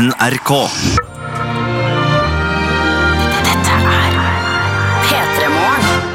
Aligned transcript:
NRK. 0.00 0.50
Dette 3.44 3.74
er 3.76 4.14
P3 5.04 5.48
Morgen. 5.52 6.06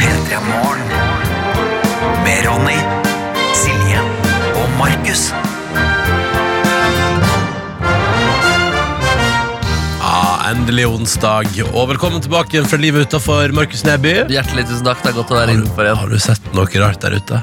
P3 0.00 0.40
Morgen. 0.44 0.90
Med 2.26 2.42
Ronny, 2.44 2.76
Silje 3.56 4.02
og 4.52 4.68
Markus. 4.76 5.22
Ja, 10.02 10.50
endelig 10.50 10.84
onsdag. 10.90 11.48
Og 11.72 11.88
velkommen 11.94 12.20
tilbake 12.20 12.58
igjen 12.58 12.68
fra 12.68 12.82
livet 12.84 13.08
utafor 13.08 13.56
Markus 13.56 13.86
Neby. 13.88 14.26
Hjertelig 14.28 14.68
tusen 14.68 14.84
takk. 14.90 15.00
Det 15.06 15.14
er 15.14 15.18
godt 15.22 15.32
å 15.32 15.40
være 15.40 15.48
Har 15.48 15.56
du, 15.56 15.62
innenfor 15.62 15.88
igjen. 15.88 16.02
har 16.04 16.12
du 16.12 16.20
sett 16.28 16.52
noe 16.52 16.84
rart 16.84 17.00
der 17.06 17.16
ute? 17.16 17.40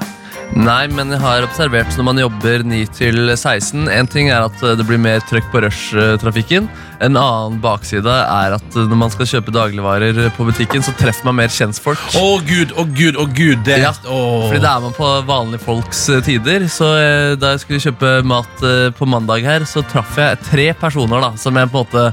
Nei, 0.56 0.88
men 0.90 1.12
jeg 1.12 1.20
har 1.22 1.44
observert 1.46 1.92
når 2.00 2.06
man 2.08 2.20
jobber 2.22 2.64
9 2.66 2.78
til 2.96 3.32
16 3.36 3.90
En 3.94 4.08
ting 4.10 4.30
er 4.32 4.46
at 4.48 4.62
det 4.80 4.86
blir 4.88 5.00
mer 5.02 5.20
trøkk 5.28 5.50
på 5.52 5.62
rush-trafikken. 5.66 6.70
En 7.04 7.18
annen 7.20 7.60
bakside 7.62 8.10
er 8.10 8.56
at 8.56 8.78
når 8.78 8.98
man 8.98 9.12
skal 9.14 9.30
kjøpe 9.30 9.54
dagligvarer 9.54 10.18
på 10.38 10.48
butikken, 10.48 10.82
så 10.86 10.96
treffer 10.98 11.28
man 11.28 11.38
mer 11.44 11.52
kjentfolk. 11.54 12.02
Å 12.18 12.40
gud, 12.48 12.74
å 12.74 12.88
gud, 12.90 13.20
å 13.22 13.28
gud. 13.28 13.62
Det, 13.68 13.78
Ja. 13.84 13.92
Fordi 14.02 14.62
det 14.64 14.72
er 14.72 14.82
man 14.88 14.96
på 14.98 15.12
vanlige 15.28 15.62
folks 15.68 16.08
eh, 16.10 16.24
tider. 16.26 16.66
Så 16.72 16.90
eh, 16.96 17.36
da 17.38 17.54
jeg 17.54 17.66
skulle 17.66 17.84
kjøpe 17.84 18.16
mat 18.26 18.66
eh, 18.66 18.88
på 18.98 19.06
mandag 19.10 19.46
her, 19.46 19.68
så 19.70 19.86
traff 19.86 20.18
jeg 20.18 20.42
tre 20.48 20.72
personer 20.80 21.22
da, 21.28 21.36
som 21.38 21.56
jeg 21.60 21.70
på 21.70 21.84
en 21.84 21.86
måte 21.86 22.08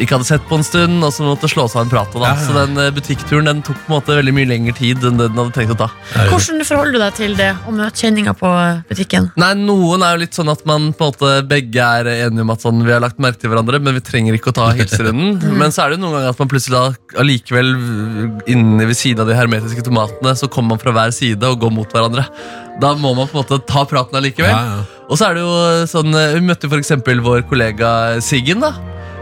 ikke 0.00 0.16
hadde 0.16 0.28
sett 0.28 0.44
på 0.48 0.58
en 0.58 0.64
stund, 0.66 1.02
og 1.04 1.12
som 1.14 1.28
måtte 1.28 1.50
slå 1.50 1.66
seg 1.70 1.84
en 1.84 1.92
prat. 1.92 2.14
Da. 2.14 2.32
Så 2.40 2.54
den 2.56 2.78
eh, 2.80 2.90
butikkturen 2.94 3.48
den 3.48 3.62
tok 3.66 3.78
på 3.82 3.90
en 3.90 3.96
måte 3.96 4.16
veldig 4.18 4.34
mye 4.36 4.48
lengre 4.48 4.74
tid 4.76 5.04
enn 5.08 5.20
det 5.20 5.28
den 5.32 5.40
hadde 5.40 5.54
tenkt 5.56 5.74
å 5.74 5.78
ta. 5.84 5.88
Hvordan 6.30 6.62
forholder 6.68 6.96
du 6.96 7.00
deg 7.02 7.18
til 7.18 7.36
det 7.38 7.50
å 7.68 7.74
møte 7.76 8.04
kjenninger 8.04 8.36
på 8.38 8.52
butikken? 8.90 9.30
Nei, 9.40 9.52
Noen 9.62 10.04
er 10.06 10.16
jo 10.16 10.22
litt 10.24 10.38
sånn 10.38 10.52
at 10.52 10.64
man 10.68 10.90
på 10.96 11.08
en 11.08 11.14
måte 11.14 11.32
begge 11.48 11.88
er 12.00 12.10
enige 12.14 12.46
om 12.46 12.54
at 12.54 12.64
sånn, 12.64 12.84
vi 12.86 12.94
har 12.94 13.02
lagt 13.04 13.20
merke 13.22 13.42
til 13.42 13.52
hverandre, 13.52 13.82
men 13.82 13.98
vi 13.98 14.04
trenger 14.04 14.38
ikke 14.38 14.52
å 14.52 14.58
ta 14.62 14.70
hilserunden. 14.76 15.40
Men 15.62 15.74
så 15.74 15.84
er 15.84 15.92
det 15.92 15.98
jo 15.98 16.02
noen 16.06 16.16
ganger 16.16 16.32
at 16.32 16.40
man 16.40 16.50
plutselig 16.50 16.78
da 16.78 17.20
allikevel 17.22 17.68
inni 18.50 18.88
ved 18.88 18.98
siden 18.98 19.22
av 19.22 19.30
de 19.30 19.36
hermetiske 19.36 19.84
tomatene, 19.86 20.32
så 20.38 20.48
kommer 20.50 20.74
man 20.74 20.82
fra 20.82 20.94
hver 20.96 21.12
side 21.14 21.46
og 21.46 21.60
går 21.62 21.74
mot 21.74 21.92
hverandre. 21.92 22.24
Da 22.82 22.94
må 22.98 23.12
man 23.14 23.28
på 23.28 23.36
en 23.36 23.44
måte 23.44 23.60
ta 23.68 23.84
praten 23.88 24.18
allikevel. 24.18 24.50
Ja, 24.50 24.80
ja. 24.80 25.02
Og 25.12 25.20
så 25.20 25.28
er 25.28 25.36
det 25.36 25.44
jo 25.44 25.86
sånn 25.90 26.14
eh, 26.16 26.38
Vi 26.38 26.46
møtte 26.46 26.70
eksempel 26.78 27.20
vår 27.24 27.44
kollega 27.50 27.92
Siggen. 28.24 28.64
da 28.64 28.72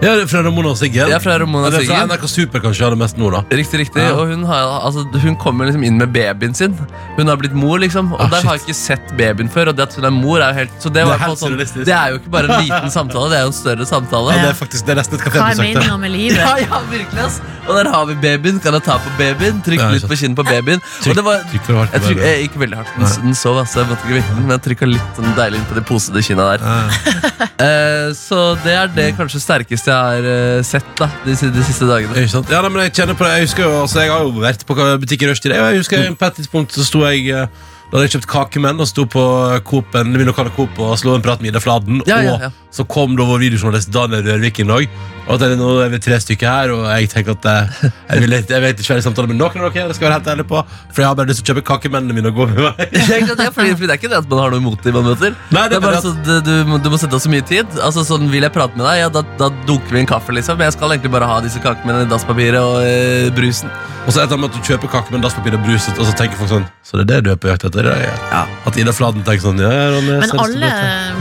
Ja, 0.00 0.14
det 0.16 0.22
er 0.24 0.28
fra 0.32 0.40
Ramona 0.46 0.70
og 0.72 0.78
Siggen. 0.80 1.10
Ja, 1.12 1.18
fra 1.20 1.34
Ramona 1.42 1.68
Ja, 1.68 1.70
det 1.74 1.80
er 1.82 1.84
fra 1.84 1.96
Siggen. 1.98 2.08
NRK 2.08 2.22
Super 2.32 2.62
kanskje 2.64 2.86
aller 2.86 2.96
mest 2.96 3.18
nå, 3.20 3.28
da. 3.34 3.42
Riktig, 3.52 3.82
riktig. 3.82 4.00
Ja. 4.00 4.14
Og 4.16 4.30
hun, 4.32 4.46
har, 4.48 4.70
altså, 4.86 5.02
hun 5.20 5.34
kommer 5.36 5.68
liksom 5.68 5.82
inn 5.84 5.98
med 6.00 6.08
babyen 6.14 6.54
sin. 6.56 6.72
Hun 7.18 7.28
har 7.28 7.36
blitt 7.36 7.52
mor, 7.52 7.76
liksom. 7.82 8.08
Og 8.16 8.20
Ah, 8.24 8.30
der 8.32 8.46
har 8.48 8.56
jeg 8.56 8.62
ikke 8.64 8.76
sett 8.78 9.12
babyen 9.18 9.50
før. 9.52 9.68
Og 9.68 9.76
det 9.76 9.84
at 9.90 9.96
hun 9.98 10.06
er 10.08 10.14
mor, 10.16 10.40
er 10.40 10.54
jo 10.54 10.58
helt 10.62 10.72
Så 10.80 10.88
det, 10.88 10.94
Det 10.94 11.02
er 11.04 11.10
var 11.10 11.18
på 11.20 11.34
sånn, 11.36 11.50
surrealistisk. 11.52 11.84
det 11.84 11.96
er 11.98 12.14
jo 12.14 12.20
ikke 12.22 12.32
bare 12.32 12.48
en 12.48 12.64
liten 12.64 12.90
samtale, 12.98 13.28
det 13.28 13.36
er 13.38 13.44
jo 13.44 13.50
en 13.52 13.58
større 13.60 13.86
samtale. 13.92 14.32
Ja, 14.38 14.42
det 14.46 14.50
er 14.54 14.58
faktisk 14.62 14.86
det 14.88 14.94
er 14.96 15.00
nesten 15.02 15.18
et 15.20 15.20
Hva 15.20 15.28
er 15.28 15.36
kafébesøk. 15.36 15.60
det. 15.60 15.74
meninga 15.74 15.98
med 16.06 16.10
livet? 16.16 16.40
Ja, 16.40 16.56
ja, 16.64 16.80
virkelig 16.90 17.20
ass 17.26 17.40
Og 17.68 17.76
der 17.76 17.90
har 17.92 18.06
vi 18.08 18.14
babyen, 18.24 18.60
kan 18.64 18.72
jeg 18.78 18.84
ta 18.88 18.96
på 19.04 19.12
babyen 19.20 19.60
Trykke 19.68 19.84
Ja, 19.84 19.90
litt 19.98 20.08
på 20.08 20.16
kinnet 20.16 20.36
på 20.40 20.46
babyen 20.48 20.80
Og 20.80 21.14
det 21.20 21.24
var 21.28 21.44
Trykk 21.52 21.64
for 21.68 21.76
hardt 21.82 21.92
på 21.92 22.00
jeg 22.00 22.06
tryk, 22.08 22.16
babyen. 22.16 22.32
jeg, 22.32 22.48
gikk 22.48 22.56
veldig 22.64 22.78
hardt, 22.80 22.94
den, 22.96 23.12
den 23.28 23.36
sov 23.36 23.60
ass, 23.60 23.76
Jeg 23.76 23.86
måtte 23.90 24.08
ikke 24.08 24.16
vekke 24.16 24.32
den, 24.38 24.46
men 24.48 24.56
jeg 24.56 24.64
trykka 24.70 24.88
litt 24.96 25.20
sånn 25.20 25.36
deilig 25.36 25.60
inn 25.60 25.68
på 25.70 25.76
de 25.76 25.84
posede 25.92 26.24
kinna 26.24 26.48
der 26.54 26.64
Ja. 26.64 26.80
eh, 27.68 28.08
Så 28.16 28.40
det 28.64 28.74
er 28.80 28.90
det 28.96 29.08
kanskje 29.20 29.42
sterkeste 29.44 29.89
jeg 29.90 30.06
har 30.06 30.28
eh, 30.30 30.62
sett 30.66 30.86
da 30.98 31.08
De, 31.26 31.34
de 31.34 31.64
siste 31.66 31.88
dagene 31.88 32.14
Ikke 32.16 32.32
sant? 32.32 32.52
Ja, 32.52 32.62
nei, 32.64 32.70
men 32.72 32.86
Jeg 32.86 32.94
kjenner 33.00 33.18
på 33.18 33.26
det 33.26 33.34
Jeg 33.38 33.48
husker 33.48 33.66
jo, 33.66 33.74
altså 33.82 34.04
jeg 34.04 34.12
har 34.12 34.24
jo 34.24 34.32
vært 34.42 34.64
på 34.68 34.76
butikk 35.02 35.26
i 35.26 35.30
rushtid. 35.30 35.54
Jeg 35.56 35.82
husker 35.82 36.08
På 36.20 36.30
et 36.30 36.40
tidspunkt 36.40 36.76
så 36.76 36.86
sto 36.86 37.02
jeg 37.08 37.28
eh, 37.34 37.46
Da 37.90 37.96
hadde 37.98 38.06
jeg 38.06 38.14
kjøpt 38.16 38.30
kakemenn 38.30 38.80
og 38.80 38.86
sto 38.88 39.04
på 39.10 39.22
Coop-en, 39.66 40.12
min 40.14 40.28
lokale 40.30 40.52
Coop 40.54 40.78
og 40.78 40.94
slo 41.00 41.16
en 41.16 41.24
prat 41.24 41.42
med 41.42 41.50
Ida 41.50 41.62
Fladen. 41.62 42.04
Ja, 42.06 42.20
ja, 42.22 42.36
ja. 42.46 42.50
Så 42.70 42.84
kom 42.86 43.16
da 43.18 43.24
vår 43.26 43.40
videojournalist 43.46 43.90
Daniel 43.94 44.22
Rørvik 44.28 44.60
inn 44.62 44.70
òg. 44.70 44.86
Og 45.30 45.36
at 45.36 45.42
det, 45.44 45.56
nå 45.60 45.66
er 45.84 45.90
vi 45.92 45.98
tre 46.02 46.16
stykker 46.18 46.48
her, 46.48 46.70
og 46.74 46.84
jeg 46.90 47.08
tenker 47.12 47.34
at 47.36 47.44
eh, 47.46 47.82
jeg, 48.08 48.22
vil, 48.24 48.32
jeg 48.34 48.62
vet 48.64 48.80
ikke 48.82 48.94
være 48.96 49.02
i 49.02 49.04
samtale 49.04 49.28
med 49.30 49.36
noen 49.38 49.60
av 49.62 49.74
dere. 49.74 49.84
Det 49.90 49.94
skal 49.98 50.08
være 50.08 50.16
helt 50.16 50.30
ærlig 50.32 50.46
på 50.50 50.62
For 50.90 51.02
jeg 51.04 51.06
har 51.10 51.18
bare 51.20 51.30
lyst 51.30 51.42
til 51.44 51.44
å 51.44 51.50
kjøpe 51.54 51.64
kakemennene 51.68 52.16
mine 52.16 52.32
og 52.32 52.38
gå 52.40 52.46
med 52.50 52.58
meg. 52.64 52.80
det, 52.94 53.36
er? 53.36 53.52
Fordi, 53.54 53.74
fordi 53.76 53.86
det 53.90 53.94
er 53.94 54.00
ikke 54.00 54.10
det 54.10 54.18
at 54.22 54.30
man 54.32 54.40
har 54.42 54.54
noe 54.56 54.62
imot 54.64 54.82
dem 54.86 54.96
man 54.98 55.06
møter 55.10 55.36
Nei, 55.54 55.66
det 55.68 55.76
det 55.76 55.78
er 55.78 55.84
bare 55.84 56.00
at... 56.00 56.08
så, 56.08 56.14
du, 56.26 56.32
du, 56.48 56.52
må- 56.70 56.80
du 56.82 56.88
må 56.94 56.98
sette 56.98 57.14
av 57.18 57.22
så 57.22 57.30
mye 57.30 57.46
tid 57.46 57.78
Altså 57.84 58.02
sånn, 58.08 58.26
Vil 58.32 58.46
jeg 58.48 58.54
prate 58.56 58.74
med 58.80 58.86
deg, 58.88 59.02
ja, 59.04 59.12
da, 59.18 59.22
da 59.38 59.50
dunker 59.68 59.94
vi 59.94 60.02
en 60.02 60.10
kaffe 60.10 60.34
liksom 60.34 60.58
Men 60.58 60.70
jeg 60.70 60.78
skal 60.78 60.96
egentlig 60.96 61.12
bare 61.14 61.28
ha 61.30 61.38
disse 61.44 61.62
kakemennene 61.62 62.08
i 62.08 62.10
dasspapiret 62.10 62.58
og 62.64 62.80
eh, 62.88 63.28
brusen 63.36 63.70
Og 64.08 64.10
så 64.16 64.24
etter 64.24 64.40
at 64.48 64.56
du 64.56 64.60
kjøper 64.66 64.90
kakemenn, 64.96 65.22
dasspapir 65.22 65.54
og 65.58 65.62
brus, 65.68 65.86
og 65.94 66.02
så 66.08 66.16
tenker 66.18 66.40
folk 66.40 66.50
sånn 66.56 66.66
Så 66.82 66.98
det 66.98 67.04
er 67.06 67.10
det 67.12 67.20
du 67.28 67.32
er 67.36 67.38
på 67.44 67.52
jakt 67.52 67.68
etter? 67.68 67.86
Ja. 68.02 68.42
At 68.66 68.78
Ida 68.80 68.94
Fladen 68.96 69.22
tenker 69.26 69.44
sånn 69.46 69.60
Ja, 69.62 69.70
ja, 69.70 69.86
Ronny, 69.94 70.16
Men 70.24 70.32
så 70.32 70.40
alle 70.42 70.72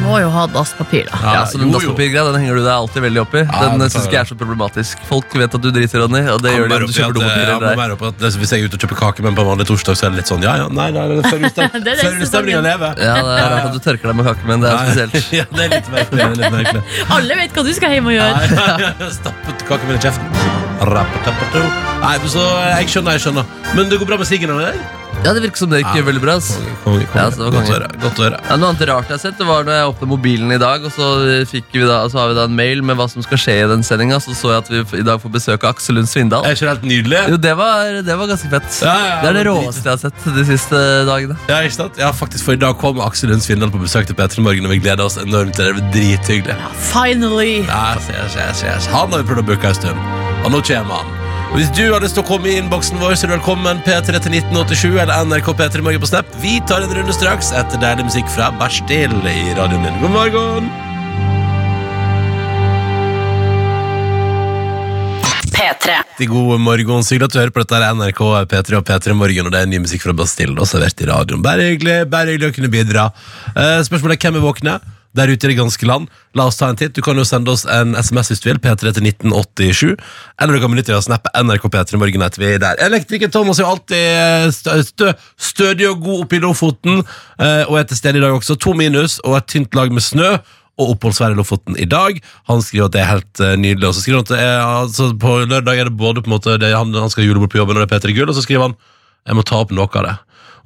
må 0.06 0.18
jo 0.24 0.32
ha 0.34 0.48
dasspapir, 0.56 1.06
da. 1.12 1.20
Ja, 1.36 1.39
så 1.48 1.60
den 1.62 1.72
dasspapirgreia, 1.74 2.24
den 2.30 2.42
henger 2.42 2.60
du 2.60 2.64
deg 2.64 2.74
alltid 2.74 3.06
veldig 3.06 3.22
opp 3.24 3.36
i. 3.36 3.44
Den 3.46 3.84
ja, 3.84 3.90
syns 3.94 4.08
ikke 4.08 4.18
jeg 4.18 4.22
er 4.22 4.30
så 4.32 4.38
problematisk. 4.40 5.04
Folk 5.10 5.36
vet 5.40 5.56
at 5.60 5.64
du 5.64 5.70
driter, 5.76 6.04
Ronny, 6.04 6.22
og 6.34 6.42
det 6.44 6.54
gjør 6.56 6.68
de 6.68 6.80
om 6.80 6.86
du 6.86 6.96
kjøper 6.96 7.18
dopapirer. 7.20 8.38
Hvis 8.40 8.54
jeg 8.54 8.64
er 8.64 8.70
ute 8.70 8.80
og 8.80 8.86
kjøper 8.86 9.00
kakemenn 9.00 9.38
på 9.38 9.46
en 9.46 9.52
vanlig 9.54 9.68
torsdag, 9.70 10.00
så 10.00 10.08
er 10.08 10.14
det 10.14 10.22
litt 10.22 10.32
sånn 10.32 10.46
Ja, 10.46 10.56
ja, 10.64 10.68
nei, 10.74 10.90
nei, 10.96 11.06
det 11.12 11.20
er 11.20 11.30
før 11.30 11.40
Det 11.88 11.96
er 11.96 12.26
stemninga 12.30 12.62
lever. 12.66 13.04
Ja, 13.04 13.16
det 13.20 13.36
er 13.38 13.52
rart 13.56 13.70
at 13.70 13.76
du 13.78 13.82
tørker 13.84 14.12
deg 14.12 14.20
med 14.20 14.30
kake, 14.30 14.48
men 14.50 14.66
det 14.66 14.72
er 14.74 14.90
spesielt. 14.90 15.34
ja, 15.40 15.48
det 15.56 15.66
er 15.66 15.76
litt 15.78 15.92
merkelig. 15.96 16.24
Er 16.28 16.40
litt 16.44 16.56
merkelig. 16.60 16.86
Alle 17.18 17.42
vet 17.42 17.60
hva 17.60 17.66
du 17.68 17.74
skal 17.78 17.98
hjem 17.98 18.12
og 18.12 18.18
gjøre. 18.18 19.12
Stappet 19.20 19.68
kakemenn 19.70 20.00
i 20.00 20.04
kjeften. 20.08 20.58
Nei, 22.00 22.16
så 22.32 22.46
Jeg 22.78 22.88
skjønner, 22.94 23.18
jeg 23.18 23.28
skjønner. 23.28 23.60
Men 23.76 23.92
det 23.92 24.00
går 24.00 24.14
bra 24.14 24.22
med 24.22 24.30
Siggen? 24.30 24.56
eller? 24.56 24.99
Ja, 25.25 25.34
det 25.35 25.41
virker 25.44 25.57
som 25.59 25.69
det 25.69 25.81
gikk 25.84 25.96
Ja. 25.96 26.03
veldig 26.07 26.22
bra. 26.24 26.35
ass. 26.40 26.47
Konge, 26.84 27.06
konge, 27.12 27.16
Ja, 27.16 27.30
det 27.30 27.38
Godt 27.52 27.69
å 27.69 27.74
høre. 27.74 27.88
Godt 28.02 28.19
å 28.19 28.24
høre. 28.24 28.40
Ja, 28.50 28.56
noe 28.56 28.69
annet 28.69 28.88
rart 28.88 29.09
jeg 29.09 29.18
har 29.18 29.19
sett, 29.19 29.38
det 29.38 29.46
var 29.47 29.63
når 29.68 29.75
jeg 29.75 29.88
åpnet 29.91 30.07
mobilen 30.07 30.52
i 30.56 30.57
dag, 30.57 30.85
og 30.85 30.91
så, 30.96 31.07
fikk 31.50 31.66
vi 31.74 31.81
da, 31.85 31.97
så 32.07 32.19
har 32.19 32.28
vi 32.30 32.35
da 32.35 32.44
en 32.47 32.56
mail 32.56 32.81
med 32.81 32.96
hva 32.97 33.09
som 33.09 33.22
skal 33.25 33.38
skje 33.38 33.56
i 33.66 33.68
den 33.68 33.84
sendinga. 33.84 34.19
Så 34.24 34.31
så 34.38 34.53
jeg 34.53 34.63
at 34.63 34.69
vi 34.69 35.00
i 35.00 35.03
dag 35.03 35.19
får 35.22 35.31
besøk 35.34 35.63
av 35.63 35.75
Aksel 35.75 35.96
Lund 36.00 36.08
Svindal. 36.08 36.46
Er 36.46 36.56
ikke 36.56 36.68
det 36.68 36.72
helt 36.74 36.88
nydelig? 36.88 37.22
Jo, 37.29 37.38
det 37.38 37.56
var, 37.58 38.02
det 38.02 38.18
var 38.18 38.28
ganske 38.31 38.50
fett. 38.50 38.69
Ja, 38.81 38.96
ja, 38.96 39.22
det 39.22 39.29
er 39.29 39.34
det 39.34 39.44
det 39.44 39.47
råeste 39.52 39.84
jeg 39.84 39.91
har 39.91 40.02
sett 40.06 40.35
de 40.40 40.46
siste 40.46 40.79
dagene. 41.06 41.38
Ja, 41.50 41.59
ikke 41.68 41.75
sant? 41.75 41.97
Ja, 42.00 42.12
faktisk, 42.16 42.44
for 42.46 42.53
I 42.53 42.62
dag 42.63 42.78
kom 42.79 43.00
Aksel 43.03 43.29
Lund 43.29 43.41
Svindal 43.44 43.72
på 43.75 43.81
besøk 43.84 44.08
til 44.08 44.16
P3 44.16 44.40
Morgen, 44.41 44.66
og 44.66 44.72
vi 44.72 44.79
gleder 44.79 45.03
oss 45.03 45.18
enormt 45.18 45.53
til 45.56 45.66
det. 45.66 45.75
Det 45.75 45.91
blir 45.91 46.18
drithyggelig. 46.18 46.56
Finally! 46.94 47.66
Ja, 47.68 47.96
ses, 48.00 48.31
ses, 48.34 48.63
ses. 48.63 48.85
Han 48.88 49.12
har 49.12 49.19
vi 49.19 49.28
prøvd 49.34 49.44
å 49.44 49.47
booke 49.52 49.68
en 49.68 49.75
stund, 49.75 50.00
og 50.46 50.52
nå 50.56 50.62
kommer 50.63 51.03
han. 51.03 51.19
Og 51.50 51.56
Hvis 51.58 51.72
du 51.74 51.88
har 51.90 52.04
lyst 52.04 52.14
til 52.14 52.22
å 52.22 52.28
komme 52.28 52.46
i 52.46 52.60
innboksen 52.60 53.00
vår, 53.02 53.16
så 53.18 53.26
er 53.26 53.32
du 53.32 53.34
velkommen 53.34 53.80
P3 53.82 54.20
til 54.22 54.36
1987 54.38 55.00
eller 55.02 55.24
NRK 55.26 55.48
P3 55.58 55.82
Morgen 55.82 56.04
på 56.04 56.10
Snap. 56.12 56.30
Vi 56.44 56.60
tar 56.70 56.86
en 56.86 56.94
runde 56.94 57.16
straks 57.16 57.50
etter 57.58 57.82
deilig 57.82 58.06
musikk 58.06 58.30
fra 58.30 58.52
Bastille 58.60 59.34
i 59.34 59.56
radioen 59.58 59.88
din. 59.88 59.98
God 60.04 60.14
morgen! 60.14 60.70
P3. 65.58 65.98
God 66.30 66.62
morgen. 66.62 67.02
Så 67.02 67.18
hyggelig 67.18 67.32
at 67.32 67.34
du 67.34 67.42
hører 67.42 67.56
på 67.58 67.66
dette 67.66 67.80
her 67.80 67.88
er 67.88 67.98
NRK 67.98 68.22
P3 68.54 68.78
og 68.78 68.86
P3 68.86 69.18
Morgen, 69.18 69.50
og 69.50 69.58
det 69.58 69.64
er 69.66 69.74
ny 69.74 69.82
musikk 69.82 70.06
fra 70.06 70.14
Bastille 70.22 70.54
og 70.54 70.70
servert 70.70 71.02
i 71.02 71.09
radioen. 71.09 71.42
Bare 71.42 71.72
hyggelig, 71.72 72.04
bare 72.14 72.36
hyggelig 72.36 72.54
å 72.54 72.58
kunne 72.59 72.74
bidra. 72.78 73.09
Eh, 73.56 73.82
spørsmålet 73.90 74.22
er 74.22 74.30
hvem 74.30 74.38
er 74.38 74.46
våkne? 74.46 74.80
Der 75.18 75.31
ute 75.31 75.47
i 75.47 75.52
det 75.52 75.58
ganske 75.58 75.88
land. 75.90 76.09
La 76.38 76.46
oss 76.50 76.59
ta 76.59 76.68
en 76.70 76.78
titt. 76.78 76.94
Du 76.94 77.02
kan 77.02 77.18
jo 77.18 77.25
sende 77.25 77.50
oss 77.50 77.64
en 77.66 77.96
SMS 77.97 78.30
hvis 78.30 78.44
du 78.44 78.50
vil. 78.52 78.59
P3 78.62 78.94
til 78.94 79.08
1987. 79.09 79.96
Eller 80.38 80.53
du 80.53 80.62
kan 80.62 80.74
benytte 80.74 80.92
deg 80.92 81.00
av 81.00 81.08
snappe 81.08 81.34
NRK 81.34 81.66
P3 81.74 82.02
Morgen 82.02 82.25
etter 82.25 82.44
vi 82.44 82.52
er 82.53 82.62
der. 82.62 82.78
Elektriker 82.86 83.31
Thomas 83.34 83.59
er 83.59 83.66
jo 83.66 83.72
alltid 83.74 83.97
eh, 83.97 84.46
stø, 84.53 84.78
stø, 84.86 85.12
stødig 85.50 85.90
og 85.90 86.06
god 86.06 86.25
oppe 86.28 86.38
i 86.38 86.44
Lofoten, 86.44 87.02
eh, 87.42 87.64
og 87.66 87.80
er 87.80 87.90
til 87.90 87.97
stede 87.97 88.22
i 88.22 88.24
dag 88.24 88.38
også. 88.38 88.59
To 88.62 88.75
minus 88.78 89.18
og 89.25 89.40
et 89.40 89.50
tynt 89.50 89.78
lag 89.78 89.92
med 89.94 90.06
snø 90.06 90.36
og 90.80 90.94
oppholdsvær 90.94 91.34
i 91.34 91.40
Lofoten 91.40 91.76
i 91.81 91.90
dag. 91.90 92.22
Han 92.52 92.62
skriver 92.64 92.88
at 92.88 92.96
det 92.96 93.02
er 93.02 93.12
helt 93.16 93.44
eh, 93.44 93.58
nydelig. 93.59 93.90
Og 93.90 93.97
så 93.97 94.06
skriver 94.06 94.22
han 94.22 94.30
at 94.30 94.38
er, 94.38 94.56
altså, 94.86 95.09
på 95.20 95.36
lørdag 95.41 95.81
er 95.81 95.90
det 95.90 95.97
både 96.00 96.22
på 96.22 96.30
en 96.30 96.38
måte 96.38 96.59
det, 96.62 96.72
han, 96.78 96.94
han 96.94 97.12
skal 97.12 97.26
ha 97.26 97.31
julebord 97.31 97.52
på 97.52 97.64
jobben, 97.64 97.78
og 97.78 97.84
det 97.84 97.90
er 97.90 97.97
P3 97.97 98.16
Gull, 98.16 98.30
og 98.30 98.38
så 98.38 98.46
skriver 98.46 98.70
han 98.70 98.80
jeg 99.28 99.38
må 99.38 99.44
ta 99.46 99.59
opp 99.62 99.74
noe 99.76 99.90
av 100.00 100.06
det. 100.06 100.16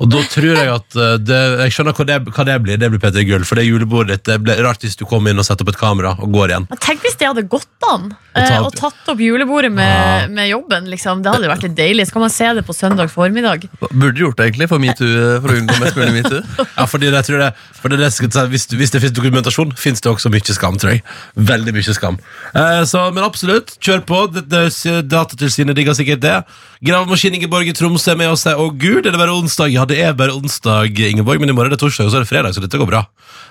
Og 0.02 0.10
da 0.10 0.24
tror 0.32 0.50
jeg 0.58 0.70
at 0.74 0.98
eh, 0.98 1.16
det, 1.22 1.42
Jeg 1.66 1.76
skjønner 1.76 1.98
hva 1.98 2.08
det, 2.10 2.20
hva 2.34 2.46
det 2.48 2.58
blir. 2.66 2.82
Det 2.82 2.90
blir 2.94 3.02
P3 3.04 3.26
Gull. 3.30 3.48
For 3.48 3.60
det 3.60 3.68
julebordet 3.68 4.18
ditt 4.18 4.32
Det 4.32 4.40
blir 4.44 4.62
rart 4.66 4.84
hvis 4.84 4.98
du 5.00 5.06
kommer 5.10 5.34
inn 5.34 5.42
og 5.42 5.48
setter 5.48 5.66
opp 5.66 5.74
et 5.74 5.80
kamera 5.80 6.16
og 6.20 6.34
går 6.34 6.54
igjen. 6.54 6.68
Men 6.72 6.84
Tenk 6.84 7.06
hvis 7.06 7.18
det 7.20 7.30
hadde 7.30 7.46
gått 7.52 7.90
an 7.90 8.14
ta 8.34 8.42
eh, 8.42 8.60
opp- 8.60 8.72
og 8.72 8.78
tatt 8.80 9.12
opp 9.14 9.22
julebordet 9.22 9.72
med, 9.74 10.32
med 10.34 10.50
jobben. 10.50 10.90
Liksom. 10.90 11.22
Det 11.24 11.34
hadde 11.34 11.48
jo 11.48 11.54
vært 11.54 11.68
litt 11.68 11.76
deilig. 11.78 12.08
Så 12.10 12.18
kan 12.18 12.26
man 12.26 12.34
se 12.34 12.50
det 12.58 12.66
på 12.66 12.76
søndag 12.76 13.12
formiddag. 13.14 13.68
Burde 13.92 14.24
gjort 14.24 14.40
det 14.40 14.50
egentlig 14.50 14.70
for, 14.72 14.82
MeToo, 14.82 15.12
for 15.44 15.54
å 15.54 15.58
unngå 15.62 15.78
mest 15.84 16.00
mulig 16.00 16.16
metoo. 16.22 16.42
Ja, 16.74 16.88
fordi 16.90 17.10
det, 17.12 17.20
jeg 17.20 17.28
tror 17.28 17.42
det, 17.44 17.50
for 17.78 17.92
det, 17.92 17.98
er 17.98 18.02
det 18.02 18.08
jeg 18.08 18.16
skal 18.16 18.30
si, 18.34 18.44
hvis, 18.54 18.66
hvis 18.80 18.94
det 18.94 19.02
finnes 19.04 19.16
dokumentasjon, 19.16 19.74
finnes 19.78 20.02
det 20.02 20.10
også 20.10 20.32
mye 20.34 20.56
skam, 20.58 20.78
tror 20.82 20.96
jeg. 20.96 21.04
Veldig 21.52 21.74
mye 21.76 21.96
skam. 21.96 22.18
Eh, 22.58 22.82
så, 22.90 23.04
men 23.14 23.26
absolutt, 23.26 23.76
kjør 23.84 24.02
på. 24.10 24.22
Det, 24.34 24.46
det, 24.52 24.64
Datatilsynet 25.12 25.78
digger 25.78 25.98
sikkert 25.98 26.24
det. 26.24 26.38
Gravemaskin 26.84 27.38
Ingeborg 27.38 27.70
i 27.70 27.76
Tromsø 27.78 28.12
er 28.12 28.20
med 28.20 28.32
og 28.34 28.40
sier 28.42 28.58
'Å 28.60 28.72
gud, 28.74 29.06
er 29.06 29.14
det 29.14 29.22
bare 29.22 29.36
onsdag'? 29.36 29.72
Ja, 29.72 29.83
det 29.90 30.00
er 30.04 30.16
bare 30.18 30.36
onsdag, 30.36 30.92
Ingeborg, 31.12 31.42
men 31.42 31.52
i 31.52 31.56
morgen 31.56 31.72
er 31.72 31.78
det 31.78 31.82
torsdag, 31.82 32.08
og 32.08 32.14
så 32.14 32.20
er 32.20 32.26
det 32.26 32.30
fredag, 32.30 32.56
så 32.56 32.62
dette 32.64 32.80
går 32.80 32.90
bra. 32.90 33.04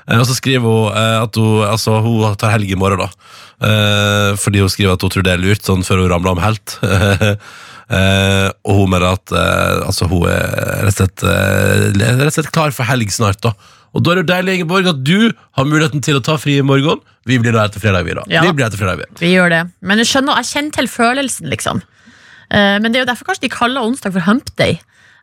Eh, 0.07 0.19
og 0.19 0.27
så 0.29 0.37
skriver 0.37 0.65
hun 0.67 0.95
eh, 0.95 1.19
at 1.23 1.39
hun, 1.39 1.67
altså, 1.69 1.99
hun 2.05 2.39
tar 2.41 2.55
helg 2.57 2.73
i 2.73 2.79
morgen, 2.79 3.05
da. 3.05 3.11
Eh, 3.63 4.31
fordi 4.41 4.63
hun 4.63 4.73
skriver 4.73 4.97
at 4.97 5.05
hun 5.05 5.13
tror 5.15 5.27
det 5.27 5.35
er 5.35 5.43
lurt, 5.43 5.65
sånn 5.67 5.85
før 5.87 6.05
hun 6.05 6.11
ramler 6.15 6.35
om 6.37 6.43
helt. 6.43 6.79
Og 7.93 8.79
hun 8.79 8.89
mener 8.89 9.05
at 9.05 9.33
altså, 9.35 10.07
hun 10.09 10.23
er 10.31 10.87
rett 10.87 11.01
og, 11.03 11.11
slett, 11.13 11.25
rett 12.01 12.23
og 12.25 12.37
slett 12.39 12.49
klar 12.55 12.73
for 12.73 12.89
helg 12.89 13.11
snart. 13.13 13.43
da 13.45 13.51
Og 13.93 14.01
da 14.01 14.15
er 14.15 14.21
det 14.21 14.23
jo 14.23 14.29
deilig, 14.31 14.55
Ingeborg, 14.57 14.89
at 14.89 15.03
du 15.05 15.35
har 15.59 15.67
muligheten 15.69 16.01
til 16.01 16.17
å 16.17 16.23
ta 16.25 16.39
fri 16.41 16.55
i 16.57 16.65
morgen. 16.65 17.03
Vi 17.29 17.37
blir 17.43 17.53
da 17.53 17.67
etter 17.69 17.83
fredag, 17.83 18.07
vi, 18.07 18.15
da. 18.17 18.25
Ja. 18.33 18.47
Vi 18.47 18.55
blir 18.57 18.65
etter 18.65 18.81
fredag, 18.81 19.03
vi. 19.03 19.11
Vi 19.21 19.35
gjør 19.35 19.53
det. 19.53 19.61
Men 19.85 20.01
jeg 20.01 20.09
skjønner, 20.09 20.41
jeg 20.41 20.49
kjenner 20.55 20.79
til 20.79 20.89
følelsen, 20.95 21.51
liksom. 21.53 21.85
Men 22.49 22.89
det 22.89 23.03
er 23.03 23.05
jo 23.05 23.11
derfor 23.11 23.29
kanskje 23.29 23.45
de 23.51 23.53
kaller 23.53 23.85
onsdag 23.85 24.17
for 24.17 24.25
hump 24.25 24.49
day. 24.57 24.81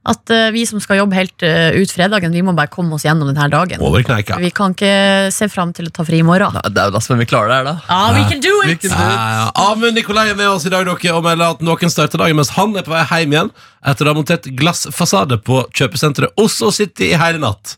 At 0.07 0.31
uh, 0.31 0.45
vi 0.55 0.61
som 0.65 0.79
skal 0.79 1.01
jobbe 1.01 1.17
helt 1.17 1.43
uh, 1.43 1.75
ut 1.75 1.91
fredagen, 1.91 2.31
vi 2.31 2.41
må 2.45 2.53
bare 2.55 2.71
komme 2.71 2.95
oss 2.95 3.03
gjennom 3.03 3.27
denne 3.27 3.49
dagen. 3.51 3.81
Over 3.83 4.05
kneika. 4.07 4.37
Vi 4.39 4.49
kan 4.55 4.71
ikke 4.71 5.27
se 5.35 5.49
fram 5.51 5.73
til 5.75 5.89
å 5.89 5.91
ta 5.91 6.05
fri 6.07 6.21
i 6.21 6.25
morgen. 6.25 6.55
Nei, 6.55 6.63
Det 6.71 6.79
er 6.85 6.87
jo 6.87 6.95
da 6.95 7.01
som 7.03 7.19
vi 7.19 7.27
klarer 7.27 7.51
det 7.51 7.57
her, 7.57 7.67
da. 7.67 7.75
Ja, 7.89 8.13
we 8.15 8.23
can 8.31 8.39
do 8.39 8.53
it! 8.63 8.79
can 8.79 8.93
do 8.93 8.95
Ja, 8.95 9.09
it. 9.09 9.19
ja, 9.19 9.41
ja. 9.41 9.51
Amund 9.73 9.99
Nikolai 9.99 10.29
er 10.31 10.39
med 10.39 10.47
oss 10.47 10.65
i 10.65 10.71
dag 10.71 10.87
dere, 10.87 11.13
og 11.17 11.23
melder 11.27 11.57
at 11.57 11.61
noen 11.67 11.91
starter 11.91 12.23
dagen 12.23 12.39
mens 12.39 12.53
han 12.55 12.75
er 12.79 12.87
på 12.87 12.95
vei 12.95 13.03
hjem 13.11 13.35
igjen 13.35 13.51
etter 13.91 14.07
å 14.07 14.13
ha 14.13 14.17
montert 14.21 14.47
glassfasade 14.59 15.37
på 15.43 15.65
kjøpesenteret 15.75 16.39
Oslo 16.39 16.71
City 16.75 17.11
i 17.11 17.19
hele 17.19 17.39
natt. 17.43 17.75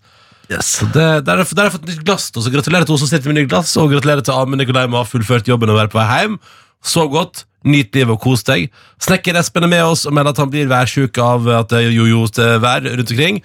Yes. 0.51 0.81
det, 0.93 1.23
der 1.25 1.39
har 1.39 1.45
jeg 1.47 1.71
fått 1.77 1.85
nytt 1.87 2.01
glass, 2.03 2.25
og 2.35 2.43
så 2.43 2.51
gratulerer 2.51 2.83
til 2.85 2.97
Oslo 2.97 3.07
City 3.07 3.29
med 3.31 3.37
nytt 3.41 3.49
glass, 3.53 3.71
og 3.79 3.89
gratulerer 3.93 4.21
til 4.25 4.35
Amund 4.35 4.59
Nikolai 4.61 4.85
med 4.89 4.99
å 4.99 5.03
ha 5.05 5.07
fullført 5.07 5.47
jobben 5.47 5.71
og 5.71 5.77
være 5.79 5.91
på 5.93 5.99
vei 6.01 6.07
hjem. 6.21 6.35
Så 6.83 7.05
godt, 7.13 7.45
nyt 7.63 7.93
livet 7.93 8.15
og 8.15 8.21
kos 8.23 8.43
deg. 8.47 8.69
Snekker 9.01 9.37
Espen 9.37 9.63
er 9.67 9.71
med 9.71 9.83
oss 9.85 10.05
og 10.09 10.13
melder 10.17 10.33
at 10.33 10.41
han 10.41 10.49
blir 10.49 10.69
værsjuk 10.71 11.17
av 11.21 11.47
at 11.59 11.69
det 11.69 11.81
er 11.83 11.91
jojo 11.93 12.23
til 12.33 12.59
vær 12.63 12.81
rundt 12.85 13.11
omkring. 13.13 13.41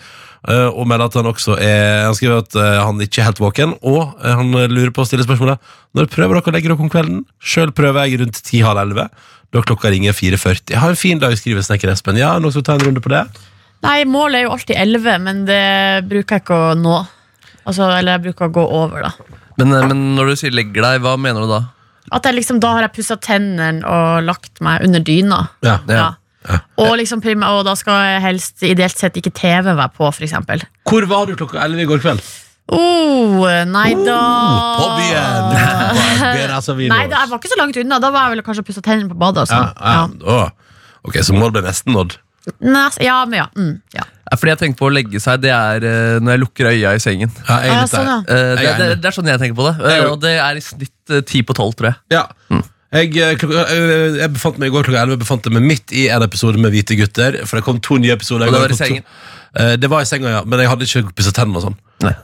eh, 0.49 0.69
Og 0.73 0.87
melder 0.87 1.07
at 1.11 1.15
han 1.15 1.27
også 1.27 1.57
er 1.61 2.05
Han 2.07 2.15
skriver 2.15 2.39
at 2.39 2.55
eh, 2.57 2.85
han 2.85 3.01
ikke 3.01 3.21
er 3.21 3.29
helt 3.31 3.41
våken, 3.41 3.75
og 3.83 4.15
eh, 4.25 4.35
han 4.35 4.53
lurer 4.53 4.91
på 4.95 5.03
å 5.03 5.07
stille 5.09 5.25
spørsmålet 5.27 5.59
Når 5.95 6.07
prøver 6.13 6.35
dere 6.41 6.49
å 6.49 6.55
legge 6.55 6.69
dere 6.69 6.79
om 6.81 6.91
kvelden? 6.93 7.25
Sjøl 7.41 7.73
prøver 7.73 8.07
jeg 8.07 8.21
rundt 8.21 8.43
ti 8.45 8.61
halv 8.65 8.79
11. 8.87 9.09
Da 9.53 9.63
klokka 9.63 9.91
ringer 9.91 10.13
4.40. 10.13 10.71
Jeg 10.73 10.79
har 10.83 10.89
en 10.91 10.97
fin 10.97 11.19
dag, 11.19 11.37
skriver 11.39 11.63
Snekker 11.63 11.93
Espen. 11.93 12.17
Ja, 12.19 12.35
noen 12.39 12.53
skal 12.53 12.65
ta 12.67 12.75
en 12.75 12.83
runde 12.89 13.01
på 13.01 13.13
det? 13.13 13.25
Nei, 13.85 14.05
målet 14.09 14.41
er 14.41 14.45
jo 14.49 14.55
alltid 14.57 14.77
11, 14.77 15.19
men 15.23 15.45
det 15.47 15.63
bruker 16.09 16.37
jeg 16.37 16.43
ikke 16.43 16.57
å 16.57 16.75
nå. 16.75 16.97
Altså, 17.67 17.87
eller 17.93 18.17
jeg 18.17 18.25
bruker 18.27 18.49
å 18.49 18.55
gå 18.57 18.65
over, 18.81 19.07
da. 19.07 19.13
Men, 19.61 19.73
eh, 19.73 19.87
men 19.89 20.17
når 20.17 20.27
du 20.33 20.37
sier 20.37 20.51
'legger 20.51 20.83
deg', 20.83 21.01
hva 21.05 21.17
mener 21.19 21.41
du 21.47 21.49
da? 21.53 21.61
At 22.13 22.25
jeg 22.29 22.35
liksom, 22.39 22.61
Da 22.63 22.73
har 22.77 22.81
jeg 22.87 22.93
pussa 22.95 23.17
tennene 23.17 23.83
og 23.87 24.23
lagt 24.25 24.61
meg 24.61 24.85
under 24.87 25.01
dyna. 25.01 25.49
Ja. 25.67 25.79
Ja. 25.89 26.13
Og, 26.79 26.93
liksom, 27.01 27.21
prim- 27.21 27.43
og 27.43 27.65
da 27.67 27.73
skal 27.75 27.97
jeg 28.07 28.21
helst 28.23 28.63
ideelt 28.63 28.97
sett 28.99 29.17
ikke 29.19 29.33
TV 29.35 29.73
være 29.75 29.89
på, 29.97 30.07
f.eks. 30.15 30.37
Hvor 30.87 31.07
var 31.11 31.27
du 31.27 31.35
klokka 31.35 31.59
11 31.65 31.83
i 31.83 31.87
går 31.91 31.99
kveld? 32.05 32.21
Oh, 32.69 33.43
nei 33.71 33.93
da 34.03 34.19
På 34.79 34.87
byen! 34.99 35.53
Altså, 36.57 36.75
Nei, 36.79 37.03
da, 37.11 37.21
jeg 37.23 37.31
var 37.31 37.39
ikke 37.39 37.51
så 37.53 37.59
langt 37.61 37.77
unna. 37.79 37.99
Da 38.03 38.09
var 38.15 38.27
jeg 38.29 38.37
vel 38.37 38.45
kanskje 38.47 38.65
pussa 38.67 38.81
tennene 38.83 39.11
på 39.11 39.19
badet. 39.21 39.45
ja, 39.51 39.59
Altså. 39.77 40.23
ja. 40.25 40.37
Å. 40.47 41.07
Ok, 41.07 41.19
så 41.27 41.35
målet 41.37 41.59
ble 41.59 41.63
nesten 41.67 41.93
nådd. 41.95 42.17
Nes- 42.65 42.97
ja, 43.03 43.19
men 43.29 43.39
ja. 43.43 43.47
Mm, 43.59 43.75
ja. 43.95 44.07
Fordi 44.35 44.51
jeg 44.51 44.59
tenker 44.59 44.79
på 44.81 44.89
å 44.89 44.93
legge 44.95 45.21
seg, 45.23 45.39
det 45.45 45.53
er 45.55 45.85
eh, 45.87 46.17
når 46.19 46.35
jeg 46.35 46.41
lukker 46.43 46.71
øya 46.73 46.95
i 46.99 47.03
sengen. 47.03 47.31
Ja, 47.47 47.59
jeg 47.63 47.75
er 47.77 47.83
litt 47.85 47.93
sånn, 47.93 48.09
der. 48.09 48.17
ja. 48.17 48.39
Eh, 48.39 48.55
det, 48.59 48.67
er 48.73 48.81
det, 48.81 48.89
det 49.05 49.11
er 49.13 49.15
sånn 49.15 49.31
jeg 49.31 49.43
tenker 49.45 49.59
på 49.61 49.67
det. 49.69 49.75
Eh, 49.85 49.93
Jeg 50.01 50.09
og 50.11 50.19
det 50.25 50.33
er 50.49 50.59
i 50.59 50.65
snitt 50.67 51.15
eh, 51.15 51.23
ti 51.31 51.43
på 51.47 51.55
tolv, 51.55 51.77
tror 51.79 51.93
jeg. 51.93 52.01
Ja. 52.17 52.25
Jeg, 52.97 53.13
eh, 53.23 53.35
klokka, 53.39 53.63
eh, 53.75 54.19
jeg 54.23 54.33
befant 54.35 54.59
meg 54.63 54.71
i 54.71 54.75
går 54.75 54.87
klokka 54.89 55.05
11 55.07 55.21
befant 55.23 55.47
meg 55.55 55.63
midt 55.71 55.95
i 55.95 56.09
en 56.15 56.23
episode 56.27 56.59
med 56.63 56.75
Hvite 56.75 56.97
gutter. 56.99 57.39
For 57.47 57.59
det 57.61 57.65
kom 57.67 57.79
to 57.85 57.99
nye 58.03 58.15
episoder. 58.17 58.49
Og 58.51 58.57
det 58.57 58.63
var 58.67 58.75
i 58.75 58.79
sengen? 58.79 59.07
Eh, 59.57 59.77
Det 59.81 59.89
var 59.91 60.03
i 60.05 60.09
senga, 60.09 60.29
ja. 60.39 60.45
Men 60.45 60.61
jeg 60.61 60.69
hadde 60.73 60.85
ikke 60.89 61.15
pussa 61.17 61.33
tennene 61.33 61.57
og 61.63 61.69
sånn. 61.71 61.77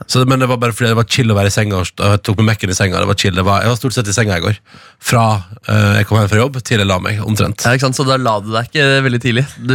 Så, 0.05 0.21
men 0.29 0.37
det 0.37 0.45
var 0.47 0.59
bare 0.61 0.71
fordi 0.71 0.91
det 0.91 0.95
var 0.99 1.07
chill 1.09 1.31
å 1.33 1.35
være 1.35 1.49
i 1.49 1.53
senga. 1.53 1.79
Og 1.81 1.87
jeg 1.97 2.19
tok 2.23 2.37
med 2.37 2.45
Mac-en 2.51 2.69
i 2.69 2.75
senga. 2.77 2.99
Det 3.01 3.07
var 3.09 3.17
chill. 3.17 3.33
Det 3.33 3.43
var, 3.47 3.63
jeg 3.65 3.71
var 3.73 3.79
stort 3.79 3.95
sett 3.95 4.07
i 4.11 4.13
senga 4.13 4.35
i 4.37 4.43
går. 4.43 4.59
Fra 5.03 5.23
uh, 5.65 5.95
jeg 5.97 6.05
kom 6.07 6.19
hjem 6.19 6.29
fra 6.29 6.37
jobb 6.43 6.59
til 6.61 6.77
jeg 6.83 6.87
la 6.87 6.99
meg, 7.01 7.17
omtrent. 7.25 7.65
Ja, 7.65 7.73
ikke 7.73 7.87
sant? 7.87 7.97
Så 7.97 8.05
da 8.05 8.19
la 8.21 8.35
du 8.45 8.51
deg 8.53 8.69
ikke 8.69 8.85
veldig 9.07 9.21
tidlig. 9.23 9.43
Du, 9.57 9.73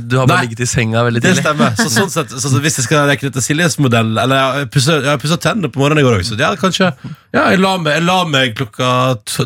du 0.00 0.16
har 0.16 0.26
bare 0.30 0.40
Nei. 0.40 0.46
ligget 0.48 0.64
i 0.64 0.70
senga 0.70 1.04
veldig 1.04 1.20
Det 1.22 1.34
tidlig. 1.34 1.44
stemmer. 1.44 1.76
Så, 1.76 1.90
sånn 1.92 2.10
sett, 2.14 2.32
så, 2.32 2.48
så 2.54 2.62
hvis 2.64 2.80
jeg 2.80 2.88
skal 2.88 3.04
rekke 3.12 3.28
det 3.28 3.34
til 3.36 3.44
Siljes 3.50 3.76
modell 3.84 4.16
Eller 4.18 4.40
jeg 4.62 4.70
pussa- 4.72 5.38
tennene 5.44 5.68
på 5.70 5.80
morgenen 5.82 6.00
i 6.02 6.06
går 6.08 6.24
Så 6.26 6.38
Ja, 6.40 6.54
kanskje 6.58 6.88
Ja, 7.36 7.50
jeg 7.52 7.60
la 7.60 7.74
meg, 7.76 7.92
jeg 7.98 8.04
la 8.08 8.16
meg 8.24 8.54
klokka 8.56 8.88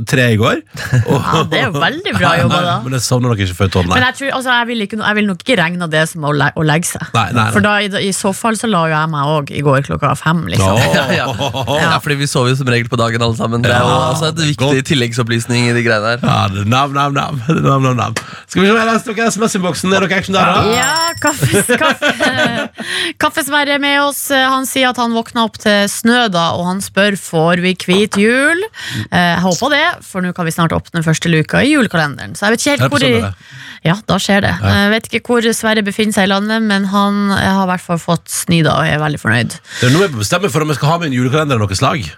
tre 0.07 0.29
i 0.37 0.39
går. 0.39 0.63
Og, 1.11 1.19
Ja, 1.33 1.43
det 1.51 1.59
er 1.59 1.67
jo 1.67 1.83
veldig 1.83 2.13
bra 2.15 2.31
jobba, 2.39 2.61
da. 2.69 2.77
Men 2.87 2.95
jeg 2.95 3.03
sovner 3.09 3.33
nok 3.35 3.43
ikke 3.43 3.57
før 3.59 3.73
tolv, 3.75 3.91
Men 3.91 4.07
jeg, 4.07 4.15
tror, 4.21 4.31
altså, 4.39 4.55
jeg, 4.61 4.69
vil 4.71 4.87
ikke, 4.87 5.01
jeg 5.03 5.19
vil 5.19 5.27
nok 5.33 5.43
ikke 5.43 5.57
regne 5.59 5.89
det 5.91 6.05
som 6.13 6.29
å, 6.31 6.33
le 6.39 6.53
å 6.55 6.63
legge 6.71 6.93
seg. 6.93 7.09
Nei, 7.17 7.27
nei, 7.33 7.43
nei. 7.43 7.53
For 7.55 7.65
da, 7.65 7.73
i, 7.83 7.89
i 8.09 8.13
så 8.17 8.33
fall 8.37 8.57
så 8.61 8.69
la 8.71 8.85
jo 8.89 8.95
jeg 8.95 9.11
meg 9.13 9.31
òg 9.33 9.53
i 9.57 9.63
går 9.65 9.87
klokka 9.89 10.13
fem. 10.21 10.45
Liksom. 10.53 10.79
Ja, 10.95 11.05
ja. 11.21 11.27
ja, 11.81 11.97
fordi 12.05 12.19
vi 12.23 12.29
sover 12.31 12.53
jo 12.53 12.59
som 12.61 12.71
regel 12.73 12.91
på 12.93 12.99
dagen 13.01 13.25
alle 13.25 13.39
sammen. 13.39 13.65
Det 13.65 13.73
er 13.73 13.83
jo 13.83 13.97
altså, 13.97 14.31
et 14.33 14.43
viktig 14.53 14.85
tilleggsopplysning 14.93 15.71
i 15.71 15.75
de 15.77 15.85
greiene 15.87 16.15
her. 16.15 16.23
Ja, 16.27 16.39
det 16.53 16.67
nam, 16.71 16.95
nam, 16.97 17.17
nam. 17.17 17.41
Det 17.49 17.59
nam, 17.65 17.83
nam, 17.89 17.99
nam. 17.99 18.17
Skal 18.47 18.63
vi 18.63 18.69
se, 18.69 18.77
jeg 18.77 18.89
leste 18.93 19.17
dere 19.17 19.33
SMS-innboksen. 19.33 19.95
Er 19.97 20.07
dere 20.07 20.21
action 20.21 20.37
der, 20.39 20.53
da? 20.53 20.77
Ja, 20.77 20.93
kaffes, 21.23 21.73
kaffe. 21.81 22.13
Kaffesverre 23.23 23.77
er 23.77 23.83
med 23.83 23.99
oss. 24.03 24.25
Han 24.33 24.67
sier 24.69 24.91
at 24.93 25.01
han 25.01 25.15
våkna 25.17 25.47
opp 25.49 25.59
til 25.63 25.87
snø, 25.91 26.27
da, 26.33 26.49
og 26.59 26.67
han 26.69 26.83
spør 26.85 27.17
får 27.21 27.63
vi 27.65 27.75
hvit 27.87 28.19
jul. 28.21 28.63
Eh, 29.11 29.19
Jeg 29.33 29.43
håper 29.45 29.73
det, 29.73 29.85
for 30.07 30.25
nå 30.25 30.33
kan 30.37 30.49
vi 30.49 30.55
snart 30.55 30.75
åpne 30.77 31.05
første 31.07 31.31
luka 31.33 31.63
i 31.65 31.73
julekalenderen. 31.75 32.37
Så 32.37 32.47
jeg 32.49 32.57
vet 32.57 32.65
ikke 32.65 32.77
helt 32.77 32.93
hvor 32.93 33.05
de... 33.05 33.13
Ja, 33.83 33.97
da 34.07 34.15
skjer 34.23 34.45
det. 34.45 34.53
Jeg 34.63 34.91
vet 34.93 35.07
ikke 35.11 35.21
hvor 35.27 35.47
Sverre 35.59 35.83
befinner 35.83 36.15
seg 36.15 36.29
i 36.29 36.31
landet, 36.31 36.63
men 36.63 36.85
han 36.93 37.12
har 37.33 37.63
i 37.65 37.71
hvert 37.73 37.85
fall 37.85 38.01
fått 38.03 38.29
sny 38.33 38.63
da, 38.67 38.75
og 38.81 38.89
er 38.89 39.01
veldig 39.03 39.21
fornøyd. 39.23 39.57
Det 39.81 39.89
er 39.89 39.95
noe 39.95 40.07
jeg 40.07 40.15
bestemmer 40.17 40.53
for 40.53 40.65
om 40.65 40.73
jeg 40.73 40.79
skal 40.81 40.93
ha 40.95 40.99
med 41.03 41.11
en 41.11 41.17
julekalender 41.19 41.59
av 41.61 41.65
noe 41.67 41.79
slag. 41.79 42.09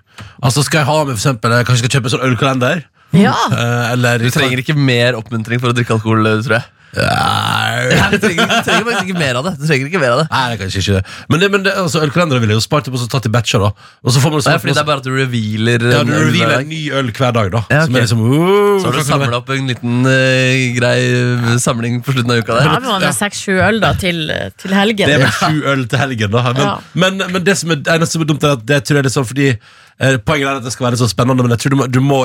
Altså 0.45 0.63
Skal 0.67 0.83
jeg 0.83 0.89
ha 0.91 0.99
med 1.05 1.15
for 1.17 1.21
eksempel, 1.23 1.57
jeg 1.59 1.67
kanskje 1.69 1.85
skal 1.85 1.95
kjøpe 1.97 2.11
en 2.11 2.15
sånn 2.17 2.27
ølkalender? 2.31 2.85
Ja, 3.15 3.35
Eh, 3.55 3.93
eller 3.93 4.19
Du 4.19 4.31
trenger 4.35 4.59
ikke 4.59 4.75
mer 4.75 5.15
oppmuntring 5.15 5.61
for 5.63 5.71
å 5.71 5.77
drikke 5.77 5.95
alkohol, 5.95 6.25
tror 6.43 6.57
jeg. 6.59 6.65
Nei, 6.95 8.11
du, 8.15 8.19
trenger, 8.23 8.47
du 8.49 8.67
trenger 8.67 8.85
faktisk 8.87 9.09
ikke 9.11 9.19
mer 9.19 9.39
av 9.41 9.47
det. 9.49 9.53
Du 9.59 9.65
trenger 9.67 9.89
ikke 9.91 10.01
mer 10.03 10.15
av 10.15 10.21
det 10.23 10.27
Nei, 10.31 10.43
det 10.51 10.55
er 10.55 10.61
kanskje 10.63 10.83
ikke 10.83 10.95
det. 10.99 11.03
Men, 11.33 11.41
det, 11.43 11.49
men 11.55 11.65
det, 11.67 11.73
altså, 11.83 12.03
ølkalendere 12.07 12.43
ville 12.43 12.55
jeg 12.55 12.61
jo 12.61 12.65
spart 12.65 12.89
opp 12.91 12.97
og 12.99 13.03
så 13.03 13.09
tatt 13.13 13.29
i 13.29 13.33
batcher. 13.35 13.65
da 13.65 13.71
Og 14.05 14.15
så 14.15 14.23
får 14.23 14.35
man 14.35 14.45
Nei, 14.47 14.55
fordi 14.63 14.75
det 14.77 14.83
er 14.85 14.89
bare 14.91 15.03
at 15.03 15.09
du 15.09 15.13
revealer 15.17 15.87
ja, 15.91 16.03
du 16.07 16.13
revealer 16.15 16.57
en 16.63 16.71
ny 16.71 16.81
øl 17.01 17.11
hver 17.17 17.35
dag, 17.39 17.51
da. 17.55 17.63
Ja, 17.75 17.83
Som 17.89 17.99
er 17.99 18.07
liksom 18.07 18.25
uh, 18.25 18.81
Så 18.83 18.91
har 18.91 18.99
du 18.99 19.03
samla 19.09 19.41
opp 19.41 19.53
en 19.55 19.71
liten 19.73 20.01
uh, 20.07 20.65
grei 20.79 20.97
eh, 21.11 21.49
samling 21.65 22.01
på 22.07 22.15
slutten 22.17 22.35
av 22.35 22.43
uka 22.45 22.55
da 22.55 22.65
der. 22.65 22.73
har 22.75 22.87
man 23.05 23.09
seks-sju 23.19 23.59
øl 23.69 23.81
da, 23.83 23.93
til, 24.01 24.25
til 24.63 24.75
helgen. 24.77 25.09
Det 25.11 25.19
er 25.19 25.25
vel 25.27 25.35
sju 25.39 25.71
øl 25.75 25.87
til 25.91 26.05
helgen, 26.05 26.35
da. 26.35 26.45
Men, 26.55 26.63
Ja. 26.65 26.75
men, 27.05 27.23
men 27.35 27.45
det 27.47 27.57
som 27.61 27.73
er, 27.75 27.83
eneste 27.97 28.17
som 28.19 28.23
er 28.25 28.31
dumt, 28.31 28.45
er 28.47 28.55
at 28.59 28.65
det 28.67 28.81
tror 28.87 28.99
jeg 28.99 29.03
er 29.05 29.09
litt 29.11 29.15
sånn 29.19 29.27
fordi 29.29 29.49
eh, 29.53 30.17
Poenget 30.25 30.49
er 30.51 30.61
at 30.61 30.67
det 30.67 30.73
skal 30.75 30.89
være 30.91 30.99
så 31.01 31.09
spennende, 31.11 31.45
men 31.47 31.55
jeg 31.57 31.65
tror 31.65 31.75
du 31.75 31.81
må, 31.83 31.87
du 31.91 32.01
må, 32.05 32.21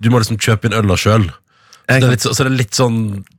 du 0.00 0.08
må 0.12 0.20
liksom 0.22 0.38
kjøpe 0.40 0.68
inn 0.70 0.76
øla 0.78 0.96
sjøl. 1.00 1.28
Så, 1.86 1.94
det 2.00 2.06
er 2.08 2.10
litt 2.10 2.24
så, 2.24 2.30
så 2.34 2.42
det 2.42 2.50
er 2.50 2.56
litt 2.58 2.74
sånn 2.74 2.96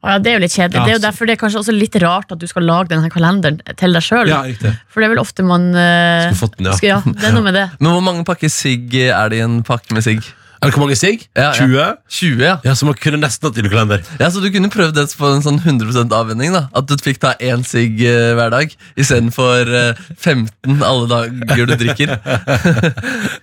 Ja, 0.08 0.14
det 0.24 0.30
er 0.32 0.36
jo 0.38 0.42
litt 0.46 0.54
kjedelig. 0.56 0.78
Ja, 0.80 0.84
Det 0.86 0.92
er 0.94 0.98
jo 0.98 1.04
derfor 1.04 1.28
det 1.28 1.34
er 1.36 1.40
kanskje 1.42 1.60
også 1.60 1.74
litt 1.76 1.96
rart 2.00 2.32
at 2.32 2.40
du 2.40 2.46
skal 2.48 2.64
lage 2.64 2.88
denne 2.94 3.10
kalenderen 3.12 3.58
til 3.76 3.92
deg 3.98 4.06
sjøl. 4.06 4.30
Ja, 4.32 4.42
riktig. 4.48 4.72
For 4.88 5.04
det 5.04 5.10
er 5.10 5.14
vel 5.18 5.20
ofte 5.20 5.44
man 5.44 5.66
eh, 5.76 6.30
Skulle 6.30 6.40
fått 6.46 6.56
den, 6.62 6.70
ja. 6.72 6.76
skal- 6.80 6.90
ja. 6.94 7.00
Det 7.12 7.28
er 7.28 7.36
noe 7.36 7.44
med 7.50 7.58
det. 7.60 7.66
Men 7.84 7.92
hvor 7.92 8.06
mange 8.08 8.24
pakker 8.30 8.48
sigg 8.54 8.96
er 9.04 9.34
det 9.34 9.42
i 9.42 9.44
en 9.44 9.60
pakke 9.68 9.92
med 10.00 10.06
sigg? 10.08 10.24
Er 10.62 10.70
det 10.70 10.74
hvor 10.76 10.84
mange 10.86 10.98
sigg? 11.00 11.26
Ja, 11.38 11.52
ja. 11.54 11.66
20? 11.66 11.86
20, 12.20 12.44
ja. 12.46 12.56
Ja, 12.66 12.76
så 12.78 12.88
man 12.88 12.98
kunne 13.02 13.20
nesten 13.22 13.50
hatt 13.50 13.60
julekalender. 13.60 14.04
ja. 14.20 14.30
Så 14.30 14.42
du 14.44 14.50
kunne 14.54 14.70
prøvd 14.74 14.96
det 14.98 15.08
på 15.18 15.32
en 15.32 15.44
sånn 15.46 15.60
100% 15.62 16.14
avvenning? 16.14 16.54
da 16.54 16.68
At 16.78 16.88
du 16.90 16.96
fikk 17.02 17.22
ta 17.24 17.34
én 17.40 17.66
sigg 17.68 18.02
uh, 18.04 18.34
hver 18.38 18.54
dag 18.54 18.74
istedenfor 18.98 19.74
uh, 19.74 20.02
15 20.18 20.82
alle 20.84 21.08
dager 21.12 21.66
du 21.70 21.76
drikker. 21.84 22.16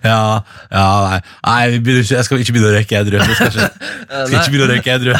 Ja, 0.05 0.41
ja 0.69 0.85
nei. 1.09 1.19
nei 1.45 1.61
ikke, 1.79 2.15
Jeg 2.15 2.25
skal 2.27 2.41
ikke 2.41 2.53
begynne 2.55 2.69
å 2.69 2.75
røyke 2.75 2.99
edru. 2.99 3.17
Jeg 3.17 3.37
skal 3.37 3.47
ikke, 3.49 3.69
skal 4.27 4.35
ikke 4.37 4.51
begynne 4.53 4.67
å 4.67 4.73
røyke 4.75 4.95
edru. 4.99 5.15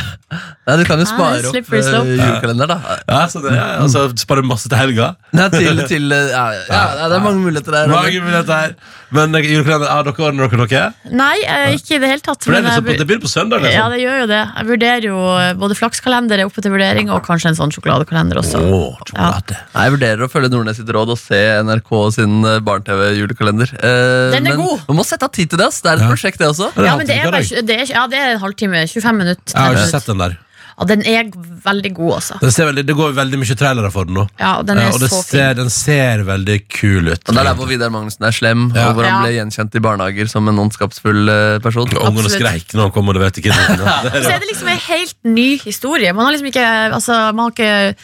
Nei, 0.66 0.78
Du 0.82 0.86
kan 0.88 1.02
jo 1.02 1.08
spare 1.10 1.26
spare 1.26 1.50
opp 1.50 1.56
slippery 1.56 1.80
eh, 1.80 2.12
julekalender, 2.20 2.70
da. 2.70 2.78
Ja, 3.08 3.22
så 3.32 3.42
det, 3.44 3.54
ja, 3.56 3.66
altså, 3.84 4.06
Spare 4.20 4.44
masse 4.46 4.70
til 4.72 4.80
helga. 4.80 5.12
Nei, 5.36 5.48
til, 5.54 5.82
til 5.90 6.16
eh, 6.16 6.32
ja, 6.32 6.44
ja, 6.58 6.84
ja, 7.00 7.10
det 7.12 7.18
er 7.20 7.24
mange 7.24 7.42
muligheter 7.44 7.76
der. 7.76 7.92
Mange 7.92 8.22
muligheter 8.24 8.62
her. 8.62 8.76
Men 9.16 9.36
eh, 9.38 9.48
julekalender, 9.54 9.92
har 9.92 10.08
dere 10.08 10.28
ordnet 10.30 10.56
dere 10.56 10.62
noe? 10.64 11.14
Nei, 11.22 11.36
eh, 11.44 11.72
ikke 11.86 11.96
i 11.96 12.02
det 12.02 12.10
hele 12.10 12.24
tatt. 12.26 12.42
For 12.44 12.52
det, 12.52 12.60
er 12.60 12.66
liksom, 12.68 12.88
jeg- 12.90 12.98
det 13.00 13.08
begynner 13.08 13.24
på 13.24 13.32
søndag. 13.32 13.62
Ja, 13.62 13.70
Liksom. 13.70 13.92
det 13.94 14.00
gjør 14.02 14.18
jo 14.20 14.28
det. 14.34 14.42
Jeg 14.58 14.66
vurderer 14.74 15.04
jo 15.06 15.18
både 15.62 15.78
flakskalender 15.78 16.40
er 16.42 16.46
oppe 16.50 16.62
til 16.66 16.72
vurdering, 16.74 17.12
og 17.14 17.22
kanskje 17.24 17.52
en 17.54 17.60
sånn 17.62 17.72
sjokoladekalender 17.72 18.42
også. 18.42 18.58
Åh, 18.60 18.98
sjokolade. 19.06 19.58
Nei, 19.76 19.84
Jeg 19.86 19.94
vurderer 19.96 20.26
å 20.26 20.30
følge 20.34 20.50
Nordnes 20.52 20.76
sitt 20.82 20.90
råd 20.90 21.10
og 21.14 21.20
se 21.22 21.40
NRK 21.64 21.92
sin 22.18 22.44
eh, 22.44 22.60
barne-TV-julekalender. 22.66 23.74
Eh, 23.78 24.32
Den 24.36 24.48
er 24.48 24.56
men 24.58 24.66
god. 24.66 24.82
Man 24.90 24.98
må 24.98 25.06
sette 25.06 25.24
av 25.24 25.32
tid 25.32 25.50
til 25.50 25.58
det. 25.62 25.68
ass 25.68 25.82
Det 25.82 25.92
er 25.94 26.02
et 26.04 26.10
prosjekt, 26.10 26.38
det 26.42 26.48
også. 26.50 26.72
Ja, 26.84 26.96
men 26.98 27.06
det 27.08 27.16
er, 27.22 27.32
bare, 27.32 27.62
det 27.62 27.78
er, 27.82 27.86
ja, 27.94 28.08
det 28.08 28.18
er 28.20 28.34
en 28.36 28.40
halvtime. 28.42 28.84
25 28.90 29.18
minutter. 29.18 29.54
Jeg 29.54 29.62
har 29.62 29.76
ikke 29.76 29.92
sett 29.94 30.06
den 30.10 30.18
der. 30.18 30.38
Ja, 30.76 30.86
den 30.90 31.02
er 31.08 31.30
veldig 31.64 31.94
god, 31.96 32.10
altså. 32.18 32.36
Den 32.42 32.52
ser 32.52 32.66
veldig, 32.68 32.84
det 32.86 32.96
går 32.98 33.14
veldig 33.16 33.38
mye 33.40 33.56
trailere 33.56 33.92
for 33.94 34.04
den 34.10 34.18
nå. 34.18 34.26
Ja, 34.42 34.58
og 34.60 34.66
den 34.68 34.78
Eh, 34.78 34.90
er 34.90 34.92
og 34.92 35.00
det 35.00 35.08
så 35.10 35.22
ser, 35.24 35.54
fin. 35.54 35.58
den 35.62 35.70
ser 35.72 36.24
veldig 36.28 36.58
kul 36.68 37.08
ut. 37.14 37.22
Og 37.24 37.32
Det 37.34 37.38
er 37.40 37.48
der 37.48 37.56
hvor 37.56 37.68
Vidar 37.70 37.90
Magnussen 37.94 38.26
er 38.28 38.32
slem, 38.36 38.66
Ja. 38.76 38.90
og 38.90 38.96
hvor 38.98 39.06
han 39.08 39.14
Ja. 39.14 39.22
ble 39.24 39.32
gjenkjent 39.40 39.76
i 39.76 39.80
barnehager 39.80 40.28
som 40.28 40.48
en 40.52 40.60
ondskapsfull 40.60 41.30
eh, 41.32 41.60
person. 41.60 41.88
Og 41.96 42.04
Ungene 42.12 42.26
Absolutt. 42.26 42.42
skreik 42.42 42.74
når 42.76 42.82
han 42.82 42.92
kom 42.92 43.08
og 43.08 43.16
leverte 43.16 43.40
ikke. 43.40 43.56
Og 43.56 44.20
så 44.20 44.32
er 44.36 44.40
det 44.44 44.50
liksom 44.52 44.68
en 44.68 44.84
helt 44.90 45.16
ny 45.24 45.58
historie. 45.64 46.12
Man 46.14 46.26
har 46.26 46.34
liksom 46.36 46.52
ikke, 46.52 46.68
altså, 46.92 47.34
man 47.34 47.46
har 47.46 47.52
ikke 47.56 47.96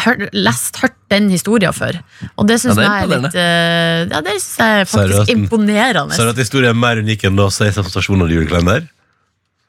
hørt, 0.00 0.28
lest, 0.32 0.76
hørt 0.80 0.96
den 1.10 1.28
historien 1.28 1.72
før. 1.76 2.00
Og 2.38 2.48
det 2.48 2.56
syns 2.62 2.76
Ja, 2.76 2.80
det 2.80 2.88
er 2.88 2.94
jeg 2.94 3.04
er 3.04 3.20
litt 3.20 3.34
eh, 3.36 4.16
Ja, 4.16 4.20
det 4.24 4.40
synes 4.40 4.56
jeg 4.58 4.80
er 4.80 4.84
faktisk 4.88 5.28
imponerende. 5.36 6.14
Så 6.16 6.22
er 6.24 6.32
det 6.32 6.38
at 6.38 6.44
historien 6.46 6.70
er 6.72 6.80
mer 6.80 6.96
unik 7.04 7.24
enn 7.28 7.36
å 7.44 7.50
se 7.52 7.68
sensasjonen 7.70 8.22
og 8.24 8.30
julekalender? 8.32 8.88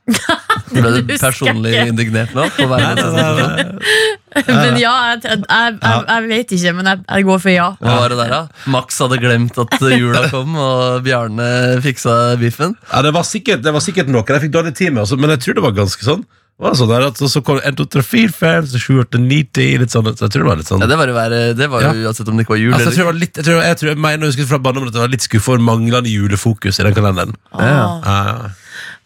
Ble 0.75 0.91
Du 1.01 1.13
personlig 1.17 1.73
indignert 1.81 2.35
nå? 2.37 2.45
På 2.53 2.67
nei, 2.69 2.81
nei, 2.83 2.93
sensasjonen? 2.99 3.79
Men 4.49 4.77
ja, 4.81 4.93
jeg, 5.13 5.21
jeg, 5.23 5.41
jeg, 5.47 5.99
jeg, 6.09 6.23
vet 6.27 6.53
ikke, 6.57 6.71
men 6.75 6.89
jeg, 6.89 7.03
jeg 7.07 7.25
går 7.29 7.37
for 7.39 7.53
ja. 7.53 7.67
Hva 7.79 7.93
var 8.01 8.11
det 8.11 8.17
der, 8.19 8.33
da? 8.33 8.71
Max 8.73 8.97
hadde 8.99 9.19
glemt 9.23 9.59
at 9.63 9.75
jula 9.95 10.25
kom, 10.27 10.57
og 10.59 11.05
Bjarne 11.05 11.45
fiksa 11.85 12.15
biffen. 12.41 12.73
Ja, 12.89 12.99
det 13.05 13.13
var 13.15 13.23
sikkert, 13.23 13.63
det 13.63 13.71
var 13.71 13.85
sikkert 13.85 14.11
noe. 14.11 14.25
Jeg 14.27 14.43
fikk 14.43 14.57
dårlig 14.57 14.75
tid 14.75 14.91
med, 14.91 15.05
altså, 15.05 15.15
men 15.21 15.31
jeg 15.37 15.45
tror 15.45 15.55
det 15.55 15.63
var 15.69 15.77
ganske 15.79 16.03
sånn. 16.03 16.25
Det 16.55 16.63
var 16.63 16.75
sånn 16.79 16.87
der 16.87 17.03
at 17.09 17.19
Så 17.19 17.41
kom 17.43 17.57
1, 17.59 17.75
2, 17.75 17.85
3, 17.97 18.03
4, 18.07 18.31
5, 18.31 18.67
6, 18.71 18.83
7, 18.87 18.99
8, 19.03 19.19
9, 19.19 19.39
10 19.59 19.81
Litt 19.81 19.91
sånn, 19.91 20.05
så 20.15 20.23
jeg 20.23 20.35
tror 20.35 20.45
det 20.45 20.47
var 20.47 20.59
litt 20.61 20.69
sånn 20.69 20.83
Ja, 20.85 20.87
Det 20.87 20.97
var 21.01 21.11
være, 21.17 21.39
det 21.59 21.67
var 21.71 21.83
jo 21.83 22.05
uansett 22.07 22.31
om 22.31 22.39
det 22.39 22.45
ikke 22.45 22.55
var 22.55 22.61
jul 22.61 22.75
altså, 22.77 22.85
jeg, 22.85 22.95
tror 22.95 23.03
det 23.03 23.09
var 23.09 23.17
litt, 23.19 23.33
jeg, 23.35 23.47
tror, 23.47 23.59
jeg, 23.59 23.79
tror, 23.81 23.91
jeg 23.91 24.01
mener 24.05 24.31
jeg 24.31 24.47
fra 24.47 24.61
barndommen 24.63 24.91
at 24.91 24.95
det 24.95 25.03
var 25.03 25.11
litt 25.11 25.25
skuffa 25.25 25.51
over 25.51 25.65
manglende 25.67 26.13
julefokus 26.13 26.79
i 26.79 26.85
den 26.87 26.95
kalenderen. 26.95 27.35
Ah. 27.51 27.65
Ja, 27.67 27.81
ja. 28.07 28.53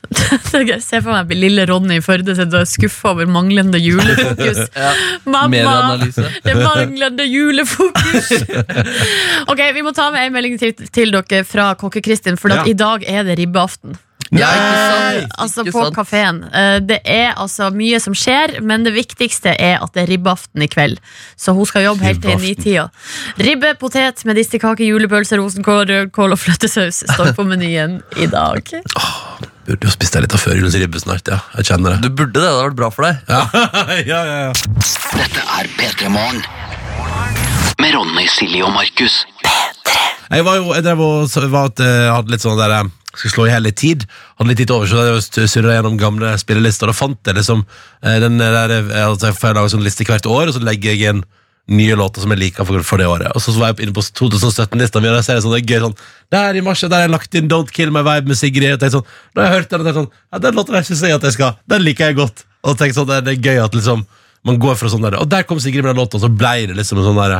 Jeg 0.09 0.81
ser 0.83 1.03
for 1.05 1.13
meg 1.13 1.31
lille 1.37 1.65
Ronny 1.69 1.99
i 1.99 2.03
Førde 2.03 2.33
sitter 2.37 2.61
og 2.61 2.65
er 2.65 2.69
skuffa 2.71 3.11
over 3.13 3.29
manglende 3.29 3.77
julefokus. 3.81 4.63
Mamma! 5.29 5.47
Medieanalyse. 5.53 6.25
Det 6.45 6.55
er 6.55 6.61
manglende 6.63 7.29
julefokus! 7.29 8.31
ok, 9.51 9.63
Vi 9.77 9.85
må 9.85 9.93
ta 9.95 10.09
med 10.15 10.27
en 10.27 10.33
melding 10.35 10.59
til, 10.61 10.73
til 10.89 11.13
dere 11.15 11.43
fra 11.47 11.71
Kokke-Kristin, 11.79 12.37
for 12.41 12.49
Ja. 12.49 12.63
i 12.65 12.73
dag 12.73 13.05
er 13.07 13.23
det 13.27 13.37
ribbeaften. 13.39 13.97
Ja, 14.31 14.45
ikke? 15.15 15.29
Altså 15.41 15.63
på 15.73 15.87
kafeen. 15.95 16.43
Det 16.85 16.99
er 17.09 17.31
altså 17.33 17.71
mye 17.73 17.97
som 18.01 18.13
skjer, 18.13 18.59
men 18.61 18.83
det 18.85 18.93
viktigste 18.93 19.55
er 19.57 19.81
at 19.81 19.95
det 19.95 20.03
er 20.03 20.11
ribbeaften 20.11 20.61
i 20.61 20.67
kveld. 20.69 20.99
Så 21.37 21.55
hun 21.57 21.65
skal 21.65 21.87
jobbe 21.87 22.05
helt 22.05 22.21
til 22.21 22.37
nitida. 22.37 22.87
Ribbe, 23.41 23.73
potet, 23.81 24.21
medisterkake, 24.29 24.85
julepølse, 24.85 25.39
rosenkål, 25.41 25.81
rødkål 25.89 26.37
og 26.37 26.41
fløtesaus 26.43 27.01
står 27.09 27.33
på 27.39 27.47
menyen 27.49 28.01
i 28.21 28.29
dag. 28.29 28.69
Burde 29.69 29.85
jo 29.85 29.91
spist 29.93 30.15
deg 30.15 30.23
litt 30.25 30.33
av 30.33 30.41
førjulens 30.41 30.75
ribbe 30.81 30.97
snart, 30.97 31.27
ja. 31.29 31.37
Jeg 31.59 31.67
kjenner 31.69 31.93
det. 31.93 32.07
Du 32.07 32.15
burde 32.17 32.33
det, 32.33 32.41
det 32.41 32.49
hadde 32.49 32.69
vært 32.71 32.77
bra 32.79 32.87
for 32.89 33.05
deg. 33.05 33.19
Ja, 33.29 33.41
ja, 34.09 34.21
ja, 34.25 34.37
ja. 34.47 34.53
Dette 35.13 35.43
er 35.59 35.69
P3 35.77 36.09
Morgen. 36.09 36.39
Med 37.77 37.93
Ronny, 37.93 38.25
Silje 38.33 38.63
og 38.65 38.73
Markus. 38.73 39.19
Jeg 40.29 40.45
var 40.47 40.57
jo, 40.57 40.71
jeg 40.73 40.85
drev 40.87 41.03
og 41.05 41.37
var 41.53 41.69
at 41.69 41.83
jeg 41.85 42.09
hadde 42.15 42.33
litt 42.33 42.45
sånn 42.45 42.57
der 42.57 42.73
eh, 42.79 42.89
Skal 43.13 43.33
slå 43.35 43.45
i 43.45 43.53
hele 43.53 43.69
tid. 43.77 44.07
Hadde 44.39 44.49
litt 44.49 44.61
tid 44.63 44.73
over, 44.73 44.89
så 44.89 45.05
jeg 45.05 45.51
surra 45.53 45.77
gjennom 45.77 46.01
gamle 46.01 46.33
spillelister. 46.41 46.89
Og 46.89 46.95
da 46.95 46.97
fant 46.97 47.29
jeg 47.29 47.37
liksom 47.37 47.61
eh, 47.61 48.17
den 48.25 48.41
der 48.41 48.73
eh, 48.73 48.91
altså, 49.05 49.29
Jeg 49.29 49.37
får 49.37 49.53
lage 49.53 49.73
sånn 49.75 49.85
liste 49.85 50.09
hvert 50.09 50.29
år, 50.29 50.49
og 50.49 50.57
så 50.57 50.65
legger 50.65 50.97
jeg 50.97 51.13
inn 51.13 51.21
nye 51.69 51.95
låter 51.97 52.23
som 52.23 52.33
jeg 52.33 52.41
liker 52.41 52.67
for, 52.67 52.83
for 52.85 53.01
det 53.01 53.07
året. 53.09 53.29
Og 53.35 53.43
så 53.43 53.53
var 53.57 53.73
jeg 53.73 53.85
inne 53.85 53.95
på 53.95 54.03
2017-lista 54.03 55.01
mi, 55.01 55.09
og 55.11 55.17
der 55.19 55.25
ser 55.25 55.37
jeg 55.37 55.45
sånn, 55.45 55.55
det 55.55 55.61
er 55.61 55.73
gøy 55.73 55.83
sånn 55.85 55.97
Der 56.33 56.57
i 56.57 56.63
mars 56.65 56.81
der 56.83 56.95
har 56.95 57.05
jeg 57.05 57.13
lagt 57.13 57.37
inn 57.37 57.49
Don't 57.51 57.73
Kill 57.75 57.93
My 57.93 58.03
Vibe 58.05 58.31
med 58.31 58.39
Sigrid. 58.39 58.81
Og 58.81 58.95
sånn, 58.95 59.11
da 59.35 59.45
har 59.45 59.53
jeg 59.53 59.61
hørt 59.61 59.73
den, 59.73 59.83
og 59.83 59.89
tenkte 59.89 59.99
sånn 59.99 60.09
Ja, 60.15 60.41
den 60.45 60.57
låten 60.57 60.77
der 60.77 60.87
synes 60.87 61.03
jeg 61.05 61.17
at 61.17 61.27
jeg 61.29 61.37
skal 61.37 61.59
Den 61.69 61.85
liker 61.85 62.09
jeg 62.09 62.19
godt. 62.19 62.43
Og 62.65 62.79
tenkte 62.79 62.99
sånn, 62.99 63.11
det, 63.11 63.35
er 63.35 63.51
gøy 63.51 63.61
at 63.63 63.77
liksom 63.77 64.05
man 64.47 64.59
går 64.61 64.77
fra 64.79 64.89
sånn 64.91 65.05
der 65.05 65.19
Og 65.19 65.29
der 65.29 65.45
kom 65.47 65.61
Sigrid 65.61 65.83
med 65.83 65.93
den 65.93 66.01
låta, 66.01 66.17
og 66.17 66.25
så 66.25 66.31
ble 66.31 66.69
det 66.71 66.77
liksom 66.79 67.01
en 67.01 67.09
sånn 67.11 67.21
der 67.21 67.39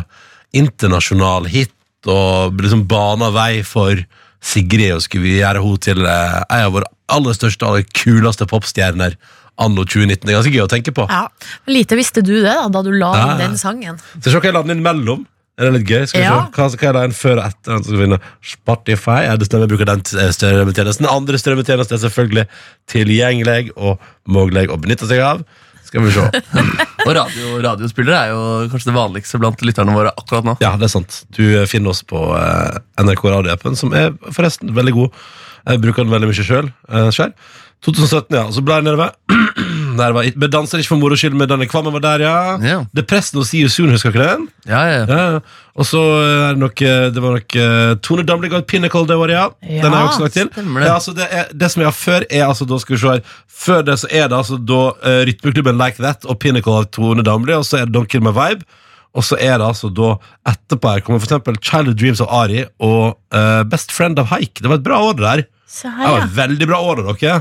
internasjonal 0.59 1.45
hit, 1.49 1.73
og 2.09 2.57
liksom 2.57 2.87
bana 2.89 3.29
vei 3.33 3.61
for 3.67 3.99
Sigrid, 4.41 4.95
og 4.95 5.03
skulle 5.03 5.27
vi 5.27 5.35
gjøre 5.39 5.61
henne 5.61 5.83
til 5.83 6.05
eh, 6.07 6.39
en 6.47 6.65
av 6.69 6.73
våre 6.77 6.89
aller 7.11 7.35
største 7.35 7.67
aller 7.67 7.85
kuleste 7.97 8.47
popstjerner 8.49 9.17
anno 9.59 9.83
2019. 9.85 10.23
Det 10.25 10.31
er 10.33 10.37
ganske 10.39 10.53
gøy 10.55 10.63
å 10.65 10.69
tenke 10.71 10.93
på. 10.95 11.05
Ja, 11.11 11.25
Lite 11.67 11.97
visste 11.99 12.23
du 12.25 12.33
det 12.41 12.47
da, 12.49 12.67
da 12.71 12.81
du 12.85 12.91
la 12.95 13.11
Ja, 13.17 13.27
inn 13.33 13.43
den 13.43 13.59
sangen. 13.59 13.99
Så 14.19 14.31
se 14.31 14.37
hva 14.39 14.49
jeg 14.49 14.55
la 14.55 14.63
den 14.65 14.77
inn 14.77 14.85
mellom. 14.85 15.25
Er 15.59 15.67
det 15.67 15.73
litt 15.81 15.89
gøy? 15.91 16.05
Skal 16.07 16.21
vi 16.21 16.25
Ja. 16.25 16.35
se. 16.47 16.51
Hva, 16.55 16.67
hva 16.71 16.87
er 16.89 16.93
det 16.95 17.01
en 17.09 17.15
før 17.19 17.37
og 17.41 17.45
etter? 17.49 17.71
den 17.73 17.83
som 17.83 17.91
skal 17.91 17.99
vinne? 18.05 18.19
Spotify. 18.47 19.17
Ja, 19.27 19.33
det 19.35 19.47
stemmer, 19.49 19.67
jeg 19.67 19.73
bruker 19.73 19.89
den 19.89 20.03
eh, 20.23 20.29
strømmetjenesten. 20.31 21.03
Den 21.03 21.11
andre 21.11 21.35
strømmetjenesten 21.41 21.97
er 21.97 22.03
selvfølgelig 22.05 22.45
tilgjengelig 22.93 23.71
og 23.75 23.99
mulig 24.31 24.69
å 24.71 24.77
benytte 24.79 25.07
seg 25.09 25.19
av. 25.25 25.43
Skal 25.89 26.05
vi 26.05 26.11
se. 26.13 26.21
Og 27.07 27.13
radio, 27.15 27.55
radiospillere 27.63 28.17
er 28.27 28.31
jo 28.35 28.39
kanskje 28.69 28.91
det 28.91 28.95
vanligste 28.97 29.39
blant 29.41 29.61
lytterne 29.65 29.93
våre 29.95 30.11
akkurat 30.19 30.45
nå. 30.45 30.53
Ja, 30.61 30.75
det 30.77 30.85
er 30.89 30.91
sant. 30.93 31.23
Du 31.33 31.41
eh, 31.47 31.65
finner 31.69 31.91
oss 31.95 32.03
på 32.05 32.19
eh, 32.37 32.79
NRK 33.01 33.23
radioappen, 33.33 33.75
som 33.79 33.95
er 33.97 34.11
forresten 34.35 34.71
veldig 34.75 34.93
god. 34.97 35.15
Jeg 35.69 35.81
bruker 35.83 36.05
den 36.05 36.13
veldig 36.13 36.29
mye 36.29 36.45
sjøl. 36.45 36.69
Uh, 37.79 37.85
2017, 37.85 38.35
ja. 38.35 38.45
Så 38.51 38.61
ble 38.65 38.79
jeg 38.79 38.83
nede 38.83 38.99
ved 38.99 39.15
Der 39.99 40.13
var 40.15 40.27
Men 40.35 40.51
danser 40.51 40.81
ikke 40.81 40.93
for 40.93 41.01
moro 41.01 41.15
skyld, 41.19 41.35
men 41.39 41.49
denne 41.49 41.67
kvammen 41.69 41.93
var 41.95 42.03
der, 42.03 42.23
ja. 42.27 42.35
Ja. 42.63 42.79
Depressen 42.95 43.39
og 43.39 43.47
See 43.47 43.63
You 43.63 43.71
Soon, 43.71 43.91
husker 43.93 44.11
dere 44.15 44.35
den? 44.35 44.47
Ja, 44.67 44.81
ja, 44.87 44.97
ja. 44.99 45.05
Ja, 45.07 45.27
ja. 45.35 45.39
og 45.79 45.87
så 45.87 46.01
er 46.19 46.57
det 46.57 46.61
nok 46.61 46.81
eh, 46.85 47.05
Det 47.15 47.23
var 47.23 47.37
nok 47.37 47.55
eh, 47.55 47.93
Tone 48.05 48.25
Damli 48.27 48.51
ga 48.51 48.61
ut 48.61 48.67
Pinnacle 48.69 49.07
det 49.09 49.17
året, 49.19 49.35
ja. 49.35 49.45
Ja, 49.63 49.83
Den 49.83 49.95
har 49.95 50.03
jeg 50.03 50.11
også 50.11 50.25
lagt 50.25 50.37
til. 50.37 50.51
det. 50.55 50.65
Ja, 50.85 50.93
altså 50.93 51.15
det, 51.17 51.29
er, 51.31 51.53
det 51.53 51.71
som 51.71 51.83
jeg 51.83 51.89
har 51.89 51.97
før, 51.97 52.27
er 52.29 52.45
altså 52.47 52.67
Da 52.69 52.79
skal 52.83 52.95
vi 52.95 53.01
se 53.01 53.15
her 53.15 53.23
Før 53.63 53.87
det 53.87 53.97
så 54.03 54.11
er 54.11 54.27
det 54.31 54.37
altså 54.39 54.59
da 54.59 54.81
uh, 54.91 55.21
Rytmeklubben 55.29 55.79
Like 55.79 56.03
That 56.03 56.27
og 56.29 56.39
Pinnacle 56.43 56.77
av 56.83 56.89
Tone 56.95 57.25
Damli, 57.25 57.55
og 57.57 57.65
så 57.67 57.81
er 57.81 57.87
det 57.89 57.95
Don't 57.95 58.07
Kill 58.11 58.23
My 58.23 58.31
Vibe. 58.35 58.67
Og 59.17 59.25
så 59.25 59.35
er 59.41 59.57
det 59.59 59.65
altså 59.65 59.89
da 59.91 60.13
etterpå 60.47 60.91
her 60.93 61.03
kommer 61.03 61.19
for 61.19 61.27
eksempel 61.27 61.57
Childhood 61.59 61.97
Dreams 61.99 62.21
av 62.23 62.29
Ari 62.43 62.61
og 62.85 63.17
uh, 63.35 63.63
Best 63.67 63.91
Friend 63.95 64.19
av 64.21 64.29
Haik. 64.31 64.61
Det 64.61 64.69
var 64.69 64.79
et 64.79 64.85
bra 64.85 64.99
år, 65.09 65.17
det 65.17 65.25
der. 65.25 65.43
Se 65.69 65.89
Det 65.89 66.11
var 66.13 66.23
et 66.23 66.35
veldig 66.37 66.67
bra 66.69 66.79
år, 66.91 67.01
av 67.03 67.17
dere. 67.19 67.39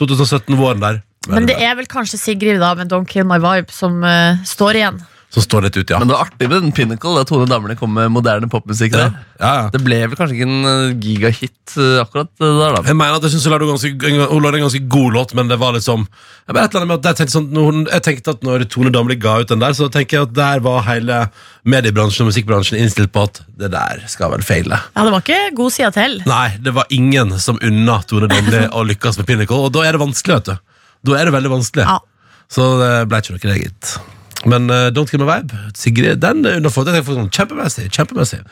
2017-våren 0.00 0.82
der. 0.82 1.02
Men 1.32 1.48
det 1.48 1.56
er 1.58 1.74
vel 1.78 1.88
kanskje 1.90 2.20
Sigrid 2.20 2.60
da 2.62 2.74
med 2.78 2.92
Don't 2.92 3.08
Kill 3.10 3.26
My 3.26 3.40
Vibe 3.42 3.74
som 3.74 3.98
uh, 4.04 4.38
står 4.46 4.78
igjen. 4.78 5.00
Som 5.36 5.44
står 5.44 5.66
litt 5.66 5.76
ut, 5.76 5.90
ja. 5.92 5.98
Men 6.00 6.08
det 6.08 6.14
var 6.16 6.30
artig 6.30 6.46
med 6.48 6.62
den 6.64 6.70
Pinnacle 6.72 7.12
da 7.12 7.26
Tone 7.28 7.44
Damli 7.50 7.74
kom 7.76 7.90
med 7.92 8.08
moderne 8.08 8.48
popmusikk. 8.48 8.94
ja. 8.96 9.02
der. 9.02 9.18
ja, 9.42 9.50
ja. 9.58 9.64
Det 9.74 9.82
ble 9.84 9.98
vel 10.06 10.16
kanskje 10.16 10.38
ikke 10.38 10.46
en 10.48 10.68
eh, 10.70 10.94
gigahit 11.04 11.74
eh, 11.76 11.98
akkurat 12.00 12.30
der, 12.40 12.54
da. 12.72 12.80
Jeg 12.88 12.96
mener 12.96 13.18
at 13.18 13.26
jeg 13.26 13.34
synes 13.34 13.44
hun 13.44 13.52
lagde, 13.52 13.68
ganske, 13.68 14.14
hun 14.30 14.46
lagde 14.46 14.62
en 14.62 14.64
ganske 14.64 14.80
god 14.94 15.18
låt, 15.18 15.34
men 15.36 15.52
det 15.52 15.58
var 15.60 15.76
liksom 15.76 16.06
jeg, 16.06 16.56
et 16.56 16.56
eller 16.62 16.80
annet 16.80 16.88
med 16.88 16.96
at 16.96 17.10
jeg, 17.10 17.18
tenkte 17.20 17.36
sånn, 17.36 17.50
når 17.52 17.82
jeg 17.82 18.06
tenkte 18.08 18.34
at 18.38 18.48
når 18.48 18.64
Tone 18.72 18.94
Damli 18.96 19.18
ga 19.20 19.36
ut 19.42 19.52
den 19.52 19.60
der, 19.60 19.76
så 19.76 19.90
tenker 19.92 20.20
jeg 20.22 20.30
at 20.30 20.34
der 20.40 20.64
var 20.64 20.80
hele 20.88 21.20
mediebransjen 21.68 22.24
og 22.24 22.32
musikkbransjen 22.32 22.80
innstilt 22.80 23.12
på 23.12 23.28
at 23.28 23.42
det 23.60 23.74
der 23.76 24.06
skal 24.08 24.32
vel 24.32 24.46
feile. 24.46 24.80
Ja, 24.96 25.04
Det 25.04 25.16
var 25.18 25.26
ikke 25.26 25.40
god 25.60 25.76
side 25.76 25.92
til. 26.00 26.18
Nei, 26.32 26.48
det 26.64 26.72
var 26.80 26.88
ingen 26.96 27.36
som 27.44 27.60
unna 27.60 28.00
Tone 28.08 28.32
Damli 28.32 28.64
å 28.72 28.88
lykkes 28.88 29.20
med 29.20 29.28
Pinnacle, 29.28 29.68
og 29.68 29.76
da 29.76 29.84
er 29.84 29.98
det 29.98 30.04
vanskelig, 30.06 30.40
vet 30.40 30.52
du. 30.54 30.76
Da 31.12 31.20
er 31.20 31.28
det 31.28 31.36
veldig 31.36 31.56
vanskelig. 31.58 31.84
Ja. 31.84 32.00
Så 32.48 32.76
det 32.80 32.92
ble 33.10 33.20
ikke 33.20 33.36
noe 33.36 33.50
det, 33.52 33.62
gitt. 33.66 33.96
Men 34.44 34.68
uh, 34.70 34.90
Don't 34.92 35.08
Kill 35.10 35.22
Me 35.22 35.26
Vibe, 35.30 35.56
Sigrid, 35.74 36.18
den 36.20 36.44
er 36.46 36.58
underfor. 36.60 36.84
Den 36.86 36.98
er 36.98 37.04
sånn 37.06 37.30
kjempemessig. 37.32 37.86
kjempemessig. 37.94 38.42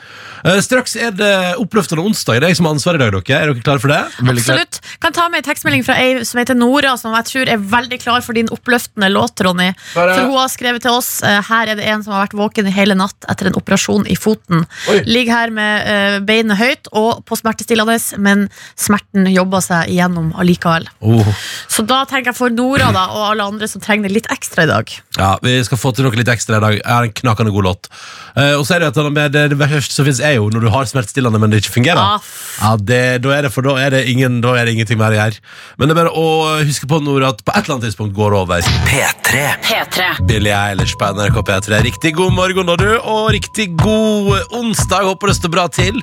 Uh, 0.47 0.57
straks 0.65 0.97
er 0.97 1.13
det 1.15 1.33
oppløftende 1.61 2.03
onsdag. 2.09 2.41
Det 2.41 2.49
er 2.49 2.55
jeg 2.55 2.59
som 2.61 2.69
har 2.71 2.75
ansvaret 2.79 2.99
i 3.01 3.05
dag, 3.05 3.13
dere. 3.19 3.41
Er 3.45 3.53
dere 3.53 3.65
klare 3.67 3.83
for 3.83 3.93
det? 3.93 4.01
Absolutt. 4.25 4.81
Kan 5.05 5.13
ta 5.17 5.29
med 5.29 5.43
en 5.43 5.49
tekstmelding 5.51 5.85
fra 5.87 5.99
ei 6.01 6.25
som 6.25 6.41
heter 6.41 6.57
Nora, 6.57 6.95
som 7.01 7.13
jeg 7.19 7.29
tror 7.29 7.53
er 7.53 7.61
veldig 7.75 7.99
klar 8.03 8.25
for 8.25 8.37
din 8.39 8.49
oppløftende 8.55 9.11
låt, 9.13 9.43
Ronny. 9.45 9.71
Bare- 9.93 10.15
For 10.17 10.31
hun 10.33 10.39
har 10.41 10.49
skrevet 10.55 10.83
til 10.87 10.95
oss 10.97 11.11
uh, 11.23 11.41
Her 11.51 11.69
er 11.75 11.79
det 11.79 11.87
en 11.93 12.03
som 12.07 12.15
har 12.17 12.25
vært 12.27 12.39
våken 12.41 12.71
i 12.71 12.75
hele 12.75 12.97
natt 12.99 13.29
etter 13.31 13.51
en 13.53 13.59
operasjon 13.61 14.09
i 14.11 14.17
foten. 14.17 14.65
Oi. 14.91 14.99
Ligger 15.07 15.35
her 15.37 15.53
med 15.55 16.25
beinet 16.27 16.59
høyt 16.59 16.89
og 16.93 17.23
på 17.29 17.37
smertestillende, 17.39 17.99
men 18.23 18.47
smerten 18.79 19.29
jobber 19.31 19.63
seg 19.65 19.91
igjennom 19.93 20.33
allikevel. 20.41 20.87
Oh. 21.05 21.29
Så 21.71 21.85
da 21.87 22.03
tenker 22.09 22.33
jeg 22.33 22.39
for 22.39 22.55
Nora 22.55 22.91
da, 22.95 23.05
og 23.13 23.29
alle 23.33 23.47
andre 23.53 23.69
som 23.71 23.83
trenger 23.85 24.09
det 24.09 24.15
litt 24.19 24.31
ekstra 24.33 24.65
i 24.67 24.71
dag. 24.71 24.93
Ja, 25.19 25.35
Vi 25.45 25.57
skal 25.67 25.74
få 25.81 25.93
til 25.95 26.07
noe 26.07 26.17
litt 26.19 26.31
ekstra 26.33 26.59
i 26.59 26.63
dag. 26.65 26.77
Jeg 26.81 26.91
har 26.91 27.07
en 27.09 27.15
knakende 27.21 27.53
god 27.55 27.67
låt. 27.69 27.89
Eh, 28.37 28.55
og 28.59 28.65
så 28.67 28.77
er 28.77 28.85
det, 28.85 28.91
at 28.93 28.99
det, 28.99 29.25
det, 29.35 29.45
det 29.55 29.59
verste 29.61 29.95
som 29.95 30.07
finnes, 30.07 30.21
er 30.25 30.37
jo 30.39 30.49
når 30.53 30.67
du 30.67 30.71
har 30.75 30.89
smertestillende, 30.91 31.41
men 31.43 31.53
det 31.53 31.63
ikke 31.63 31.75
fungerer. 31.79 32.01
Ah, 32.01 32.33
Ja, 32.63 32.75
det, 32.79 33.01
da 33.25 33.35
er 33.37 33.47
det, 33.47 33.53
For 33.55 33.67
da 33.67 33.77
er 33.83 33.95
det, 33.97 34.05
ingen, 34.11 34.41
da 34.45 34.55
er 34.59 34.67
det 34.69 34.75
ingenting 34.77 34.99
mer 35.01 35.15
å 35.15 35.19
gjøre. 35.21 35.41
Men 35.79 35.91
det 35.91 35.97
er 35.97 36.01
bare 36.03 36.15
å 36.15 36.27
huske 36.65 36.89
på 36.91 37.01
Nora, 37.05 37.33
at 37.35 37.45
på 37.45 37.55
et 37.55 37.63
eller 37.65 37.77
annet 37.79 37.89
tidspunkt 37.91 38.17
går 38.17 38.35
det 38.35 38.43
over. 38.45 38.69
P3. 38.91 39.45
P3. 39.69 40.11
Billie 40.29 40.55
Eilish 40.57 40.97
på 41.01 41.13
NRK 41.15 41.41
P3. 41.51 41.83
Riktig 41.91 42.15
god 42.19 42.35
morgen, 42.37 42.69
da, 42.71 42.77
du, 42.81 42.91
og 43.01 43.31
riktig 43.35 43.71
god 43.83 44.55
onsdag. 44.55 45.07
Håper 45.11 45.33
det 45.33 45.39
står 45.41 45.55
bra 45.59 45.69
til. 45.73 45.99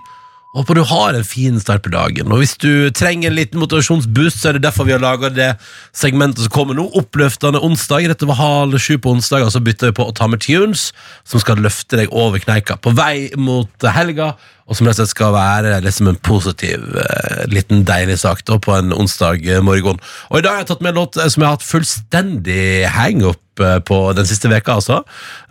Håper 0.52 0.76
du 0.76 0.82
har 0.84 1.16
en 1.16 1.24
fin 1.24 1.60
start 1.64 1.86
på 1.86 1.94
dagen. 1.94 2.28
Og 2.28 2.42
hvis 2.42 2.58
du 2.60 2.92
trenger 2.92 3.30
en 3.30 3.38
liten 3.38 3.62
motivasjonsboost, 3.62 4.42
så 4.42 4.50
er 4.50 4.58
det 4.58 4.66
derfor 4.66 4.84
vi 4.84 4.92
har 4.92 5.00
laga 5.00 5.30
det 5.32 5.54
segmentet 5.96 6.44
som 6.44 6.52
kommer 6.52 6.76
nå. 6.76 6.90
Oppløftende 7.00 7.62
onsdag. 7.64 8.10
Rett 8.12 8.26
var 8.28 8.36
halv 8.36 8.76
sju 8.76 8.98
på 9.00 9.14
onsdag, 9.16 9.46
og 9.48 9.54
så 9.56 9.62
bytter 9.64 9.94
vi 9.94 9.98
på 10.02 10.10
å 10.10 10.16
ta 10.18 10.28
med 10.28 10.44
tunes 10.44 10.90
som 11.24 11.40
skal 11.40 11.64
løfte 11.64 12.02
deg 12.02 12.12
over 12.12 12.44
kneika 12.44 12.76
på 12.84 12.92
vei 12.98 13.32
mot 13.40 13.88
helga, 13.96 14.34
og 14.70 14.78
som 14.78 14.88
slett 14.88 15.12
skal 15.12 15.34
være 15.36 15.80
liksom 15.86 16.10
en 16.12 16.20
positiv, 16.24 16.84
eh, 17.02 17.44
liten 17.52 17.86
deilig 17.88 18.20
sak 18.22 18.44
da 18.48 18.60
på 18.62 18.76
en 18.78 18.94
onsdag 18.96 19.46
eh, 19.48 19.64
morgen. 19.64 20.00
Og 20.30 20.40
i 20.40 20.44
dag 20.46 20.56
har 20.56 20.64
jeg 20.64 20.72
tatt 20.72 20.84
med 20.86 20.94
en 20.94 21.02
låt 21.02 21.18
eh, 21.18 21.30
som 21.32 21.44
jeg 21.44 21.50
har 21.50 21.58
hatt 21.58 21.68
fullstendig 21.68 22.66
hang-up 22.96 23.40
på 23.86 23.98
den 24.16 24.26
siste 24.26 24.50
veka, 24.50 24.78
altså. 24.80 25.02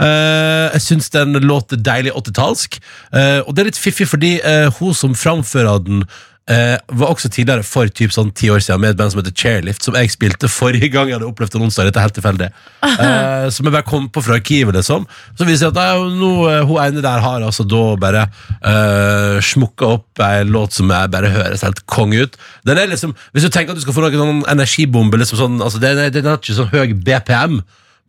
Jeg 0.01 0.81
syns 0.83 1.13
den 1.13 1.37
låter 1.45 1.79
deilig 1.79 2.15
80-talsk, 2.17 2.79
eh, 3.15 3.39
og 3.45 3.53
det 3.55 3.63
er 3.63 3.69
litt 3.69 3.79
fiffig 3.79 4.09
fordi 4.09 4.33
hun 4.79 4.97
som 4.97 5.15
framfører 5.15 5.85
den, 5.85 6.01
eh, 6.51 6.77
var 7.01 7.13
også 7.15 7.31
tidligere 7.33 7.63
for 7.67 7.89
typ 7.95 8.13
sånn 8.15 8.33
ti 8.37 8.51
år 8.53 8.61
siden 8.65 8.83
med 8.83 8.91
et 8.95 8.99
band 9.01 9.15
som 9.15 9.21
heter 9.23 9.35
Chairlift, 9.39 9.85
som 9.87 9.95
jeg 9.99 10.11
spilte 10.13 10.51
forrige 10.51 10.91
gang 10.93 11.09
jeg 11.09 11.17
hadde 11.21 11.29
opplevd 11.31 11.57
en 11.57 11.65
onsdag. 11.69 11.89
Dette 11.89 12.03
er 12.03 12.09
helt 12.09 12.19
tilfeldig. 12.21 12.51
Eh, 13.01 13.47
som 13.55 13.65
jeg 13.65 13.73
bare 13.73 13.87
kom 13.87 14.09
på 14.13 14.21
fra 14.25 14.35
arkivet, 14.37 14.75
liksom. 14.77 15.07
Så 15.39 15.47
viser 15.49 15.71
det 15.71 15.79
at 15.81 15.95
nei, 15.97 16.17
nå, 16.21 16.31
eh, 16.51 16.65
hun 16.69 16.81
ene 16.83 17.01
der 17.05 17.23
har 17.25 17.45
altså 17.47 17.65
da 17.69 17.81
bare 18.03 18.27
eh, 18.61 19.39
smukka 19.45 19.89
opp 19.97 20.23
ei 20.27 20.43
låt 20.49 20.75
som 20.77 20.91
jeg 20.93 21.13
bare 21.15 21.31
høres 21.33 21.65
helt 21.65 21.81
konge 21.91 22.27
ut. 22.27 22.37
Den 22.69 22.81
er 22.83 22.91
liksom, 22.91 23.15
Hvis 23.33 23.47
du 23.47 23.51
tenker 23.55 23.73
at 23.73 23.81
du 23.81 23.85
skal 23.87 23.97
få 23.97 24.05
noen 24.11 24.43
energibombe, 24.51 25.21
liksom 25.21 25.41
sånn, 25.41 25.61
altså 25.65 25.81
den, 25.83 25.99
er- 26.03 26.13
den 26.15 26.29
har 26.29 26.41
ikke 26.41 26.57
sånn 26.59 26.73
høy 26.75 26.93
BPM. 27.07 27.61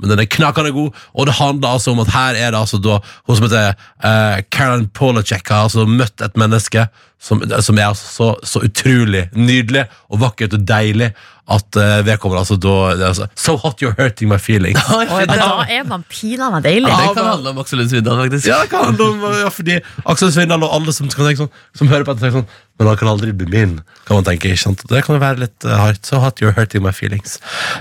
Men 0.02 0.12
den 0.12 0.24
er 0.24 0.30
knakende 0.30 0.74
god, 0.76 0.98
og 1.14 1.30
det 1.30 1.38
handler 1.38 1.76
altså 1.76 1.94
om 1.94 2.02
at 2.04 2.12
her 2.16 2.40
er 2.40 2.52
det 2.52 2.60
altså 2.60 2.82
da 2.82 3.00
hun 3.28 3.38
som 3.38 3.48
heter 3.48 3.78
uh, 4.04 4.42
Karen 4.52 4.88
Polacek 4.98 5.54
har 5.54 5.70
altså 5.70 5.86
møtt 5.86 6.26
et 6.26 6.40
menneske 6.40 6.88
som, 7.22 7.44
som 7.62 7.78
er 7.78 7.92
altså 7.92 8.08
så, 8.10 8.32
så 8.44 8.64
utrolig 8.66 9.28
nydelig 9.38 9.86
og 10.10 10.24
vakkert 10.24 10.58
og 10.58 10.66
deilig 10.68 11.12
at 11.52 11.78
uh, 11.78 12.00
vedkommende 12.06 12.42
altså 12.42 12.58
da 12.62 12.74
altså, 13.08 13.28
So 13.36 13.56
hot 13.58 13.82
you're 13.84 13.94
hurting 13.98 14.30
my 14.30 14.40
feelings. 14.40 14.80
Oi, 14.96 15.26
da 15.30 15.66
er 15.68 15.84
man 15.88 16.06
pinadø 16.10 16.62
deilig. 16.64 16.90
Ja, 16.90 17.08
Det 17.08 17.18
kan 17.18 17.30
handle 17.30 17.54
om 17.54 17.62
Aksel 17.62 17.82
Lund 17.82 17.90
Svindal, 17.90 18.18
faktisk. 18.24 18.48
Ja, 18.48 18.62
det 18.62 18.70
kan 18.70 18.86
handle 18.86 19.10
om 19.10 19.26
ja, 19.42 19.50
fordi 19.50 19.80
Aksel 20.06 20.32
Svindal 20.34 20.64
og 20.64 20.76
alle 20.76 20.96
som, 20.96 21.10
kan 21.12 21.28
tenke 21.28 21.44
sånn, 21.44 21.54
som 21.78 21.92
hører 21.92 22.08
på 22.08 22.16
dette, 22.16 22.26
tenker 22.26 22.42
sånn 22.42 22.62
Men 22.82 22.88
han 22.88 22.98
kan 22.98 23.12
aldri 23.12 23.30
bli 23.38 23.46
min, 23.46 23.76
kan 24.08 24.18
man 24.18 24.26
tenke. 24.26 24.50
ikke 24.50 24.64
sant? 24.64 24.82
Det 24.90 25.04
kan 25.06 25.14
jo 25.14 25.22
være 25.22 25.44
litt 25.44 25.66
uh, 25.70 25.76
hardt. 25.78 26.02
So 26.08 26.18
hot 26.18 26.42
you're 26.42 26.56
hurting 26.58 26.82
my 26.82 26.90
feelings. 26.90 27.36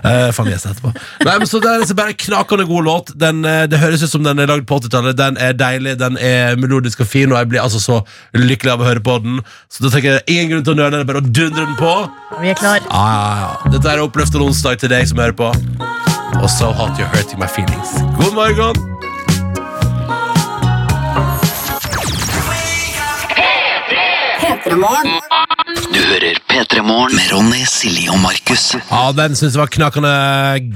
Uh, 0.05 0.29
faen, 0.37 0.51
jeg 0.53 0.61
etterpå. 0.61 0.93
Nei, 1.27 1.39
men 1.41 1.49
så 1.49 1.57
Det 1.65 1.71
er 1.71 1.81
liksom 1.81 1.97
bare 1.97 2.17
knakende 2.21 2.67
god 2.69 2.85
låt. 2.85 3.13
Den, 3.17 3.41
eh, 3.49 3.63
det 3.71 3.81
høres 3.81 4.05
ut 4.05 4.13
som 4.13 4.27
den 4.27 4.43
er 4.45 4.51
lagd 4.51 4.69
på 4.69 4.77
80-tallet. 4.77 5.17
Den 5.17 5.41
er 5.41 5.57
deilig, 5.57 5.97
den 6.03 6.21
er 6.21 6.61
melodisk 6.61 7.01
og 7.01 7.09
fin, 7.09 7.33
og 7.33 7.41
jeg 7.41 7.49
blir 7.55 7.65
altså 7.65 7.81
så 7.81 8.03
lykkelig 8.37 8.75
av 8.77 8.85
å 8.85 8.91
høre 8.91 9.05
på 9.09 9.17
den. 9.25 9.41
Så 9.73 9.87
da 9.87 9.95
tenker 9.95 10.19
jeg 10.19 10.37
ingen 10.37 10.53
grunn 10.53 10.69
til 10.69 10.77
å 10.77 10.81
nøle, 10.83 10.99
det 10.99 11.07
er 11.07 11.13
bare 11.15 11.25
å 11.25 11.31
dundre 11.31 11.65
den 11.65 11.79
på. 11.81 11.95
Vi 12.43 12.53
er 12.53 12.61
klar. 12.61 12.85
Ah, 12.93 13.09
ja, 13.17 13.31
ja. 13.47 13.73
Dette 13.73 13.95
er 13.95 14.05
oppløftende 14.05 14.53
onsdag 14.53 14.85
til 14.85 14.93
deg 14.93 15.09
som 15.09 15.25
hører 15.25 15.39
på. 15.41 15.49
Og 16.43 16.51
So 16.53 16.75
hot 16.77 17.01
you're 17.01 17.09
hurting 17.17 17.41
my 17.41 17.49
feelings. 17.49 17.97
God 18.21 18.37
morgen! 18.37 19.10
Du 24.61 26.01
hører 26.05 26.37
P3 26.51 26.83
Morgen 26.85 27.15
med 27.17 27.31
Ronny, 27.33 27.63
Silje 27.65 28.11
og 28.13 28.19
Markus. 28.21 28.75
Ja, 28.77 29.07
den 29.17 29.33
synes 29.39 29.55
jeg 29.55 29.61
var 29.63 29.71
knakende 29.73 30.11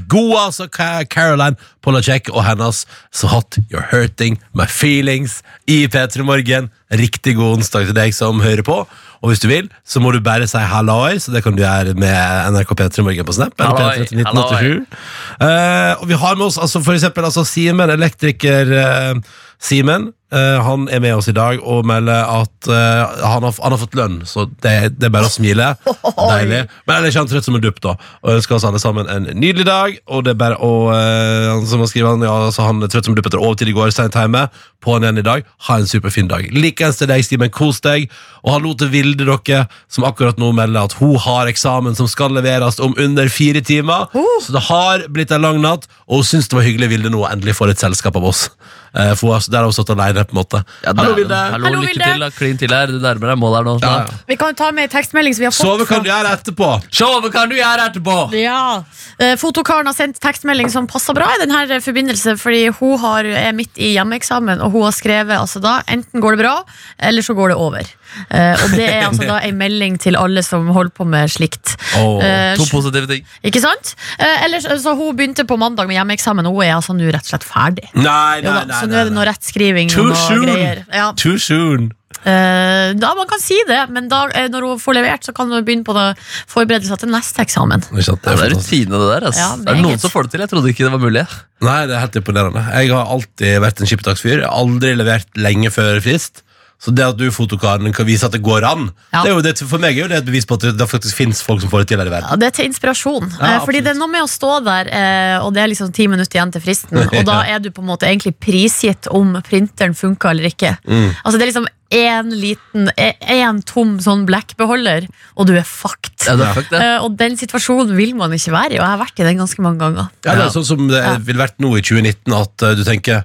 god, 0.08 0.32
altså. 0.46 0.66
Caroline 1.12 1.58
Polacek 1.84 2.30
og 2.32 2.46
hennes 2.46 2.86
So 3.12 3.28
Hot 3.28 3.58
You're 3.68 3.84
Hurting 3.90 4.38
My 4.56 4.64
Feelings 4.70 5.42
i 5.68 5.84
P3 5.84 6.24
Morgen. 6.24 6.70
Riktig 6.94 7.36
god 7.36 7.58
onsdag 7.58 7.90
til 7.90 7.98
deg 7.98 8.16
som 8.16 8.40
hører 8.40 8.64
på. 8.64 8.80
Og 9.20 9.30
hvis 9.30 9.44
du 9.44 9.50
vil, 9.52 9.68
så 9.84 10.00
må 10.00 10.14
du 10.16 10.20
bare 10.24 10.48
si 10.48 10.64
halloi, 10.64 11.18
så 11.20 11.34
det 11.34 11.44
kan 11.44 11.52
du 11.56 11.60
gjøre 11.60 11.92
med 12.00 12.56
NRK 12.56 12.72
P3 12.80 13.04
Morgen 13.04 13.28
på 13.28 13.36
Snap. 13.36 13.52
Eller 13.60 13.84
Halloi, 13.84 14.08
P3 14.08 14.24
1987. 14.24 15.00
Uh, 15.36 15.92
og 16.00 16.08
vi 16.08 16.20
har 16.24 16.40
med 16.40 16.48
oss 16.48 16.60
altså, 16.60 16.80
for 16.80 16.96
eksempel 16.96 17.28
altså, 17.28 17.44
Simen, 17.48 17.92
elektriker 17.98 18.76
uh, 18.80 19.40
Simen. 19.60 20.14
Eh, 20.34 20.58
han 20.66 20.88
er 20.92 21.00
med 21.04 21.14
oss 21.16 21.28
i 21.30 21.34
dag 21.36 21.60
og 21.62 21.86
melder 21.88 22.26
at 22.26 22.68
eh, 22.70 23.22
han, 23.22 23.44
har, 23.46 23.54
han 23.62 23.74
har 23.74 23.80
fått 23.80 23.96
lønn, 23.98 24.20
så 24.28 24.46
det, 24.64 24.74
det 24.98 25.08
er 25.08 25.14
bare 25.14 25.30
å 25.30 25.32
smile. 25.32 25.70
Deilig. 26.18 26.64
Men 26.84 26.96
ellers 26.98 27.16
er 27.16 27.22
han 27.22 27.30
trøtt 27.30 27.46
som 27.48 27.58
en 27.58 27.64
dupp, 27.64 27.80
da. 27.84 27.94
Og 28.24 28.36
ønsker 28.36 28.58
oss 28.58 28.66
alle 28.68 28.82
sammen 28.82 29.08
en 29.10 29.30
nydelig 29.32 29.66
dag. 29.68 29.98
Og 30.10 30.24
det 30.26 30.34
er 30.34 30.40
bare 30.40 30.60
å 30.62 30.72
eh, 30.94 31.48
Han 31.52 31.66
som 31.68 31.82
har 31.84 31.90
skrevet 31.90 32.16
han, 32.16 32.26
ja, 32.26 32.34
altså, 32.48 32.66
han 32.66 32.82
er 32.84 32.92
trøtt 32.92 33.08
som 33.08 33.14
en 33.14 33.18
dupp 33.18 33.30
etter 33.30 33.42
overtid 33.42 33.70
i 33.70 33.76
går, 33.76 33.92
seint 33.94 34.18
hjemme. 34.18 34.46
På'n 34.84 35.06
igjen 35.06 35.22
i 35.22 35.26
dag. 35.26 35.48
Ha 35.68 35.78
en 35.80 35.88
superfin 35.88 36.28
dag. 36.30 36.46
Likeens 36.52 37.00
til 37.00 37.08
deg, 37.10 37.24
Stimen. 37.24 37.52
Kos 37.54 37.80
deg. 37.84 38.10
Og 38.44 38.52
hallo 38.56 38.74
til 38.78 38.92
Vilde, 38.92 39.24
dere, 39.24 39.64
som 39.92 40.06
akkurat 40.08 40.40
nå 40.40 40.50
melder 40.56 40.88
at 40.88 40.96
hun 41.00 41.16
har 41.24 41.48
eksamen 41.50 41.96
som 41.96 42.08
skal 42.10 42.34
leveres 42.36 42.80
om 42.84 42.96
under 43.00 43.30
fire 43.32 43.62
timer. 43.64 44.10
Så 44.44 44.52
det 44.54 44.66
har 44.68 45.06
blitt 45.12 45.32
en 45.32 45.44
lang 45.44 45.62
natt, 45.64 45.88
og 46.04 46.20
hun 46.20 46.28
syns 46.28 46.50
det 46.50 46.58
var 46.58 46.66
hyggelig, 46.66 46.90
Vilde, 46.92 47.12
nå 47.14 47.24
endelig 47.30 47.56
få 47.56 47.70
litt 47.70 47.82
selskap 47.82 48.18
av 48.20 48.28
oss. 48.28 48.48
Eh, 48.94 49.14
For 49.18 49.26
hun 49.26 49.32
har- 49.34 49.50
der 49.50 49.58
har 49.58 49.64
hun 49.64 49.72
stått 49.72 49.90
alene, 49.90 50.24
på 50.24 50.36
en 50.36 50.44
måte. 50.44 50.64
Ja, 50.84 50.92
hallo, 50.96 51.14
Vilde. 51.14 51.34
Hallo, 51.34 51.64
Hallo, 51.66 51.80
lykke 51.82 51.94
Vilde. 51.94 52.04
til. 52.04 52.20
da. 52.20 52.30
Klin 52.30 52.58
til 52.58 52.68
her. 52.70 52.86
Du 52.86 52.98
nærmer 53.00 53.26
deg 53.32 53.38
målet 53.42 53.56
her 53.58 53.64
nå. 53.64 53.80
Ja, 53.82 53.96
ja. 53.98 54.06
Vi 54.28 54.36
kan 54.36 54.48
jo 54.48 54.54
ta 54.54 54.70
med 54.70 54.84
en 54.84 54.92
tekstmelding 55.02 55.34
som 55.34 55.40
vi 55.40 55.44
har 55.46 55.50
fått. 55.52 55.66
Sove 55.66 55.86
kan 55.88 56.02
du 56.04 56.10
gjøre 56.10 56.30
etterpå. 56.38 56.68
Sove 56.90 57.32
kan 57.32 57.48
du 57.48 57.56
gjøre 57.56 57.88
etterpå! 57.90 58.32
Ja. 58.38 58.84
Eh, 59.18 59.34
Fotokaren 59.36 59.86
har 59.86 59.94
sendt 59.94 60.20
tekstmelding 60.20 60.70
som 60.70 60.86
passer 60.86 61.12
bra 61.14 61.26
i 61.34 61.40
denne 61.46 61.80
forbindelse, 61.82 62.36
fordi 62.38 62.68
hun 62.78 62.98
har, 62.98 63.24
er 63.24 63.52
midt 63.52 63.76
i 63.76 63.94
hjemmeeksamen, 63.96 64.60
og 64.62 64.70
hun 64.72 64.82
har 64.84 64.92
skrevet 64.92 65.34
altså 65.38 65.60
da 65.60 65.80
enten 65.88 66.20
går 66.22 66.36
det 66.36 66.44
bra, 66.46 66.62
eller 66.98 67.22
så 67.22 67.34
går 67.34 67.48
det 67.48 67.56
over. 67.56 67.82
Eh, 68.30 68.54
og 68.64 68.74
det 68.76 68.86
er 68.88 69.06
altså 69.08 69.26
da 69.32 69.38
en 69.46 69.58
melding 69.58 69.98
til 70.02 70.16
alle 70.20 70.42
som 70.46 70.68
holder 70.74 70.94
på 70.94 71.06
med 71.08 71.30
slikt. 71.32 71.74
Åh, 71.98 72.22
Eh, 72.24 72.54
To 72.60 72.66
positive 72.70 73.08
ting. 73.10 73.24
ikke 73.44 73.60
sant? 73.64 73.94
Eh, 74.18 74.44
ellers, 74.46 74.68
så 74.82 74.94
hun 74.98 75.16
begynte 75.18 75.44
på 75.48 75.58
mandag 75.58 75.88
med 75.90 75.98
hjemmeeksamen, 75.98 76.46
og 76.46 76.54
hun 76.60 76.64
er 76.68 76.76
altså 76.76 76.94
nå 76.96 77.08
rett 77.10 77.26
og 77.26 77.32
slett 77.34 77.44
ferdig. 77.48 77.88
Nei, 77.94 78.04
nei, 78.06 78.40
da, 78.46 78.62
nei. 78.68 78.78
så 78.80 78.86
nå 78.90 79.00
er 79.00 79.10
det 79.10 79.16
noe 79.16 79.26
rettskriving 79.28 79.90
Too 79.92 80.06
og 80.06 80.14
noe 80.14 80.24
soon. 80.28 80.46
greier. 80.48 80.84
Ja. 80.94 81.10
Too 81.18 81.38
soon. 81.42 81.92
Eh, 82.24 82.92
da 82.96 83.10
man 83.18 83.26
kan 83.28 83.40
si 83.42 83.56
det, 83.68 83.80
men 83.92 84.06
da, 84.08 84.22
når 84.48 84.64
hun 84.70 84.78
får 84.80 84.94
levert, 84.96 85.26
så 85.26 85.34
kan 85.36 85.50
hun 85.50 85.64
begynne 85.66 85.84
på 85.84 85.92
det 85.96 86.06
forberedelser 86.48 87.02
til 87.02 87.10
neste 87.12 87.42
eksamen. 87.42 87.82
Det 87.90 88.06
er 88.06 88.16
det 88.22 88.46
er 88.46 88.54
rutine, 88.54 88.94
det 88.94 89.08
der. 89.10 89.26
Altså. 89.28 89.42
Ja, 89.42 89.50
det 89.60 89.74
er 89.74 89.82
noen 89.82 90.00
som 90.00 90.12
får 90.14 90.28
det 90.28 90.30
til. 90.36 90.44
Jeg 90.46 90.52
trodde 90.54 90.70
ikke 90.72 90.86
det 90.86 90.92
var 90.94 91.02
mulig. 91.02 91.26
Nei, 91.64 91.78
det 91.90 91.96
er 91.98 92.04
helt 92.06 92.16
imponerende. 92.22 92.62
Jeg 92.78 92.92
har 92.94 93.10
alltid 93.18 93.60
vært 93.66 93.82
en 93.82 93.90
skippertaksfyr. 93.90 94.44
Aldri 94.48 94.94
levert 94.96 95.28
lenge 95.36 95.72
før 95.74 96.00
frist. 96.04 96.44
Så 96.80 96.92
det 96.92 97.04
at 97.06 97.16
du, 97.16 97.30
fotokaren, 97.32 97.92
kan 97.96 98.04
vise 98.06 98.26
at 98.26 98.32
det 98.32 98.42
går 98.44 98.64
an, 98.68 98.90
Ja. 99.12 99.22
det 99.22 99.30
er 99.30 99.34
jo 99.34 99.40
det, 99.42 99.58
for 99.58 99.78
meg 99.78 99.96
er 99.96 100.02
jo 100.02 100.08
det 100.08 100.18
et 100.18 100.26
bevis 100.26 100.44
på 100.44 100.54
at 100.58 100.76
det 100.76 100.88
faktisk 100.90 101.14
finnes 101.16 101.40
folk 101.42 101.60
som 101.62 101.70
får 101.70 101.84
det 101.84 101.88
til 101.88 101.98
her 102.02 102.06
i 102.06 102.10
verden. 102.12 102.28
Ja, 102.30 102.36
det 102.36 102.46
er 102.46 102.50
til 102.58 102.66
inspirasjon. 102.68 103.30
Ja, 103.40 103.54
Eh, 103.56 103.64
Fordi 103.64 103.80
det 103.80 103.94
er 103.94 103.98
noe 103.98 104.08
med 104.10 104.22
å 104.22 104.28
stå 104.28 104.58
der, 104.64 104.88
eh, 104.92 105.38
og 105.44 105.54
det 105.54 105.62
er 105.62 105.68
liksom 105.72 105.92
ti 105.94 106.06
minutter 106.06 106.36
igjen 106.38 106.52
til 106.52 106.60
fristen, 106.60 106.98
og 107.18 107.24
da 107.24 107.42
er 107.46 107.58
du 107.60 107.70
på 107.70 107.80
en 107.80 107.88
måte 107.88 108.04
egentlig 108.08 108.34
prisgitt 108.38 109.08
om 109.10 109.32
printeren 109.46 109.94
funka 109.96 110.30
eller 110.34 110.50
ikke. 110.50 110.76
Mm. 110.86 111.14
Altså 111.24 111.38
Det 111.38 111.42
er 111.46 111.52
liksom 111.52 111.68
én 111.94 112.30
liten, 112.34 112.90
én 112.98 113.62
tom 113.64 113.98
sånn 114.02 114.26
blekkbeholder, 114.26 115.06
og 115.38 115.46
du 115.46 115.54
er 115.56 115.62
fucked. 115.62 116.26
Ja, 116.26 116.34
det 116.36 116.48
er 116.48 116.54
fuck, 116.58 116.68
det. 116.70 116.80
Eh, 116.82 116.98
Og 117.04 117.16
den 117.16 117.36
situasjonen 117.38 117.94
vil 117.96 118.14
man 118.18 118.32
ikke 118.34 118.50
være 118.52 118.72
i, 118.74 118.78
og 118.80 118.84
jeg 118.84 118.92
har 118.92 118.98
vært 118.98 119.20
i 119.20 119.24
den 119.30 119.38
ganske 119.38 119.62
mange 119.62 119.78
ganger. 119.78 120.10
Ja, 120.26 120.34
det 120.34 120.44
er 120.48 120.50
sånn 120.50 120.64
som 120.66 120.88
det 120.88 121.00
Ja. 121.04 121.16
ville 121.18 121.38
vært 121.40 121.56
nå 121.60 121.70
i 121.78 121.80
2019, 121.80 122.34
at 122.34 122.56
du 122.76 122.84
tenker 122.84 123.24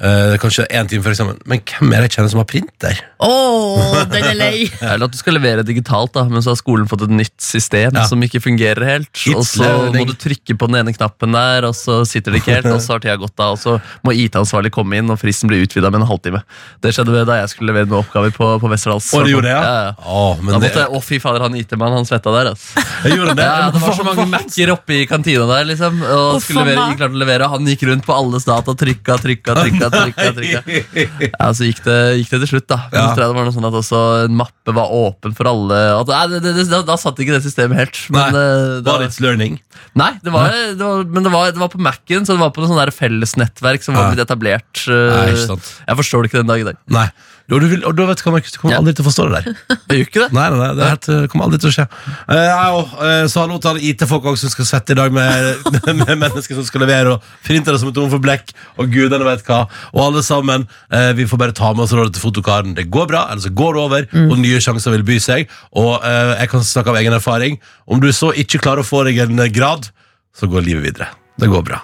eh, 0.00 0.34
kanskje 0.40 0.66
én 0.70 0.88
time 0.90 1.04
før 1.04 1.14
eksamen, 1.14 1.38
men 1.50 1.60
hvem 1.66 1.92
er 1.94 2.02
det 2.04 2.08
jeg 2.10 2.14
kjenner 2.18 2.32
som 2.32 2.40
har 2.42 2.48
printer? 2.50 3.00
Oh, 3.20 4.00
den 4.10 4.24
er 4.30 4.36
lei! 4.38 4.54
Eller 4.80 5.06
at 5.06 5.12
du 5.14 5.18
skal 5.20 5.36
levere 5.36 5.64
digitalt, 5.66 6.14
da, 6.16 6.24
men 6.28 6.42
så 6.44 6.54
har 6.54 6.58
skolen 6.60 6.88
fått 6.90 7.04
et 7.06 7.12
nytt 7.14 7.36
system 7.44 7.94
Ja. 7.96 8.06
som 8.08 8.22
ikke 8.24 8.40
fungerer 8.42 8.84
helt. 8.86 9.10
It's 9.12 9.36
Og 9.36 9.44
så 9.48 9.64
learning. 9.66 10.06
må 10.06 10.12
du 10.12 10.16
trykke 10.20 10.56
på 10.60 10.68
den 10.70 10.80
ene 10.80 10.94
knappen 10.96 11.36
der, 11.36 11.66
og 11.68 11.74
så 11.76 12.00
sitter 12.08 12.32
det 12.34 12.42
ikke 12.42 12.56
helt, 12.60 12.70
og 12.72 12.80
så 12.84 12.96
har 12.96 13.04
tida 13.04 13.16
gått 13.20 13.36
av, 13.44 13.56
og 13.56 13.60
så 13.60 13.76
må 14.06 14.14
IT-ansvarlig 14.16 14.72
komme 14.74 14.96
inn, 15.00 15.10
og 15.12 15.20
fristen 15.20 15.50
blir 15.52 15.64
utvida 15.66 15.90
med 15.92 16.00
en 16.02 16.08
halvtime. 16.08 16.42
Det 16.80 16.94
skjedde 16.96 17.24
da 17.28 17.40
jeg 17.42 17.52
skulle 17.52 17.72
levere 17.74 17.90
noen 17.90 18.00
oppgaver 18.04 18.32
på, 18.36 18.50
på 18.62 18.70
Westerdals. 18.72 19.10
Og 19.16 19.28
gjorde 19.28 19.50
det, 19.50 19.56
ja? 19.56 19.92
ja, 20.00 20.56
Da 20.56 20.62
det, 20.64 20.86
Å, 20.90 21.00
fy 21.04 21.20
fader, 21.22 21.44
han 21.44 21.56
IT-mannen, 21.60 22.00
han 22.00 22.08
svetta 22.08 22.32
der, 22.34 22.52
altså. 22.54 22.84
jeg 23.04 23.18
gjorde 23.18 23.36
det. 23.38 23.46
Ja, 23.50 23.68
det 23.74 23.82
var 23.84 23.94
så 23.98 24.06
mange 24.06 24.26
Mac-er 24.30 24.72
oppe 24.74 24.96
i 24.96 25.06
kantina 25.10 25.46
der, 25.50 25.68
liksom. 25.68 26.00
Og 26.02 26.36
oh, 26.36 26.40
skulle 26.42 26.64
levere, 26.64 26.88
ikke 26.94 27.02
klart 27.04 27.16
å 27.16 27.20
levere. 27.24 27.50
Han 27.52 27.68
gikk 27.68 27.84
rundt 27.90 28.06
på 28.06 28.16
alles 28.16 28.46
data, 28.48 28.74
trykka, 28.80 29.18
trykka, 29.22 29.56
trykka, 29.60 29.89
trykka. 29.94 30.26
jeg 30.26 30.34
trykka. 30.38 31.30
Ja, 31.40 31.48
Så 31.56 31.66
gikk 31.68 31.82
det, 31.84 31.96
gikk 32.20 32.30
det 32.34 32.40
til 32.44 32.50
slutt, 32.54 32.66
da. 32.70 32.78
Men 32.90 32.98
Ja. 33.00 33.06
så 33.08 33.14
tror 33.16 33.24
jeg 33.24 33.30
det 33.32 33.38
var 33.40 33.48
noe 33.48 33.56
sånn 33.56 33.68
at 33.70 33.78
også 33.80 34.00
en 34.26 34.36
mappe 34.40 34.74
var 34.76 34.92
åpen 35.00 35.34
for 35.36 35.50
alle. 35.50 35.80
At, 36.00 36.12
nei, 36.12 36.22
det, 36.38 36.42
det, 36.60 36.66
da, 36.70 36.82
da 36.86 36.96
satt 37.00 37.18
ikke 37.22 37.36
det 37.38 37.42
systemet 37.46 37.80
helt. 37.82 38.00
Men, 38.14 38.32
Nei, 38.34 38.44
eh, 38.44 38.76
det 38.84 38.90
Var 38.92 39.06
It's 39.08 39.20
learning? 39.24 39.58
nei, 39.96 40.12
det 40.22 40.32
var, 40.34 40.50
det 40.52 40.84
var, 40.84 41.04
men 41.08 41.24
det 41.26 41.32
var, 41.32 41.50
det 41.54 41.60
var 41.62 41.70
på 41.72 41.80
Mac-en, 41.82 42.26
så 42.28 42.36
det 42.36 42.42
var 42.44 42.52
på 42.54 42.62
noe 42.62 42.70
sånn 42.70 42.92
fellesnettverk 42.94 43.82
som 43.82 43.96
var 43.96 44.12
blitt 44.12 44.22
etablert. 44.26 44.84
eh, 44.86 45.16
Nei. 45.16 45.58
Jeg 45.88 45.96
forstår 46.02 46.22
det 46.22 46.30
ikke 46.30 46.42
den 46.42 46.50
dag 46.52 46.60
i 46.62 46.68
dag. 46.70 46.76
Nei. 46.92 47.08
Og 47.50 47.62
du, 47.62 47.66
vil, 47.72 47.84
og 47.88 47.96
du 47.98 48.04
vet 48.06 48.22
hva, 48.24 48.32
Markus, 48.36 48.54
du 48.54 48.60
kommer 48.62 48.78
aldri 48.78 48.94
til 48.96 49.04
å 49.04 49.08
forstå 49.08 49.26
det 49.28 49.40
der. 49.40 49.58
Jeg 49.90 50.00
gjør 50.00 50.08
ikke 50.08 50.22
det. 50.22 50.28
Nei, 50.36 50.46
nei, 50.52 50.58
nei 50.60 50.70
det 50.78 50.84
er 50.86 50.92
helt, 50.94 51.08
det 51.10 51.30
kommer 51.32 51.48
aldri 51.48 51.60
til 51.62 51.70
å 51.70 51.74
skje. 51.74 51.86
Uh, 52.30 52.36
ja. 52.36 52.58
Uh, 52.70 53.24
så 53.30 53.42
hallo 53.42 53.58
til 53.58 53.72
alle 53.72 53.84
IT-folk 53.90 54.28
også 54.30 54.46
som 54.46 54.54
skal 54.54 54.68
svette 54.68 54.94
i 54.94 54.98
dag 55.00 55.14
med, 55.14 55.70
med 55.88 56.14
mennesker 56.14 56.58
som 56.58 56.66
skal 56.68 56.84
levere, 56.84 57.16
og 57.16 57.46
printere 57.46 57.80
som 57.82 57.90
et 57.90 57.98
tom 57.98 58.10
for 58.12 58.22
blekk, 58.22 58.54
og 58.78 58.92
gudene 58.94 59.26
vet 59.26 59.42
hva. 59.48 59.64
Og 59.96 60.04
alle 60.06 60.22
sammen, 60.26 60.68
uh, 60.94 61.10
vi 61.18 61.26
får 61.30 61.42
bare 61.42 61.56
ta 61.56 61.72
med 61.74 61.86
oss 61.86 61.94
rådet 61.96 62.14
til 62.18 62.24
fotokaren. 62.28 62.76
Det 62.78 62.86
går 62.92 63.10
bra, 63.10 63.26
eller 63.32 63.42
så 63.44 63.52
går 63.54 63.76
det 63.76 63.84
over, 63.86 64.08
og 64.30 64.38
nye 64.38 64.62
sjanser 64.62 64.94
vil 64.94 65.06
by 65.06 65.18
seg. 65.22 65.50
Og 65.78 66.04
eh, 66.06 66.34
jeg 66.42 66.50
kan 66.52 66.64
snakke 66.66 66.92
av 66.92 67.00
egen 67.00 67.16
erfaring. 67.16 67.58
Om 67.90 68.02
du 68.02 68.10
så 68.14 68.32
ikke 68.36 68.60
klarer 68.62 68.84
å 68.84 68.86
få 68.86 69.04
deg 69.08 69.20
en 69.24 69.42
grad, 69.54 69.90
så 70.36 70.48
går 70.50 70.66
livet 70.66 70.88
videre. 70.90 71.10
Det 71.40 71.50
går 71.50 71.66
bra. 71.66 71.82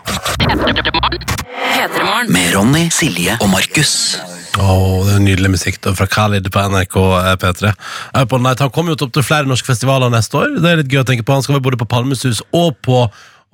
P3morgen. 1.77 2.33
Med 2.33 2.55
Ronny, 2.55 2.89
Silje 2.93 3.39
og 3.41 3.51
Markus. 3.53 4.17
Åh, 4.57 5.05
det 5.07 5.15
er 5.19 5.23
Nydelig 5.25 5.51
musikk 5.53 5.81
da, 5.85 5.93
fra 5.97 6.07
Khalid 6.09 6.49
på 6.53 6.63
NRK 6.73 6.97
eh, 6.97 7.31
P3. 7.43 7.71
Jeg 7.71 8.27
er 8.27 8.45
Night. 8.47 8.63
Han 8.65 8.73
kommer 8.75 8.95
jo 8.95 8.99
opp 9.07 9.13
til 9.17 9.27
flere 9.27 9.49
norske 9.49 9.69
festivaler 9.69 10.13
neste 10.13 10.39
år. 10.41 10.57
Det 10.63 10.71
er 10.73 10.83
litt 10.83 10.93
gøy 10.93 11.03
å 11.03 11.09
tenke 11.09 11.27
på. 11.27 11.37
Han 11.37 11.45
skal 11.45 11.59
være 11.59 11.67
både 11.71 11.81
på 11.83 11.89
Palmesus 11.93 12.43
og 12.57 12.77
på 12.87 13.07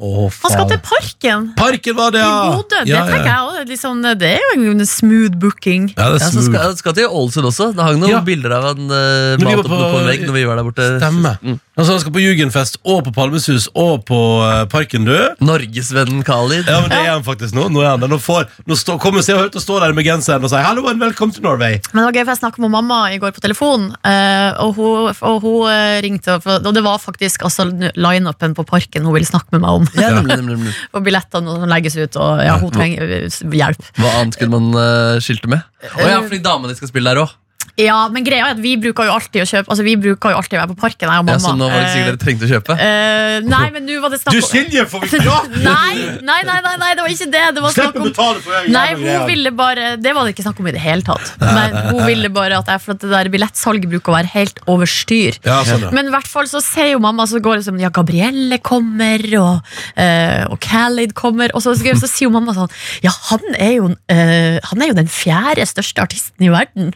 Åh, 0.03 0.33
Han 0.43 0.51
skal 0.51 0.67
til 0.71 0.81
Parken! 0.83 1.43
Parken 1.55 1.95
var 1.95 2.11
det, 2.15 2.19
I 2.19 2.25
ja! 2.25 2.39
Bodø. 2.57 2.79
Det 2.83 2.91
ja, 2.91 3.03
tenker 3.07 3.21
ja. 3.29 3.35
jeg 3.37 3.43
også, 3.47 3.65
liksom, 3.69 4.01
Det 4.19 4.31
er 4.35 4.57
jo 4.59 4.71
en 4.73 4.87
smooth 4.89 5.37
booking. 5.39 5.85
Ja, 5.93 6.09
det 6.11 6.17
er 6.17 6.25
Ja, 6.25 6.31
så 6.33 6.41
smooth. 6.41 6.49
skal, 6.49 6.77
skal 6.81 6.97
til 6.97 7.07
Ålesund 7.21 7.47
også. 7.53 7.69
Det 7.77 7.85
hang 7.87 8.01
noen 8.01 8.11
Ja. 8.11 8.23
bilder 8.27 8.57
av 8.57 8.65
han 8.73 8.81
uh, 8.89 9.37
malt 9.45 9.61
opp 9.61 9.69
på- 9.69 9.79
på 9.93 10.01
en 10.01 10.09
vegg 10.09 10.25
når 10.27 10.35
vi 10.39 10.45
var 10.49 10.59
der 10.59 10.67
borte. 10.67 10.89
Stemme. 10.97 11.37
Mm. 11.45 11.61
Altså, 11.73 11.95
han 11.95 12.01
skal 12.03 12.13
på 12.13 12.21
Jugendfest 12.21 12.75
og 12.85 12.99
på 13.07 13.13
Palmesus 13.17 13.65
og 13.81 14.03
på 14.05 14.17
eh, 14.45 14.65
Parken, 14.69 15.07
du. 15.09 15.15
Norgesvennen 15.41 16.21
Khalid. 16.27 16.67
Ja, 16.69 16.83
men 16.85 16.91
det 16.93 16.99
er 17.01 17.15
han 17.15 17.25
faktisk 17.25 17.55
nå. 17.57 17.65
Nå 17.73 17.81
er 17.81 17.95
han 17.95 18.03
der. 18.03 18.11
Nå, 18.13 18.19
får, 18.21 18.45
nå 18.69 18.77
stå, 18.77 18.99
kommer 19.01 19.25
Se 19.25 19.33
og 19.33 19.41
Hør 19.41 19.49
til 19.55 19.63
å 19.63 19.65
stå 19.65 19.79
der 19.81 19.95
med 19.97 20.05
genseren 20.05 20.45
og 20.45 20.53
si 20.53 20.61
'Hallo 20.61 20.85
and 20.91 21.01
welcome 21.01 21.33
to 21.33 21.41
Norway'. 21.41 21.81
Men 21.95 22.03
det 22.03 22.07
var 22.11 22.13
gøy, 22.19 22.25
for 22.27 22.33
jeg 22.35 22.43
snakket 22.43 22.65
med 22.67 22.75
mamma 22.77 22.99
i 23.15 23.19
går 23.23 23.33
på 23.33 23.41
telefon, 23.41 23.89
eh, 24.05 24.53
og 24.61 24.77
hun, 24.77 25.17
og 25.17 25.41
hun 25.41 25.71
eh, 25.73 25.97
ringte, 26.05 26.37
og- 26.37 26.67
og 26.67 26.75
det 26.77 26.85
var 26.85 26.99
faktisk 27.01 27.43
altså, 27.49 27.65
line-upen 27.97 28.53
på 28.55 28.67
parken 28.69 29.05
hun 29.09 29.15
ville 29.17 29.27
snakke 29.33 29.49
med 29.57 29.65
meg 29.65 29.71
om. 29.71 29.89
Ja, 29.97 30.11
nemlig, 30.21 30.37
nemlig, 30.45 30.59
nemlig. 30.59 30.75
Og 30.93 31.05
billettene 31.09 31.57
som 31.57 31.69
legges 31.73 31.97
ut, 31.97 32.17
og 32.21 32.45
ja, 32.45 32.59
hun 32.61 32.71
trenger 32.71 33.03
eh, 33.25 33.29
hjelp. 33.49 33.81
Hva 33.97 34.13
annet 34.21 34.37
kunne 34.37 34.61
man 34.61 34.77
uh, 34.77 35.21
skilte 35.25 35.49
med? 35.49 35.65
Å 35.97 36.05
ja, 36.05 36.21
fordi 36.21 36.45
damene 36.45 36.77
skal 36.77 36.93
spille 36.93 37.09
der 37.17 37.25
òg. 37.25 37.33
Ja, 37.81 38.03
men 38.13 38.25
greia 38.27 38.51
er 38.51 38.53
at 38.53 38.61
vi 38.61 38.75
bruker 38.77 39.07
jo 39.09 39.15
alltid 39.15 39.43
å 39.43 39.47
kjøpe 39.49 39.73
Altså, 39.73 39.85
vi 39.87 39.95
bruker 39.97 40.35
jo 40.35 40.39
alltid 40.43 40.59
å 40.59 40.61
være 40.61 40.71
på 40.75 40.81
parken, 40.83 41.09
jeg 41.09 41.23
og 41.23 41.31
Ja, 41.31 41.37
så 41.41 41.53
nå 41.57 41.69
var 41.71 41.79
det 41.79 41.87
ikke 41.87 41.93
sikkert 41.95 42.11
dere 42.11 42.21
trengte 42.21 42.45
å 42.45 42.51
kjøpe? 42.51 42.77
Eh, 42.85 43.37
nei, 43.49 43.63
men 43.73 43.87
nå 43.89 43.97
var 44.03 44.13
det 44.13 44.19
snakk 44.21 44.37
Du, 44.37 44.41
om 44.43 44.51
Silje, 44.51 44.85
får 44.93 45.05
vi 45.07 45.21
gratis! 45.27 45.63
Nei, 45.65 45.95
nei, 46.29 46.39
nei, 46.49 46.59
nei, 46.67 46.75
nei, 46.83 46.91
det 46.99 47.07
var 47.07 47.15
ikke 47.15 47.29
det. 47.33 47.45
det 47.57 47.65
var 47.65 47.75
Slipp 47.77 47.97
å 47.97 48.05
betale 48.05 48.43
for 48.45 48.69
Nei, 48.77 48.85
hun 49.01 49.25
ville 49.31 49.55
bare 49.57 49.89
Det 50.05 50.15
var 50.17 50.29
det 50.29 50.35
ikke 50.35 50.45
snakk 50.45 50.61
om 50.61 50.69
i 50.69 50.75
det 50.77 50.83
hele 50.85 51.07
tatt. 51.07 51.33
Men 51.41 51.79
hun 51.89 52.03
ville 52.11 52.33
bare 52.35 52.61
at 52.61 52.69
jeg 52.75 52.85
For 52.85 52.95
at 52.95 53.05
det 53.07 53.13
der 53.15 53.33
billettsalget 53.33 53.89
bruker 53.95 54.13
å 54.13 54.19
være 54.19 54.33
helt 54.35 54.61
over 54.69 54.91
styr. 54.91 55.39
Ja, 55.47 55.63
sånn, 55.67 55.87
ja. 55.89 55.93
Men 55.97 56.11
i 56.11 56.15
hvert 56.15 56.29
fall 56.29 56.51
så 56.51 56.61
sier 56.65 56.93
jo 56.93 57.03
mamma 57.03 57.25
Så 57.31 57.41
går 57.43 57.61
det 57.61 57.67
som 57.71 57.81
Ja, 57.81 57.93
Gabrielle 57.95 58.61
kommer 58.61 59.25
Og, 59.41 59.73
uh, 59.97 60.43
og 60.53 60.59
Khalid 60.63 61.17
kommer 61.19 61.55
Og 61.57 61.65
så, 61.65 61.73
så, 61.79 62.05
sier 62.05 62.29
jo 62.29 62.35
mamma 62.37 62.53
sånn 62.57 62.73
Ja, 63.05 63.15
han 63.31 63.57
er 63.57 63.79
jo 63.79 63.93
uh, 63.97 64.59
Han 64.69 64.85
er 64.85 64.93
jo 64.93 64.99
den 65.01 65.11
fjerde 65.13 65.65
største 65.73 66.05
artisten 66.05 66.45
i 66.45 66.53
verden 66.53 66.93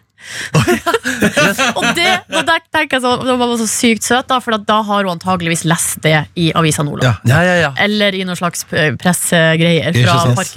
Og 1.79 1.85
det, 1.97 2.09
og 2.35 2.43
der 2.49 2.63
tenker 2.75 2.99
jeg 2.99 3.03
så, 3.05 3.13
Det 3.23 3.37
var 3.39 3.53
så 3.61 3.67
sykt 3.71 4.07
søt 4.07 4.27
da 4.31 4.39
For 4.43 4.57
da 4.69 4.79
har 4.89 5.07
hun 5.07 5.15
antageligvis 5.15 5.63
lest 5.69 6.01
det 6.05 6.17
I 6.35 6.49
Avisa 6.59 6.85
Nordland 6.87 7.29
Ja. 7.29 7.43
Ja, 7.47 7.55
ja. 7.61 7.71
Eller 7.83 8.17
i 8.17 8.25
noen 8.27 8.39
slags 8.39 8.67
eh, 8.73 8.93
pressegreier 8.99 9.95
Fra 9.97 10.19
sant. 10.27 10.53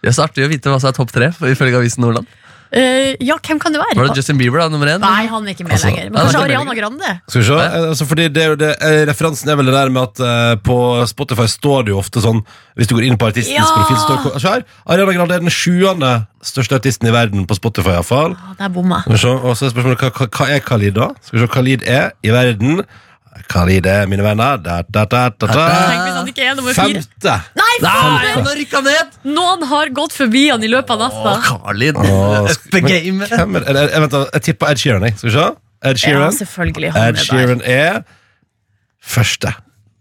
Det 0.00 0.08
ja, 0.08 0.14
Så 0.14 0.24
artig 0.24 0.46
å 0.46 0.50
vite 0.50 0.70
hva 0.70 0.78
som 0.80 0.92
er 0.92 0.96
topp 0.96 1.12
tre, 1.14 1.30
ifølge 1.50 1.80
Avisen 1.80 2.04
Nordland. 2.06 2.28
Eh, 2.72 3.16
Ja, 3.24 3.36
hvem 3.40 3.58
kan 3.60 3.72
det 3.72 3.80
være? 3.80 3.96
Var 3.96 4.08
det 4.10 4.16
Justin 4.20 4.38
Bieber 4.38 4.60
da, 4.60 4.68
nummer 4.68 4.86
én? 4.92 5.00
Nei, 5.00 5.26
han 5.26 5.46
er 5.46 5.54
ikke 5.54 5.64
med 5.64 5.72
Altså, 5.72 5.88
lenger. 5.88 6.10
Men 6.12 6.20
kanskje 6.26 6.42
Ariana 6.44 6.74
Grande? 6.76 7.12
Skal 7.28 7.40
vi 7.40 7.46
se, 7.48 7.54
eh, 7.64 7.88
altså 7.88 8.06
fordi 8.10 8.26
det 8.28 8.42
er 8.42 8.48
jo 8.52 8.58
det, 8.60 8.70
eh, 8.84 9.06
Referansen 9.08 9.48
er 9.48 9.56
vel 9.56 9.70
det 9.70 9.74
der 9.74 9.88
med 9.94 10.02
at 10.02 10.20
uh, 10.20 10.54
på 10.60 10.76
Spotify 11.08 11.46
står 11.48 11.86
det 11.88 11.94
jo 11.94 11.98
ofte 12.02 12.20
sånn 12.20 12.42
Hvis 12.76 12.86
du 12.90 12.94
går 12.98 13.06
inn 13.08 13.16
på 13.16 13.26
artistens 13.30 13.56
Ja! 13.56 13.64
profil 13.72 13.96
står 14.04 14.20
det, 14.34 14.42
Se 14.42 14.48
her, 14.52 14.64
Ariana 14.86 15.16
Grande 15.16 15.34
er 15.38 15.40
den 15.46 15.50
sjuende 15.54 16.12
største 16.44 16.76
artisten 16.78 17.08
i 17.08 17.12
verden 17.16 17.46
på 17.48 17.56
Spotify 17.58 17.96
i 17.96 17.98
hvert 17.98 18.06
fall. 18.06 18.36
Å, 18.36 18.54
Der 18.60 18.68
bomma 18.70 19.00
jeg. 19.06 19.16
Og 19.42 19.56
så 19.58 19.66
er 19.66 19.72
spørsmålet 19.72 19.98
hva, 20.04 20.28
hva 20.28 20.46
er 20.54 20.60
Khalid 20.62 20.94
da? 21.00 21.08
Skal 21.24 21.38
vi 21.40 21.44
se, 21.46 21.52
Khalid 21.56 21.82
er 21.88 22.12
i 22.22 22.30
verden 22.30 22.84
Khalid 23.48 23.86
er, 23.88 24.06
mine 24.10 24.24
venner 24.26 24.58
da, 24.60 24.80
da, 24.82 25.04
da, 25.08 25.22
da, 25.32 25.46
da. 25.48 25.66
Tenk 25.88 26.02
hvis 26.04 26.16
han 26.18 26.26
ikke 26.32 26.44
er 26.50 26.56
nummer 26.58 26.74
fire. 26.76 27.00
Femte 27.00 27.36
Nei, 27.56 27.68
Nei, 27.80 27.92
fader! 27.94 28.26
han 28.34 28.48
har 28.50 28.58
rykka 28.60 28.82
ned! 28.84 29.14
Noen 29.38 29.62
har 29.70 29.92
gått 29.96 30.12
forbi 30.16 30.42
han 30.50 30.64
i 30.66 30.68
løpet 30.68 30.92
av 30.92 31.00
natta. 31.06 31.32
Åh, 31.56 32.50
Up 32.52 32.66
the 32.74 32.82
game. 32.84 33.24
Hvem 33.30 33.56
er 33.56 33.64
det? 33.64 33.86
Jeg, 33.88 34.02
vent, 34.04 34.12
da, 34.12 34.20
jeg 34.36 34.44
tipper 34.50 34.72
Ed 34.74 34.82
Sheeran 34.82 35.06
jeg. 35.08 35.16
Skal 35.22 35.30
vi 35.30 35.34
se 35.38 35.46
Ed 35.48 35.96
Ja, 35.96 36.02
Sheeran 36.04 36.36
selvfølgelig. 36.36 36.92
Han 36.92 37.00
Ed 37.02 37.08
er 37.08 37.16
der. 37.16 37.24
Sheeran 37.24 37.64
er 37.64 38.02
Første 39.08 39.54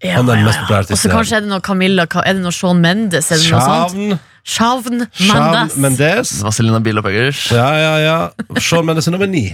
Ja, 0.04 0.18
han 0.20 0.28
er 0.28 0.36
den 0.36 0.44
ja, 0.44 0.50
mest 0.50 0.60
ja. 0.60 0.66
populære 0.66 0.84
Og 0.84 0.88
så 0.88 0.94
artisten 0.94 1.14
kanskje 1.16 1.38
er 1.40 1.46
det 1.46 1.52
noe 1.54 1.64
Camilla 1.66 2.06
Ka- 2.10 2.26
Er 2.28 2.36
det 2.38 2.44
noe 2.44 2.54
Sean 2.54 2.82
Mendes? 2.84 3.32
Er 3.32 3.40
det 3.42 3.48
noe 3.54 3.62
sånt? 3.64 3.96
Shawn 3.96 4.20
Shawn 4.48 5.08
Shawn 5.12 5.48
Mendes. 5.54 5.78
Mendes 5.84 6.36
Vazelina 6.46 6.80
Bilopphøggers. 6.84 7.46
Ja, 7.56 7.68
ja, 7.82 7.94
ja 8.04 8.60
Shawn 8.64 8.86
Mendes 8.88 9.08
er 9.10 9.16
nummer 9.16 9.28
ni 9.32 9.46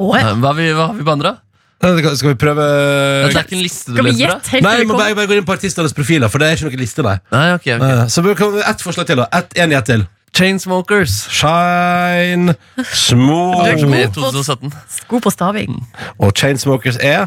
Å. 0.00 0.10
Hva 0.14 0.22
har 0.22 0.56
vi, 0.58 0.70
hva 0.76 0.86
har 0.92 0.96
vi 0.96 1.04
på 1.06 1.12
andre? 1.18 1.34
Skal 1.80 2.28
vi 2.28 2.36
prøve 2.36 2.60
Det 2.60 3.36
er 3.36 3.44
ikke 3.44 3.56
en 3.56 3.62
liste 3.64 3.88
du 3.90 3.96
Skal 3.96 4.04
vi 4.04 4.10
leser, 4.12 4.26
gjette 4.26 4.50
helt 4.52 4.64
Nei, 4.66 4.72
vi 4.82 4.84
må 4.90 4.98
bare, 4.98 5.14
bare 5.16 5.30
gå 5.30 5.36
inn 5.40 5.46
på 5.48 5.54
artistenes 5.56 5.94
profiler 5.96 6.28
For 6.28 6.42
det 6.42 6.48
er 6.50 6.58
ikke 6.58 6.68
noen 6.68 6.82
liste, 6.82 7.04
nei 7.06 7.14
Nei, 7.32 7.46
ok, 7.56 7.68
ok 7.78 7.84
Eh, 7.88 8.02
Så 8.12 8.24
vi 8.26 8.34
kan 8.36 8.52
vi 8.52 8.60
ett 8.68 8.84
forslag 8.84 9.06
til 9.08 9.16
da 9.22 9.28
ett, 9.32 9.56
En 9.56 9.72
gjett 9.72 9.88
til 9.88 10.06
Chainsmokers. 10.36 11.14
Shine 11.34 12.52
Det 12.54 12.84
er 12.84 12.90
Smooth 12.94 13.86
med 13.90 14.04
i 14.04 14.10
2017. 14.14 14.70
God 15.10 15.24
på 15.24 15.30
staving. 15.34 15.80
Og 16.22 16.30
Chainsmokers 16.38 17.00
er 17.02 17.26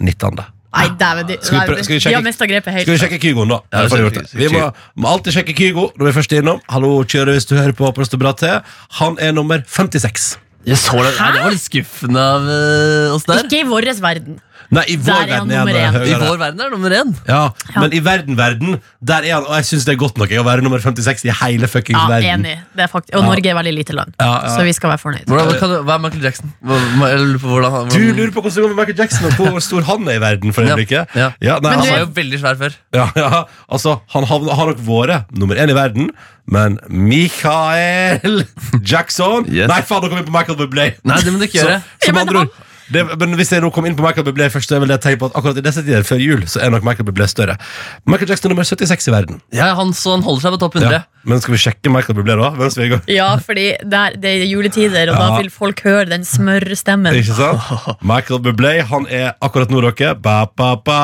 19. 0.00 0.38
Nei, 0.72 0.86
dæven. 0.98 1.26
De, 1.28 1.36
Skal 1.44 1.58
vi 1.60 1.66
prøve- 1.68 1.84
skal 1.84 1.94
vi 1.98 2.00
de 2.06 2.14
har 2.14 2.22
mista 2.24 2.46
grepet 2.48 2.72
helt. 2.72 2.86
Skal 2.86 2.94
vi 2.96 3.02
sjekke 3.02 3.18
Kygoen 3.20 3.52
da? 3.52 3.58
Ja, 3.72 3.82
vi 3.82 4.00
gjort 4.00 4.14
sjekker- 4.16 4.30
det. 4.32 4.40
vi 4.40 4.48
må, 4.54 4.70
må 4.96 5.08
alltid 5.12 5.36
sjekke 5.36 5.54
Kygo 5.58 5.90
når 5.98 6.04
vi 6.08 6.12
først 6.16 6.32
er 6.32 6.40
innom 6.40 6.60
Hallo, 6.72 7.04
kjører 7.04 7.36
hvis 7.36 7.46
du 7.46 7.54
hører 7.60 7.72
på 7.76 7.92
det 7.94 8.06
står 8.08 8.18
bra 8.24 8.32
til 8.32 8.62
Han 9.02 9.18
er 9.20 9.32
nummer 9.36 9.62
56 9.68 10.38
Jeg 10.68 10.78
så 10.78 11.00
det, 11.02 11.12
Nei, 11.18 11.28
det 11.34 11.42
var 11.42 11.54
litt 11.56 11.64
skuffende 11.64 12.22
av 12.36 12.48
eh, 12.52 13.14
oss 13.14 13.26
der. 13.26 13.42
Ikke 13.42 13.62
i 13.64 13.68
vår 13.68 13.88
verden. 14.02 14.38
Nei, 14.72 14.82
i 14.88 14.94
vår 14.96 15.04
Der 15.04 15.12
er 15.12 15.38
han 15.42 15.50
verden 15.50 15.52
er 15.52 15.58
han 15.58 15.68
én. 15.68 16.06
I 16.06 16.12
høyere 16.14 16.28
vår 16.30 16.38
verden 16.40 16.60
er 16.64 16.70
nummer 16.72 16.90
én. 16.96 17.10
Ja, 17.28 17.40
Ja. 17.74 17.80
men 17.82 17.92
i 17.92 18.00
verden-verden 18.00 18.78
Der 19.04 19.22
er 19.28 19.34
han, 19.34 19.44
og 19.44 19.54
jeg 19.58 19.64
synes 19.68 19.84
det 19.84 19.92
er 19.92 19.98
godt 20.00 20.16
nok 20.16 20.30
jeg, 20.32 20.40
Å 20.40 20.44
være 20.46 20.62
nummer 20.64 20.78
56 20.80 21.24
i 21.28 21.32
hele 21.42 21.68
fucking 21.68 21.96
Ja, 21.98 22.06
verden 22.08 22.40
enig. 22.46 22.54
Det 22.74 22.84
er 22.86 22.88
faktisk, 22.88 23.12
og 23.18 23.24
Norge 23.28 23.50
er 23.52 23.54
veldig 23.58 23.74
lite 23.76 23.92
land, 23.98 24.14
Ja, 24.18 24.30
ja. 24.42 24.48
så 24.56 24.64
vi 24.64 24.72
skal 24.72 24.90
være 24.94 25.02
fornøyd. 25.04 25.26
Hvordan, 25.28 25.46
hva, 25.50 25.58
kan 25.60 25.68
du- 25.68 25.82
hva 25.82 25.94
er 25.94 25.98
Michael 26.06 26.22
Jackson? 26.24 26.52
Hva, 26.64 26.78
hva- 26.96 27.10
jeg 27.12 27.18
lurer 27.20 27.38
på 27.44 27.48
hvordan, 27.52 27.70
han- 27.76 27.88
Du 27.88 27.98
hvordan, 27.98 28.16
lurer 28.16 28.32
på 28.32 28.40
hvordan 28.40 28.54
det 28.54 28.62
går 28.64 28.68
med 28.72 28.76
Michael 28.80 28.98
Jackson 29.02 29.26
Og 29.26 29.32
hvor 29.52 29.60
stor 29.60 29.82
han 29.82 30.08
er 30.08 30.16
i 30.16 30.22
verden 30.24 30.52
for 30.52 30.62
Ja, 30.62 30.68
øyeblikket 30.76 31.06
ja. 31.14 31.30
Ja, 31.42 31.58
nei, 31.58 31.60
Men 31.60 31.70
Han 31.72 31.78
du 31.78 31.84
altså, 31.84 31.92
var 31.92 31.98
jo 32.00 32.12
veldig 32.22 32.38
svær 32.40 32.56
før. 32.56 32.72
ja, 32.94 33.06
ja, 33.16 33.44
altså 33.70 34.00
Han 34.14 34.24
har, 34.24 34.38
har 34.56 34.66
nok 34.72 34.78
vært 34.80 35.24
nummer 35.36 35.54
én 35.56 35.68
i 35.70 35.74
verden 35.74 36.10
Men 36.48 36.78
Michael 36.88 38.44
Jackson 38.90 39.44
Yes. 39.52 39.68
Nei, 39.68 39.80
faen, 39.82 40.02
nå 40.02 40.08
kom 40.08 40.18
vi 40.18 40.24
på 40.30 40.34
Michael 40.34 40.56
Bublé 40.58 40.94
Nei, 41.04 41.20
det 41.22 41.32
må 41.32 41.38
du 41.38 41.44
ikke 41.46 41.60
Så, 41.60 41.68
gjøre. 41.68 41.82
som 42.02 42.06
Ja, 42.06 42.12
men 42.12 42.28
andre 42.28 42.40
ord 42.46 42.68
det, 42.92 43.02
men 43.18 43.34
Hvis 43.38 43.50
jeg 43.54 43.62
nå 43.64 43.70
kom 43.74 43.86
inn 43.88 43.96
på 43.98 44.04
Michael 44.04 44.26
Bublé 44.26 44.46
først, 44.52 44.68
så 44.70 44.76
er 44.76 44.82
vel 44.84 44.90
det 44.92 44.98
jeg 44.98 45.04
tenker 45.06 45.20
på 45.22 45.30
at 45.30 45.38
akkurat 45.40 45.58
i 45.60 45.64
disse 45.64 45.82
tider 45.86 46.04
før 46.06 46.20
jul 46.22 46.42
Så 46.50 46.60
er 46.62 46.70
nok 46.74 46.84
Michael 46.86 47.08
Bublé 47.08 47.26
større. 47.30 47.56
Michael 48.06 48.28
Jackson 48.32 48.50
er 48.50 48.54
nummer 48.54 48.68
76 48.68 49.08
i 49.08 49.14
verden. 49.14 49.40
Ja, 49.56 49.72
han, 49.78 49.90
så 49.96 50.14
han 50.16 50.22
holder 50.26 50.44
seg 50.46 50.54
på 50.56 50.60
topp 50.62 50.76
100. 50.80 50.92
Ja. 50.92 51.02
Men 51.28 51.40
skal 51.42 51.54
vi 51.56 51.60
sjekke 51.64 51.92
Michael 51.94 52.18
Bublé 52.18 52.36
da? 52.40 52.52
Mens 52.58 52.76
vi 52.78 52.90
går? 52.92 53.02
Ja, 53.12 53.30
fordi 53.42 53.66
det 53.82 53.98
er, 54.04 54.16
det 54.22 54.34
er 54.36 54.46
juletider, 54.50 55.12
og 55.12 55.16
Ja. 55.18 55.26
da 55.28 55.40
vil 55.40 55.50
folk 55.54 55.82
høre 55.86 56.06
den 56.12 56.24
smørstemmen. 56.28 57.14
Ikke 57.18 57.36
sant? 57.38 58.02
Michael 58.12 58.42
Bublé 58.44 58.76
han 58.92 59.06
er 59.10 59.32
akkurat 59.40 59.70
nå, 59.72 59.82
dere. 59.90 60.14
Ba, 60.20 60.42
ba, 60.56 60.74
ba. 60.76 61.00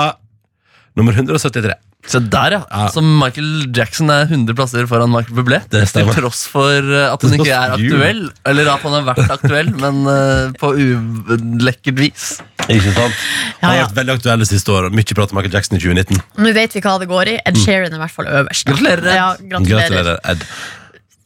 Nummer 0.98 1.12
173. 1.14 1.74
Se 2.06 2.20
der, 2.22 2.54
ja. 2.54 2.60
Ja. 2.70 2.86
Så 2.94 3.02
Michael 3.02 3.66
Jackson 3.74 4.08
er 4.14 4.28
100 4.30 4.54
plasser 4.56 4.86
foran 4.88 5.10
Michael 5.12 5.34
Bublé. 5.36 5.58
Det 5.68 5.82
Til 5.90 6.06
tross 6.14 6.44
for 6.48 6.70
eh, 6.78 7.08
at 7.10 7.24
han 7.26 7.34
ikke 7.36 7.50
er 7.52 7.74
aktuell. 7.74 8.22
Eller 8.48 8.70
at 8.70 8.84
han 8.86 8.94
har 8.96 9.04
vært 9.10 9.32
aktuell, 9.34 9.72
men 9.82 9.98
uh, 10.06 10.54
på 10.60 10.70
ulekkert 10.78 11.98
vis. 12.00 12.28
Ikke 12.68 12.94
sant? 12.94 13.18
Han 13.60 13.74
har 13.74 13.82
vært 13.82 13.98
veldig 13.98 14.14
aktuell 14.14 14.44
det 14.44 14.48
siste 14.48 14.72
året. 14.72 14.94
Mye 14.94 15.18
prat 15.18 15.34
om 15.34 15.40
Michael 15.40 15.58
Jackson 15.58 15.76
i 15.76 15.82
2019. 15.82 16.22
Nå 16.46 16.54
vet 16.56 16.78
vi 16.78 16.84
hva 16.86 16.96
det 17.02 17.10
går 17.10 17.32
i. 17.34 17.36
Ed 17.50 17.60
Sheeran 17.60 17.92
er 17.92 18.00
i 18.00 18.02
hvert 18.06 18.14
fall 18.14 18.30
øverst. 18.40 18.68
Gratulerer. 18.70 19.10
Ja, 19.18 19.28
gratulerer. 19.42 19.88
Gratulerer, 19.98 20.20
Ed. 20.32 20.48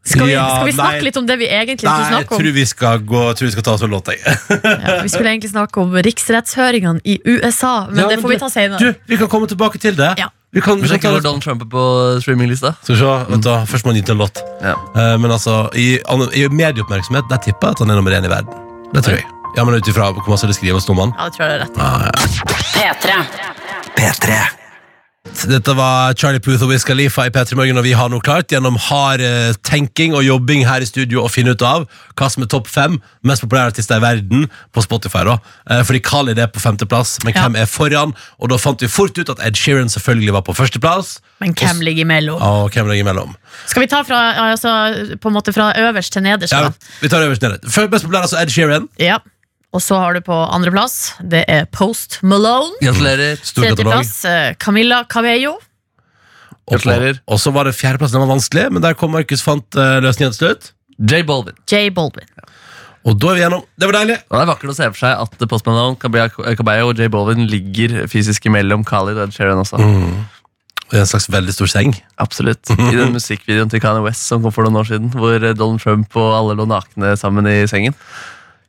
Skal 0.03 0.27
vi, 0.27 0.33
Ja, 0.35 0.49
skal 0.57 0.67
vi 0.67 0.73
snakke 0.75 0.99
nei. 0.99 1.07
litt 1.07 1.17
om 1.21 1.27
det 1.29 1.37
vi 1.39 1.47
egentlig 1.47 1.87
Nei, 1.87 1.95
skulle 1.95 2.17
snakke 2.17 2.35
om? 2.35 2.41
tror 2.43 2.55
vi 2.57 2.65
skal, 2.67 3.03
gå, 3.07 3.21
jeg 3.29 3.37
tror 3.39 3.47
vi 3.47 3.53
skal 3.55 3.67
ta 3.69 3.75
oss 3.77 3.85
en 3.87 3.93
låt. 3.93 4.09
jeg. 4.11 4.19
Ja, 4.67 4.97
vi 5.05 5.13
skulle 5.13 5.31
egentlig 5.31 5.53
snakke 5.53 5.79
om 5.85 5.95
riksrettshøringene 6.09 7.05
i 7.07 7.21
USA, 7.23 7.87
men 7.87 8.01
Ja, 8.03 8.09
det 8.11 8.17
men 8.17 8.25
får 8.25 8.33
vi 8.35 8.39
ta 8.43 8.49
senere. 8.51 8.81
Du, 8.83 9.05
vi 9.13 9.19
kan 9.21 9.31
komme 9.31 9.47
tilbake 9.47 9.79
til 9.79 9.95
det. 9.95 10.15
Ja. 10.19 10.33
Vi 10.53 10.61
kan, 10.61 10.83
vi 10.83 10.89
ikke 10.95 11.09
hvor 11.09 11.23
Donald 11.25 11.43
Trump 11.43 11.63
er 11.65 11.69
på 11.73 11.83
streaminglista. 12.21 12.75
Skal 12.83 12.95
vi 12.95 12.99
se, 13.01 13.13
vet 13.31 13.45
du, 13.47 13.53
Først 13.71 13.87
må 13.87 13.95
han 13.95 14.01
gi 14.01 14.05
til 14.05 14.19
en 14.19 14.21
låt. 14.21 14.43
Ja. 14.61 14.75
Uh, 14.93 15.15
men 15.21 15.33
altså, 15.33 15.69
i, 15.73 15.97
i 16.37 16.49
medieoppmerksomhet 16.53 17.31
Der 17.31 17.41
tipper 17.41 17.71
jeg 17.71 17.79
at 17.79 17.85
han 17.85 17.91
er 17.91 18.01
nummer 18.01 18.13
én 18.13 18.29
i 18.29 18.33
verden. 18.33 18.53
Det 18.93 19.05
tror 19.05 19.17
jeg. 19.17 19.29
Ja, 19.57 19.65
men 19.65 19.81
Ut 19.81 19.89
ifra 19.89 20.11
hvor 20.13 20.29
masse 20.29 20.49
det 20.49 20.57
skrives 20.57 20.89
om 20.93 21.01
han. 21.01 21.15
Ja, 21.19 21.29
det 21.29 21.37
tror 21.37 21.49
jeg 21.49 21.61
det 21.61 21.65
er 21.65 21.65
rett. 21.65 22.43
P3. 22.77 23.23
P3. 23.97 24.62
Dette 25.33 25.73
var 25.75 26.13
Charlie 26.21 26.39
Puth 26.45 26.63
og 26.63 26.69
Wiz 26.71 26.85
Khalifa 26.87 27.25
i 27.27 27.31
P3 27.33 27.57
Morgen, 27.59 27.79
og 27.81 27.85
vi 27.87 27.95
har 27.97 28.11
nå 28.13 28.19
klart 28.23 28.53
gjennom 28.53 28.77
hard 28.79 29.23
eh, 29.25 29.55
tenking 29.67 30.13
og 30.15 30.23
jobbing 30.27 30.63
her 30.69 30.85
i 30.85 30.87
studio 30.87 31.25
å 31.25 31.31
finne 31.33 31.55
ut 31.57 31.65
av 31.67 31.87
hva 32.21 32.29
som 32.31 32.45
er 32.45 32.51
topp 32.53 32.69
fem 32.71 32.99
mest 33.27 33.43
populære 33.43 33.73
artister 33.73 33.99
i 33.99 34.05
verden 34.05 34.45
på 34.77 34.85
Spotify. 34.85 35.25
da. 35.27 35.39
Eh, 35.73 35.83
fordi 35.89 36.03
Khalid 36.07 36.39
er 36.45 36.51
på 36.53 36.63
femteplass, 36.63 37.17
men 37.25 37.35
Ja. 37.35 37.43
hvem 37.49 37.57
er 37.59 37.67
foran? 37.67 38.15
Og 38.39 38.53
da 38.53 38.57
fant 38.61 38.79
vi 38.85 38.87
fort 38.93 39.19
ut 39.19 39.31
at 39.35 39.41
Ed 39.43 39.57
Sheeran 39.59 39.89
selvfølgelig 39.91 40.33
var 40.37 40.43
på 40.47 40.55
førsteplass. 40.55 41.19
Men 41.41 41.55
hvem 41.59 41.81
ligger 41.81 42.05
imellom? 42.05 42.39
Og 42.41 42.71
hvem 42.71 42.87
ligger 42.93 43.03
imellom? 43.09 43.35
Skal 43.67 43.83
vi 43.83 43.87
ta 43.89 44.03
fra, 44.05 44.21
altså, 44.53 45.17
på 45.19 45.29
en 45.33 45.35
måte 45.35 45.53
fra 45.57 45.73
øverst 45.75 46.13
til 46.13 46.23
nederst? 46.23 46.53
Ja, 46.53 46.69
da? 46.69 46.73
vi 47.01 47.09
tar 47.09 47.25
øverst 47.27 47.41
til 47.41 47.59
Før- 47.67 47.89
Mest 47.91 48.05
populær 48.05 48.23
altså 48.29 48.39
Ed 48.43 48.49
Sheeran. 48.53 48.89
Ja. 49.01 49.19
Og 49.73 49.81
så 49.81 49.97
har 49.97 50.17
du 50.17 50.21
på 50.25 50.37
andreplass, 50.53 51.15
det 51.25 51.47
er 51.49 51.65
Post 51.73 52.19
Malone. 52.21 52.77
Gratulerer. 52.83 53.41
Tredjeplass, 53.41 54.25
eh, 54.29 54.55
Camilla 54.61 55.03
Cabello. 55.09 55.57
Gratulerer. 56.69 57.23
Og 57.27 57.41
så 57.41 57.53
var 57.55 57.65
det 57.65 57.75
fjerdeplass, 57.79 58.13
den 58.13 58.23
var 58.23 58.35
vanskelig, 58.35 58.69
men 58.73 58.85
der 58.85 58.97
kom 58.99 59.15
Markus 59.17 59.43
fant 59.45 59.67
uh, 59.81 59.97
løsningen 60.05 60.35
til 60.37 60.43
slutt. 60.43 60.73
J 61.01 61.23
Baldwin, 61.27 61.57
J 61.67 61.89
Baldwin. 61.95 62.29
Og 63.03 63.17
da 63.19 63.33
er 63.33 63.39
vi 63.39 63.43
gjennom. 63.43 63.65
Det 63.81 63.89
var 63.89 63.97
deilig. 63.97 64.19
Og 64.29 64.37
Det 64.37 64.43
er 64.45 64.51
vakkert 64.53 64.71
å 64.71 64.77
se 64.77 64.91
for 64.93 65.01
seg 65.01 65.23
at 65.25 65.49
Post 65.51 65.67
Malone, 65.67 65.97
Cabello 65.99 66.93
og 66.93 67.01
J 67.01 67.09
Baldwin 67.11 67.49
ligger 67.51 68.05
fysisk 68.13 68.47
imellom 68.47 68.85
Khalid 68.87 69.17
og 69.17 69.25
Ed 69.25 69.35
Sheeran 69.35 69.65
også. 69.65 69.81
Mm. 69.81 70.21
I 70.93 71.01
en 71.01 71.09
slags 71.09 71.27
veldig 71.33 71.55
stor 71.57 71.73
seng. 71.73 71.97
Absolutt. 72.21 72.69
I 72.77 72.93
den 72.95 73.17
musikkvideoen 73.17 73.73
til 73.73 73.81
Kanye 73.83 74.05
West 74.05 74.29
som 74.29 74.45
kom 74.45 74.53
for 74.55 74.69
noen 74.69 74.83
år 74.83 74.91
siden, 74.91 75.11
hvor 75.17 75.41
Donald 75.41 75.81
Trump 75.83 76.21
og 76.21 76.37
alle 76.37 76.57
lå 76.61 76.69
nakne 76.69 77.17
sammen 77.19 77.49
i 77.49 77.63
sengen. 77.71 77.97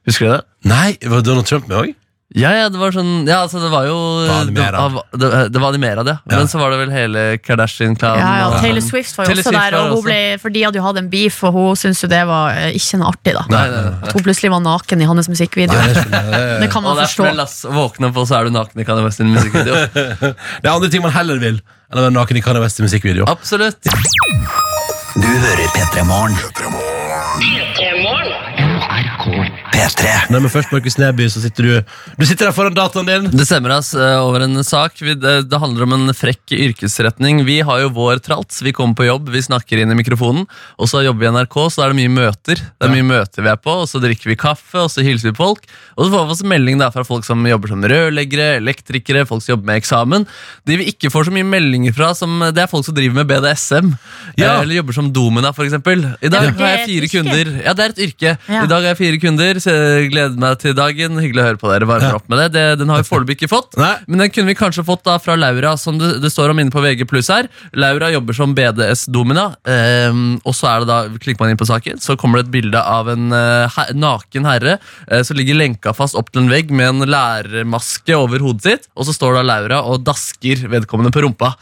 Husker 0.08 0.26
du 0.28 0.32
det? 0.36 0.42
Nei, 0.70 0.96
var 1.10 1.22
Donald 1.26 1.48
Trump 1.50 1.68
med 1.68 1.78
òg? 1.82 1.94
Ja, 2.34 2.50
ja, 2.58 2.70
det 2.74 2.80
var 2.82 2.90
sånn 2.96 3.28
Ja, 3.30 3.44
altså, 3.46 3.60
det 3.62 3.68
var 3.70 3.84
jo 3.86 3.94
var 4.26 4.48
de 4.48 4.54
Det, 4.58 5.20
det, 5.22 5.42
det 5.54 5.60
var 5.62 5.76
ja. 5.78 6.16
Ja. 6.26 6.38
Men 6.40 6.48
så 6.50 6.58
var 6.58 6.72
det 6.74 6.80
vel 6.80 6.90
hele 6.96 7.26
Kardashian-klanen. 7.38 8.24
Ja, 8.24 8.32
ja, 8.50 8.62
Taylor 8.64 8.82
Swift 8.82 9.14
var 9.20 9.28
jo 9.28 9.36
Taylor 9.36 9.44
også 9.44 9.52
Swift 9.52 9.60
der, 9.62 9.76
og 9.78 9.84
hun 9.84 9.94
også. 10.00 10.06
ble, 10.08 10.18
for 10.42 10.50
de 10.56 10.64
hadde 10.66 10.80
jo 10.82 10.86
hatt 10.88 10.98
en 11.04 11.10
beef, 11.12 11.38
og 11.46 11.54
hun 11.54 11.78
syntes 11.78 12.02
jo 12.02 12.10
det 12.10 12.24
var 12.26 12.56
eh, 12.58 12.72
ikke 12.80 12.98
noe 13.04 13.12
artig. 13.14 13.36
da 13.38 13.44
Nei, 13.54 13.62
nei, 13.70 13.84
nei. 13.86 13.94
At 14.08 14.18
hun 14.18 14.26
plutselig 14.26 14.50
var 14.56 14.64
naken 14.66 15.04
i 15.06 15.10
hans 15.12 15.30
musikkvideo. 15.30 15.78
Nei, 15.78 15.92
det 15.92 16.00
skjønner 16.00 16.32
jeg. 16.34 16.58
Det 16.64 16.72
kan 16.74 16.82
Og 16.82 16.90
man 16.90 16.98
det 16.98 17.04
er 17.06 17.12
forstå. 17.12 17.28
smell, 17.28 17.44
ass. 17.46 17.60
Våkne 17.78 18.10
opp, 18.10 18.18
og 18.24 18.26
så 18.32 18.40
er 18.40 18.50
du 18.50 18.56
naken 18.58 18.82
i 18.82 18.88
Kanye 18.90 19.06
West 19.06 19.22
sin 19.22 19.30
musikkvideo. 19.36 19.84
Det 20.64 20.66
er 20.66 20.72
andre 20.74 20.90
ting 20.90 21.06
man 21.06 21.14
heller 21.14 21.38
vil 21.44 21.62
enn 21.62 22.02
å 22.02 22.08
være 22.08 22.16
naken 22.18 22.42
i 22.42 22.44
Kanye 22.50 22.66
West 22.66 22.82
i 22.82 22.88
musikkvideo. 22.88 23.30
Absolutt. 23.30 23.78
Du 25.14 25.30
hører 25.30 25.70
P3 25.78 26.08
Morgen. 26.10 26.93
P3. 29.84 30.32
Nei, 30.32 30.40
men 30.40 30.50
først, 30.54 30.72
Markus 30.72 30.96
Neby, 31.00 31.26
så 31.30 31.42
sitter 31.44 31.64
du 31.68 31.74
Du 32.20 32.26
sitter 32.26 32.48
der 32.50 32.56
foran 32.56 32.74
dataen 32.78 33.06
din. 33.10 33.30
Det 33.34 33.46
stemmer 33.48 33.76
ass, 33.78 33.94
eh, 33.94 34.18
over 34.24 34.42
en 34.46 34.64
sak. 34.64 34.96
Vi- 35.00 35.16
Det, 35.16 35.50
det 35.50 35.60
handler 35.60 35.84
om 35.84 35.94
en 35.94 36.14
frekk 36.14 36.52
yrkesretning. 36.52 37.44
Vi 37.46 37.60
har 37.62 37.80
jo 37.82 37.90
vår 37.90 38.20
tralt. 38.24 38.52
Vi 38.64 38.72
kommer 38.74 38.96
på 38.96 39.06
jobb, 39.06 39.30
vi 39.30 39.42
snakker 39.42 39.80
inn 39.82 39.92
i 39.92 39.96
mikrofonen. 39.96 40.48
Og 40.80 40.88
så 40.90 41.04
jobber 41.06 41.20
vi 41.20 41.28
i 41.28 41.32
NRK, 41.32 41.58
så 41.72 41.84
er 41.84 41.94
det 41.94 41.98
mye 42.00 42.12
møter. 42.12 42.56
Det 42.56 42.88
er 42.88 42.94
mye 42.94 43.06
møter 43.08 43.44
vi 43.44 43.50
er 43.50 43.58
på, 43.62 43.72
og 43.84 43.88
så 43.88 44.02
drikker 44.02 44.32
vi 44.32 44.36
kaffe, 44.40 44.76
og 44.84 44.90
så 44.90 45.04
hilser 45.06 45.32
vi 45.32 45.36
folk. 45.38 45.64
Og 45.98 46.06
så 46.06 46.12
får 46.12 46.26
vi 46.28 46.34
også 46.36 46.48
melding 46.50 46.80
da 46.80 46.90
fra 46.90 47.04
folk 47.04 47.26
som 47.26 47.44
jobber 47.46 47.68
som 47.70 47.82
rørleggere, 47.84 48.58
elektrikere, 48.62 49.26
folk 49.28 49.42
som 49.44 49.56
jobber 49.58 49.66
med 49.72 49.82
eksamen. 49.82 50.28
De 50.66 50.78
vi 50.78 50.90
ikke 50.92 51.12
får 51.14 51.26
så 51.30 51.32
mye 51.36 51.44
meldinger 51.48 51.94
fra, 51.94 52.14
som, 52.16 52.40
det 52.54 52.58
er 52.64 52.68
folk 52.72 52.86
som 52.86 52.96
driver 52.96 53.14
med 53.22 53.28
BDSM. 53.28 53.94
Ja. 54.38 54.58
eh, 54.58 54.62
Eller 54.64 54.76
jobber 54.82 54.94
som 54.94 55.12
domina, 55.14 55.52
eksempel. 55.54 56.04
I 56.22 56.30
dag 56.30 56.54
har 56.58 56.78
jeg 56.78 56.88
fire 56.90 57.08
kunder. 57.14 57.64
Ja, 57.64 57.74
det 57.74 57.84
er 57.86 57.90
et 57.94 58.02
yrke. 58.10 58.38
Ja. 58.50 58.64
I 58.64 58.68
dag 58.68 58.82
har 58.84 58.94
jeg 58.96 58.98
fire 58.98 59.20
kunder, 59.20 59.60
gleder 60.12 60.38
meg 60.40 60.60
til 60.62 60.76
dagen. 60.78 61.20
Hyggelig 61.22 61.44
å 61.44 61.48
høre 61.50 61.62
på 61.62 61.72
dere. 61.72 61.88
Varmer 61.90 62.18
opp 62.18 62.30
med 62.32 62.42
det. 62.44 62.48
det 62.56 62.66
den 62.82 62.92
har 62.92 63.02
vi 63.02 63.08
foreløpig 63.12 63.38
ikke 63.38 63.52
fått. 63.52 63.78
Nei. 63.80 63.96
Men 64.08 64.26
den 64.26 64.34
kunne 64.34 64.52
vi 64.52 64.58
kanskje 64.60 64.86
fått 64.88 65.06
da 65.08 65.18
fra 65.22 65.38
Laura, 65.40 65.76
som 65.80 66.00
det, 66.02 66.16
det 66.24 66.32
står 66.34 66.54
om 66.54 66.62
inne 66.64 66.74
på 66.74 66.84
VG 66.84 67.06
her. 67.30 67.50
Laura 67.78 68.12
jobber 68.14 68.38
som 68.38 68.56
BDS-domina, 68.58 69.46
um, 70.10 70.24
og 70.44 70.58
så 70.58 70.70
er 70.72 70.84
det 70.84 70.90
da, 70.90 71.00
klikker 71.14 71.44
man 71.44 71.54
inn 71.54 71.62
på 71.62 71.70
saken, 71.70 72.02
så 72.04 72.18
kommer 72.20 72.40
det 72.40 72.48
et 72.48 72.56
bilde 72.58 72.82
av 72.82 73.10
en 73.12 73.32
uh, 73.34 73.70
her, 73.76 73.94
naken 73.98 74.50
herre 74.50 74.78
uh, 74.80 75.22
som 75.26 75.38
ligger 75.40 75.58
lenka 75.60 75.94
fast 75.96 76.18
opp 76.20 76.32
til 76.32 76.44
en 76.44 76.52
vegg 76.52 76.74
med 76.74 76.92
en 76.92 77.10
lærermaske 77.10 78.18
over 78.18 78.44
hodet 78.44 78.68
sitt, 78.68 78.92
og 78.98 79.08
så 79.08 79.16
står 79.16 79.40
da 79.40 79.48
Laura 79.48 79.82
og 79.88 80.04
dasker 80.08 80.68
vedkommende 80.72 81.14
på 81.14 81.26
rumpa. 81.26 81.54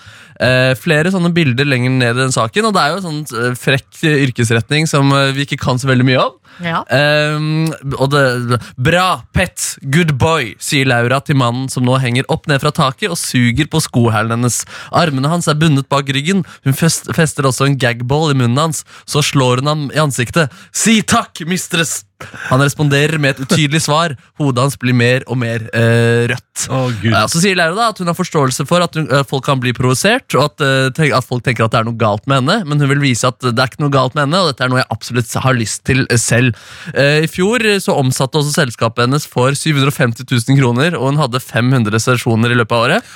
Uh, 0.41 0.73
flere 0.79 1.11
sånne 1.13 1.29
bilder 1.35 1.67
lenger 1.69 1.91
ned 1.93 2.15
i 2.15 2.23
den 2.23 2.33
saken, 2.33 2.65
og 2.65 2.73
det 2.73 2.81
er 2.81 2.93
jo 2.93 3.01
en 3.01 3.05
sånn 3.05 3.41
eh, 3.43 3.57
frekk 3.57 3.99
yrkesretning 4.09 4.87
som 4.89 5.11
eh, 5.13 5.29
vi 5.35 5.45
ikke 5.45 5.59
kan 5.61 5.77
så 5.77 5.89
veldig 5.91 6.07
mye 6.07 6.23
om. 6.23 6.37
Ja. 6.61 6.83
Um, 6.91 7.71
og 7.95 8.11
det, 8.13 8.59
Bra, 8.81 9.23
pet, 9.35 9.75
good 9.93 10.15
boy, 10.21 10.51
sier 10.61 10.89
Laura 10.89 11.21
til 11.25 11.39
mannen 11.39 11.69
som 11.71 11.85
nå 11.87 11.97
henger 12.03 12.27
opp 12.33 12.49
ned 12.51 12.61
fra 12.63 12.73
taket 12.75 13.11
og 13.13 13.19
suger 13.19 13.69
på 13.71 13.81
skohælen 13.83 14.35
hennes. 14.35 14.61
Armene 14.91 15.31
hans 15.31 15.49
er 15.51 15.59
bundet 15.59 15.89
bak 15.91 16.11
ryggen. 16.11 16.45
Hun 16.67 16.77
fest, 16.77 17.09
fester 17.15 17.47
også 17.47 17.69
en 17.69 17.79
gagball 17.81 18.33
i 18.33 18.37
munnen 18.37 18.59
hans. 18.59 18.85
Så 19.09 19.23
slår 19.25 19.63
hun 19.63 19.71
ham 19.71 19.89
i 19.95 20.01
ansiktet. 20.01 20.53
Si 20.75 20.99
takk, 21.01 21.45
mistress! 21.49 22.01
Han 22.49 22.61
responderer 22.63 23.19
med 23.21 23.35
et 23.35 23.45
utydelig 23.45 23.83
svar. 23.85 24.15
Hodet 24.41 24.65
hans 24.65 24.77
blir 24.81 24.95
mer 24.97 25.25
og 25.27 25.39
mer 25.41 25.67
eh, 25.73 26.27
rødt. 26.31 26.65
Oh, 26.69 26.89
Gud. 27.01 27.11
Ja, 27.13 27.25
så 27.31 27.41
sier 27.41 27.57
Laura 27.57 27.75
da 27.77 27.89
at 27.93 28.01
hun 28.01 28.09
har 28.11 28.17
forståelse 28.17 28.65
for 28.69 28.83
at 28.85 28.95
hun, 28.97 29.07
eh, 29.11 29.23
folk 29.27 29.45
kan 29.47 29.61
bli 29.61 29.73
provosert, 29.77 30.27
og 30.37 30.49
at, 30.49 30.63
eh, 30.65 30.89
tenk, 30.97 31.15
at 31.17 31.27
folk 31.27 31.43
tenker 31.45 31.65
at 31.65 31.73
det 31.73 31.81
er 31.81 31.87
noe 31.87 31.97
galt 31.99 32.27
med 32.29 32.41
henne, 32.41 32.61
men 32.67 32.81
hun 32.81 32.91
vil 32.91 33.03
vise 33.03 33.27
at 33.27 33.39
det 33.41 33.55
er 33.57 33.71
ikke 33.71 33.83
noe 33.83 33.93
galt 33.93 34.15
med 34.17 34.27
henne, 34.27 34.41
og 34.43 34.51
dette 34.51 34.65
er 34.65 34.71
noe 34.73 34.81
jeg 34.83 34.89
absolutt 34.93 35.33
har 35.45 35.57
lyst 35.57 35.83
til 35.87 36.03
eh, 36.09 36.19
selv. 36.21 36.57
Eh, 36.93 37.23
I 37.25 37.29
fjor 37.31 37.65
eh, 37.65 37.79
så 37.83 37.95
omsatte 37.99 38.39
også 38.41 38.53
selskapet 38.59 39.05
hennes 39.07 39.25
for 39.29 39.55
750 39.57 40.27
000 40.27 40.59
kroner, 40.59 40.97
og 40.99 41.11
hun 41.11 41.21
hadde 41.21 41.41
500 41.43 42.01
sesjoner 42.03 42.53
i 42.53 42.59
løpet 42.59 42.77
av 42.77 42.87
året. 42.87 43.11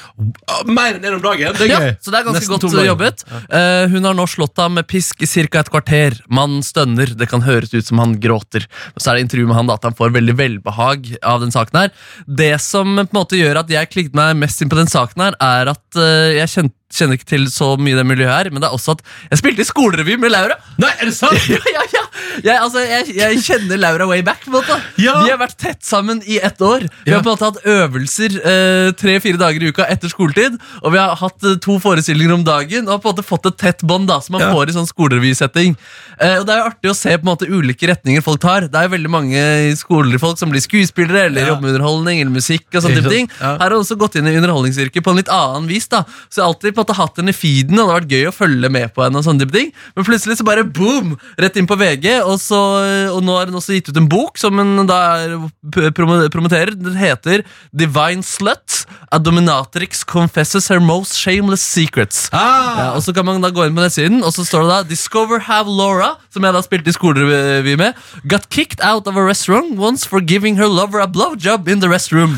Mer 0.70 0.98
enn 0.98 1.06
en 1.06 1.18
om 1.20 1.24
dagen. 1.24 1.56
Det 1.58 1.68
er 1.68 1.74
Ja, 1.76 1.80
så 2.00 2.14
det 2.14 2.22
er 2.22 2.28
ganske 2.30 2.42
Nesten 2.46 2.72
godt 2.72 2.86
jobbet. 2.86 3.24
Eh, 3.50 3.86
hun 3.92 4.08
har 4.08 4.16
nå 4.18 4.26
slått 4.30 4.58
ham 4.62 4.78
med 4.80 4.88
pisk 4.88 5.22
i 5.26 5.30
ca. 5.30 5.60
et 5.60 5.72
kvarter. 5.72 6.20
Mannen 6.30 6.64
stønner, 6.66 7.12
det 7.18 7.30
kan 7.32 7.44
høres 7.46 7.74
ut 7.74 7.86
som 7.86 8.00
han 8.02 8.18
gråter. 8.22 8.66
Så 8.96 9.12
er 9.12 9.18
det 9.18 9.26
intervju 9.26 9.50
med 9.50 9.58
han 9.58 9.70
da, 9.70 9.78
at 9.80 9.88
han 9.88 9.98
får 9.98 10.14
veldig 10.16 10.38
velbehag 10.40 11.12
av 11.26 11.44
den 11.44 11.54
saken 11.56 11.82
her. 11.82 11.94
Det 12.26 12.54
som 12.64 12.96
på 12.96 13.08
en 13.08 13.20
måte 13.20 13.40
gjør 13.40 13.62
at 13.64 13.72
jeg 13.72 13.92
klikket 13.92 14.18
meg 14.18 14.38
mest 14.40 14.62
inn 14.64 14.72
på 14.72 14.80
den 14.80 14.92
saken 14.92 15.28
her, 15.28 15.38
er 15.44 15.74
at 15.74 16.00
eh, 16.00 16.38
jeg 16.40 16.54
kjente 16.54 16.85
Kjenner 16.96 17.18
ikke 17.20 17.28
til 17.28 17.46
så 17.52 17.74
mye 17.82 17.98
det 18.00 18.06
miljøet 18.08 18.32
her, 18.32 18.50
men 18.54 18.64
det 18.64 18.70
er 18.70 18.76
også 18.78 18.94
at 18.96 19.02
jeg 19.32 19.40
spilte 19.42 19.64
i 19.66 19.68
skolerevy 19.68 20.16
med 20.22 20.32
Laura. 20.32 20.56
Nei, 20.80 20.92
er 21.02 21.10
det 21.10 21.16
sant? 21.18 21.36
ja, 21.52 21.60
ja, 21.74 21.84
ja. 21.94 22.04
Jeg, 22.46 22.56
altså, 22.62 22.82
jeg, 22.88 23.16
jeg 23.16 23.42
kjenner 23.44 23.80
Laura 23.82 24.08
way 24.08 24.22
back. 24.26 24.42
på 24.46 24.52
en 24.52 24.56
måte 24.60 24.78
Ja. 25.02 25.18
Vi 25.26 25.32
har 25.34 25.40
vært 25.42 25.58
tett 25.62 25.84
sammen 25.86 26.22
i 26.26 26.38
ett 26.40 26.62
år. 26.64 26.86
Vi 27.06 27.12
har 27.12 27.22
på 27.24 27.30
en 27.32 27.36
måte 27.36 27.50
hatt 27.50 27.60
øvelser 27.68 28.38
eh, 28.40 28.92
tre-fire 29.00 29.40
dager 29.42 29.64
i 29.64 29.72
uka 29.76 29.88
etter 29.92 30.12
skoletid. 30.12 30.56
Og 30.82 30.94
vi 30.96 31.00
har 31.02 31.16
hatt 31.20 31.44
eh, 31.44 31.58
to 31.64 31.78
forestillinger 31.84 32.34
om 32.38 32.44
dagen 32.48 32.88
og 32.88 32.96
har 32.96 33.04
på 33.04 33.10
en 33.12 33.16
måte 33.18 33.28
fått 33.28 33.50
et 33.52 33.58
tett 33.62 33.84
bånd 33.88 34.08
da, 34.12 34.20
som 34.24 34.38
man 34.38 34.46
Ja. 34.46 34.52
får 34.56 34.70
i 34.72 34.76
sånn 34.78 34.88
skolerevysetting. 34.90 35.76
Eh, 36.20 36.38
og 36.40 36.46
Det 36.48 36.54
er 36.56 36.62
jo 36.64 36.70
artig 36.72 36.92
å 36.92 36.96
se 36.98 37.16
på 37.18 37.24
en 37.26 37.32
måte 37.34 37.50
ulike 37.52 37.88
retninger 37.92 38.24
folk 38.24 38.40
tar. 38.44 38.68
Det 38.72 38.80
er 38.80 38.88
jo 38.88 38.94
veldig 38.96 39.12
mange 39.12 39.44
skolefolk 39.80 40.40
som 40.40 40.52
blir 40.54 40.64
skuespillere 40.64 41.26
eller 41.30 41.42
Ja. 41.42 41.48
jobber 41.54 41.68
med 41.68 41.76
underholdning 41.76 42.22
eller 42.22 42.32
musikk. 42.32 42.66
og 42.76 42.84
sånne 42.84 43.10
ting. 43.10 43.30
Her 43.40 43.58
har 43.60 43.70
jeg 43.70 43.80
også 43.84 43.98
gått 44.00 44.16
inn 44.16 44.28
i 44.28 44.36
underholdningsyrket 44.40 45.04
på 45.04 45.12
en 45.12 45.18
litt 45.22 45.30
annen 45.30 45.68
vis. 45.68 45.88
da 45.88 46.04
Så 46.30 46.42
jeg 46.42 46.46
alltid 46.46 46.76
på 46.76 46.85
en 46.86 46.92
måte 46.94 46.98
hatt 47.00 47.18
henne 47.22 47.34
i 47.34 47.38
feeden, 47.38 47.80
og 47.80 47.88
det 47.88 47.94
hadde 47.94 48.00
vært 48.04 48.14
gøy 48.16 48.30
å 48.30 48.36
følge 48.36 48.70
med 48.72 48.94
på 48.96 49.04
henne. 49.06 49.18
og 49.20 49.26
sånne 49.26 49.42
type 49.46 49.56
ting 49.56 49.72
Men 49.96 50.06
plutselig 50.08 50.38
så 50.40 50.46
bare 50.48 50.64
boom! 50.64 51.16
Rett 51.42 51.58
inn 51.58 51.68
på 51.70 51.78
VG. 51.80 52.08
Og, 52.24 52.38
så, 52.42 52.60
og 53.12 53.22
nå 53.26 53.36
har 53.40 53.50
hun 53.50 53.58
også 53.60 53.76
gitt 53.78 53.90
ut 53.90 53.98
en 54.02 54.10
bok 54.12 54.38
som 54.42 54.58
hun 54.62 54.86
da 54.90 55.00
er, 55.26 55.36
promoterer. 55.96 56.76
Den 56.78 56.96
heter 57.00 57.44
Divine 57.74 58.24
Slut. 58.26 58.84
A 59.12 59.18
dominatrix 59.18 60.04
confesses 60.06 60.68
her 60.70 60.80
most 60.84 61.16
shameless 61.18 61.62
secrets. 61.66 62.28
Ah, 62.34 62.76
Ja, 62.76 62.88
og 62.98 63.02
så 63.06 63.14
kan 63.16 63.26
man 63.26 63.42
da 63.42 63.50
gå 63.54 63.64
inn 63.66 63.76
på 63.78 63.82
nettsiden, 63.82 64.20
og 64.26 64.34
så 64.36 64.44
står 64.46 64.66
det 64.66 64.70
da 64.70 64.80
Discover 64.90 65.40
Have 65.48 65.72
Laura, 65.72 66.16
som 66.34 66.44
jeg 66.44 66.54
da 66.54 66.62
spilte 66.66 66.92
i 66.92 66.96
skolerevy 66.96 67.76
med, 67.80 67.96
got 68.30 68.50
kicked 68.54 68.84
out 68.84 69.08
of 69.08 69.16
a 69.18 69.24
restaurant 69.24 69.78
once 69.80 70.06
for 70.06 70.20
giving 70.22 70.58
her 70.60 70.68
lover 70.68 71.00
a 71.02 71.08
blowjob 71.08 71.70
in 71.72 71.80
the 71.80 71.88
restroom. 71.90 72.38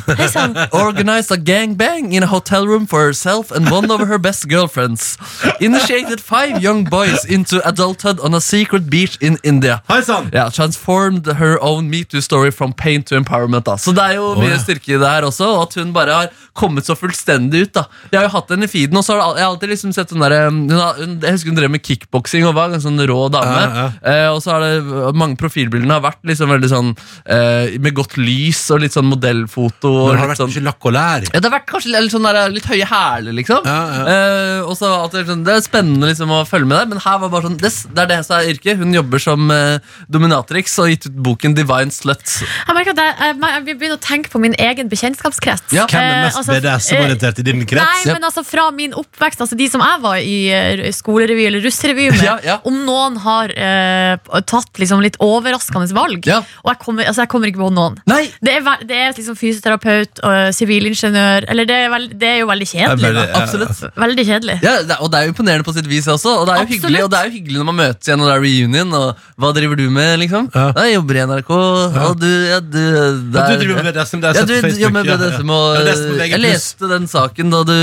Organized 0.72 1.32
a 1.32 1.38
gangbang 1.38 2.14
in 2.14 2.24
a 2.24 2.28
hotel 2.28 2.68
room 2.68 2.86
for 2.88 3.04
herself 3.06 3.52
and 3.52 3.70
one 3.72 3.90
of 3.92 4.00
her 4.08 4.18
best 4.20 4.37
girlfriends. 4.46 5.18
Initiated 5.60 6.20
five 6.22 6.62
young 6.62 6.84
boys 6.84 7.26
into 7.26 7.62
adulthood 7.68 8.20
on 8.20 8.34
a 8.36 8.42
secret 8.42 8.90
beach 8.90 9.18
in 9.22 9.38
India. 9.44 9.82
Hei 9.90 10.02
sann! 10.02 10.30
Ja, 10.34 10.50
Transformed 10.50 11.26
her 11.40 11.58
own 11.64 11.90
metoo 11.90 12.22
story 12.22 12.52
from 12.52 12.74
pain 12.74 13.04
to 13.04 13.16
empowerment. 13.16 13.66
da 13.66 13.76
Så 13.78 13.94
det 13.96 14.04
er 14.04 14.16
jo 14.20 14.34
mye 14.40 14.58
styrke 14.62 14.96
i 14.96 15.00
det 15.00 15.08
her 15.08 15.24
også, 15.28 15.48
og 15.58 15.62
at 15.68 15.76
hun 15.82 15.94
bare 15.94 16.14
har 16.14 16.30
kommet 16.58 16.86
så 16.88 16.96
fullstendig 16.98 17.62
ut. 17.68 17.74
da 17.74 17.86
Jeg 18.12 18.20
har 18.20 18.28
jo 18.28 18.34
hatt 18.38 18.50
henne 18.54 18.66
i 18.66 18.72
feeden, 18.72 18.98
og 18.98 19.04
så 19.06 19.18
har 19.20 19.38
jeg 19.38 19.46
alltid 19.48 19.70
liksom 19.74 19.94
sett 19.94 20.12
hun 20.12 20.22
har, 20.22 20.34
Jeg 20.38 21.32
husker 21.36 21.52
hun 21.52 21.58
drev 21.60 21.72
med 21.72 21.84
kickboksing 21.86 22.46
og 22.48 22.56
var 22.58 22.74
en 22.74 22.82
sånn 22.84 23.00
rå 23.08 23.30
dame. 23.34 23.62
Ja, 23.68 23.88
Eh, 24.08 24.28
og 24.32 24.42
så 24.44 24.52
har 24.54 24.62
det 24.64 25.14
mange 25.18 25.36
profilbildene 25.40 25.94
har 25.98 26.02
vært 26.04 26.22
liksom 26.28 26.50
veldig 26.52 26.70
sånn 26.72 26.90
eh, 27.26 27.78
med 27.82 27.94
godt 27.98 28.16
lys 28.18 28.60
og 28.74 28.82
litt 28.84 28.94
sånn 28.96 29.08
modellfoto. 29.10 29.92
Men 29.92 30.08
har 30.08 30.14
det 30.16 30.22
har 30.22 30.32
vært 30.32 30.42
sånn 30.42 30.54
mye 30.54 30.66
lakk 30.68 30.88
og 30.90 30.96
lær? 30.96 31.26
ja, 31.28 31.40
det 31.40 31.44
har 31.50 31.56
vært 31.60 31.68
kanskje 31.72 31.94
litt, 31.94 32.12
sånn 32.14 32.28
der, 32.28 32.40
litt 32.54 32.68
høye 32.70 32.88
hæler, 32.90 33.36
liksom. 33.38 33.68
Ja, 33.68 33.78
ja. 33.98 34.04
Eh, 34.18 34.62
og 34.68 34.78
så 34.80 34.92
at 35.04 35.14
det, 35.14 35.24
er 35.24 35.30
sånn, 35.32 35.44
det 35.48 35.58
er 35.58 35.66
spennende 35.66 36.12
liksom, 36.12 36.32
å 36.32 36.42
følge 36.48 36.70
med 36.70 36.80
der, 36.80 36.90
men 36.94 37.04
her 37.04 37.20
var 37.24 37.34
bare 37.34 37.50
sånn 37.50 37.60
det, 37.62 37.74
det 37.94 38.06
er 38.06 38.12
det 38.14 38.22
som 38.28 38.38
er 38.40 38.52
yrket. 38.54 38.80
Hun 38.82 38.96
jobber 38.96 39.24
som 39.24 39.52
uh, 39.52 40.00
dominatrix 40.12 40.78
og 40.80 40.88
har 40.88 40.96
gitt 40.96 41.10
ut 41.10 41.22
boken 41.28 41.58
Divine 41.58 41.94
Slut. 41.94 42.38
Jeg 42.46 42.78
merker 42.78 42.96
at 42.96 43.04
jeg, 43.04 43.16
jeg, 43.20 43.54
jeg 43.58 43.78
begynner 43.82 44.00
å 44.00 44.04
tenke 44.04 44.32
på 44.32 44.42
min 44.44 44.56
egen 44.62 44.92
bekjentskapskrets. 44.92 45.76
Ja. 45.76 45.88
Hvem 45.92 46.04
er 46.04 46.26
mest 46.28 46.38
mest 46.38 46.50
altså, 46.50 46.58
BDSM-orientert 46.68 47.42
i 47.42 47.46
din 47.48 47.64
krets? 47.68 48.06
Nei, 48.06 48.14
men 48.16 48.28
altså 48.28 48.44
fra 48.46 48.68
min 48.76 48.96
oppvekst, 48.98 49.42
altså 49.44 49.58
de 49.60 49.68
som 49.72 49.84
jeg 49.84 50.02
var 50.04 50.20
i 50.22 50.38
eh, 50.54 50.84
skolerevy 50.96 51.48
eller 51.50 51.64
russerevy 51.66 52.10
med, 52.12 52.24
Ja, 52.28 52.38
ja. 52.44 52.58
om 52.68 52.80
noen 52.88 53.18
har 53.24 53.54
eh, 53.54 54.42
tatt 54.50 54.82
liksom 54.82 55.04
litt 55.06 55.18
overraskende 55.24 55.88
valg. 55.96 56.28
Ja. 56.28 56.42
Og 56.64 56.74
jeg 56.74 56.82
kommer, 56.84 57.08
altså 57.08 57.26
jeg 57.26 57.32
kommer 57.32 57.52
ikke 57.52 57.64
på 57.64 57.72
noen. 57.74 58.00
Nei! 58.10 58.26
Det 58.44 58.58
er, 58.60 58.86
det 58.88 58.98
er 58.98 59.16
liksom 59.18 59.38
fysioterapeut 59.40 60.22
og 60.28 60.54
sivilingeniør 60.56 61.48
Eller 61.52 61.68
det 61.68 61.76
er, 61.86 61.90
veld, 61.92 62.14
det 62.20 62.30
er 62.30 62.40
jo 62.42 62.50
veldig 62.50 62.68
kjedelig. 62.70 63.08
Veldig- 63.08 63.26
Absolutt. 63.38 63.84
Veldig 63.98 64.07
kjedelig. 64.16 64.60
Ja, 64.64 64.82
det, 64.88 64.96
og 65.04 65.12
det 65.12 65.20
er 65.20 65.24
jo 65.28 65.32
imponerende 65.34 65.64
på 65.68 65.74
sitt 65.76 65.88
vis 65.88 66.08
også. 66.08 66.30
Og 66.40 66.46
det 66.48 66.54
er 66.54 66.58
jo 66.58 66.64
Absolutt. 66.64 66.84
hyggelig 66.86 67.04
Og 67.04 67.10
det 67.12 67.18
er 67.20 67.26
jo 67.26 67.32
hyggelig 67.38 67.58
når 67.58 67.68
man 67.72 67.76
møtes 67.76 68.08
igjen 68.08 68.22
og 68.22 68.28
det 68.28 68.36
er 68.38 68.42
reunion. 68.48 68.94
Og 68.94 69.16
hva 69.38 69.52
driver 69.58 69.76
du 69.76 69.90
med, 69.90 70.20
liksom? 70.20 70.50
Ja. 70.56 70.72
Nei, 70.78 70.86
Jeg 70.88 70.96
jobber 70.96 71.16
i 71.16 71.26
NRK, 71.28 71.50
og 71.52 72.20
du 72.22 72.28
ja, 72.28 72.60
du, 72.60 72.78
Ja, 72.78 73.12
der- 73.36 73.58
du 73.58 73.66
driver 73.66 73.84
med 73.84 73.94
BDSM, 73.94 74.22
det 74.22 74.28
har 74.28 74.34
ja, 74.34 74.40
jeg 74.40 74.48
du, 74.48 74.54
sett 74.54 74.64
på 74.64 74.72
du 74.72 74.82
jobber 74.82 75.04
med 75.04 75.12
BDSM, 75.18 75.50
og 75.50 75.76
Ja, 75.76 75.84
det 75.84 76.22
er 76.22 76.32
jeg 76.32 76.40
leste 76.40 76.90
den 76.90 77.08
saken 77.08 77.50
da 77.52 77.64
du 77.68 77.76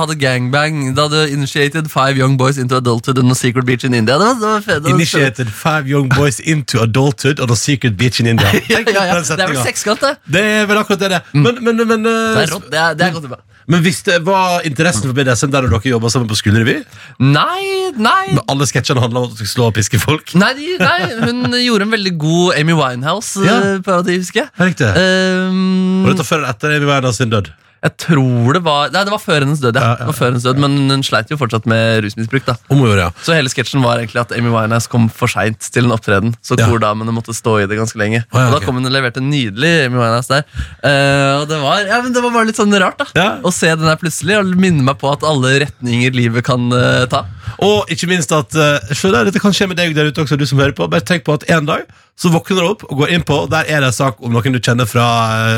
hadde 0.00 0.16
gangbang. 0.20 0.94
Da 0.96 1.08
du 1.08 1.18
initiated 1.26 1.90
five 1.90 2.16
young 2.16 2.36
boys 2.38 2.56
into 2.58 2.76
adulthood 2.76 3.18
on 3.18 3.30
a 3.30 3.34
secret 3.34 3.66
beach 3.66 3.84
in 3.84 3.94
India. 3.94 4.18
Det 4.18 4.26
var, 4.26 4.34
det 4.34 4.48
var 4.54 4.60
fett. 4.60 4.88
initiated 4.88 5.00
Initiated 5.00 5.50
five 5.52 5.86
young 5.88 6.08
boys 6.08 6.40
into 6.40 6.80
adulthood 6.82 7.40
on 7.40 7.50
a 7.50 7.56
secret 7.56 7.96
beach 7.96 8.20
in 8.20 8.26
India. 8.26 8.46
Ja, 8.70 8.78
ja, 8.86 9.04
ja. 9.04 9.20
Det 9.20 9.40
er 9.40 9.48
vel 9.50 9.62
sekskant, 9.64 10.00
det. 10.00 10.16
Det 10.32 10.40
er 10.40 10.66
vel 10.66 10.78
akkurat 10.78 11.00
det 11.00 11.08
det 11.10 11.16
er. 11.20 11.24
Men, 11.34 11.58
men, 11.64 11.76
men 11.88 12.04
Det 12.04 12.12
eh, 12.12 12.42
er 12.42 12.52
rått. 12.54 12.68
Det 12.70 12.78
er, 12.78 12.94
det 12.94 13.06
er 13.06 13.12
godt. 13.16 13.40
Men 13.68 13.82
hvis 13.84 14.00
det 14.06 14.18
var 14.26 14.64
interessen 14.66 15.10
for 15.10 15.16
BDSM 15.16 15.50
der 15.52 15.66
dere 15.68 15.80
jobba 15.92 16.08
sammen 16.12 16.28
på 16.30 16.38
skolerevy? 16.38 16.78
Nei, 17.20 17.90
nei. 17.96 18.32
Men 18.32 18.42
alle 18.50 18.66
sketsjene 18.70 19.02
handla 19.04 19.20
om 19.22 19.28
at 19.28 19.34
du 19.34 19.40
skulle 19.42 19.52
slå 19.54 19.68
og 19.70 19.74
piske 19.76 20.00
folk? 20.02 20.32
Nei, 20.40 20.52
de, 20.58 20.68
nei, 20.80 20.98
hun 21.26 21.44
gjorde 21.60 21.86
en 21.86 21.94
veldig 21.94 22.14
god 22.18 22.58
Amy 22.60 22.76
Winehouse, 22.78 23.44
Ja. 23.44 23.58
eh, 23.76 24.14
husker 24.16 24.44
jeg. 24.44 24.50
Ja, 24.58 24.64
Riktig. 24.64 24.90
Um, 24.96 26.04
Og 26.06 26.14
dette 26.14 26.24
før 26.26 26.38
eller 26.42 26.54
etter 26.56 26.76
Amy 26.76 26.86
Winehouse 26.88 27.18
sin 27.22 27.30
død? 27.30 27.52
Jeg 27.80 27.94
tror 28.04 28.56
det 28.56 28.60
var 28.64 28.90
Nei, 28.92 29.02
det 29.08 29.12
var 29.12 29.22
før 29.22 29.44
hennes 29.44 29.60
død, 29.62 29.78
ja. 29.80 29.94
Det 29.96 30.08
var 30.10 30.16
før 30.16 30.28
hennes 30.30 30.44
død, 30.44 30.58
Men 30.60 30.76
hun 30.92 31.04
sleit 31.06 31.30
jo 31.32 31.38
fortsatt 31.40 31.66
med 31.70 32.02
rusmisbruk. 32.04 32.44
da 32.44 32.56
Om 32.68 32.82
hun 32.82 32.98
ja. 32.98 33.08
Så 33.24 33.32
hele 33.36 33.48
sketsjen 33.52 33.80
var 33.84 34.00
egentlig 34.00 34.20
at 34.20 34.34
Amy 34.36 34.52
Winehouse 34.52 34.90
kom 34.90 35.08
for 35.08 35.32
seint 35.32 35.70
til 35.72 35.88
en 35.88 35.94
opptreden. 35.96 36.34
Så 36.44 36.58
Ja. 36.60 36.68
kordamene 36.68 37.14
måtte 37.14 37.32
stå 37.36 37.62
i 37.62 37.66
det 37.70 37.78
ganske 37.78 37.96
lenge. 37.96 38.24
Ah, 38.32 38.40
ja, 38.40 38.46
Og 38.48 38.60
da 38.60 38.66
kom 38.66 38.76
hun 38.76 38.84
og 38.84 38.92
leverte 38.92 39.22
en 39.22 39.30
nydelig 39.30 39.86
Amy 39.86 39.96
Winehouse 39.96 40.28
der. 40.28 40.44
Uh, 40.84 41.40
og 41.40 41.48
det 41.48 41.60
var, 41.62 41.80
ja, 41.86 42.02
men 42.02 42.12
det 42.12 42.22
var 42.22 42.30
bare 42.36 42.46
litt 42.50 42.60
sånn 42.60 42.74
rart 42.80 43.00
da 43.00 43.38
å 43.40 43.52
se 43.54 43.70
den 43.72 43.86
der 43.88 43.96
plutselig 44.00 44.36
og 44.40 44.52
minne 44.60 44.84
meg 44.84 44.98
på 45.00 45.10
at 45.12 45.24
alle 45.24 45.54
retninger 45.64 46.12
livet 46.12 46.44
kan 46.44 46.68
uh, 46.72 47.06
ta. 47.10 47.24
Og 47.64 47.88
ikke 47.92 48.08
minst 48.10 48.32
at 48.32 48.54
uh, 48.56 48.78
Se 48.92 49.08
der, 49.10 49.24
dette 49.28 49.40
kan 49.40 49.54
skje 49.56 49.68
med 49.70 49.78
deg 49.80 49.94
der 49.96 50.10
ute 50.10 50.22
også, 50.22 50.36
du 50.36 50.44
som 50.46 50.60
hører 50.60 50.76
på. 50.76 50.88
Bare 50.90 51.04
tenk 51.06 51.24
på 51.24 51.34
at 51.38 51.48
en 51.50 51.66
dag 51.68 51.88
så 52.20 52.28
våkner 52.28 52.60
du 52.60 52.68
opp 52.68 52.82
og 52.84 52.98
går 53.00 53.14
inn 53.16 53.22
på, 53.24 53.46
der 53.48 53.64
er 53.64 53.80
det 53.80 53.92
en 53.94 53.96
sak 53.96 54.18
om 54.20 54.34
noen 54.34 54.52
du 54.52 54.60
kjenner 54.60 54.88
fra 54.88 55.06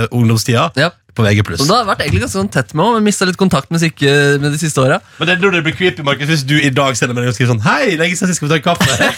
uh, 0.07 0.15
ungdomstida. 0.15 0.69
Ja. 0.79 0.93
På 1.13 1.25
VG+. 1.27 1.43
Som 1.61 1.69
det 1.69 1.77
har 1.77 1.85
vært 1.91 2.01
egentlig 2.07 2.23
ganske 2.23 2.39
sånn 2.41 2.49
tett 2.49 2.71
med 2.73 2.87
òg, 2.87 2.95
men 2.97 3.05
mista 3.05 3.27
litt 3.29 3.37
kontakt 3.37 3.69
med 3.71 3.83
Sikke 3.83 4.13
med 4.41 4.55
de 4.55 4.59
siste 4.61 4.81
åra. 4.81 4.97
Men 5.19 5.29
det 5.29 5.35
er 5.35 5.41
når 5.43 5.57
det 5.59 5.63
blir 5.67 5.75
creepy, 5.77 6.05
Markus, 6.07 6.31
hvis 6.31 6.45
du 6.49 6.55
i 6.57 6.71
dag 6.73 6.97
sender 6.97 7.13
melding 7.19 7.29
og 7.33 7.37
skriver 7.37 7.51
sånn 7.53 7.61
Hei, 7.67 7.97
lenge 8.01 8.17
siden 8.17 8.31
sist 8.33 8.41
skal 8.41 8.49
vi 8.49 8.53
ta 8.55 8.59
en 8.61 8.65
kaffe. 8.65 9.09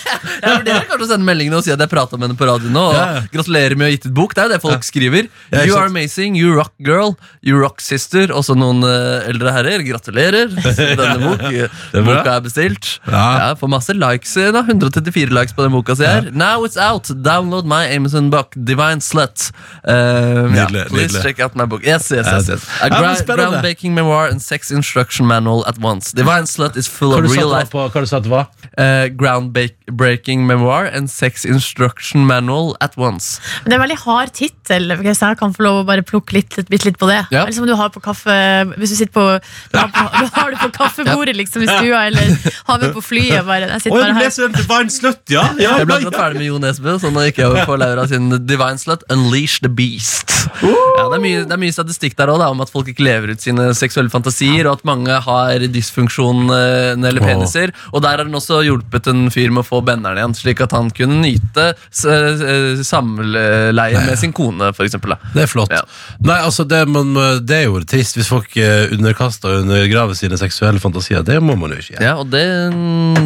Jeg 0.42 0.57
vurderer 0.59 0.88
kanskje 0.88 1.07
å 1.07 1.11
sende 1.12 1.28
meldingene 1.28 1.61
og 1.61 1.62
si 1.66 1.70
at 1.70 1.78
jeg 1.85 1.92
prata 1.92 2.18
med 2.18 2.26
henne 2.28 2.38
på 2.40 2.48
radioen 2.50 2.74
nå. 2.74 2.83
Og 2.90 2.96
Ja, 2.98 3.04
ja. 3.14 3.22
Gratulerer 3.37 3.76
med 3.78 3.87
å 3.87 3.88
ha 3.90 3.94
gitt 3.94 4.09
ut 4.09 4.14
bok. 4.16 4.35
Det 4.35 4.42
er 4.42 4.48
jo 4.48 4.52
det 4.57 4.59
folk 4.64 4.87
skriver. 4.88 5.28
Ja, 5.54 5.62
you 5.68 5.76
are 5.78 5.87
amazing, 5.87 6.35
you 6.40 6.50
rock 6.57 6.72
girl, 6.83 7.14
you 7.46 7.61
rock 7.62 7.78
sister. 7.85 8.26
Også 8.35 8.57
noen 8.59 8.83
uh, 8.83 9.22
eldre 9.30 9.54
herrer. 9.54 9.87
Gratulerer. 9.87 10.50
Denne 10.98 11.14
bok, 11.22 11.46
er 11.46 11.70
bra. 11.94 12.02
boka 12.11 12.35
er 12.40 12.44
bestilt. 12.48 12.90
Ja. 13.07 13.22
Ja, 13.38 13.48
Får 13.61 13.70
masse 13.70 13.94
likes. 13.94 14.35
eh, 14.37 14.50
da 14.54 14.64
134 14.66 15.30
likes 15.30 15.54
på 15.54 15.62
den 15.62 15.76
boka. 15.78 15.94
Si 15.98 16.02
her. 16.11 16.26
Now 16.35 16.66
it's 16.66 16.76
out. 16.80 17.07
Download 17.22 17.70
my 17.70 17.85
Amazon 17.94 18.30
book, 18.35 18.50
Divine 18.59 18.98
Slut. 19.04 19.50
Uh, 19.87 19.94
ja, 19.94 20.66
Nydelig, 20.66 20.88
please 20.90 21.12
nydelig. 21.14 21.22
check 21.22 21.40
out 21.44 21.54
my 21.54 21.64
book. 21.70 21.84
Yes, 21.85 22.11
yes, 22.11 22.27
yes. 22.27 22.49
yes. 22.49 22.68
A 22.83 22.88
gra 22.88 23.14
groundbreaking 23.29 23.92
memoir 23.92 24.29
and 24.31 24.42
sex 24.42 24.70
instruction 24.70 25.27
manual 25.27 25.64
at 25.68 25.79
once. 25.79 26.12
Divine 26.12 26.49
Slut 26.51 26.77
is 26.77 26.88
full 26.88 27.14
of 27.14 27.23
real 27.29 27.51
life 27.51 27.70
på, 27.70 27.85
hva 27.88 28.05
du 28.05 28.11
sa 28.11 28.20
det 28.25 28.33
var? 28.33 28.49
uh, 28.79 29.09
groundbreaking 29.09 30.47
memoir 30.47 30.85
and 30.87 31.11
sex 31.11 31.44
instruction 31.44 32.27
manual 32.27 32.77
at 32.81 32.97
once. 32.97 33.40
Men 33.62 33.70
det 33.70 33.77
er 33.77 33.81
en 33.81 33.85
veldig 33.85 33.99
hard 34.05 34.33
tittel, 34.35 34.94
hvis 35.01 35.23
jeg 35.23 35.38
kan 35.40 35.55
få 35.55 35.66
lov 35.66 35.81
å 35.83 35.87
bare 35.88 36.05
plukke 36.07 36.38
litt, 36.38 36.57
litt, 36.70 36.87
litt 36.87 36.99
på 37.01 37.09
det. 37.11 37.20
Ja. 37.31 37.44
Eller 37.44 37.57
som 37.57 37.68
du 37.68 37.75
har 37.79 37.92
på 37.94 38.03
kaffe 38.05 38.35
Hvis 38.79 38.94
du 38.94 38.97
sitter 38.99 39.12
på 39.14 39.25
Du 39.73 39.79
har, 39.79 39.90
på, 39.92 40.05
du 40.20 40.29
har 40.35 40.55
det 40.55 40.61
på 40.62 40.70
kaffebordet 40.79 41.37
liksom 41.38 41.64
i 41.64 41.68
stua, 41.70 42.07
eller 42.09 42.35
har 42.68 42.83
med 42.83 42.94
på 42.97 43.05
flyet. 43.05 43.44
Bare. 43.47 43.68
Jeg 43.75 43.87
sitter 43.87 43.99
ja, 43.99 44.03
bare 44.05 44.16
her. 44.18 44.29
leser 44.29 44.55
Divine 44.55 44.94
Slut, 44.94 45.23
ja? 45.31 45.47
ja, 45.61 45.77
Jeg 45.81 45.88
ble 45.88 45.99
ja, 45.99 46.03
akkurat 46.03 46.20
ferdig 46.20 46.42
med 46.42 46.49
Jo 46.49 46.61
Nesbø, 46.62 46.97
så 47.03 47.12
nå 47.14 47.27
gikk 47.29 47.42
jeg 47.42 47.51
over 47.51 47.68
på 47.68 47.79
Laura 47.81 48.07
sin 48.11 48.31
Divine 48.49 48.81
Slut, 48.81 49.07
Unleash 49.12 49.61
the 49.64 49.70
Beast. 49.70 50.33
Ja, 50.64 51.07
det, 51.11 51.18
er 51.18 51.23
mye, 51.23 51.44
det 51.44 51.57
er 51.57 51.61
mye 51.61 51.73
statistikk 51.74 52.16
der 52.18 52.32
også, 52.32 52.44
da, 52.44 52.50
om 52.54 52.62
at 52.64 52.72
folk 52.72 52.88
ikke 52.92 53.04
lever 53.06 53.34
ut 53.34 53.42
sine 53.44 53.68
seksuelle 53.76 54.12
fantasier, 54.12 54.66
og 54.68 54.78
at 54.78 54.87
mange 54.88 55.18
har 55.26 55.64
dysfunksjonelle 55.74 57.22
peniser. 57.24 57.72
Og 57.92 58.02
der 58.04 58.18
har 58.18 58.24
den 58.28 58.34
også 58.38 58.62
hjulpet 58.66 59.08
en 59.10 59.26
fyr 59.34 59.50
med 59.54 59.64
å 59.64 59.68
få 59.68 59.82
benderen 59.87 60.18
igjen, 60.20 60.37
slik 60.38 60.62
at 60.64 60.74
han 60.76 60.90
kunne 60.94 61.20
nyte 61.24 61.70
eh, 61.74 62.82
samleie 62.84 64.04
med 64.06 64.18
sin 64.20 64.32
kone, 64.37 64.70
for 64.76 64.87
eksempel. 64.87 65.16
Det 65.34 65.44
er 65.46 65.50
flott. 65.50 65.72
Ja. 65.74 65.82
Nei, 66.24 66.38
altså 66.44 66.66
det, 66.68 66.84
man, 66.90 67.12
det 67.44 67.60
er 67.62 67.66
jo 67.68 67.82
trist 67.88 68.18
hvis 68.18 68.30
folk 68.30 68.54
eh, 68.60 68.87
underkaster 68.94 69.58
og 69.58 69.64
undergraver 69.66 70.16
sine 70.18 70.38
seksuelle 70.40 70.82
fantasier. 70.82 71.24
Det 71.26 71.40
må 71.44 71.56
man 71.60 71.74
jo 71.74 71.80
ikke 71.82 71.96
gjøre. 71.96 72.04
Ja, 72.06 72.14
og 72.20 72.30
det, 72.32 72.44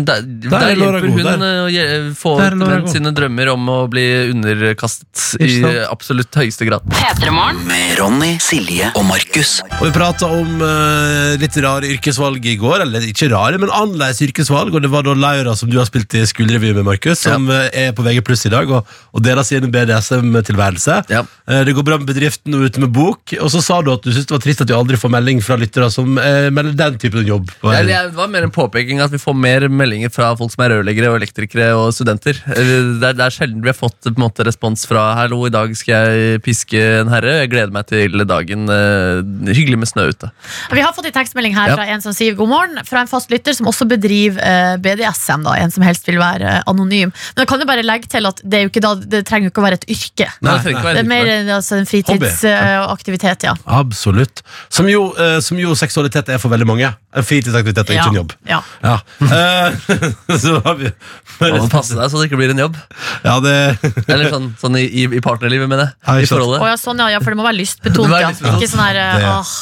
der, 0.08 0.24
der, 0.26 0.50
der 0.54 0.74
hjelper 0.74 1.08
hun 1.08 1.22
der. 1.24 1.46
eh, 1.68 2.08
å 2.10 2.14
få 2.18 2.36
Der 2.40 2.56
er 2.58 2.84
ut 2.84 2.92
sine 2.92 3.12
drømmer 3.16 3.52
om 3.54 3.68
å 3.72 3.78
bli 3.90 4.06
underkastet 4.32 5.40
i 5.44 5.58
absolutt 5.88 6.34
høyeste 6.38 6.66
grad. 6.68 6.86
P3morgen. 6.92 7.64
Med 7.68 7.98
Ronny, 7.98 8.34
Silje 8.42 8.88
og 8.96 9.04
Markus. 9.08 9.58
Og 9.78 9.88
vi 9.88 9.92
prata 9.94 10.28
om 10.30 10.62
eh, 10.64 11.34
litt 11.40 11.56
rare 11.62 11.88
yrkesvalg 11.92 12.44
i 12.46 12.56
går. 12.60 12.84
Eller 12.84 13.06
ikke 13.08 13.28
rare, 13.32 13.58
men 13.60 13.72
annerledes 13.74 14.20
yrkesvalg. 14.24 14.74
Og 14.74 14.84
det 14.84 14.90
var 14.92 15.06
da 15.06 15.14
Laura, 15.18 15.54
som 15.58 15.70
du 15.70 15.76
har 15.80 15.88
spilt 15.88 16.14
i 16.18 16.24
Skuldrevy 16.28 16.72
med, 16.76 16.84
Markus, 16.86 17.22
som 17.24 17.48
eh, 17.52 17.68
er 17.86 17.94
på 17.96 18.04
VG 18.06 18.22
Pluss 18.26 18.46
i 18.48 18.52
dag 18.52 18.70
og, 18.70 18.88
og 19.12 19.24
deler 19.24 19.46
sin 19.46 19.66
BDSM-tilværelse. 19.74 21.00
Ja. 21.12 21.24
Eh, 21.48 21.62
det 21.66 21.74
går 21.76 21.86
bra 21.86 21.98
med 22.00 22.08
bedriften 22.10 22.54
og 22.58 22.66
ute 22.68 22.82
med 22.82 22.92
bok. 22.94 23.34
Og 23.42 23.50
så 23.52 23.62
sa 23.64 23.80
du 23.84 23.92
at 23.94 24.04
du 24.04 24.10
syntes 24.12 24.28
det 24.30 24.36
var 24.36 24.44
trist 24.44 24.64
at 24.64 24.70
du 24.70 24.76
aldri 24.76 25.00
får 25.00 25.12
melding 25.16 25.42
fra 25.44 25.58
lyttere 25.60 25.90
som 25.94 26.18
eh, 26.22 26.48
melder 26.54 26.76
den 26.78 26.98
typen 27.02 27.26
jobb. 27.28 27.50
På 27.62 27.72
Ja, 27.74 27.82
det 27.86 28.16
var 28.16 28.30
mer 28.32 28.46
en 28.48 28.54
påpeking 28.54 29.02
at 29.04 29.14
vi 29.14 29.20
får 29.22 29.36
mer 29.38 29.68
meldinger 29.72 30.12
fra 30.14 30.30
folk 30.38 30.54
som 30.54 30.64
er 30.66 30.76
rørleggere 30.76 31.12
og 31.12 31.18
elektrikere 31.20 31.72
og 31.78 31.90
studenter. 31.96 32.38
Eh, 32.54 32.74
Det 32.98 33.12
er, 33.12 33.18
det 33.18 33.26
er 33.26 33.34
sjelden 33.34 33.62
vi 33.64 33.72
har 33.72 33.78
fått 33.78 33.98
på 34.04 34.14
en 34.14 34.22
måte, 34.22 34.44
respons 34.46 34.84
fra 34.88 35.14
'hallo, 35.18 35.44
i 35.46 35.52
dag 35.54 35.74
skal 35.76 36.12
jeg 36.12 36.42
piske 36.42 36.78
en 37.00 37.10
herre'. 37.12 37.40
Jeg 37.42 37.50
gleder 37.52 37.72
meg 37.74 37.86
til 37.90 38.27
dagen. 38.28 38.68
eh, 38.70 39.54
Hyggelig 39.54 39.78
med 39.80 39.88
snø 39.90 40.08
ute. 40.12 40.30
Vi 40.72 40.82
har 40.84 40.92
fått 40.96 41.08
en 41.10 41.14
tekstmelding 41.16 41.54
her 41.56 41.68
Ja. 41.72 41.76
fra 41.78 41.86
en 41.86 42.00
som 42.04 42.12
sier 42.16 42.36
god 42.38 42.48
morgen, 42.48 42.78
fra 42.86 43.00
en 43.02 43.10
fast 43.10 43.30
lytter 43.32 43.56
som 43.56 43.66
også 43.66 43.88
bedriver 43.88 44.38
eh, 44.44 44.76
BDSM, 44.84 45.42
da, 45.46 45.56
en 45.58 45.70
som 45.74 45.82
helst 45.86 46.06
vil 46.08 46.20
være 46.20 46.46
eh, 46.58 46.62
anonym. 46.70 47.12
Men 47.34 47.44
jeg 47.44 47.48
kan 47.48 47.60
jo 47.64 47.68
bare 47.68 47.84
legge 47.86 48.08
til 48.12 48.26
at 48.28 48.40
det, 48.44 48.58
er 48.60 48.66
jo 48.66 48.72
ikke 48.72 48.84
da, 48.84 48.94
det 49.16 49.24
trenger 49.28 49.48
jo 49.48 49.54
ikke 49.54 49.64
å 49.64 49.66
være 49.68 49.80
et 49.80 49.88
yrke. 49.96 50.28
Nei, 50.44 50.56
det 50.62 50.74
ikke 50.76 50.94
Det 50.94 51.02
er 51.04 51.10
mer 51.10 51.32
altså, 51.58 51.80
en 51.80 51.88
fritidsaktivitet, 51.88 53.48
ja. 53.48 53.54
Absolutt. 53.66 54.42
Som 54.68 54.88
jo, 54.88 55.08
som 55.44 55.58
jo 55.60 55.74
seksualitet 55.78 56.28
er 56.28 56.38
for 56.42 56.52
veldig 56.52 56.68
mange. 56.68 56.92
En 57.16 57.24
fritidsaktivitet 57.24 57.88
og 57.88 57.94
ikke 57.96 58.04
Ja, 58.04 58.08
en 58.12 58.20
jobb. 58.22 58.32
ja. 58.48 58.60
Ja. 58.82 58.96
Eh, 59.20 59.72
så 60.42 60.58
har 60.64 60.76
vi 60.78 60.90
må 61.40 61.68
passe 61.70 61.94
deg 61.96 62.10
så 62.10 62.18
det 62.20 62.28
ikke 62.28 62.38
blir 62.40 62.52
en 62.52 62.60
jobb. 62.64 62.76
Ja, 63.24 63.38
det 63.42 63.54
Eller 64.08 64.30
sånn, 64.32 64.48
sånn 64.60 64.78
i, 64.80 64.86
i, 65.06 65.20
partnerlivet, 65.24 65.68
mener 65.70 65.92
jeg. 65.92 66.24
I 66.24 66.30
forholdet. 66.30 66.62
Ja, 66.66 66.76
sånn, 66.80 66.98
ja, 67.02 67.08
ja, 67.14 67.20
for 67.22 67.34
det 67.34 67.38
må 67.40 67.46
være 67.46 67.56
Det 67.58 67.62
lystbetont, 67.62 68.10
ja. 68.22 68.30
lystbetont. 68.32 68.62
Ikke 68.62 68.70
sånn 68.74 68.86
her 68.86 69.02
Det- 69.18 69.32
åh, 69.32 69.56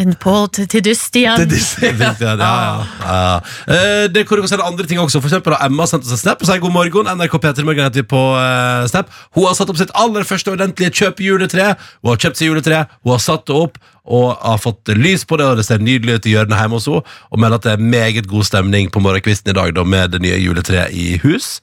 en 0.00 0.14
Pål 0.16 0.46
til, 0.56 0.66
til 0.70 0.84
dyst 0.84 1.16
igjen. 1.18 1.36
Til 1.42 1.50
dyst, 1.50 1.80
det, 1.82 1.92
det, 1.98 2.10
ja, 2.22 2.36
ja, 2.40 2.82
ja. 3.02 3.38
Eh, 3.66 4.04
det 4.12 4.24
kan 4.28 4.40
du 4.40 4.48
sende 4.48 4.66
andre 4.66 4.86
ting 4.88 5.00
også. 5.02 5.20
For 5.20 5.28
eksempel 5.30 5.56
har 5.56 5.66
Emma 5.68 5.86
sendt 5.88 6.06
oss 6.06 6.14
en 6.16 6.20
snap 6.22 6.42
og 6.42 6.48
sier 6.48 6.62
god 6.62 6.74
morgen. 6.74 7.10
NRK 7.18 7.36
P3 7.42 7.66
Morgen 7.66 7.84
heter 7.84 8.02
vi 8.02 8.08
på 8.08 8.22
uh, 8.36 8.84
snap. 8.90 9.12
Hun 9.36 9.48
har 9.48 9.56
satt 9.58 9.72
opp 9.72 9.80
sitt 9.80 9.92
aller 9.98 10.26
første 10.28 10.54
ordentlige 10.54 10.94
kjøpejuletre. 11.02 11.72
Hun 12.02 12.14
har 12.14 12.22
kjøpt 12.24 12.40
seg 12.40 12.52
juletre, 12.52 12.84
hun 13.02 13.16
har 13.16 13.24
satt 13.24 13.46
det 13.50 13.58
opp 13.58 13.80
og 14.02 14.32
har 14.42 14.58
fått 14.58 14.90
lys 14.98 15.22
på 15.28 15.38
det, 15.38 15.46
og 15.46 15.60
det 15.60 15.66
ser 15.68 15.82
nydelig 15.82 16.16
ut 16.18 16.24
i 16.26 16.32
hjørnet 16.34 16.58
hjemme 16.58 16.80
hos 16.80 16.88
henne. 16.90 17.04
Og 17.30 17.42
melder 17.42 17.60
at 17.60 17.68
det 17.68 17.74
er 17.76 17.84
meget 17.92 18.26
god 18.30 18.48
stemning 18.48 18.90
på 18.90 19.02
morgenkvisten 19.04 19.52
i 19.52 19.58
dag 19.58 19.76
da, 19.76 19.84
med 19.86 20.16
det 20.16 20.24
nye 20.24 20.40
juletreet 20.42 20.90
i 20.90 21.20
hus. 21.22 21.60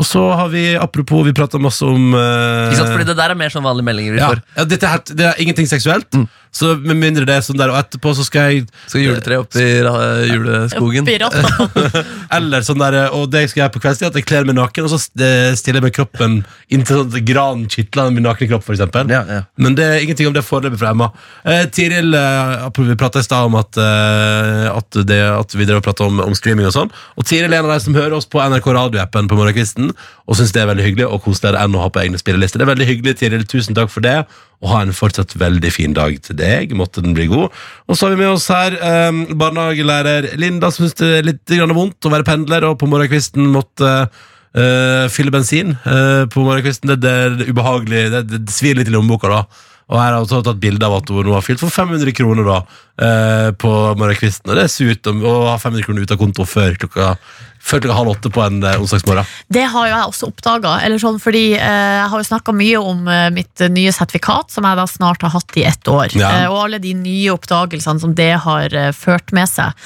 Og 0.00 0.06
så 0.08 0.22
har 0.32 0.48
vi, 0.48 0.64
apropos, 0.80 1.26
vi 1.26 1.34
prata 1.36 1.60
masse 1.60 1.84
om 1.84 2.14
eh, 2.16 2.70
Ikke 2.70 2.78
sant? 2.78 2.92
Fordi 2.94 3.08
det 3.10 3.16
der 3.18 3.34
er 3.34 3.38
mer 3.38 3.52
sånn 3.52 3.66
vanlige 3.66 3.88
meldinger 3.90 4.16
vi 4.16 4.22
ja, 4.22 4.30
får. 4.32 4.40
ja, 4.56 4.64
dette 4.70 4.92
her, 4.94 5.02
det 5.12 5.26
er 5.28 5.42
ingenting 5.44 5.68
seksuelt. 5.68 6.08
Så 6.54 6.74
med 6.82 6.98
mindre 6.98 7.26
det 7.28 7.36
er 7.38 7.44
sånn 7.46 7.58
der, 7.60 7.72
og 7.72 7.78
etterpå 7.78 8.14
så 8.18 8.24
skal 8.26 8.50
jeg 8.50 8.64
Skal 8.86 9.04
juletre 9.04 9.38
opp 9.42 9.54
i 9.58 9.68
uh, 9.86 10.22
juleskogen. 10.26 11.06
Oppi 11.06 11.18
rotta. 11.22 11.84
Eller 12.36 12.66
sånn 12.66 12.80
der, 12.82 12.98
og 13.16 13.28
det 13.30 13.44
jeg 13.44 13.52
skal 13.52 13.64
gjøre 13.64 13.74
på 13.76 13.84
kveldstid, 13.84 14.08
at 14.10 14.18
jeg 14.18 14.26
kler 14.28 14.48
meg 14.48 14.58
naken, 14.58 14.86
og 14.86 14.92
så 14.92 15.00
eh, 15.22 15.52
stiller 15.58 15.80
jeg 15.80 15.88
meg 15.88 15.94
kroppen 15.96 16.40
inntil 16.70 17.00
sånn 17.04 17.26
gran 17.26 17.64
kitler 17.70 18.10
min 18.14 18.24
nakne 18.26 18.48
kropp, 18.50 18.68
eksempel. 18.74 19.10
Ja, 19.12 19.22
ja. 19.28 19.40
Men 19.60 19.76
det 19.78 19.86
er 19.86 20.04
ingenting 20.04 20.30
om 20.30 20.36
det 20.36 20.44
foreløpig 20.46 20.80
fra 20.80 20.92
Emma. 20.94 21.10
Eh, 21.44 21.64
Tiril, 21.74 22.14
eh, 22.14 22.66
vi 22.80 22.98
prata 22.98 23.22
i 23.22 23.26
stad 23.26 23.48
om 23.48 23.58
at, 23.60 23.78
eh, 23.80 24.66
at, 24.70 25.00
det, 25.06 25.20
at 25.30 25.56
vi 25.56 25.66
drev 25.68 25.80
og 25.80 25.86
pratet 25.86 26.06
om, 26.06 26.20
om 26.24 26.36
streaming 26.36 26.68
og 26.68 26.76
sånn. 26.76 26.92
Og 27.16 27.26
Tiril 27.28 27.52
er 27.52 27.60
en 27.60 27.70
av 27.70 27.76
de 27.76 27.86
som 27.86 27.96
hører 27.96 28.18
oss 28.18 28.28
på 28.30 28.42
NRK 28.42 28.70
radioappen 28.76 29.30
på 29.30 29.38
morgenkvisten, 29.38 29.92
og 30.26 30.38
syns 30.38 30.54
det 30.56 30.64
er 30.64 30.70
veldig 30.72 30.86
hyggelig, 30.86 31.08
og 31.08 31.24
koseligere 31.26 31.64
enn 31.64 31.76
å 31.76 31.84
ha 31.84 31.90
på 31.92 32.02
egne 32.04 32.20
spillelister. 32.20 32.60
Det 32.60 32.68
er 32.68 32.74
veldig 32.74 32.90
hyggelig, 32.90 33.18
Tiril. 33.20 33.46
Tusen 33.50 33.78
takk 33.78 33.92
for 33.92 34.04
det. 34.04 34.18
Og 34.60 34.74
ha 34.74 34.82
en 34.84 34.92
fortsatt 34.92 35.32
veldig 35.40 35.70
fin 35.72 35.94
dag 35.96 36.18
til 36.20 36.36
deg. 36.40 36.74
Måtte 36.78 37.04
den 37.04 37.14
bli 37.16 37.28
god. 37.30 37.54
Og 37.86 37.96
så 37.96 38.08
har 38.08 38.16
vi 38.16 38.22
med 38.22 38.32
oss 38.32 38.48
her 38.52 38.76
eh, 38.76 39.22
barnehagelærer 39.38 40.32
Linda, 40.40 40.72
som 40.74 40.86
syns 40.86 40.98
det 41.00 41.14
er 41.20 41.30
litt 41.30 41.56
grann 41.56 41.76
vondt 41.76 42.08
å 42.08 42.12
være 42.12 42.28
pendler, 42.28 42.66
og 42.68 42.78
på 42.80 42.90
morgenkvisten 42.90 43.48
måtte 43.54 43.94
eh, 44.00 45.06
fylle 45.12 45.34
bensin 45.34 45.76
eh, 45.78 46.26
på 46.30 46.44
morgenkvisten. 46.46 46.94
Det, 46.94 47.00
det 47.04 47.16
er 47.24 47.50
ubehagelig. 47.50 48.06
Det, 48.16 48.24
det, 48.32 48.46
det 48.48 48.56
svir 48.56 48.80
litt 48.80 48.90
i 48.90 48.96
lommeboka, 48.96 49.30
da. 49.30 49.68
Og 49.90 49.98
her 49.98 50.14
har 50.14 50.22
hun 50.22 50.44
tatt 50.46 50.62
bilde 50.62 50.86
av 50.86 51.00
at 51.00 51.10
hun 51.10 51.32
har 51.34 51.42
fylt 51.42 51.62
for 51.62 51.74
500 51.74 52.14
kroner 52.14 52.46
da, 52.46 52.58
eh, 53.02 53.48
på 53.58 53.70
morgenkvisten. 53.98 54.52
Og 54.52 54.58
det 54.58 54.66
er 54.66 54.72
surt 54.72 55.10
å 55.10 55.34
ha 55.48 55.56
500 55.58 55.86
kroner 55.86 56.06
ut 56.06 56.14
av 56.14 56.20
konto 56.20 56.46
før 56.46 56.78
klokka, 56.78 57.16
før 57.60 57.82
klokka 57.84 57.96
halv 57.98 58.12
åtte 58.14 58.30
på 58.32 58.42
en 58.42 58.62
eh, 58.64 58.80
onsdagsmorgen. 58.80 59.28
Det 59.52 59.64
har 59.72 59.88
jo 59.88 59.92
jeg 59.92 60.12
også 60.12 60.30
oppdaga. 60.30 60.74
Sånn, 61.00 61.20
fordi 61.22 61.44
eh, 61.58 61.96
jeg 62.00 62.08
har 62.12 62.22
jo 62.22 62.26
snakka 62.26 62.54
mye 62.56 62.80
om 62.80 63.08
eh, 63.10 63.26
mitt 63.34 63.62
eh, 63.62 63.70
nye 63.72 63.92
sertifikat, 63.94 64.50
som 64.54 64.66
jeg 64.66 64.78
da 64.80 64.86
snart 64.88 65.24
har 65.26 65.34
hatt 65.34 65.60
i 65.60 65.66
ett 65.68 65.90
år. 65.90 66.16
Ja. 66.16 66.32
Eh, 66.40 66.48
og 66.50 66.64
alle 66.64 66.80
de 66.82 66.94
nye 66.96 67.34
oppdagelsene 67.34 68.02
som 68.02 68.16
det 68.16 68.32
har 68.46 68.76
eh, 68.76 68.90
ført 68.96 69.34
med 69.36 69.48
seg. 69.50 69.76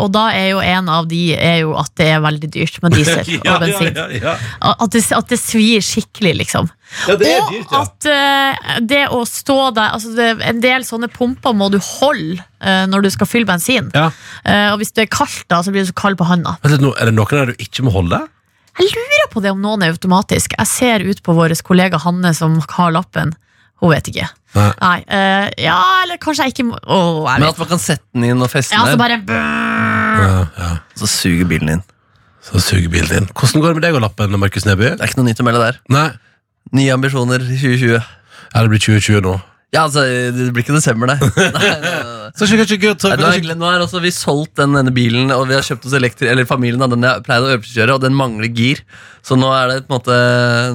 Og 0.00 0.10
da 0.14 0.26
er 0.34 0.50
jo 0.52 0.60
en 0.64 0.88
av 0.90 1.06
de 1.10 1.20
er 1.36 1.60
jo 1.62 1.72
at 1.78 1.92
det 1.98 2.08
er 2.14 2.22
veldig 2.24 2.48
dyrt 2.52 2.78
med 2.82 2.94
diesel 2.96 3.28
og 3.50 3.62
bensin. 3.62 3.96
ja, 3.96 4.06
ja. 4.16 4.34
At, 4.72 4.90
det, 4.94 5.04
at 5.16 5.30
det 5.30 5.38
svir 5.40 5.84
skikkelig, 5.84 6.34
liksom. 6.42 6.70
Ja, 7.06 7.16
det 7.20 7.32
og 7.38 7.52
dyrt, 7.52 7.70
ja. 7.70 7.80
at 7.84 8.08
uh, 8.10 8.78
det 8.82 9.02
å 9.14 9.22
stå 9.28 9.58
der 9.76 9.92
altså 9.94 10.10
det, 10.16 10.30
En 10.42 10.58
del 10.62 10.82
sånne 10.86 11.06
pumper 11.12 11.54
må 11.54 11.68
du 11.70 11.78
holde 11.78 12.40
når 12.60 13.06
du 13.06 13.10
skal 13.14 13.28
fylle 13.28 13.48
bensin. 13.48 13.88
Ja. 13.96 14.10
Eh, 14.44 14.68
og 14.72 14.80
hvis 14.82 14.92
det 14.96 15.06
er 15.06 15.12
kaldt, 15.12 15.46
da, 15.48 15.62
så 15.64 15.72
blir 15.72 15.86
du 15.86 15.90
så 15.90 15.96
kald 15.96 16.18
på 16.20 16.28
handa. 16.28 16.56
Er 16.64 16.76
det 16.76 16.80
noen 16.84 17.32
der 17.32 17.52
du 17.52 17.62
ikke 17.62 17.86
må 17.86 17.94
holde? 17.94 18.20
Jeg 18.80 18.92
lurer 18.94 19.30
på 19.32 19.42
det 19.44 19.52
om 19.52 19.60
noen 19.62 19.82
er 19.84 19.94
automatisk. 19.94 20.54
Jeg 20.56 20.68
ser 20.70 21.04
ut 21.04 21.22
på 21.26 21.34
vår 21.36 21.56
kollega 21.66 21.98
Hanne 22.00 22.32
som 22.36 22.58
har 22.76 22.92
lappen. 22.94 23.34
Hun 23.80 23.92
vet 23.94 24.10
ikke. 24.12 24.28
Nei. 24.56 24.70
Nei, 24.80 24.96
uh, 25.06 25.46
ja, 25.62 25.78
eller 26.02 26.18
kanskje 26.20 26.48
jeg 26.48 26.56
ikke 26.56 26.64
må 26.72 26.78
Åh, 26.82 27.20
jeg 27.30 27.38
Men 27.38 27.52
at 27.52 27.60
man 27.60 27.68
kan 27.70 27.78
sette 27.78 28.02
den 28.16 28.24
inn 28.32 28.42
og 28.42 28.50
feste 28.50 28.74
den 28.74 28.82
Ja, 28.82 28.96
så 28.96 28.98
bare. 28.98 29.20
Ja, 29.30 30.40
ja. 30.58 30.70
så 30.98 31.06
suger 31.10 31.46
bilen 31.48 31.76
inn. 31.76 31.84
Så 32.44 32.60
suger 32.64 32.90
bilen 32.90 33.12
din. 33.12 33.28
Hvordan 33.30 33.62
går 33.62 33.70
det 33.70 33.78
med 33.78 33.86
deg 33.86 33.98
og 34.00 34.04
lappen, 34.04 34.34
Markus 34.42 34.66
Neby? 34.66 34.96
Det 34.96 35.04
er 35.04 35.12
ikke 35.12 35.20
noe 35.20 35.28
nytt 35.30 35.42
å 35.42 35.46
melde 35.46 35.62
der. 35.62 35.78
Nei, 35.92 36.08
Nye 36.76 36.92
ambisjoner 36.94 37.42
i 37.42 37.56
2020. 37.58 37.94
ja, 37.94 38.60
det 38.62 38.70
blir 38.70 38.82
2020 38.82 39.24
nå. 39.26 39.36
Ja, 39.70 39.84
altså, 39.86 40.02
Det 40.34 40.48
blir 40.54 40.64
ikke 40.64 40.74
desember, 40.74 41.06
nei. 41.12 41.18
nei, 41.20 41.50
nei, 41.54 41.74
nei. 41.84 42.30
Så 42.34 42.46
så 42.46 42.56
nå, 42.56 43.26
er, 43.26 43.54
nå 43.58 43.68
er 43.70 43.82
også 43.84 44.00
vi 44.02 44.10
solgt 44.14 44.58
den 44.60 44.76
ene 44.78 44.92
bilen, 44.94 45.30
og 45.34 45.48
vi 45.50 45.56
har 45.58 45.66
kjøpt 45.66 45.88
oss 45.88 45.96
elektri... 45.98 46.28
Eller 46.30 46.46
familien 46.46 46.82
av 46.82 46.92
den 46.92 47.06
jeg 47.06 47.24
pleide 47.26 47.48
å 47.48 47.54
øvelseskjøre, 47.56 47.96
og 47.96 48.04
den 48.04 48.14
mangler 48.18 48.50
gir. 48.54 48.82
Så 49.26 49.36
nå 49.36 49.50
er 49.52 49.68
det 49.68 49.78
på 49.84 49.92
en 49.92 49.98
måte 49.98 50.14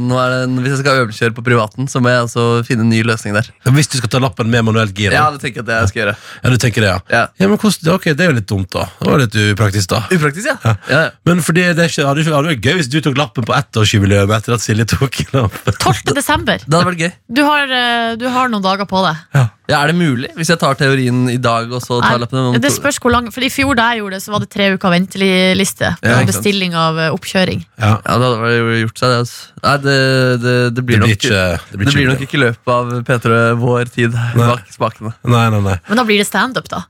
nå 0.06 0.18
er 0.22 0.34
det, 0.34 0.42
Hvis 0.62 0.76
jeg 0.76 0.82
skal 0.84 1.00
øvelseskjøre 1.02 1.36
på 1.38 1.44
privaten, 1.48 1.88
så 1.90 2.02
må 2.04 2.12
jeg 2.12 2.26
altså 2.28 2.44
finne 2.68 2.86
en 2.86 2.92
ny 2.94 3.00
løsning 3.08 3.34
der. 3.38 3.48
Hvis 3.74 3.90
du 3.90 3.98
skal 3.98 4.12
ta 4.14 4.22
lappen 4.22 4.52
med 4.52 4.68
manuelt 4.68 4.94
gir, 4.96 5.16
Ja, 5.16 5.26
ja. 5.26 5.32
det 5.34 5.42
tenker 5.42 5.64
jeg 5.64 5.66
at 5.66 5.86
jeg 5.86 5.92
skal 5.92 6.02
gjøre. 6.04 6.16
ja, 6.44 6.52
du 6.54 6.58
tenker 6.62 6.86
det, 6.86 6.92
ja. 6.92 7.00
Ja. 7.10 7.24
Ja, 7.42 7.50
men 7.50 7.58
hvordan, 7.58 7.90
ok, 7.96 8.08
Det 8.12 8.26
er 8.26 8.32
jo 8.32 8.38
litt 8.38 8.50
dumt, 8.52 8.70
da. 8.76 8.86
Det 9.00 9.10
var 9.10 9.24
litt 9.24 9.38
upraktisk, 9.56 9.90
da. 9.96 10.04
Upraktisk, 10.14 10.52
ja. 10.52 10.58
ja. 10.62 10.76
ja. 10.94 11.02
Men 11.26 11.42
fordi 11.46 11.66
det 11.74 11.90
ikke, 11.90 12.06
hadde 12.06 12.28
hadde 12.30 12.54
vært 12.54 12.70
gøy 12.70 12.80
hvis 12.82 12.92
du 12.92 13.00
tok 13.02 13.18
lappen 13.20 13.48
på 13.48 13.56
ettårsjubileet 13.58 14.36
etter 14.38 14.58
at 14.58 14.66
Silje 14.66 14.88
tok 14.94 15.24
lappen. 15.34 15.80
12. 15.82 16.14
desember. 16.14 16.62
Det 16.62 16.78
hadde 16.78 16.92
vært 16.92 17.02
gøy. 17.02 17.12
Du 17.40 17.44
har, 17.48 17.76
eh, 17.82 18.14
du 18.22 18.28
har 18.30 18.52
noen 18.54 18.64
dager 18.66 18.85
på 18.90 19.02
det. 19.06 19.14
Ja. 19.36 19.46
Ja, 19.66 19.80
Er 19.82 19.90
det 19.90 19.96
mulig? 19.98 20.30
Hvis 20.38 20.52
jeg 20.52 20.60
tar 20.62 20.76
teorien 20.78 21.24
i 21.32 21.40
dag 21.42 21.72
og 21.74 21.82
så 21.82 21.98
tar 21.98 22.20
Nei, 22.20 22.22
lappen 22.22 22.38
om 22.52 22.58
det 22.62 22.70
spørs 22.70 23.00
hvor 23.02 23.10
lang 23.16 23.32
For 23.34 23.42
I 23.42 23.50
fjor 23.50 23.74
da 23.78 23.88
jeg 23.94 24.04
gjorde 24.04 24.20
det, 24.20 24.22
så 24.22 24.34
var 24.36 24.44
det 24.44 24.50
tre 24.54 24.68
uker 24.76 24.94
venteliste 24.94 25.90
Ja, 25.96 26.20
på 26.20 26.30
bestilling 26.30 26.76
av 26.78 27.00
eh, 27.02 27.10
oppkjøring. 27.16 27.64
Ja. 27.82 27.96
Ja, 28.06 28.18
det 28.22 28.30
hadde 28.30 28.80
gjort 28.84 29.02
seg, 29.02 29.10
det. 29.16 29.22
Altså. 29.24 29.62
Nei, 29.66 29.76
det, 29.88 29.98
det, 30.46 30.56
det 30.78 30.86
blir 30.86 31.00
Det 31.00 31.04
nok 31.06 31.16
ikke 31.18 31.44
Det 31.72 31.80
blir, 31.80 31.88
det 31.90 31.96
blir 31.98 32.12
nok 32.14 32.26
ikke 32.28 32.38
i 32.38 32.44
løpet 32.46 32.76
av 32.76 32.94
P3 33.10 33.40
vår 33.66 33.94
tid 33.96 34.20
bak 34.38 34.70
spakene. 34.76 35.16
Nei, 35.26 35.48
nei, 35.56 35.64
nei. 35.72 35.80
Men 35.90 36.02
da 36.02 36.06
blir 36.08 36.22
det 36.22 36.30
standup, 36.30 36.70
da. 36.70 36.86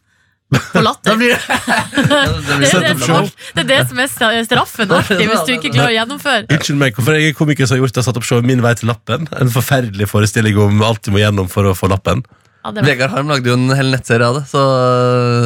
På 0.74 0.82
latter. 0.86 1.16
blir 1.20 1.34
det, 1.34 1.39
Det 2.06 2.12
er 2.14 2.60
det, 2.60 2.91
som 3.02 3.16
er- 3.18 3.32
det 3.56 3.64
er 3.64 3.70
det 3.72 3.80
som 3.89 4.00
er 4.00 4.08
straffen 4.46 4.91
alltid, 4.93 5.24
hvis 5.26 5.46
du 5.48 5.54
ikke 5.56 5.72
klarer 5.74 5.89
å 5.89 5.96
gjennomføre. 5.98 6.46
Unnskyld 6.54 6.78
meg, 6.80 6.96
hvorfor 6.96 7.18
er 7.18 7.24
jeg 7.26 7.36
komiker 7.39 7.66
som 7.66 7.76
har 7.78 7.84
gjort 7.86 7.98
det 7.98 8.06
satt 8.06 8.20
opp 8.22 8.28
showet 8.28 8.46
Min 8.46 8.62
vei 8.62 8.74
til 8.78 8.91
lappen? 8.91 9.26
En 9.41 9.50
forferdelig 9.52 10.08
forestilling 10.12 10.58
om 10.62 10.84
alt 10.86 11.02
du 11.08 11.12
må 11.16 11.24
gjennom 11.24 11.50
for 11.52 11.66
å 11.66 11.74
få 11.78 11.89
lappen. 11.91 12.22
Ja, 12.66 12.72
var- 12.74 12.88
Vegard 12.88 13.11
Harm 13.13 13.28
lagde 13.30 13.51
jo 13.51 13.53
en 13.59 13.70
hel 13.78 13.91
nettserie 13.93 14.26
av 14.26 14.39
det, 14.39 14.43
så 14.49 14.61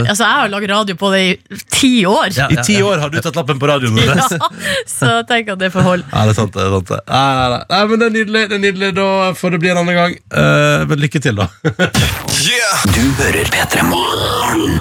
altså, 0.07 0.23
jeg 0.23 0.37
har 0.39 0.51
laget 0.53 0.69
radio 0.71 0.95
på 0.95 1.09
det 1.11 1.19
i 1.25 1.59
ti 1.75 1.91
år. 2.07 2.29
Ja, 2.37 2.47
I 2.47 2.63
ti 2.63 2.77
år 2.81 3.01
har 3.03 3.11
du 3.11 3.19
tatt 3.19 3.35
lappen 3.35 3.59
på 3.59 3.67
radioen. 3.67 3.99
Ja, 4.09 4.47
så 4.87 5.09
tenk 5.27 5.51
at 5.51 5.59
det 5.59 5.71
får 5.73 5.83
holde. 5.83 6.07
Ja, 6.13 6.23
det 6.23 6.31
er 6.31 6.37
sant. 6.39 6.53
det 6.55 6.63
er 6.63 6.71
sant. 6.77 6.89
Nei, 7.09 7.35
nei, 7.35 7.49
nei. 7.53 7.61
nei, 7.73 7.81
men 7.91 7.99
det 7.99 8.07
er 8.07 8.15
nydelig. 8.15 8.43
det 8.49 8.57
er 8.57 8.63
nydelig 8.63 8.89
Da 8.95 9.07
får 9.35 9.55
det 9.55 9.61
bli 9.65 9.71
en 9.73 9.81
annen 9.83 9.99
gang. 9.99 10.17
Uh, 10.31 10.87
men 10.89 11.03
lykke 11.03 11.19
til, 11.23 11.35
da. 11.43 11.49
Du 12.95 13.05
hører 13.19 13.51
P3 13.51 13.83
Morgen. 13.91 14.79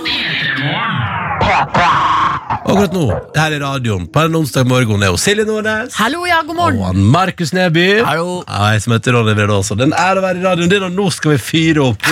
Akkurat 1.43 2.93
nå, 2.93 3.05
her 3.37 3.55
i 3.57 3.59
radioen 3.63 4.07
på 4.13 4.21
en 4.27 4.35
onsdag 4.41 4.67
morgen 4.69 5.03
er 5.03 5.13
jo 5.13 5.19
Silje 5.21 5.45
Nordnes. 5.49 5.95
Hallo, 5.97 6.25
ja, 6.29 6.41
god 6.43 6.51
Og 6.51 6.57
morgen. 6.61 6.83
han 6.85 7.05
Markus 7.15 7.53
Neby. 7.57 7.87
Hallo. 8.05 8.43
Ja, 8.49 8.73
jeg 8.75 8.83
som 8.85 8.93
heter 8.97 9.17
Ronny 9.17 9.35
Brede 9.39 9.57
også. 9.57 9.79
Den 9.79 9.95
er 9.97 10.19
å 10.21 10.25
være 10.25 10.43
i 10.43 10.45
radioen 10.45 10.73
din, 10.73 10.83
og 10.89 10.93
nå 10.99 11.09
skal 11.15 11.37
vi 11.37 11.39
fyre 11.39 11.87
opp. 11.93 12.03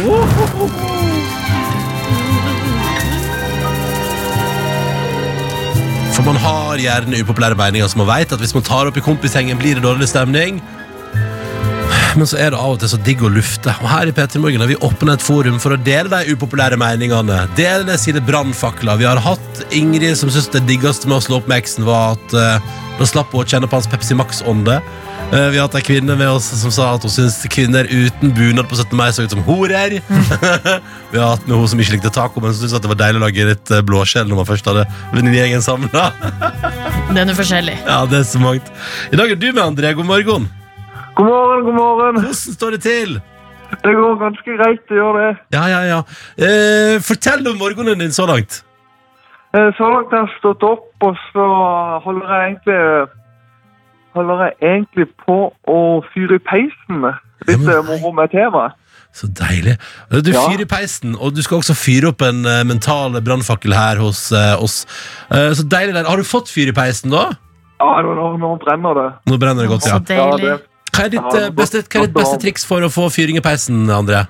For 6.16 6.24
man 6.24 6.38
har 6.40 6.80
gjerne 6.80 7.18
upopulære 7.20 7.58
meninger 7.60 7.90
som 7.92 8.00
man 8.02 8.08
vet 8.14 8.32
at 8.32 8.40
hvis 8.40 8.54
man 8.56 8.64
tar 8.64 8.88
opp 8.88 8.96
i 8.96 9.04
kompishengen, 9.04 9.58
blir 9.60 9.76
det 9.76 9.84
dårlig 9.84 10.08
stemning. 10.08 10.62
Men 12.16 12.28
så 12.28 12.38
er 12.40 12.54
det 12.54 12.56
av 12.58 12.72
og 12.72 12.78
til 12.80 12.88
så 12.88 12.98
digg 13.04 13.20
å 13.26 13.28
lufte. 13.28 13.72
Og 13.84 13.90
her 13.92 14.08
i 14.08 14.12
P3 14.16 14.40
Morgen 14.40 14.62
har 14.62 14.70
vi 14.70 14.78
åpnet 14.80 15.18
et 15.18 15.24
forum 15.24 15.58
for 15.60 15.74
å 15.74 15.80
dele 15.84 16.08
de 16.08 16.32
upopulære 16.32 16.78
meningene. 16.80 17.42
Dele 17.58 17.98
sine 18.00 18.22
brannfakler. 18.24 18.96
Vi 19.02 19.04
har 19.08 19.20
hatt 19.20 19.60
Ingrid 19.76 20.16
som 20.16 20.32
syntes 20.32 20.48
det 20.54 20.64
diggeste 20.70 21.10
med 21.10 21.18
å 21.18 21.26
slå 21.26 21.42
opp 21.42 21.50
med 21.50 21.60
eksen 21.60 21.84
var 21.84 22.16
at 22.16 22.36
uh, 22.36 22.72
da 22.96 23.08
slapp 23.08 23.36
hun 23.36 23.44
å 23.44 23.50
kjenne 23.52 23.68
på 23.68 23.76
hans 23.76 23.90
Pepsi 23.92 24.16
Max-ånde. 24.16 24.78
Uh, 25.28 25.48
vi 25.52 25.60
har 25.60 25.66
hatt 25.66 25.76
ei 25.76 25.84
kvinne 25.84 26.16
med 26.16 26.32
oss 26.38 26.48
som 26.56 26.72
sa 26.72 26.88
at 26.96 27.04
hun 27.04 27.12
syntes 27.12 27.52
kvinner 27.52 27.84
uten 27.92 28.32
bunad 28.32 28.72
på 28.72 28.80
17. 28.80 28.96
mai 28.96 29.10
så 29.12 29.28
ut 29.28 29.36
som 29.36 29.44
horer. 29.44 29.98
vi 31.12 31.20
har 31.20 31.34
hatt 31.34 31.44
med 31.44 31.52
hun 31.52 31.68
som 31.68 31.84
ikke 31.84 31.98
likte 31.98 32.16
taco, 32.16 32.40
men 32.40 32.54
som 32.54 32.64
syntes 32.64 32.80
at 32.80 32.86
det 32.86 32.96
var 32.96 33.02
deilig 33.04 33.20
å 33.20 33.28
lage 33.28 33.50
litt 33.52 33.76
eh, 33.76 33.84
blåskjell 33.84 34.30
når 34.30 34.40
man 34.40 34.54
først 34.54 34.72
hadde 34.72 34.88
venninnegjengen 35.12 35.68
samla. 35.68 36.08
Det 37.12 37.20
er 37.20 37.28
noe 37.28 37.36
forskjellig. 37.36 37.82
ja, 37.84 38.04
det 38.08 38.22
er 38.22 38.30
så 38.30 38.40
mangt. 38.40 38.72
I 39.12 39.20
dag 39.20 39.34
er 39.34 39.36
du 39.36 39.50
med, 39.52 39.66
André. 39.66 39.92
God 39.98 40.08
morgen. 40.08 40.48
God 41.16 41.26
morgen, 41.26 41.64
god 41.64 41.74
morgen. 41.74 42.14
Hvordan 42.20 42.34
står 42.58 42.70
det 42.76 42.80
til? 42.84 43.16
Det 43.84 43.92
går 43.98 44.16
ganske 44.20 44.56
greit, 44.60 44.82
det 44.88 44.96
gjør 45.00 45.16
det. 45.20 45.30
Ja, 45.56 45.64
ja, 45.74 45.80
ja. 45.92 46.00
Eh, 46.46 46.96
fortell 47.02 47.46
om 47.50 47.56
morgenen 47.58 47.98
din 48.04 48.12
så 48.14 48.26
langt. 48.28 48.62
Eh, 49.56 49.70
Så 49.78 49.88
langt 49.94 50.10
har 50.12 50.26
jeg 50.26 50.34
stått 50.38 50.62
opp, 50.62 50.86
og 51.08 51.16
så 51.32 51.46
holder 52.04 52.26
jeg 52.34 52.42
egentlig 52.50 52.80
holder 54.16 54.42
jeg 54.44 54.52
egentlig 54.72 55.06
på 55.26 55.38
å 55.68 55.78
fyre 56.12 56.38
i 56.38 56.44
peisen. 56.52 57.02
Litt 57.48 57.64
Ja, 57.66 57.78
eh, 57.78 57.82
moro 57.88 58.12
med 58.12 58.30
temaet. 58.30 58.72
Så 59.12 59.26
deilig. 59.32 59.76
Eh, 60.12 60.20
Du 60.20 60.30
Ja. 60.30 60.40
fyrer 60.48 60.60
i 60.62 60.64
peisen, 60.76 61.16
og 61.20 61.34
du 61.34 61.42
skal 61.42 61.58
også 61.58 61.74
fyre 61.74 62.08
opp 62.08 62.20
en 62.22 62.44
uh, 62.46 62.62
mental 62.64 63.12
brannfakkel 63.20 63.72
her 63.74 63.96
hos 63.96 64.30
uh, 64.32 64.56
oss. 64.62 64.84
Uh, 65.32 65.52
så 65.56 65.64
deilig 65.64 65.94
der. 65.94 66.04
Har 66.04 66.16
du 66.16 66.22
fått 66.22 66.48
fyr 66.52 66.68
i 66.68 66.72
peisen, 66.72 67.10
da? 67.10 67.32
Ja, 67.80 68.02
nå, 68.02 68.36
nå, 68.38 68.58
brenner 68.60 68.94
det. 68.94 69.12
Nå 69.32 69.38
brenner 69.38 69.62
det 69.62 69.70
godt, 69.70 69.82
Så 69.82 69.88
ja. 69.88 70.00
Ja, 70.08 70.30
deilig. 70.36 70.58
det. 70.60 70.75
Hva 70.96 71.04
er 71.04 71.12
ditt, 71.12 71.34
eh, 71.36 71.50
beste, 71.52 71.82
hva 71.84 72.00
er 72.00 72.06
ditt 72.08 72.16
beste 72.16 72.38
triks 72.40 72.64
for 72.64 72.80
å 72.80 72.88
få 72.88 73.10
fyring 73.12 73.36
i 73.36 73.44
peisen, 73.44 73.84
André? 73.92 74.22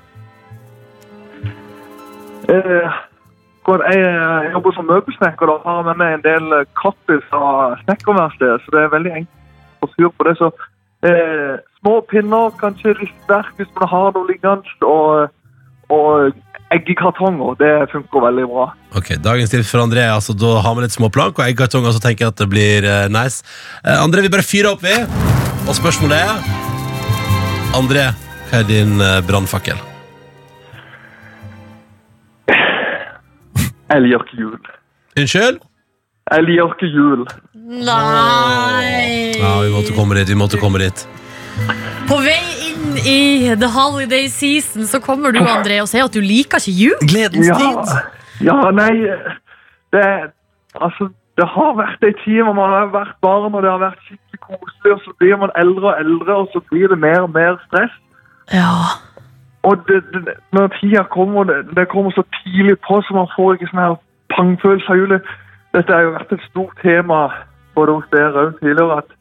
Eh, 2.50 2.96
jeg, 3.66 3.80
jeg 3.86 4.50
jobber 4.52 4.74
som 4.74 4.88
møbelsnekker 4.90 5.50
og 5.50 5.66
har 5.66 5.84
med 5.86 6.00
meg 6.00 6.16
en 6.16 6.24
del 6.26 6.56
eh, 6.58 6.66
katter 6.78 7.22
fra 7.30 7.76
snekkerverkstedet, 7.84 8.60
så 8.64 8.74
det 8.74 8.82
er 8.82 8.92
veldig 8.94 9.14
enkelt 9.20 9.86
å 9.86 9.90
fyre 9.94 10.10
på 10.10 10.26
det. 10.26 10.34
Så 10.40 10.50
eh, 11.06 11.54
små 11.80 12.00
pinner, 12.10 12.50
kanskje 12.58 12.96
ristverk 12.98 13.54
hvis 13.58 13.70
man 13.78 13.90
har 13.94 14.14
noe 14.14 14.30
liggende, 14.30 14.76
og, 14.86 15.30
og 15.94 16.34
eggekartonger. 16.74 17.56
Det 17.60 17.72
funker 17.92 18.24
veldig 18.26 18.46
bra. 18.50 18.66
Ok, 18.98 19.14
Dagens 19.22 19.50
tips 19.52 19.70
for 19.70 19.84
André 19.84 20.06
altså 20.10 20.34
da 20.36 20.56
har 20.64 20.76
vi 20.76 20.86
litt 20.86 20.96
småplank 20.96 21.38
og 21.38 21.44
eggkartonger, 21.46 21.94
så 21.94 22.02
tenker 22.02 22.26
jeg 22.26 22.34
at 22.34 22.42
det 22.42 22.48
blir 22.52 22.86
eh, 22.86 23.08
nice. 23.12 23.44
Eh, 23.84 23.96
André, 24.02 24.24
vi 24.26 24.32
bare 24.32 24.46
fyrer 24.46 24.72
opp, 24.72 24.82
vi. 24.84 24.96
Og 25.66 25.74
spørsmålet 25.78 26.18
er 26.22 27.76
André, 27.76 28.08
hva 28.50 28.62
er 28.62 28.68
din 28.70 28.98
eh, 29.02 29.20
brannfakkel? 29.26 29.78
Jeg 33.86 34.02
liker 34.02 34.24
ikke 34.26 34.40
jul. 34.42 34.56
Unnskyld? 35.16 35.60
Jeg 36.26 36.42
liker 36.48 36.72
ikke 36.74 36.88
jul. 36.90 37.26
Nei! 37.66 39.38
Ja, 39.38 39.52
vi 39.62 39.70
måtte 39.74 39.94
komme 39.94 40.18
dit. 40.18 40.28
vi 40.30 40.38
måtte 40.38 40.58
komme 40.62 40.78
dit 40.78 41.00
På 42.06 42.20
vei 42.22 42.55
inn 42.86 42.96
i 43.06 43.56
the 43.56 43.66
holiday 43.66 44.28
season 44.28 44.86
så 44.86 45.00
kommer 45.00 45.32
du, 45.32 45.40
André, 45.40 45.80
og 45.82 45.88
sier 45.90 46.06
at 46.06 46.14
du 46.14 46.22
liker 46.22 46.60
ikke 46.62 46.74
jul. 46.80 46.98
Gledens 47.10 47.48
Ja, 47.48 47.58
tid! 47.58 48.46
ja 48.46 48.56
nei 48.74 48.92
det, 49.94 50.04
altså, 50.74 51.08
det 51.38 51.46
har 51.54 51.76
vært 51.78 52.04
ei 52.06 52.14
tid 52.22 52.42
hvor 52.44 52.56
man 52.58 52.74
har 52.74 52.90
vært 52.94 53.16
barn, 53.24 53.54
og 53.54 53.62
det 53.64 53.70
har 53.70 53.82
vært 53.82 54.02
skikkelig 54.06 54.40
koselig, 54.46 54.92
og 54.96 55.00
så 55.04 55.14
blir 55.20 55.40
man 55.42 55.54
eldre 55.62 55.92
og 55.92 56.00
eldre, 56.04 56.38
og 56.42 56.48
så 56.54 56.62
blir 56.70 56.88
det 56.92 56.98
mer 57.02 57.26
og 57.26 57.32
mer 57.34 57.58
stress. 57.66 57.94
Ja. 58.52 58.72
Og 59.66 59.82
det, 59.88 60.02
det, 60.14 60.36
når 60.54 60.70
tida 60.78 61.02
kommer, 61.10 61.48
det, 61.48 61.62
det 61.76 61.88
kommer 61.90 62.14
så 62.14 62.22
tidlig 62.42 62.78
på, 62.86 63.00
så 63.02 63.16
man 63.16 63.30
får 63.34 63.56
ikke 63.56 63.70
sånn 63.72 63.82
her 63.82 63.98
pangfølelse 64.36 64.92
av 64.92 65.00
julet. 65.02 65.34
Dette 65.74 65.92
har 65.92 66.06
jo 66.06 66.16
vært 66.16 66.34
et 66.36 66.48
stort 66.50 66.76
tema 66.82 67.20
både 67.76 67.98
hos 67.98 68.10
dere 68.14 68.48
og 68.50 68.60
tidligere, 68.60 69.00
at 69.02 69.15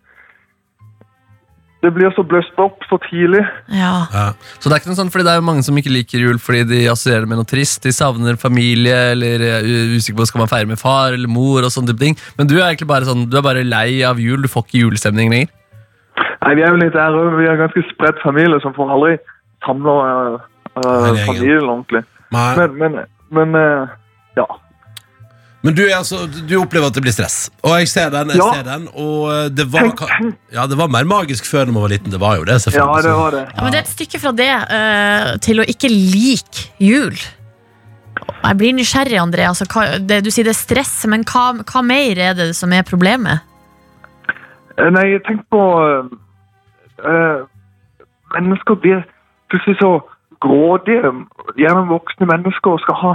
det 1.84 1.92
blir 1.94 2.10
så 2.16 2.24
bløst 2.26 2.56
opp 2.58 2.82
så 2.90 2.98
tidlig. 3.04 3.44
ja. 3.70 4.08
Ja. 4.14 4.28
Så 4.60 4.70
det 4.70 4.74
er 4.74 4.80
ikke 4.82 4.90
noe 4.94 4.98
sånn, 4.98 5.12
fordi 5.14 5.26
det 5.28 5.34
er 5.36 5.42
jo 5.42 5.46
mange 5.46 5.64
som 5.68 5.78
ikke 5.78 5.92
liker 5.94 6.18
jul 6.24 6.40
fordi 6.42 6.64
de 6.70 6.80
assosierer 6.90 7.22
det 7.26 7.30
med 7.30 7.38
noe 7.38 7.46
trist. 7.52 7.84
De 7.84 7.92
savner 7.94 8.40
familie, 8.42 8.96
eller 9.12 9.44
er 9.46 9.68
u- 9.68 9.94
usikker 10.00 10.18
på 10.18 10.26
skal 10.32 10.40
man 10.42 10.50
feire 10.50 10.66
med 10.72 10.80
far 10.82 11.14
eller 11.14 11.28
mor. 11.30 11.62
og 11.62 11.70
sånne 11.76 11.92
type 11.94 12.00
ting. 12.02 12.18
Men 12.40 12.48
du 12.48 12.56
er 12.58 12.72
egentlig 12.72 12.88
bare 12.90 13.06
sånn, 13.06 13.28
du 13.30 13.38
er 13.38 13.46
bare 13.46 13.64
lei 13.64 14.02
av 14.04 14.18
jul. 14.20 14.42
Du 14.42 14.48
får 14.50 14.66
ikke 14.66 14.82
julestemning 14.86 15.30
lenger. 15.30 15.54
Nei, 16.46 16.56
Vi 16.56 16.62
er 16.62 16.70
jo 16.74 16.82
litt 16.82 16.94
der. 16.94 17.12
Vi 17.38 17.46
er 17.46 17.54
en 17.54 17.64
ganske 17.68 17.84
spredt 17.92 18.22
familie 18.24 18.60
som 18.62 18.74
får 18.74 18.92
aldri 18.96 19.18
samla 19.66 19.96
uh, 20.40 21.26
familien 21.26 21.70
ordentlig. 21.70 22.04
Men, 22.32 22.78
men, 22.82 23.00
men 23.32 23.56
uh, 23.56 23.88
ja. 24.38 24.46
Men 25.66 25.74
du, 25.74 25.82
er 25.88 25.96
altså, 25.98 26.24
du 26.30 26.52
opplever 26.62 26.92
at 26.92 26.94
det 26.94 27.02
blir 27.02 27.14
stress. 27.16 27.50
Og 27.66 27.74
jeg 27.80 27.88
ser 27.90 28.12
den, 28.14 28.30
jeg 28.36 28.38
Ja. 28.38 28.50
ser 28.54 28.66
den 28.68 28.84
og 28.94 29.32
eh, 29.34 29.48
det 29.50 29.66
var, 29.74 29.88
ja, 30.54 30.68
det 30.70 30.78
var 30.78 30.92
mer 30.94 31.08
magisk 31.10 31.48
før 31.50 31.66
når 31.66 31.74
man 31.74 31.86
var 31.88 31.94
liten. 31.96 32.12
Det 32.14 32.20
var 32.22 32.36
jo 32.38 32.44
det, 32.46 32.60
Ja, 32.60 32.64
selvfølgelig. 32.68 33.04
det 33.08 33.16
var 33.18 33.32
det. 33.38 33.42
Ja, 33.56 33.64
men 33.64 33.72
det 33.74 33.80
er 33.80 33.86
et 33.88 33.96
stykke 33.96 34.22
fra 34.22 34.32
det 34.38 34.52
eh, 34.78 35.32
til 35.42 35.64
å 35.64 35.66
ikke 35.66 35.90
like 35.90 36.68
jul. 36.78 37.18
Jeg 38.46 38.58
blir 38.62 38.74
nysgjerrig, 38.78 39.18
André. 39.20 39.48
Altså, 39.50 39.66
hva, 39.74 39.98
det, 40.00 40.22
du 40.24 40.30
sier 40.32 40.46
det 40.46 40.54
er 40.54 40.60
stress, 40.62 40.94
men 41.10 41.26
hva, 41.26 41.48
hva 41.66 41.82
mer 41.84 42.22
er 42.30 42.38
det 42.38 42.52
som 42.56 42.72
er 42.78 42.86
problemet? 42.86 43.42
Eh, 44.78 44.90
Nei, 44.94 45.08
tenk 45.26 45.44
på 45.50 45.62
eh, 47.02 47.42
Mennesker 48.36 48.78
blir 48.84 49.02
plutselig 49.50 49.78
så 49.82 49.92
grådige. 50.44 51.12
Gjerne 51.58 51.88
voksne 51.90 52.28
mennesker 52.30 52.82
skal 52.84 53.02
ha 53.02 53.14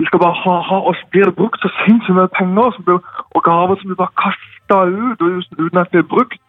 de 0.00 0.06
skal 0.08 0.22
bare 0.24 0.36
ha, 0.44 0.54
ha 0.70 0.78
oss 0.90 1.00
blir 1.12 1.28
det 1.28 1.36
brukt 1.36 1.60
så 1.60 1.68
sinnssykt 1.82 2.16
mye 2.16 2.30
penger 2.38 2.72
som 2.76 2.86
blir, 2.86 3.02
og 3.36 3.44
gaver 3.44 3.76
som 3.76 3.90
blir 3.90 4.00
bare 4.00 4.16
kasta 4.22 4.78
ut 4.88 5.20
uten 5.60 5.82
at 5.82 5.92
det 5.92 6.00
er 6.00 6.12
brukt. 6.14 6.46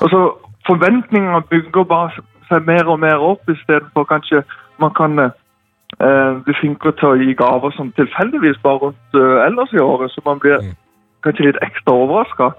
Og 0.00 0.08
så 0.14 0.22
Forventningene 0.62 1.40
bygger 1.50 1.84
bare 1.90 2.22
seg 2.46 2.66
mer 2.68 2.86
og 2.86 3.00
mer 3.02 3.18
opp, 3.18 3.48
istedenfor 3.50 4.04
kanskje 4.06 4.44
man 4.78 4.92
kan 4.94 5.18
eh, 5.24 6.30
bli 6.46 6.54
flinkere 6.60 6.94
til 7.00 7.08
å 7.08 7.16
gi 7.18 7.34
gaver 7.40 7.74
som 7.74 7.90
tilfeldigvis 7.98 8.60
bare 8.62 8.78
rundt 8.84 9.18
eh, 9.18 9.42
ellers 9.48 9.74
i 9.74 9.82
året, 9.82 10.14
så 10.14 10.22
man 10.28 10.38
blir 10.38 10.62
kanskje 11.26 11.48
litt 11.48 11.58
ekstra 11.66 11.96
overraska. 12.04 12.52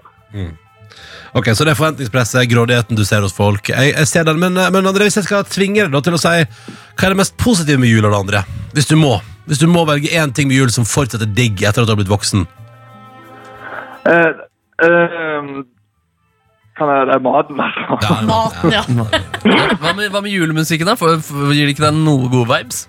Ok, 1.32 1.48
Så 1.56 1.64
det 1.64 1.72
er 1.72 1.80
forventningspresset, 1.80 2.44
grådigheten 2.52 3.00
du 3.00 3.06
ser 3.08 3.24
hos 3.24 3.32
folk. 3.32 3.72
Jeg, 3.72 3.94
jeg 3.96 4.10
ser 4.12 4.28
den, 4.28 4.36
men, 4.44 4.60
eh, 4.60 4.68
men 4.68 4.84
André, 4.84 5.08
hvis 5.08 5.22
jeg 5.22 5.30
skal 5.30 5.48
tvinge 5.48 5.88
deg 5.88 6.04
til 6.04 6.18
å 6.18 6.20
si 6.20 6.34
hva 6.44 7.08
er 7.08 7.16
det 7.16 7.22
mest 7.24 7.40
positive 7.40 7.80
med 7.80 7.88
jula, 7.88 8.12
André? 8.20 8.44
Hvis 8.76 8.92
du 8.92 8.98
må 9.00 9.16
Hvis 9.46 9.60
du 9.60 9.68
må 9.68 9.84
velge 9.84 10.08
én 10.08 10.32
ting 10.32 10.48
med 10.48 10.56
jul 10.56 10.72
som 10.72 10.88
fortsetter 10.88 11.28
digg 11.28 11.62
etter 11.62 11.84
at 11.84 11.88
du 11.88 11.92
har 11.92 12.00
blitt 12.00 12.12
voksen. 12.12 12.46
Uh, 14.04 14.32
uh, 14.84 15.64
kan 16.78 16.90
jeg, 16.90 17.06
det 17.06 17.14
er 17.14 17.22
maten, 17.22 17.60
altså. 17.60 17.82
Ja, 18.02 18.14
Maten, 18.26 18.72
ja. 18.76 18.82
Hva 19.82 19.92
med, 19.96 20.08
hva 20.10 20.20
med 20.24 20.32
julemusikken, 20.34 20.88
da? 20.90 20.96
For, 20.98 21.20
for, 21.22 21.52
gir 21.54 21.68
det 21.68 21.76
ikke 21.76 21.86
deg 21.86 22.00
noe 22.00 22.30
gode 22.32 22.48
vibes? 22.50 22.80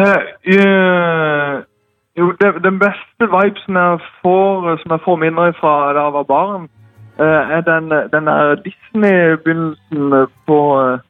Uh, 0.00 0.18
eh, 0.54 1.54
jo, 2.18 2.32
det, 2.40 2.50
den 2.66 2.80
beste 2.82 3.28
vibesen 3.30 3.78
jeg 3.78 4.00
får, 4.24 4.66
som 4.82 4.96
jeg 4.96 5.04
får 5.04 5.20
minner 5.22 5.54
fra 5.60 5.74
da 5.94 6.08
jeg 6.08 6.16
var 6.16 6.26
barn, 6.32 6.66
eh, 7.22 7.54
er 7.56 7.62
den, 7.68 7.92
den 8.14 8.30
der 8.30 8.56
Disney-begynnelsen 8.66 10.26
på 10.50 10.58
eh, 10.80 11.06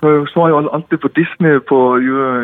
For 0.00 0.12
jeg 0.14 0.28
så 0.32 0.48
jo 0.52 0.58
alltid 0.76 0.98
på 1.04 1.08
Disney 1.16 1.58
på 1.70 1.78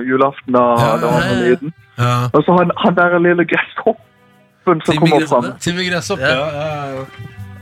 julaften 0.09 0.57
da, 0.57 0.65
Ja, 0.81 0.91
da 1.03 1.11
jeg 1.11 1.13
var 1.13 1.27
ja, 1.27 1.35
ja. 1.35 1.51
liten. 1.51 1.75
Ja. 1.99 2.15
Og 2.33 2.41
så 2.47 2.57
han, 2.59 2.73
han 2.85 2.97
der 2.97 3.19
lille 3.23 3.45
gresshoppen 3.53 4.01
som 4.65 4.81
Timmy 4.87 5.11
kommer 5.11 5.27
fram. 5.31 5.51
Timmy 5.61 5.85
Gresshopp, 5.91 6.21
Ja. 6.21 6.33
ja. 6.39 6.49
ja, 6.57 6.87
ja. 6.97 7.05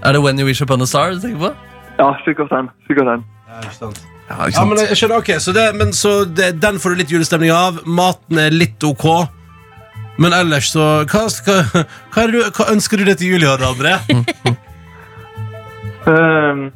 Er 0.05 0.13
det 0.17 0.23
When 0.25 0.39
You 0.41 0.47
Wish 0.49 0.63
Upon 0.63 0.83
a 0.83 0.87
Star 0.87 1.11
du 1.13 1.21
tenker 1.21 1.39
på? 1.39 1.51
Ja, 1.99 2.09
sikkert 2.25 2.49
den. 2.55 2.71
Sikkert 2.89 3.07
den. 3.13 3.25
Ja, 3.49 3.59
ikke 3.65 3.75
sant. 3.77 4.01
Ja, 4.31 4.47
ikke 4.47 4.61
Ja, 4.61 4.65
men 4.65 4.79
jeg 4.79 4.97
skjønner, 4.97 5.17
ok, 5.21 5.31
Så, 5.45 5.53
det, 5.53 5.67
men, 5.77 5.93
så 5.93 6.13
det, 6.25 6.55
den 6.63 6.79
får 6.81 6.95
du 6.95 7.01
litt 7.03 7.13
julestemning 7.13 7.51
av. 7.53 7.81
Maten 7.85 8.39
er 8.39 8.51
litt 8.55 8.85
ok. 8.85 9.07
Men 10.21 10.33
ellers 10.37 10.71
så 10.73 10.87
Hva, 11.09 11.27
hva, 11.29 11.57
hva, 11.75 12.23
er 12.25 12.33
du, 12.33 12.41
hva 12.57 12.69
ønsker 12.73 13.01
du 13.01 13.05
deg 13.09 13.19
til 13.21 13.35
jul 13.35 13.45
i 13.45 13.51
år, 13.51 13.65
André? 13.69 13.97
Ehm, 16.11 16.71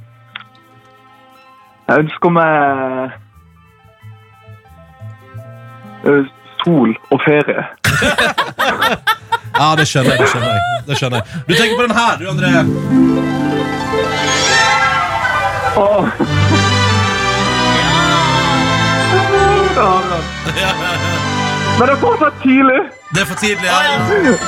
jeg 1.89 1.99
ønsker 2.05 2.31
meg 2.33 3.11
eh, 6.05 6.25
sol 6.65 6.97
og 7.11 7.21
ferie. 7.27 7.65
Ja, 9.55 9.69
det 9.79 9.85
skjønner 9.87 10.11
jeg. 10.11 10.19
Det 10.19 10.29
skjønner 10.33 10.49
jeg, 10.51 10.63
det 10.89 10.97
skjønner 10.99 11.21
jeg. 11.21 11.43
Du 11.47 11.53
tenker 11.55 11.77
på 11.79 11.83
den 11.87 11.95
her, 11.95 12.17
du, 12.19 12.25
André. 12.27 12.49
Åh. 15.79 16.05
Ja, 19.77 20.71
Men 21.79 21.87
det 21.89 21.95
er 21.95 22.01
fortsatt 22.01 22.43
tidlig. 22.43 22.81
Det 23.15 23.21
er 23.23 23.27
for 23.31 23.39
tidlig. 23.39 23.69
Ja. 23.71 23.79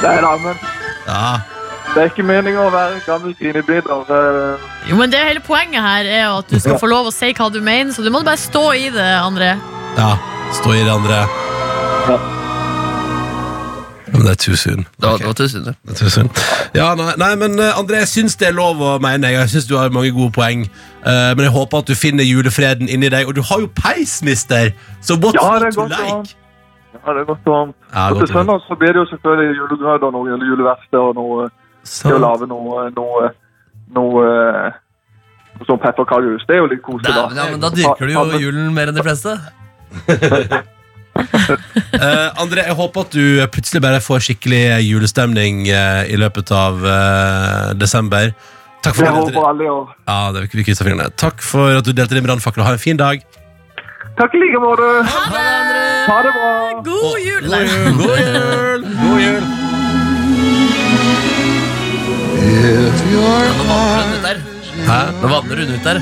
Nei 0.03 0.17
da, 0.27 0.33
men 0.43 0.59
Ja. 1.07 1.56
Det 1.97 2.03
er 2.05 2.11
ikke 2.13 2.27
meningen 2.29 2.61
å 2.61 2.69
være 2.71 3.01
gammel 3.07 3.33
grinebiter. 3.39 4.05
eh, 4.13 4.69
Jo, 4.91 4.97
men 5.01 5.11
det 5.11 5.19
hele 5.25 5.41
Poenget 5.41 5.81
her 5.83 6.05
er 6.05 6.29
at 6.39 6.51
du 6.53 6.59
skal 6.61 6.77
få 6.79 6.87
lov 6.93 7.09
å 7.09 7.13
si 7.15 7.33
hva 7.33 7.49
du 7.53 7.61
mener, 7.65 7.91
så 7.97 8.05
du 8.05 8.11
må 8.13 8.21
bare 8.23 8.37
stå 8.37 8.67
i 8.77 8.91
det, 8.93 9.11
André. 9.25 9.55
ja. 9.97 10.13
Stå 10.53 10.71
i 10.77 10.85
det, 10.85 10.93
André. 10.93 11.25
Ja. 12.07 12.19
Men 14.13 14.23
det 14.23 14.31
er 14.31 14.39
too 14.45 14.57
soon. 14.57 14.85
Det 15.01 15.03
var, 15.03 15.13
Ok. 15.15 15.19
det 15.19 15.27
var 15.27 15.33
tusen, 15.41 15.65
det. 15.65 15.75
Det 15.83 15.91
er 15.91 15.99
too 15.99 16.11
soon. 16.11 16.31
Ja, 16.75 16.95
nei, 16.95 17.13
nei, 17.19 17.33
men 17.37 17.59
eh, 17.59 17.73
André, 17.81 17.99
jeg 18.05 18.09
syns 18.13 18.37
det 18.39 18.49
er 18.49 18.55
lov 18.55 18.79
å 18.81 18.93
mene. 19.03 19.27
Jeg 19.33 19.41
Jeg 19.41 19.49
syns 19.57 19.67
du 19.67 19.77
har 19.77 19.91
mange 19.91 20.13
gode 20.15 20.33
poeng. 20.33 20.63
Uh, 21.07 21.35
men 21.37 21.43
jeg 21.47 21.53
håper 21.57 21.79
at 21.83 21.87
du 21.91 21.95
finner 21.95 22.25
julefreden 22.25 22.89
inni 22.89 23.09
deg. 23.13 23.27
Og 23.29 23.35
du 23.35 23.43
har 23.43 23.59
jo 23.61 23.67
peis, 23.75 24.23
mister! 24.23 24.71
Så 25.03 25.17
what's 25.19 25.35
Ja, 25.35 25.59
det 25.59 25.63
not 25.63 25.67
er 25.67 25.71
to 25.71 25.81
godt 25.81 25.91
like? 25.91 26.35
Ja, 27.07 27.13
det 27.13 27.21
er 27.21 27.29
godt 27.35 27.47
å 27.47 27.53
ha. 27.59 27.65
Ja, 27.95 28.09
Og 28.11 28.17
godt 28.21 28.27
til 28.27 28.37
å 28.37 28.39
ha. 28.39 28.45
søndag 28.45 28.61
så 28.69 28.75
blir 28.79 28.93
det 28.95 29.01
jo 29.03 29.07
selvfølgelig 29.13 29.57
julegrøt 29.61 30.03
og 30.07 30.13
noe 30.17 30.27
eller 30.33 30.47
juleverksted 30.53 30.99
og 31.03 31.15
noe 31.19 31.49
til 31.87 32.13
å 32.13 32.17
Så- 32.17 32.23
lage 32.23 32.49
noe 32.51 32.91
noe, 32.97 33.31
noe, 33.95 34.25
noe 35.59 35.67
sånn 35.67 35.81
pepperkakehus. 35.81 36.45
Det 36.47 36.57
er 36.57 36.61
jo 36.65 36.67
litt 36.73 36.83
koselig, 36.85 37.15
da. 37.15 37.29
Ja, 37.35 37.51
men 37.51 37.61
da 37.63 37.71
dyrker 37.73 38.07
du 38.07 38.13
jo 38.13 38.25
julen 38.47 38.75
mer 38.77 38.91
enn 38.93 38.99
de 38.99 39.03
fleste. 39.07 39.37
uh, 41.17 42.29
André, 42.43 42.67
jeg 42.67 42.77
håper 42.77 43.07
at 43.07 43.15
du 43.17 43.47
plutselig 43.55 43.81
bare 43.85 44.01
får 44.05 44.21
skikkelig 44.29 44.61
julestemning 44.85 45.63
uh, 45.71 46.03
i 46.11 46.17
løpet 46.21 46.53
av 46.53 46.83
uh, 46.85 47.73
desember. 47.79 48.35
Takk 48.85 48.95
for, 48.99 49.03
Det 49.07 49.15
delte- 49.17 49.33
håper 49.35 49.49
alle 49.49 49.65
i 49.65 49.71
år. 49.73 49.95
ja, 50.07 50.19
det, 50.37 50.45
vi 50.53 50.63
krysser 50.69 50.85
fingrene. 50.87 51.09
Takk 51.19 51.41
for 51.43 51.79
at 51.81 51.85
du 51.89 51.93
delte 51.97 52.15
din 52.15 52.27
brannfakkel. 52.27 52.63
Ha 52.67 52.77
en 52.77 52.83
fin 52.83 52.97
dag. 53.01 53.25
Takk 54.17 54.33
i 54.37 54.39
like 54.41 54.61
måte. 54.63 54.87
Ha 55.13 55.23
det! 55.33 55.49
Ha 56.07 56.19
det 56.23 56.33
bra. 56.37 56.83
God 56.87 57.19
jul! 57.21 57.49
God 57.51 57.65
jul! 57.67 57.93
God 57.99 58.19
jul! 58.21 58.87
God 59.03 59.21
jul. 59.25 59.66
Nå 63.17 63.25
vandrer 63.25 64.05
hun 64.05 64.15
ut 64.17 64.25
der. 64.27 64.41
Hæ? 64.87 64.99
Nå 65.23 65.31
vandrer 65.33 65.63
hun 65.65 65.75
ut 65.77 65.87
der. 65.89 66.01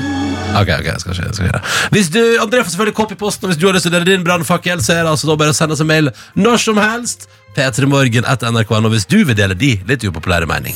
Ok, 0.55 0.69
ok, 0.79 0.85
jeg 0.87 1.01
skal 1.03 1.15
skje, 1.17 1.25
jeg 1.29 1.35
skal 1.37 1.49
skje. 1.49 1.61
Hvis 1.95 2.09
du, 2.13 2.19
André 2.43 2.61
får 2.63 2.73
selvfølgelig 2.75 2.95
kopp 2.95 3.11
i 3.11 3.17
posten, 3.19 3.47
og 3.47 3.51
hvis 3.51 3.59
du 3.59 3.65
har 3.67 3.75
lyst 3.75 3.87
til 3.87 3.91
å 3.91 3.97
dele 3.97 4.07
din 4.07 4.23
brannfakkel, 4.23 4.83
så 4.83 4.95
er 4.95 5.03
det 5.03 5.11
altså 5.11 5.27
da 5.29 5.35
bare 5.39 5.55
å 5.55 5.57
sende 5.57 5.75
oss 5.75 5.83
en 5.83 5.89
mail 5.89 6.11
når 6.39 6.61
som 6.63 6.79
helst. 6.79 7.27
P3morgen 7.55 8.27
etter 8.27 8.51
nrk.no 8.51 8.91
hvis 8.91 9.07
du 9.07 9.21
vil 9.23 9.35
dele 9.37 9.55
de 9.55 9.73
litt 9.87 10.03
upopulære 10.03 10.47
mening. 10.49 10.75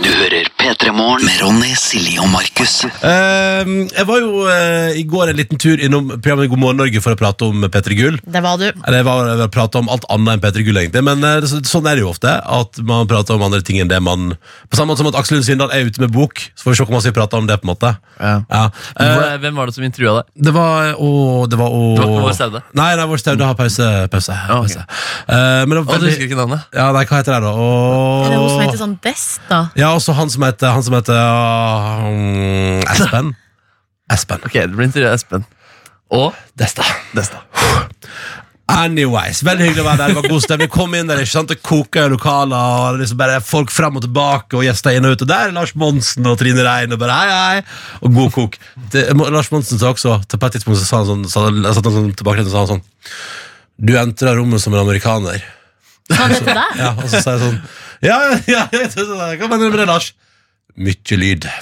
Du 0.00 0.10
hører 0.10 0.49
P3 0.60 0.92
Morgen 0.92 1.24
med 1.24 1.38
Ronny, 1.40 1.70
Silje 1.78 2.20
og 2.20 2.28
Markus. 2.28 2.82
Uh, 3.00 3.64
jeg 3.88 4.04
var 4.04 4.18
jo 4.20 4.42
uh, 4.44 4.90
i 4.92 5.04
går 5.08 5.30
en 5.32 5.38
liten 5.38 5.56
tur 5.60 5.80
innom 5.80 6.10
programmet 6.20 6.50
God 6.52 6.60
morgen 6.60 6.76
Norge 6.82 7.00
for 7.00 7.16
å 7.16 7.18
prate 7.18 7.46
om 7.48 7.64
P3 7.64 7.96
Gull. 7.96 8.18
Det 8.20 8.42
var 8.44 8.58
du. 8.60 8.66
Eller 8.68 8.98
jeg 9.00 9.06
var 9.08 9.30
jeg 9.30 9.38
var 9.40 9.52
prate 9.54 9.80
om 9.80 9.88
alt 9.88 10.04
annet 10.12 10.34
enn 10.34 10.42
P3 10.44 10.64
Gull, 10.66 10.80
egentlig. 10.82 11.02
Men 11.06 11.24
uh, 11.24 11.46
så, 11.48 11.62
sånn 11.64 11.88
er 11.88 11.96
det 11.96 12.04
jo 12.04 12.10
ofte. 12.12 12.34
At 12.44 12.76
man 12.84 13.08
prater 13.08 13.38
om 13.38 13.44
andre 13.46 13.62
ting 13.64 13.80
enn 13.80 13.88
det 13.88 14.02
man 14.04 14.34
På 14.68 14.76
samme 14.76 14.92
måte 14.92 15.00
som 15.00 15.08
at 15.08 15.16
Aksel 15.22 15.38
Lund 15.38 15.48
Svindal 15.48 15.72
er 15.72 15.88
ute 15.88 16.04
med 16.04 16.12
bok. 16.12 16.44
Så 16.52 16.66
får 16.66 16.74
vi 16.74 16.80
se 16.82 16.86
hvor 16.90 16.98
man 16.98 17.04
skal 17.06 17.16
prate 17.16 17.40
om 17.40 17.48
det. 17.48 17.56
på 17.62 17.64
en 17.64 17.72
måte 17.72 17.94
Ja. 18.20 18.34
ja. 18.44 18.62
Eh, 19.00 19.38
Hvem 19.40 19.56
var 19.56 19.70
det 19.72 19.78
som 19.78 19.88
intervjua 19.88 20.18
deg? 20.20 20.28
Det 20.44 20.54
var 20.58 20.92
å, 21.00 21.10
Det 21.48 21.56
var 21.56 21.72
å 21.72 21.82
Det 21.96 22.04
var 22.04 22.12
ikke 22.12 22.26
vår 22.28 22.36
Staude? 22.36 22.62
Nei, 22.76 22.90
nei, 23.00 23.08
vår 23.08 23.24
Staude 23.24 23.48
har 23.48 23.56
pause. 23.56 23.88
pause, 24.12 24.36
ok. 24.44 24.68
pause. 24.68 24.84
Eh, 25.24 25.64
men 25.64 25.78
det 25.78 25.86
Å, 25.86 25.98
du 26.04 26.06
husker 26.10 26.28
ikke 26.28 26.40
navnet? 26.42 26.68
Ja, 26.76 26.90
nei, 26.92 27.06
hva 27.08 27.22
heter 27.24 27.38
det, 27.38 27.42
da? 27.48 27.56
Og, 27.56 28.28
Er 28.28 28.36
det 28.36 28.42
hun 28.44 28.52
som 28.52 28.64
heter 28.66 28.82
sånn 28.84 28.96
Best, 29.08 29.40
da? 29.48 29.64
Ja, 29.80 29.94
også 29.96 30.12
han 30.20 30.28
som 30.28 30.49
heter, 30.50 30.74
han 30.74 30.84
som 30.86 30.98
heter 30.98 31.16
uh, 31.16 32.92
Espen. 32.92 33.32
Espen. 34.14 34.44
Ok, 34.44 34.58
det 34.58 34.74
blir 34.74 34.90
intervjua 34.90 35.14
Espen. 35.16 35.48
Og 36.10 36.34
Desta. 36.58 36.84
Desta. 37.14 37.44
Anyways, 38.70 39.40
veldig 39.46 39.64
hyggelig 39.66 39.82
å 39.82 39.86
være 39.86 39.98
der. 39.98 40.12
Det 40.12 40.18
var 40.20 40.28
god 40.30 40.44
stemning. 40.44 40.70
Kom 40.70 40.94
inn 40.94 41.08
der, 41.10 41.20
ikke 41.22 41.32
sant? 41.32 41.50
Det 41.50 41.58
koker 41.64 42.06
i 42.06 42.12
lokalet, 42.12 42.54
og 42.54 43.00
liksom 43.00 43.18
bare 43.18 43.40
folk 43.44 43.72
fram 43.74 43.98
og 43.98 44.04
tilbake, 44.04 44.54
og 44.56 44.64
gjester 44.66 44.94
inn 44.94 45.08
og 45.08 45.16
ut. 45.16 45.24
Og 45.24 45.30
der 45.30 45.48
er 45.48 45.54
Lars 45.56 45.72
Monsen 45.78 46.28
og 46.30 46.38
Trine 46.40 46.64
Rein, 46.66 46.94
og 46.94 47.00
bare 47.02 47.16
hei, 47.18 47.30
hei. 47.34 47.62
Og 48.04 48.14
god 48.14 48.34
kok. 48.36 48.58
Det, 48.94 49.06
Lars 49.34 49.50
Monsen 49.54 49.80
sa 49.80 49.90
også, 49.90 50.20
til 50.30 50.42
på 50.42 50.50
et 50.50 50.58
tidspunkt 50.58 50.82
så 50.82 50.86
sa 50.86 51.02
han 51.02 51.10
sånn, 51.10 51.26
sa, 51.30 51.46
satt 51.74 51.90
han 51.90 51.96
sånn 51.98 52.12
tilbake 52.20 52.46
og 52.46 52.52
sa 52.52 52.64
han 52.64 52.72
sånn 52.76 52.84
Du 53.90 53.94
entrer 53.98 54.38
rommet 54.38 54.62
som 54.62 54.76
en 54.76 54.84
amerikaner. 54.84 55.42
Sa 56.10 56.22
han 56.22 56.34
det 56.34 56.42
til 56.44 56.54
deg? 56.54 56.78
Ja, 56.78 56.94
og 56.94 57.06
så 57.08 57.22
sa 57.24 57.36
jeg 57.36 57.44
sånn 57.46 57.60
Ja, 58.06 58.16
ja, 58.30 58.40
ja, 58.50 58.64
ja 58.72 58.88
hva 59.38 59.50
mener 59.50 59.66
du 59.66 59.70
med 59.70 59.82
det, 59.82 59.90
Lars? 59.90 60.12
Mykje 60.76 61.16
lyd. 61.20 61.46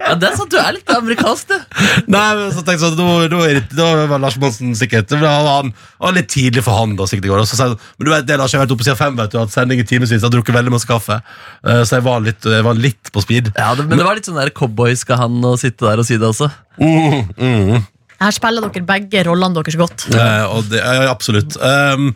Ja, 0.00 0.14
det 0.18 0.26
er 0.30 0.34
sant, 0.38 0.50
du 0.50 0.56
er 0.58 0.72
litt 0.74 0.90
amerikansk, 0.90 1.50
du. 1.50 1.82
Nei, 2.10 2.22
men 2.38 2.48
så 2.54 2.62
tenkte 2.66 2.72
jeg 2.86 2.94
sånn, 2.94 2.96
da, 2.98 3.28
da, 3.30 3.40
det- 3.46 3.76
da 3.78 4.06
var 4.10 4.18
Lars 4.22 4.36
Monsen 4.42 4.72
sikkert 4.78 5.10
Da 5.12 5.18
var 5.20 5.60
han, 5.60 5.70
det 5.70 6.02
var 6.02 6.14
litt 6.16 6.28
tidlig 6.32 6.64
for 6.66 6.74
han 6.80 6.96
da, 6.98 7.06
sikkert 7.10 7.28
i 7.28 7.30
går. 7.30 7.42
Og 7.44 7.50
så 7.50 7.58
sa 7.58 7.68
jeg, 7.70 7.78
men 7.98 8.08
du 8.08 8.10
vet 8.14 8.26
det, 8.26 8.38
Lars, 8.40 8.50
jeg 8.54 8.58
har 8.60 8.66
vært 8.66 8.74
oppe 8.74 8.86
siden 8.86 8.98
fem, 8.98 9.18
vet 9.20 9.30
du, 9.34 9.38
hatt 9.38 9.54
sending 9.54 9.82
i 9.82 9.86
timevis, 9.86 10.16
har 10.24 10.32
drukket 10.34 10.56
veldig 10.56 10.72
masse 10.74 10.88
kaffe. 10.88 11.20
Eh, 11.62 11.82
så 11.86 11.98
jeg 12.00 12.06
var 12.08 12.24
litt, 12.26 12.42
jeg 12.56 12.66
var 12.66 12.80
litt 12.80 13.12
på 13.14 13.22
speed. 13.22 13.52
Ja, 13.54 13.70
det, 13.78 13.86
Men 13.90 14.00
det 14.02 14.08
var 14.08 14.18
litt 14.18 14.26
sånn 14.30 14.40
der 14.40 14.50
cowboy 14.56 14.96
skal 14.98 15.20
han 15.22 15.38
og 15.46 15.60
sitte 15.62 15.86
der 15.86 16.02
og 16.02 16.08
si 16.08 16.18
det 16.18 16.26
også. 16.32 16.50
Mm, 16.80 17.30
mm. 17.38 17.86
Her 18.20 18.34
spiller 18.36 18.66
dere 18.66 18.84
begge 18.84 19.22
rollene 19.24 19.56
deres 19.56 19.78
godt. 19.80 20.04
Eh, 20.12 20.44
og 20.52 20.66
det, 20.68 20.80
ja, 20.82 21.08
absolutt. 21.08 21.56
Um, 21.56 22.10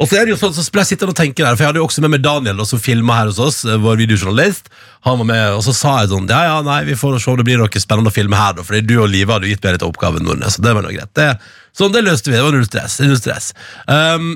og 0.00 0.08
så 0.08 0.16
er 0.16 0.24
det 0.24 0.32
jo 0.32 0.38
sånn, 0.40 0.54
så 0.56 0.64
ble 0.72 0.80
jeg 0.80 0.94
sittende 0.94 1.12
og 1.12 1.18
tenke 1.18 1.44
der, 1.44 1.52
for 1.52 1.66
jeg 1.66 1.68
hadde 1.68 1.82
jo 1.82 1.88
også 1.88 2.04
med 2.04 2.14
meg 2.14 2.22
Daniel, 2.24 2.56
da, 2.62 2.64
som 2.68 2.80
filma 2.80 3.18
her 3.18 3.28
hos 3.28 3.40
oss, 3.44 3.58
eh, 3.68 3.76
vår 3.82 3.98
videojournalist. 4.00 4.72
Han 5.04 5.20
var 5.20 5.28
med, 5.28 5.42
og 5.58 5.64
så 5.66 5.74
sa 5.76 5.94
jeg 6.00 6.10
sånn 6.12 6.28
Ja, 6.32 6.40
ja, 6.48 6.56
nei, 6.64 6.80
vi 6.88 6.96
får 6.96 7.18
se 7.20 7.32
om 7.32 7.36
det 7.36 7.44
blir 7.48 7.60
noe 7.60 7.82
spennende 7.84 8.08
å 8.08 8.14
filme 8.14 8.40
her, 8.40 8.56
da, 8.56 8.64
fordi 8.64 8.86
du 8.88 8.96
og 9.02 9.10
Live 9.12 9.32
hadde 9.32 9.48
jo 9.48 9.52
gitt 9.52 9.66
meg 9.68 9.76
litt 9.76 9.84
oppgave, 9.84 10.22
Nordnes, 10.24 10.56
så 10.56 10.64
det 10.64 10.72
var 10.76 10.86
noe 10.86 10.96
greit. 10.96 11.12
Det, 11.18 11.28
sånn, 11.76 11.92
det 11.92 12.06
løste 12.08 12.32
vi. 12.32 12.38
Det 12.38 12.46
var 12.46 12.56
null 12.56 12.68
stress. 12.68 12.96
Null 13.04 13.20
stress. 13.20 13.52
Um, 13.84 14.32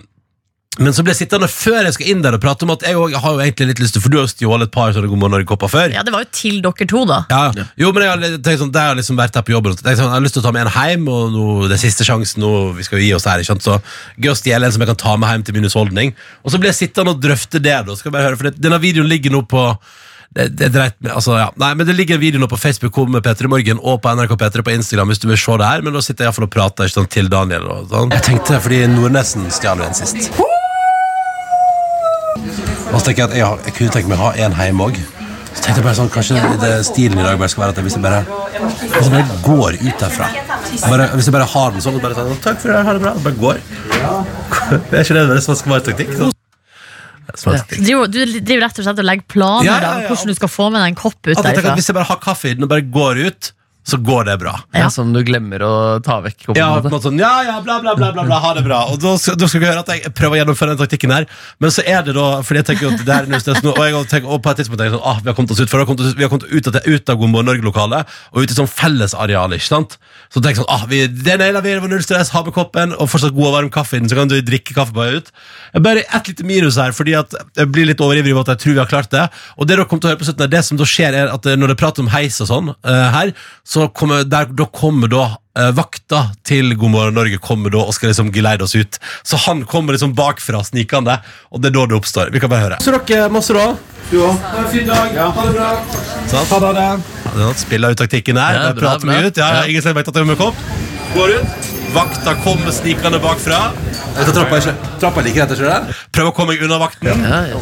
men 0.78 0.90
så 0.96 1.04
ble 1.06 1.12
jeg 1.14 1.20
sittende 1.28 1.46
før 1.50 1.84
jeg 1.86 1.94
skal 1.94 2.08
inn 2.10 2.22
der 2.24 2.34
og 2.34 2.40
prate 2.42 2.64
om 2.66 2.72
at 2.74 2.82
jeg 2.82 2.96
også 2.98 3.20
har 3.22 3.34
jo 3.36 3.42
egentlig 3.44 3.66
litt 3.68 3.82
lyst 3.84 3.94
til 3.94 4.02
For 4.02 4.10
du 4.10 4.16
har 4.18 4.26
stjålet 4.26 4.66
et 4.66 4.72
par 4.74 4.90
sånne 4.96 5.06
God 5.10 5.20
morgen 5.22 5.34
Norge-kopper 5.36 5.70
før. 5.70 5.92
Ja, 5.94 6.02
Det 6.02 6.12
var 6.14 6.24
jo 6.24 6.30
til 6.34 6.60
dere 6.64 6.86
to, 6.90 7.04
da. 7.06 7.18
Ja, 7.30 7.66
jo, 7.78 7.92
men 7.92 8.02
jeg 8.02 8.10
har 8.10 8.18
litt- 8.18 8.42
tenkt 8.42 8.58
sånn, 8.64 8.72
Det 8.74 8.80
har 8.82 8.94
liksom 8.98 9.16
vært 9.16 9.34
her 9.38 9.42
på 9.46 9.54
jobben. 9.54 9.70
og 9.72 9.78
tenkt 9.78 9.98
Sånn, 10.00 10.10
jeg 10.10 10.18
har 10.18 10.24
lyst 10.26 10.34
til 10.34 10.42
å 10.42 10.46
ta 10.48 10.52
med 10.52 10.66
en 10.66 10.72
hjem, 10.74 11.08
og 11.08 11.32
nå, 11.32 11.68
det 11.68 11.76
er 11.78 11.82
siste 11.84 12.02
sjansen 12.04 12.42
nå. 12.42 12.74
Vi 12.74 12.82
skal 12.82 12.98
jo 12.98 13.04
gi 13.06 13.14
oss 13.14 13.24
her, 13.24 13.38
ikke 13.38 13.52
sant? 13.54 13.62
Så 13.62 13.80
gøy 14.18 14.30
å 14.32 14.36
stjele 14.40 14.64
en 14.66 14.72
som 14.72 14.80
jeg 14.82 14.88
kan 14.88 14.96
ta 15.04 15.16
med 15.16 15.28
hjem 15.30 15.44
til 15.44 15.54
min 15.54 15.64
husholdning. 15.64 16.14
Og 16.44 16.50
så 16.50 16.58
ble 16.58 16.72
jeg 16.72 16.90
sittende 16.90 17.10
og 17.14 17.20
drøfte 17.22 17.62
det. 17.62 17.78
Da. 17.86 17.94
Skal 17.94 18.10
jeg 18.10 18.16
bare 18.18 18.26
høre, 18.30 18.36
for 18.36 18.50
det, 18.50 18.60
Denne 18.60 18.80
videoen 18.80 19.08
ligger 19.08 19.30
nå 19.30 19.42
på 19.46 19.76
det, 20.34 20.48
det 20.58 20.72
dreit 20.74 20.94
med, 21.00 21.12
altså, 21.14 21.36
ja. 21.38 21.50
Nei, 21.56 21.74
men 21.74 21.86
det 21.86 21.94
ligger 21.94 22.16
en 22.16 22.20
video 22.20 22.40
nå 22.40 22.48
på 22.50 22.58
Facebook 22.58 22.96
med 23.08 23.22
Peter 23.22 23.44
i 23.46 23.48
morgen 23.48 23.78
og 23.78 24.02
på 24.02 24.10
NRK 24.16 24.34
Peter 24.36 24.62
på 24.66 24.74
Instagram 24.74 25.06
hvis 25.12 25.20
du 25.22 25.28
vil 25.28 25.36
se 25.38 25.56
det 25.62 25.64
her, 25.68 25.80
men 25.82 25.92
da 25.94 26.00
sitter 26.02 26.24
jeg 26.24 26.26
i 26.26 26.32
hvert 26.32 26.40
fall 26.40 26.48
og 26.48 26.50
prater 26.56 26.84
ikke 26.90 26.98
sant, 26.98 27.10
til 27.10 27.28
Daniel. 27.30 27.62
Og 27.70 27.86
sånn. 27.88 28.10
Jeg 28.10 28.22
tenkte, 28.22 28.58
fordi 28.60 28.82
Nordnesen 28.90 29.46
stjal 29.54 29.78
jo 29.78 29.84
en 29.84 29.94
sist. 29.94 30.32
Og 32.34 32.96
så 32.98 33.04
tenker 33.06 33.22
jeg 33.24 33.28
at 33.30 33.36
jeg, 33.38 33.46
har, 33.46 33.60
jeg 33.68 33.74
kunne 33.78 33.94
tenke 33.94 34.10
meg 34.10 34.18
å 34.18 34.26
ha 34.28 34.32
en 34.46 34.56
hjemme 34.58 34.88
òg. 34.88 34.98
Så 35.54 35.62
tenkte 35.62 35.78
jeg 35.78 35.84
bare 35.86 35.96
sånn, 36.00 36.08
Kanskje 36.10 36.40
det, 36.62 36.70
stilen 36.88 37.18
i 37.20 37.24
dag 37.24 37.38
bare 37.38 37.52
skal 37.52 37.62
være 37.64 37.74
at 37.76 37.82
hvis 37.86 37.94
jeg 37.94 38.02
bare, 38.02 38.22
hvis 38.58 39.06
jeg 39.06 39.12
bare 39.14 39.36
går 39.44 39.76
ut 39.84 40.00
derfra 40.02 40.26
bare, 40.90 41.04
Hvis 41.14 41.28
jeg 41.28 41.34
bare 41.36 41.46
har 41.52 41.74
den 41.76 41.84
sånn 41.84 41.98
og 42.00 42.02
bare 42.02 42.16
sånn, 42.18 42.32
Takk 42.42 42.58
for 42.58 42.72
det, 42.74 42.80
ha 42.88 42.94
det 42.96 43.02
bra. 43.04 43.12
og 43.14 43.22
Bare 43.28 43.38
går. 43.44 43.60
Det 44.90 44.98
er 44.98 45.04
ikke 45.04 45.22
det 45.30 45.42
som 45.44 45.58
skal 45.60 45.76
være 45.76 45.86
taktikk? 45.92 46.10
Sånn. 46.18 46.32
Taktikk. 47.34 47.84
Du 47.86 47.92
du 48.10 48.18
driver 48.40 48.64
rett 48.66 48.78
og 48.82 48.86
slett 48.86 49.00
og 49.02 49.06
legger 49.06 49.26
planer 49.30 49.66
Ja, 49.66 49.76
ja, 49.82 49.92
ja. 50.02 50.08
hvordan 50.10 50.30
du 50.32 50.36
skal 50.38 50.50
få 50.52 50.66
med 50.74 50.82
deg 50.82 50.92
en 50.92 50.98
kopp 50.98 51.18
ut 51.22 51.32
jeg 51.32 51.44
derfra. 51.46 51.74
Hvis 51.78 51.88
jeg 51.90 51.96
bare 51.96 52.10
har 52.10 52.20
kaffe 52.22 52.50
i 52.50 52.54
den 52.58 52.66
og 52.66 52.70
bare 52.74 52.84
går 52.98 53.22
ut, 53.28 53.52
så 53.86 53.98
går 54.00 54.24
det 54.24 54.38
bra. 54.40 54.54
Ja. 54.72 54.84
Ja. 54.84 54.90
Som 54.92 55.12
du 55.12 55.20
glemmer 55.26 55.62
å 55.64 55.72
ta 56.04 56.18
vekk. 56.24 56.46
Ja, 56.56 56.70
på 56.76 56.86
på 56.86 56.88
en 56.88 56.94
måte. 56.94 57.08
sånn, 57.08 57.20
ja, 57.20 57.32
ja, 57.44 57.56
bla, 57.64 57.78
bla, 57.82 57.94
bla, 57.98 58.10
bla, 58.16 58.24
bla, 58.24 58.38
ha 58.40 58.52
det 58.56 58.64
bra. 58.64 58.80
Og 58.92 59.00
da 59.02 59.14
skal, 59.20 59.36
da 59.40 59.48
skal 59.50 59.60
dere 59.60 59.74
høre 59.74 59.84
at 59.84 59.92
jeg 59.92 60.12
prøver 60.16 60.38
å 60.38 60.40
gjennomføre 60.40 60.72
den 60.72 60.80
taktikken 60.80 61.12
her. 61.12 61.26
Men 61.60 61.74
så 61.74 61.84
er 61.84 62.04
det 62.06 62.14
da, 62.16 62.28
fordi 62.46 62.62
jeg 62.62 62.68
tenker 62.70 62.86
jo 62.86 62.92
at 62.94 63.04
det 63.04 63.16
her 63.16 63.28
er 63.28 63.60
nå, 63.64 63.74
og, 63.74 63.82
jeg 63.84 64.08
tenker, 64.12 64.30
og 64.30 64.40
på 64.44 64.54
et 64.54 64.62
tidspunkt 64.62 64.80
tenker 64.80 64.92
jeg 64.92 64.96
sånn, 64.96 65.08
ah, 65.12 65.20
vi 65.20 65.30
har 65.30 65.36
kommet 65.36 65.54
oss 65.54 65.60
ut, 65.60 65.68
for 65.68 65.80
vi 65.80 65.84
har 65.84 65.90
kommet, 65.90 66.04
oss, 66.04 66.16
vi 66.16 66.26
har 66.26 66.32
kommet 66.32 66.48
ut, 66.48 66.70
av, 66.70 66.80
ut 66.88 67.12
av 67.12 67.20
God 67.20 67.32
morgen 67.34 67.50
Norge-lokalet, 67.52 68.16
og 68.32 68.40
ut 68.40 68.54
i 68.54 68.58
sånn 68.58 68.70
fellesareal, 68.72 69.56
ikke 69.58 69.68
sant? 69.68 69.98
Så 70.32 70.40
tenker 70.40 70.56
jeg 70.56 70.62
sånn, 70.62 70.72
ah, 70.72 70.88
vi, 70.88 71.02
det 71.28 71.36
nailer 71.42 71.64
vi, 71.64 71.76
det 71.76 71.84
var 71.84 71.92
null 71.92 72.04
stress, 72.04 72.32
ha 72.32 72.44
med 72.46 72.56
koppen, 72.56 72.96
og 72.96 73.12
fortsatt 73.12 73.36
god 73.36 73.50
og 73.50 73.56
varm 73.58 73.72
kaffe 73.74 73.98
i 73.98 74.02
den, 74.02 74.08
så 74.08 74.16
kan 74.18 74.32
du 74.32 74.38
drikke 74.40 74.76
kaffe 74.76 74.96
bare 74.96 75.20
ut. 75.20 75.32
Jeg 75.74 75.82
er 75.82 75.86
bare 75.88 76.06
ett 76.06 76.32
lite 76.32 76.48
minus 76.48 76.80
her, 76.80 76.96
fordi 76.96 77.16
at 77.18 77.36
jeg 77.36 77.70
blir 77.74 77.88
litt 77.90 78.00
overivrig 78.04 78.32
på 78.36 78.44
at 78.46 78.54
jeg 78.54 78.62
tror 78.64 78.76
vi 78.76 78.82
har 78.82 78.90
klart 78.90 79.12
det. 79.12 79.24
Og 79.58 79.68
det 79.68 79.74
dere 79.74 79.88
kommer 79.90 80.04
til 80.04 80.10
å 80.10 80.14
høre 80.14 80.22
på 80.22 80.28
slutten, 80.28 80.46
er 80.46 80.52
det 80.52 80.62
som 80.66 80.78
da 80.78 80.86
skjer, 80.88 81.16
er 81.18 81.32
at 81.32 81.48
eh, 81.50 81.56
når 81.58 81.72
det 81.72 81.78
prater 81.80 82.04
om 82.04 82.10
heis 82.12 82.38
og 82.44 82.50
sånn 82.50 82.70
uh, 82.72 83.06
her, 83.14 83.32
så 83.66 83.73
kommer, 83.94 84.24
der, 84.28 84.46
da 84.54 84.64
kommer 84.70 85.08
da 85.12 85.24
eh, 85.58 85.70
vakta 85.76 86.20
til 86.46 86.74
God 86.78 86.90
morgen 86.94 87.14
Norge 87.18 87.38
kommer 87.42 87.70
da 87.74 87.78
og 87.84 87.92
skal 87.96 88.08
liksom 88.12 88.28
geleide 88.34 88.62
oss 88.66 88.74
ut. 88.78 88.94
Så 89.26 89.34
han 89.46 89.58
kommer 89.70 89.90
liksom 89.96 90.12
bakfra 90.18 90.58
snikende, 90.66 91.14
og 91.50 91.56
det 91.62 91.68
er 91.72 91.76
da 91.78 91.82
det 91.90 91.96
oppstår. 91.98 92.26
Vi 92.34 92.40
kan 92.42 92.50
bare 92.52 92.64
høre. 92.68 92.78
Så 92.84 92.90
dere 92.94 93.28
masse 93.34 93.52
da? 93.56 93.66
Du 94.10 94.16
òg. 94.20 94.34
Ha 94.52 94.58
en 94.62 94.68
fin 94.72 94.86
dag. 94.86 95.08
Ha 95.16 95.42
det 95.48 95.54
bra. 95.56 95.70
Sånn. 96.30 96.46
Ha 96.52 96.58
det. 96.78 96.88
Ja, 97.40 97.46
Spiller 97.58 97.88
ut 97.94 98.00
taktikken 98.02 98.36
her. 98.38 98.52
Ja, 98.60 98.64
bra, 98.72 98.80
prater 98.84 99.06
bra. 99.10 99.14
ut. 99.26 99.36
Ja, 99.40 99.46
ja, 99.54 99.58
Ja. 99.62 99.66
ingen 99.72 99.82
som 99.82 99.94
vet 99.96 100.08
at 100.08 100.14
jeg 100.14 100.22
er 100.26 100.30
med 100.32 100.38
kopp. 100.38 100.56
Går 101.14 101.28
ut. 101.40 101.48
Vakta 101.94 102.32
kommer 102.42 102.70
snikende 102.74 103.18
bakfra. 103.22 103.60
Dette 104.16 104.32
trappa 104.34 104.54
er 104.58 104.62
ikke 104.64 104.74
Trappa 105.00 105.18
er 105.22 105.26
like 105.28 105.40
rett, 105.44 105.52
ikke 105.58 105.80
Prøv 106.14 106.26
å 106.30 106.32
komme 106.34 106.48
meg 106.54 106.62
unna 106.66 106.78
vakten. 106.82 107.16
Ja, 107.22 107.28
Ja, 107.50 107.54
ja. 107.54 107.58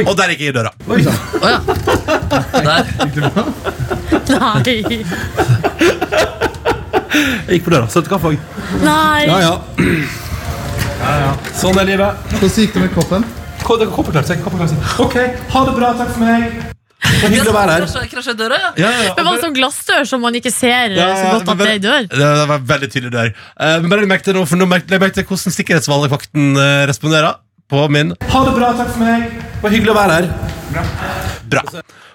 Og 0.00 0.14
der 0.18 0.32
gikk 0.32 0.40
jeg 0.46 0.52
i 0.52 0.56
døra. 0.56 0.72
Å 0.88 0.98
ja. 1.00 1.12
Der. 2.62 2.82
Nei. 4.32 4.98
Jeg 7.12 7.58
gikk 7.58 7.64
på 7.66 7.74
døra. 7.74 7.86
Sølte 7.92 8.12
kaffe 8.12 8.32
òg. 8.32 8.38
Nei. 8.84 9.22
Ja, 9.28 9.38
ja. 9.44 9.54
Sånn 11.58 11.78
er 11.82 11.88
livet. 11.88 12.10
Hvordan 12.32 12.60
gikk 12.64 12.76
det 12.76 12.84
med 12.86 12.92
koppen? 12.96 13.22
Koppen 13.62 14.12
klarte 14.12 14.36
si. 14.72 14.76
Ok, 15.02 15.16
ha 15.52 15.64
det 15.68 15.74
bra, 15.76 15.92
takk 15.98 16.10
for 16.16 16.24
meg. 16.24 16.72
Det 17.02 17.18
var 17.22 17.32
hyggelig 17.34 17.50
å 17.50 17.54
være 17.54 17.74
her. 17.76 17.84
Krasja- 18.12 18.34
døra, 18.38 18.58
ja. 18.58 18.70
Ja, 18.78 18.90
ja, 18.90 19.02
ja. 19.08 19.14
Men 19.16 19.26
var 19.26 19.36
det 19.36 19.42
sånn 19.44 19.56
glassdør 19.56 20.06
som 20.08 20.22
man 20.22 20.34
ikke 20.38 20.52
ser 20.54 20.94
Ja, 20.96 21.08
så 21.18 21.32
godt 21.34 21.48
at 21.54 21.58
det 21.58 21.68
er 21.68 21.80
dør? 21.82 22.06
Det 22.10 22.18
det 22.18 22.48
var 22.50 22.58
veldig 22.72 22.90
tydelig 22.94 23.12
dør. 23.14 23.32
Uh, 23.58 23.80
Men 23.82 23.88
bare 23.90 24.06
merkte 24.10 24.34
nå, 24.34 24.44
for 24.46 24.56
nå 24.60 24.66
merkte 24.70 24.98
jeg 24.98 25.26
hvordan 25.26 25.56
sikkerhetsvalgvakten 25.58 26.56
eh, 26.56 26.86
responderer 26.90 27.34
på 27.72 27.86
min. 27.88 28.12
Ha 28.28 28.44
det 28.44 28.52
bra, 28.58 28.70
takk 28.76 28.90
for 28.92 29.00
meg. 29.06 29.28
Det 29.32 29.62
var 29.64 29.72
hyggelig 29.72 29.92
å 29.94 29.96
være 29.96 30.16
her. 30.18 30.26
Bra. 31.52 31.62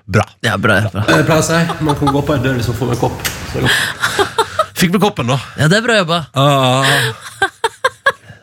Bra. 0.08 0.24
Ja, 0.46 0.54
bra, 0.62 0.76
ja, 0.84 0.90
bra. 0.94 1.04
Jeg 1.10 1.26
pleier 1.28 1.42
å 1.42 1.46
si 1.46 1.84
man 1.84 1.98
kan 2.00 2.12
gå 2.14 2.22
på 2.28 2.36
ei 2.38 2.44
dør 2.46 2.60
hvis 2.60 2.70
man 2.72 2.78
får 2.80 2.92
med 2.92 2.98
en 2.98 3.02
kopp. 3.02 3.32
Så 3.52 3.64
godt. 3.66 4.74
Fikk 4.78 4.94
med 4.94 5.02
koppen, 5.02 5.32
da. 5.34 5.40
Ja, 5.58 5.68
det 5.72 5.80
er 5.82 5.86
bra 5.88 5.96
jobba. 6.04 6.20
Ah, 6.38 6.92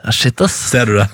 Ja, 0.04 0.12
shit, 0.12 0.40
ass. 0.44 0.56
ser 0.68 0.90
du 0.90 0.98
det? 0.98 1.06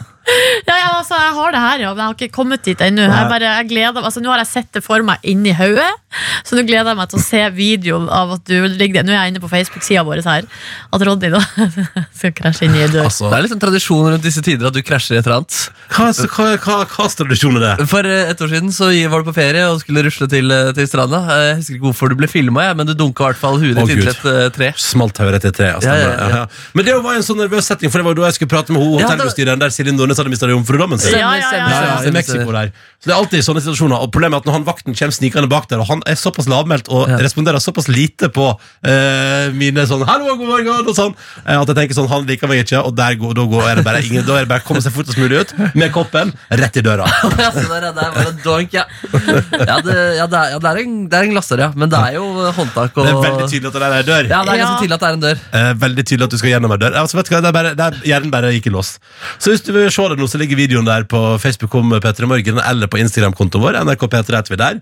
Ja, 0.66 0.74
ja, 0.78 0.88
altså, 0.96 1.14
jeg 1.18 1.34
har 1.36 1.52
det 1.54 1.60
her, 1.62 1.82
ja, 1.84 1.90
men 1.94 2.00
jeg 2.02 2.08
har 2.08 2.16
ikke 2.16 2.34
kommet 2.34 2.64
dit 2.66 2.80
ennå. 2.82 3.04
Jeg 3.06 3.28
bare, 3.30 3.52
jeg 3.60 3.68
gleder, 3.70 4.02
altså, 4.06 4.22
nå 4.22 4.30
har 4.32 4.40
jeg 4.42 4.50
sett 4.50 4.72
det 4.76 4.82
for 4.84 5.02
meg 5.06 5.22
inni 5.30 5.52
hodet, 5.54 5.86
så 6.46 6.56
nå 6.58 6.64
gleder 6.68 6.90
jeg 6.92 6.98
meg 6.98 7.10
til 7.12 7.20
å 7.20 7.22
se 7.24 7.40
videoen 7.54 8.08
av 8.10 8.32
at 8.36 8.44
du 8.50 8.56
ligger 8.68 9.00
der. 9.00 9.06
Nå 9.08 9.12
er 9.14 9.20
jeg 9.24 9.34
inne 9.34 9.42
på 9.44 9.50
Facebook-sida 9.52 10.02
vår 10.06 10.22
her, 10.26 10.48
at 10.90 11.04
Roddy 11.06 11.30
da 11.32 11.40
skal 12.18 12.32
krasje 12.36 12.66
inn 12.66 12.74
i 12.78 12.82
ei 12.84 12.88
dør. 12.90 13.06
Altså, 13.08 13.28
Det 13.30 13.38
er 13.38 13.44
litt 13.46 13.54
en 13.56 13.62
tradisjon 13.62 14.08
rundt 14.14 14.24
disse 14.26 14.42
tider 14.44 14.68
at 14.70 14.76
du 14.76 14.82
krasjer 14.86 15.16
i 15.16 15.20
et 15.20 15.26
eller 15.28 15.40
annet. 15.40 15.58
hva, 15.94 16.08
hva, 16.10 16.48
hva, 16.64 16.78
hva 16.94 17.08
tradisjon 17.20 17.58
er 17.60 17.66
det? 17.68 17.88
For 17.90 18.06
eh, 18.10 18.32
et 18.32 18.42
år 18.44 18.52
siden 18.54 18.74
så 18.74 18.90
var 19.12 19.22
du 19.24 19.30
på 19.30 19.36
ferie 19.38 19.64
og 19.70 19.80
skulle 19.84 20.04
rusle 20.06 20.28
til, 20.32 20.50
eh, 20.54 20.72
til 20.76 20.88
stranda. 20.90 21.22
Eh, 21.36 21.46
Jeg 21.50 21.56
husker 21.60 21.78
ikke 21.78 21.88
hvorfor 21.90 22.12
du 22.12 22.18
ble 22.20 22.28
filma, 22.30 22.66
men 22.78 22.90
du 22.90 22.94
dunka 22.98 23.24
i 23.24 23.30
hvert 23.32 23.40
fall 23.40 23.58
huet 23.62 23.78
ditt 23.78 23.94
inntil 23.96 24.10
et 24.10 24.54
tre. 24.56 24.72
Smalt 24.80 25.18
hodet 25.22 25.42
til 25.46 25.54
tre. 25.56 25.70
Altså, 25.78 25.90
Ja, 25.94 26.10
ja, 26.10 26.28
ja. 26.40 26.44
Men 26.74 26.86
det 26.86 26.94
var 27.04 27.18
en 27.18 27.26
sånn 27.26 27.40
nervøs 27.42 27.66
setting, 27.70 27.90
for 27.92 28.02
det 28.02 28.06
var 28.10 28.18
da 28.18 28.28
jeg 28.30 28.38
skulle 28.40 28.52
prate 28.52 28.74
med 28.74 28.82
hotellbestyreren 28.82 29.60
der 29.62 29.72
Silje 29.74 29.94
Nordnes 29.96 30.18
hadde 30.20 30.32
mista 30.32 30.48
jomfrudommen 30.50 30.98
sin. 31.00 31.14
Ja, 31.18 31.32
ja, 31.38 31.50
ja, 31.54 31.66
Ja, 31.70 31.80
ja, 31.90 31.96
i 32.08 32.14
Mexico 32.14 32.50
der. 32.54 32.72
Så 33.00 33.08
det 33.08 33.14
er 33.14 33.18
alltid 33.22 33.44
sånne 33.46 33.62
situasjoner. 33.64 34.02
Og 34.04 34.10
problemet 34.12 34.36
er 34.36 34.42
at 34.42 34.48
når 34.50 34.56
han 34.58 34.64
vakten 34.66 34.96
kommer 34.96 35.14
snikende 35.16 35.48
bak 35.50 35.68
der, 35.70 35.80
og 35.80 35.88
han 35.88 35.99
er 36.06 36.14
såpass 36.18 36.46
lavmælt 36.50 36.88
og 36.88 37.08
Ja. 37.08 37.16
responderer 37.18 37.60
såpass 37.60 37.88
lite 37.88 38.28
på 38.32 38.46
eh, 38.84 39.50
mine 39.52 39.84
sånn 39.86 40.04
'hallo, 40.06 40.36
god 40.36 40.48
morgen' 40.48 40.88
og 40.88 40.94
sånn, 40.96 41.14
eh, 41.46 41.60
at 41.60 41.66
jeg 41.68 41.76
tenker 41.76 41.94
sånn, 41.94 42.08
han 42.08 42.26
liker 42.26 42.48
meg 42.48 42.64
ikke, 42.64 42.84
og 42.84 42.94
der 42.96 43.14
går, 43.20 43.34
da 43.34 43.42
går, 43.44 43.64
er 43.70 43.74
det 43.76 43.84
bare 43.84 44.02
ingen, 44.04 44.24
da 44.26 44.36
er 44.36 44.44
det 44.46 44.48
bare 44.48 44.60
å 44.60 44.66
komme 44.66 44.80
seg 44.82 44.92
fortest 44.92 45.18
mulig 45.18 45.40
ut 45.40 45.74
med 45.74 45.92
koppen 45.92 46.32
rett 46.50 46.76
i 46.76 46.80
døra. 46.82 47.06
Ja, 47.40 47.50
der, 47.50 47.92
det 47.92 48.42
donk, 48.44 48.72
ja. 48.72 48.84
Ja, 49.12 49.80
det, 49.80 50.16
ja, 50.16 50.26
det, 50.26 50.38
er, 50.38 50.50
ja, 50.52 50.58
det, 50.58 50.68
er 50.70 50.76
en, 50.84 51.08
det 51.08 51.16
er 51.18 51.22
en 51.24 51.32
glasser, 51.34 51.58
ja. 51.58 51.72
Men 51.74 51.88
det 51.88 51.98
er 51.98 52.14
jo 52.14 52.24
håndtak 52.52 52.96
og 52.96 53.04
Det 53.06 53.12
er 53.12 53.22
veldig 53.24 53.48
tydelig 53.50 53.68
at 53.70 53.72
det 53.72 53.82
er 53.82 53.96
en 53.96 54.06
dør. 54.10 54.28
Ja, 54.30 54.40
det 54.44 54.52
er 54.54 54.60
ganske 54.62 54.80
tydelig 54.82 54.94
at 54.96 55.00
det 55.00 55.08
er 55.08 55.16
en 55.18 55.24
dør. 55.24 55.38
Eh, 55.60 55.72
veldig 55.84 56.04
tydelig 56.06 56.24
at 56.24 56.30
du 56.30 56.38
skal 56.38 56.50
gjennom 56.54 56.72
en 56.76 56.80
dør. 56.82 56.94
Altså, 57.00 57.16
vet 57.18 57.28
du 57.30 57.34
hva, 57.34 57.40
det 57.40 57.50
er 57.50 57.56
bare, 57.56 57.74
det 57.74 57.86
er, 57.86 58.00
hjernen 58.10 58.30
bare 58.30 58.52
gikk 58.54 58.66
i 58.70 58.74
lås. 58.74 58.98
Så 59.38 59.50
hvis 59.54 59.64
du 59.64 59.72
vil 59.72 59.90
se 59.90 60.08
det 60.12 60.18
nå, 60.20 60.28
så 60.30 60.38
ligger 60.40 60.56
videoen 60.60 60.84
der 60.88 61.04
på 61.04 61.20
Facebook 61.40 61.74
om 61.74 61.92
P3 61.92 62.26
Morgen, 62.30 62.60
eller 62.64 62.86
på 62.90 62.98
Instagram-kontoen 63.02 63.62
vår. 63.64 63.80
NRK 63.84 64.06
P3 64.10 64.36
heter 64.40 64.50
vi 64.54 64.60
der. 64.60 64.80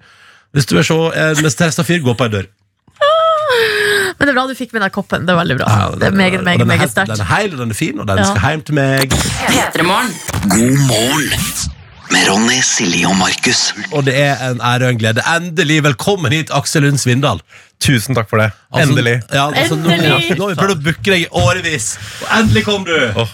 Hvis 0.56 0.66
du 0.66 0.74
vil 0.78 0.84
se 0.86 0.94
en 0.94 1.42
med 1.44 1.52
stressa 1.52 1.84
fyr, 1.86 2.00
gå 2.04 2.14
på 2.18 2.24
en 2.28 2.32
dør. 2.38 2.46
Men 4.18 4.26
det 4.26 4.32
er 4.32 4.36
bra 4.38 4.46
du 4.50 4.54
fikk 4.58 4.72
med 4.74 4.82
deg 4.82 4.92
koppen. 4.94 5.26
Det 5.28 5.30
er 5.34 5.38
veldig 5.38 5.56
bra. 5.60 5.66
Ja, 5.70 5.88
Det 5.94 6.08
er 6.08 6.16
meget, 6.16 6.40
meget, 6.44 6.58
den 6.58 6.70
er 6.70 6.76
meget 6.76 6.90
sterkt. 6.90 7.12
Den 7.12 7.20
er 7.22 7.28
heil, 7.36 7.52
og 7.54 7.58
den 7.60 7.70
er 7.70 7.78
fin, 7.78 8.00
og 8.00 8.08
den 8.08 8.18
Ja. 8.18 8.24
skal 8.24 8.48
hjem 8.50 8.62
til 8.66 8.74
meg. 8.74 9.12
P3morgen. 9.12 10.10
God 10.54 10.78
morgen 10.88 11.30
med 12.10 12.28
Ronny, 12.30 12.58
Silje 12.64 13.06
og 13.06 13.16
Markus. 13.16 13.74
Og 13.92 14.04
det 14.06 14.16
er 14.18 14.34
en 14.50 14.60
ære 14.60 14.84
og 14.88 14.90
en 14.90 14.98
glede. 14.98 15.22
Endelig 15.36 15.82
velkommen 15.84 16.32
hit, 16.32 16.50
Aksel 16.50 16.82
Lund 16.82 16.98
Svindal. 16.98 17.40
Tusen 17.80 18.14
takk 18.16 18.30
for 18.30 18.36
det. 18.42 18.50
Altså, 18.74 18.88
Endelig. 18.90 19.20
Ja, 19.32 19.46
altså, 19.52 19.74
Endelig! 19.74 20.08
Nå, 20.08 20.34
nå 20.36 20.48
har 20.48 20.54
vi 20.54 20.60
prøvd 20.62 20.74
å 20.74 20.82
booke 20.82 21.10
deg 21.12 21.20
i 21.20 21.28
årevis, 21.30 21.98
og 22.22 22.28
endelig 22.40 22.64
kom 22.64 22.84
du! 22.88 22.96
Åh. 23.16 23.28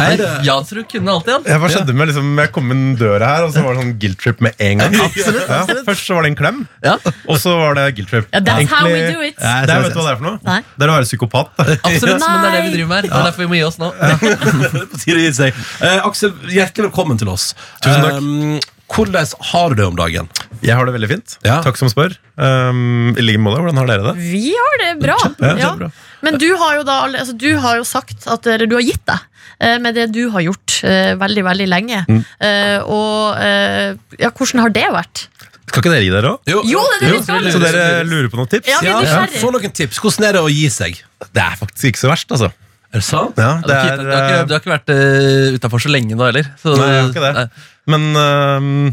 Er 0.00 0.16
det? 0.16 0.28
Jansrud 0.46 0.86
kunne 0.88 1.12
alt 1.12 1.28
igjen. 1.28 1.44
Jeg, 1.50 1.60
hva 1.60 1.70
skjedde 1.72 1.94
med 1.96 2.08
liksom, 2.08 2.30
jeg 2.40 2.52
kom 2.54 2.70
inn 2.72 2.84
døra 3.00 3.28
her, 3.28 3.46
og 3.46 3.52
så 3.52 3.64
var 3.64 3.76
det 3.76 3.82
sånn 3.82 3.92
guilt 4.00 4.20
trip 4.22 4.40
med 4.44 4.62
en 4.64 4.82
gang. 4.82 4.96
Absolutt, 5.06 5.42
Ja, 5.42 5.58
absolutt. 5.60 5.84
først 5.90 6.06
så 6.08 6.16
var 6.16 6.26
det 6.26 6.30
en 6.32 6.38
klem, 6.38 6.60
Ja, 6.86 6.94
og 7.28 7.40
så 7.42 7.54
var 7.60 7.78
det 7.78 7.86
guilt 7.98 8.12
trip. 8.12 8.28
Ja, 8.32 8.42
that's 8.48 8.72
how 8.72 8.88
we 8.88 9.02
do 9.10 9.20
it. 9.26 9.36
Det 9.36 9.68
ser 9.68 9.84
vet 9.86 9.92
du 9.94 10.00
hva 10.00 10.06
det 10.06 10.14
er 10.14 10.20
for 10.22 10.28
noe? 10.30 10.38
Nei. 10.48 10.58
Det 10.76 10.86
er 10.86 10.94
å 10.94 10.98
være 10.98 11.08
psykopat. 11.10 11.52
absolutt, 11.62 12.24
men 12.24 12.44
det 12.46 12.50
er 12.52 12.56
det 12.56 12.62
vi 12.66 12.74
driver 12.76 12.92
med 12.92 12.98
her. 12.98 13.08
Det 13.08 13.18
er 13.20 13.28
derfor 13.30 13.44
vi 13.44 13.50
må 13.52 13.60
gi 13.60 13.64
oss 13.68 13.80
nå. 13.82 13.92
Er. 15.42 15.56
Eh, 15.82 15.98
Aksel, 16.06 16.32
hjertelig 16.52 16.88
velkommen 16.90 17.18
til 17.20 17.30
oss. 17.32 17.52
Tusen 17.82 18.04
takk. 18.06 18.22
Um, 18.22 18.60
hvordan 18.92 19.34
har 19.52 19.72
du 19.72 19.80
det 19.80 19.86
om 19.88 19.96
dagen? 19.98 20.28
Jeg 20.62 20.76
har 20.78 20.86
det 20.86 20.94
veldig 20.94 21.08
fint. 21.10 21.36
Ja. 21.46 21.58
Takk 21.64 21.78
som 21.80 21.90
spør. 21.90 22.14
Um, 22.36 23.12
I 23.18 23.24
like 23.24 23.40
måte. 23.42 23.58
Hvordan 23.62 23.80
har 23.82 23.88
dere 23.90 24.12
det? 24.12 24.14
Vi 24.30 24.52
har 24.54 24.78
det 24.84 24.90
bra. 25.02 25.16
Kjempe- 25.24 25.48
Ja. 25.48 25.56
kjempebra. 25.58 25.90
Men 26.22 26.38
du 26.38 26.48
har 26.56 26.76
jo 26.76 26.82
da 26.86 27.00
altså, 27.08 27.34
Du 27.36 27.58
har 27.58 27.76
jo 27.80 27.84
sagt 27.88 28.28
at 28.30 28.46
eller, 28.46 28.66
du 28.70 28.76
har 28.76 28.82
gitt 28.86 29.02
deg 29.06 29.18
eh, 29.58 29.78
med 29.82 29.94
det 29.98 30.12
du 30.14 30.30
har 30.30 30.40
gjort 30.44 30.76
eh, 30.84 31.14
veldig, 31.18 31.44
veldig 31.48 31.66
lenge. 31.68 32.04
Mm. 32.08 32.22
Uh, 32.38 32.78
og 32.86 33.42
eh, 33.42 33.94
ja, 34.22 34.30
hvordan 34.30 34.62
har 34.66 34.70
det 34.70 34.86
vært? 34.94 35.26
Skal 35.66 35.80
ikke 35.82 35.92
dere 35.94 36.04
gi 36.04 36.12
dere 36.12 36.34
òg? 36.34 36.52
Jo, 36.52 36.62
det 37.00 37.08
er 37.08 37.14
det 37.16 37.44
vi. 37.46 37.52
Så 37.54 37.62
dere 37.62 38.04
lurer 38.04 38.28
på 38.28 38.36
noen 38.38 38.50
tips? 38.50 38.68
Ja, 38.68 38.80
vi 38.84 38.92
er 38.92 39.08
Ja. 39.08 39.26
Få 39.40 39.50
noen 39.54 39.72
tips. 39.72 39.98
Hvordan 40.02 40.28
er 40.28 40.36
det 40.36 40.42
å 40.44 40.50
gi 40.52 40.68
seg? 40.68 41.00
Det 41.32 41.42
er 41.42 41.56
faktisk 41.56 41.90
ikke 41.90 42.02
så 42.02 42.10
verst, 42.12 42.30
altså. 42.34 42.52
Er 42.92 43.00
det 43.00 43.06
sant? 43.06 43.38
Ja, 43.40 43.54
det 43.64 43.76
har 43.76 43.94
er, 43.94 44.02
du 44.02 44.10
har 44.10 44.26
ikke, 44.26 44.42
du 44.44 44.52
har 44.52 44.60
ikke 44.60 44.72
vært 44.74 44.92
uh, 44.92 45.54
utafor 45.56 45.80
så 45.80 45.92
lenge 45.92 46.16
nå 46.18 46.26
heller. 46.28 46.50
Så, 46.60 46.74
Nei, 46.76 46.90
jeg 46.90 47.00
har 47.00 47.08
ikke 47.08 47.24
det. 47.24 47.32
Nei. 47.38 47.70
Men 47.92 48.04
øhm, 48.20 48.90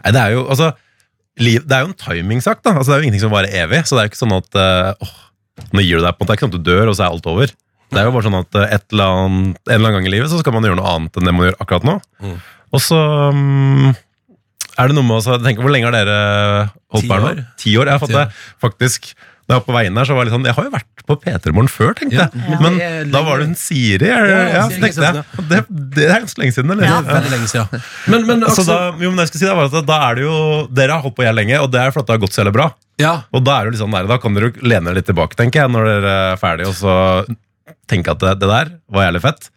Nei, 0.00 0.12
det 0.14 0.20
er 0.20 0.34
jo 0.36 0.44
altså 0.46 0.68
liv, 1.40 1.64
Det 1.64 1.74
er 1.74 1.82
jo 1.82 1.88
en 1.90 1.96
timingsak, 1.98 2.60
da. 2.64 2.74
Altså, 2.76 2.90
det 2.90 2.94
er 2.96 3.00
jo 3.00 3.08
ingenting 3.08 3.24
som 3.24 3.32
varer 3.32 3.56
evig. 3.62 3.80
Så 3.88 3.96
det 3.96 4.02
er 4.02 4.08
jo 4.08 4.12
ikke 4.12 4.20
sånn 4.20 4.36
at 4.36 4.60
uh, 4.60 4.92
åh, 5.00 5.16
Nå 5.76 5.84
gir 5.84 6.00
du 6.00 6.04
deg 6.04 6.16
på 6.16 6.24
en 6.24 6.28
måte. 6.28 6.28
Det 6.28 6.34
er 6.34 6.38
ikke 6.38 6.46
sånn 6.46 6.52
at 6.52 6.60
du 6.60 6.70
dør, 6.70 6.92
og 6.92 6.96
så 6.96 7.06
er 7.06 7.16
alt 7.16 7.32
over. 7.32 7.56
Det 7.90 7.98
er 7.98 8.06
jo 8.06 8.12
bare 8.14 8.28
sånn 8.28 8.38
at 8.38 8.60
eller 8.60 9.16
annet, 9.24 9.58
en 9.64 9.74
eller 9.74 9.88
annen 9.88 9.96
gang 9.98 10.06
i 10.06 10.12
livet 10.12 10.30
så 10.30 10.38
skal 10.38 10.54
man 10.54 10.66
gjøre 10.68 10.78
noe 10.78 10.92
annet 10.94 11.16
enn 11.18 11.26
det 11.26 11.34
man 11.34 11.48
gjør 11.48 11.56
akkurat 11.64 11.86
nå. 11.88 11.96
Mm. 12.22 12.36
Og 12.70 12.82
så 12.84 13.00
um, 13.34 13.88
er 14.78 14.90
det 14.92 14.96
noe 14.96 15.06
med 15.08 15.18
å 15.18 15.38
tenke, 15.42 15.64
Hvor 15.64 15.74
lenge 15.74 15.88
har 15.88 15.96
dere 15.96 16.18
holdt 16.94 17.08
på 17.08 17.16
her 17.16 17.24
nå? 17.24 17.46
Ti 17.60 17.74
år. 17.80 17.90
Jeg 17.90 17.96
har 17.96 18.02
fått 18.04 18.14
det 18.14 18.26
faktisk 18.62 19.10
da 19.50 19.56
jeg 19.56 19.64
var 19.64 19.66
på 19.66 19.74
veien 19.74 19.96
her, 19.98 20.06
så 20.06 20.14
var 20.14 20.22
jeg 20.22 20.28
litt 20.30 20.34
sånn 20.36 20.44
Jeg 20.46 20.54
har 20.54 20.66
jo 20.68 20.70
vært 20.76 21.02
på 21.10 21.14
P3 21.24 21.52
Morgen 21.56 21.70
før, 21.74 21.94
tenkte 21.98 22.20
jeg. 22.20 22.42
Ja. 22.46 22.58
Men 22.62 22.76
Det 22.78 22.90
da 23.10 23.22
var 23.26 23.40
det 23.42 23.48
hun 23.48 23.56
Siri. 23.58 24.06
Er, 24.14 24.28
Ja, 24.30 24.60
så 24.70 24.78
tenkte 24.78 25.08
jeg, 25.08 25.24
det, 25.50 25.58
det 25.96 26.04
er 26.06 26.22
ganske 26.22 26.38
lenge 26.44 26.54
siden, 26.54 26.70
eller? 26.76 26.86
Ja. 26.86 27.00
Veldig 27.08 27.32
lenge 27.34 27.50
siden. 27.50 27.82
Men, 28.14 28.26
men 28.28 28.44
Så 28.46 28.62
Aksel, 28.62 28.70
da, 28.70 28.78
jo, 29.02 29.10
men 29.10 29.24
jeg 29.24 29.32
skulle 29.32 29.42
si 29.42 29.48
da 29.50 29.56
var 29.58 29.68
at 29.72 29.88
da 29.90 29.98
er 30.06 30.20
det 30.20 30.24
jo 30.28 30.36
Dere 30.78 30.94
har 30.96 31.02
holdt 31.04 31.16
på 31.18 31.26
jeg 31.26 31.34
lenge, 31.36 31.58
og 31.64 31.68
det 31.74 31.82
er 31.82 31.94
fordi 31.96 32.06
det 32.12 32.14
har 32.16 32.22
gått 32.28 32.36
så 32.38 32.42
jævlig 32.44 32.54
bra. 32.60 32.68
ja, 33.02 33.12
Og 33.34 33.42
da 33.46 33.58
er 33.58 33.66
det 33.72 33.78
jo 33.80 33.82
sånn 33.84 33.96
der, 33.98 34.06
da 34.14 34.20
kan 34.22 34.38
dere 34.38 34.52
jo 34.52 34.62
lene 34.70 34.86
dere 34.92 35.00
litt 35.00 35.10
tilbake, 35.10 35.38
tenker 35.38 35.64
jeg, 35.64 35.72
når 35.74 35.90
dere 35.90 36.14
er 36.30 36.40
ferdige, 36.40 36.70
og 36.70 36.78
så 36.78 36.94
tenke 37.90 38.14
at 38.14 38.22
det, 38.22 38.36
det 38.44 38.50
der 38.54 38.70
var 38.94 39.08
jævlig 39.10 39.22
fett. 39.26 39.50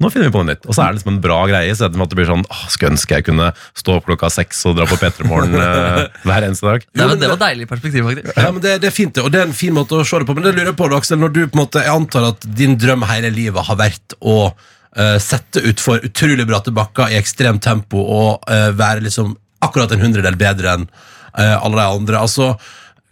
Nå 0.00 0.08
finner 0.08 0.30
vi 0.30 0.32
på 0.32 0.40
noe 0.40 0.54
nytt. 0.54 0.64
Og 0.64 0.72
så 0.72 0.82
er 0.82 0.92
det 0.92 1.00
liksom 1.00 1.12
en 1.12 1.20
bra 1.22 1.38
greie, 1.50 1.74
Så 1.76 1.86
at 1.86 1.94
det 1.94 2.16
blir 2.16 2.28
sånn 2.28 2.44
åh, 2.48 2.62
Skulle 2.72 2.94
ønske 2.94 3.18
jeg 3.18 3.26
kunne 3.28 3.50
stå 3.76 3.98
opp 3.98 4.08
klokka 4.08 4.30
seks 4.32 4.62
og 4.70 4.78
dra 4.78 4.86
på 4.88 4.96
P3 5.00 5.28
Morgen 5.28 5.56
eh, 5.60 6.06
hver 6.24 6.46
eneste 6.48 6.66
dag. 6.66 6.86
Nei, 6.96 7.08
men 7.12 7.20
det 7.20 7.30
var 7.34 7.40
deilig 7.44 7.68
perspektiv, 7.70 8.08
faktisk. 8.08 8.32
ja, 8.36 8.48
men 8.48 8.64
det, 8.64 8.74
det 8.82 8.90
er 8.90 8.96
fint, 8.96 9.14
det, 9.14 9.24
og 9.26 9.34
det 9.34 9.42
er 9.42 9.48
en 9.50 9.56
fin 9.56 9.76
måte 9.76 10.00
å 10.00 10.06
se 10.06 10.22
det 10.22 10.28
på. 10.28 10.36
Men 10.38 10.48
det 10.48 10.54
lurer 10.56 10.72
jeg 10.72 10.78
på, 10.80 10.90
Aksel, 10.96 11.20
når 11.20 11.34
du 11.36 11.40
på 11.44 11.58
en 11.58 11.62
måte 11.62 11.84
Jeg 11.84 11.94
antar 11.94 12.28
at 12.32 12.48
din 12.62 12.76
drøm 12.80 13.04
hele 13.10 13.32
livet 13.34 13.68
har 13.68 13.80
vært 13.80 14.16
å 14.20 14.36
eh, 14.48 15.16
sette 15.22 15.62
utfor 15.68 16.04
utrolig 16.08 16.48
bratte 16.48 16.74
bakker 16.74 17.12
i 17.12 17.18
ekstremt 17.20 17.64
tempo 17.66 18.00
og 18.00 18.50
eh, 18.50 18.70
være 18.76 19.04
liksom 19.06 19.34
akkurat 19.64 19.92
en 19.92 20.04
hundredel 20.04 20.38
bedre 20.40 20.76
enn 20.78 20.86
eh, 20.88 21.56
alle 21.56 21.76
de 21.76 21.98
andre. 22.00 22.22
Altså 22.24 22.54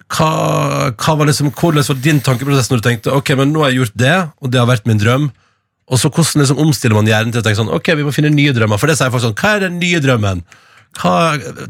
hva, 0.09 0.30
hva 0.97 1.16
var 1.20 1.28
liksom, 1.28 1.51
hvordan 1.53 1.84
var 1.84 2.01
din 2.05 2.22
tankeprosess 2.24 2.70
når 2.72 2.80
du 2.80 2.86
tenkte 2.86 3.12
ok, 3.12 3.34
men 3.36 3.53
nå 3.53 3.64
har 3.64 3.74
jeg 3.74 3.82
gjort 3.82 4.01
det, 4.01 4.16
og 4.41 4.53
det 4.53 4.62
har 4.62 4.70
vært 4.70 4.89
min 4.89 5.01
drøm? 5.03 5.28
Og 5.89 6.01
så 6.01 6.11
hvordan 6.12 6.43
liksom 6.45 6.61
omstiller 6.61 6.99
man 6.99 7.09
hjernen 7.09 7.32
til 7.32 7.41
å 7.41 7.45
tenke 7.47 7.61
sånn 7.61 7.72
ok, 7.72 7.93
vi 7.97 8.07
må 8.07 8.14
finne 8.14 8.32
nye 8.34 8.55
drømmer? 8.57 8.80
For 8.80 8.91
det 8.91 8.99
sier 8.99 9.12
folk 9.12 9.24
sånn, 9.24 9.36
hva 9.39 9.55
er 9.57 9.66
den 9.66 9.78
nye 9.80 10.01
drømmen? 10.05 10.43
Hva, 10.99 11.12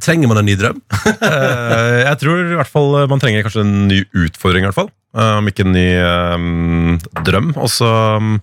trenger 0.03 0.31
man 0.31 0.41
en 0.41 0.49
ny 0.49 0.57
drøm? 0.59 0.81
Eh, 1.29 1.99
jeg 2.05 2.19
tror 2.21 2.41
i 2.41 2.57
hvert 2.57 2.71
fall 2.71 2.95
man 3.11 3.21
trenger 3.23 3.45
kanskje 3.45 3.65
en 3.65 3.75
ny 3.91 3.99
utfordring, 4.17 4.65
i 4.65 4.69
hvert 4.69 4.79
fall. 4.79 4.91
Eh, 5.17 5.35
om 5.41 5.49
ikke 5.51 5.65
en 5.67 5.75
ny 5.75 5.89
um, 6.05 6.97
drøm. 7.27 7.53
Og 7.59 7.71
så 7.73 7.89
um, 8.19 8.37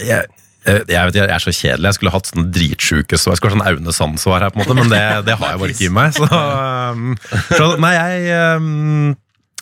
jeg, 0.00 0.26
jeg, 0.66 0.84
jeg, 0.90 1.00
vet, 1.08 1.18
jeg 1.18 1.30
er 1.30 1.44
så 1.44 1.54
kjedelig. 1.54 1.88
Jeg 1.88 1.98
skulle 1.98 2.14
hatt 2.14 2.30
sånn 2.30 2.48
dritsjuke 2.54 3.20
så 3.20 3.32
jeg 3.32 3.40
skulle 3.40 3.54
hatt 3.54 3.60
sånn 3.60 3.68
Aune 3.70 3.94
Sand-svar 3.96 4.44
her, 4.44 4.54
på 4.54 4.60
en 4.60 4.64
måte, 4.64 4.78
men 4.80 4.92
det, 4.92 5.02
det 5.28 5.38
har 5.40 5.54
jeg 5.54 5.62
bare 5.62 5.76
ikke 5.76 5.88
i 5.88 5.94
meg. 5.94 6.16
Så, 6.16 6.28
um, 6.28 7.14
så, 7.50 7.70
nei, 7.84 7.94
jeg 7.96 8.58
um, 8.58 9.14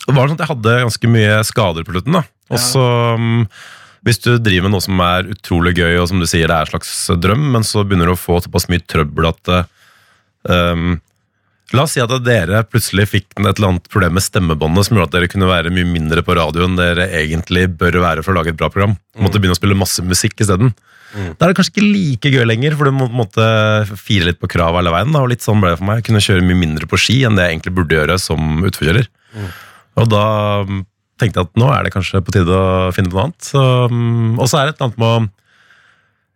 Det 0.03 0.17
var 0.17 0.27
sånn 0.27 0.37
at 0.39 0.45
jeg 0.45 0.53
hadde 0.55 0.75
ganske 0.87 1.13
mye 1.15 1.39
skader 1.47 1.87
på 1.87 1.95
slutten. 1.95 2.19
da 2.19 2.25
Og 2.53 2.61
så 2.61 2.89
um, 3.19 3.47
hvis 4.03 4.19
du 4.23 4.35
driver 4.35 4.67
med 4.67 4.75
noe 4.75 4.83
som 4.83 4.99
er 5.03 5.31
utrolig 5.31 5.77
gøy, 5.77 5.95
og 6.01 6.09
som 6.11 6.19
du 6.19 6.27
sier 6.27 6.49
det 6.49 6.57
er 6.57 6.67
en 6.67 6.73
slags 6.73 6.93
drøm, 7.23 7.49
men 7.55 7.65
så 7.67 7.85
begynner 7.87 8.11
du 8.11 8.17
å 8.17 8.19
få 8.19 8.41
såpass 8.43 8.67
mye 8.71 8.83
trøbbel 8.83 9.29
at 9.31 9.51
um, 10.51 10.97
La 11.73 11.87
oss 11.87 11.95
si 11.95 12.01
at 12.03 12.11
dere 12.21 12.59
plutselig 12.69 13.07
fikk 13.09 13.31
et 13.33 13.47
eller 13.47 13.71
annet 13.71 13.87
problem 13.89 14.13
med 14.13 14.21
stemmebåndet 14.21 14.85
som 14.85 14.97
gjorde 14.97 15.09
at 15.09 15.15
dere 15.15 15.29
kunne 15.31 15.47
være 15.49 15.71
mye 15.73 15.87
mindre 15.89 16.21
på 16.25 16.35
radio 16.37 16.67
enn 16.67 16.75
dere 16.77 17.07
egentlig 17.17 17.63
bør 17.79 17.97
være 18.03 18.25
for 18.25 18.33
å 18.33 18.37
lage 18.37 18.53
et 18.53 18.59
bra 18.59 18.69
program. 18.69 18.93
Måtte 19.17 19.41
begynne 19.41 19.57
å 19.57 19.61
spille 19.61 19.77
masse 19.79 20.03
musikk 20.05 20.43
isteden. 20.43 20.69
Da 21.13 21.45
er 21.45 21.51
det 21.51 21.57
kanskje 21.57 21.73
ikke 21.73 21.87
like 21.87 22.31
gøy 22.33 22.45
lenger, 22.45 22.75
for 22.77 22.89
du 22.89 22.95
må 22.97 23.07
måtte 23.13 23.43
fire 23.97 24.29
litt 24.29 24.39
på 24.41 24.49
krav 24.53 24.77
hele 24.77 24.93
veien. 24.93 25.17
Og 25.17 25.31
litt 25.31 25.45
sånn 25.45 25.61
ble 25.61 25.73
det 25.73 25.79
for 25.81 25.89
meg. 25.89 26.01
Jeg 26.01 26.07
kunne 26.11 26.23
kjøre 26.25 26.45
mye 26.45 26.61
mindre 26.61 26.89
på 26.89 26.99
ski 27.01 27.19
enn 27.25 27.37
det 27.37 27.47
jeg 27.47 27.55
egentlig 27.55 27.75
burde 27.79 27.97
gjøre 27.97 28.19
som 28.21 28.65
utforkjører. 28.69 29.09
Og 30.01 30.09
da 30.09 30.25
mm, 30.69 30.81
tenkte 31.21 31.39
jeg 31.41 31.47
at 31.49 31.59
nå 31.61 31.67
er 31.73 31.83
det 31.85 31.93
kanskje 31.93 32.21
på 32.25 32.33
tide 32.35 32.49
å 32.57 32.91
finne 32.95 33.11
på 33.11 33.17
noe 33.19 33.27
annet. 33.29 33.49
Så, 33.53 33.61
mm, 33.91 34.39
og 34.41 34.47
så 34.49 34.59
er 34.59 34.65
det 34.69 34.73
et 34.73 34.81
eller 34.81 34.89
annet 34.91 35.01
med 35.03 35.09
å 35.11 35.29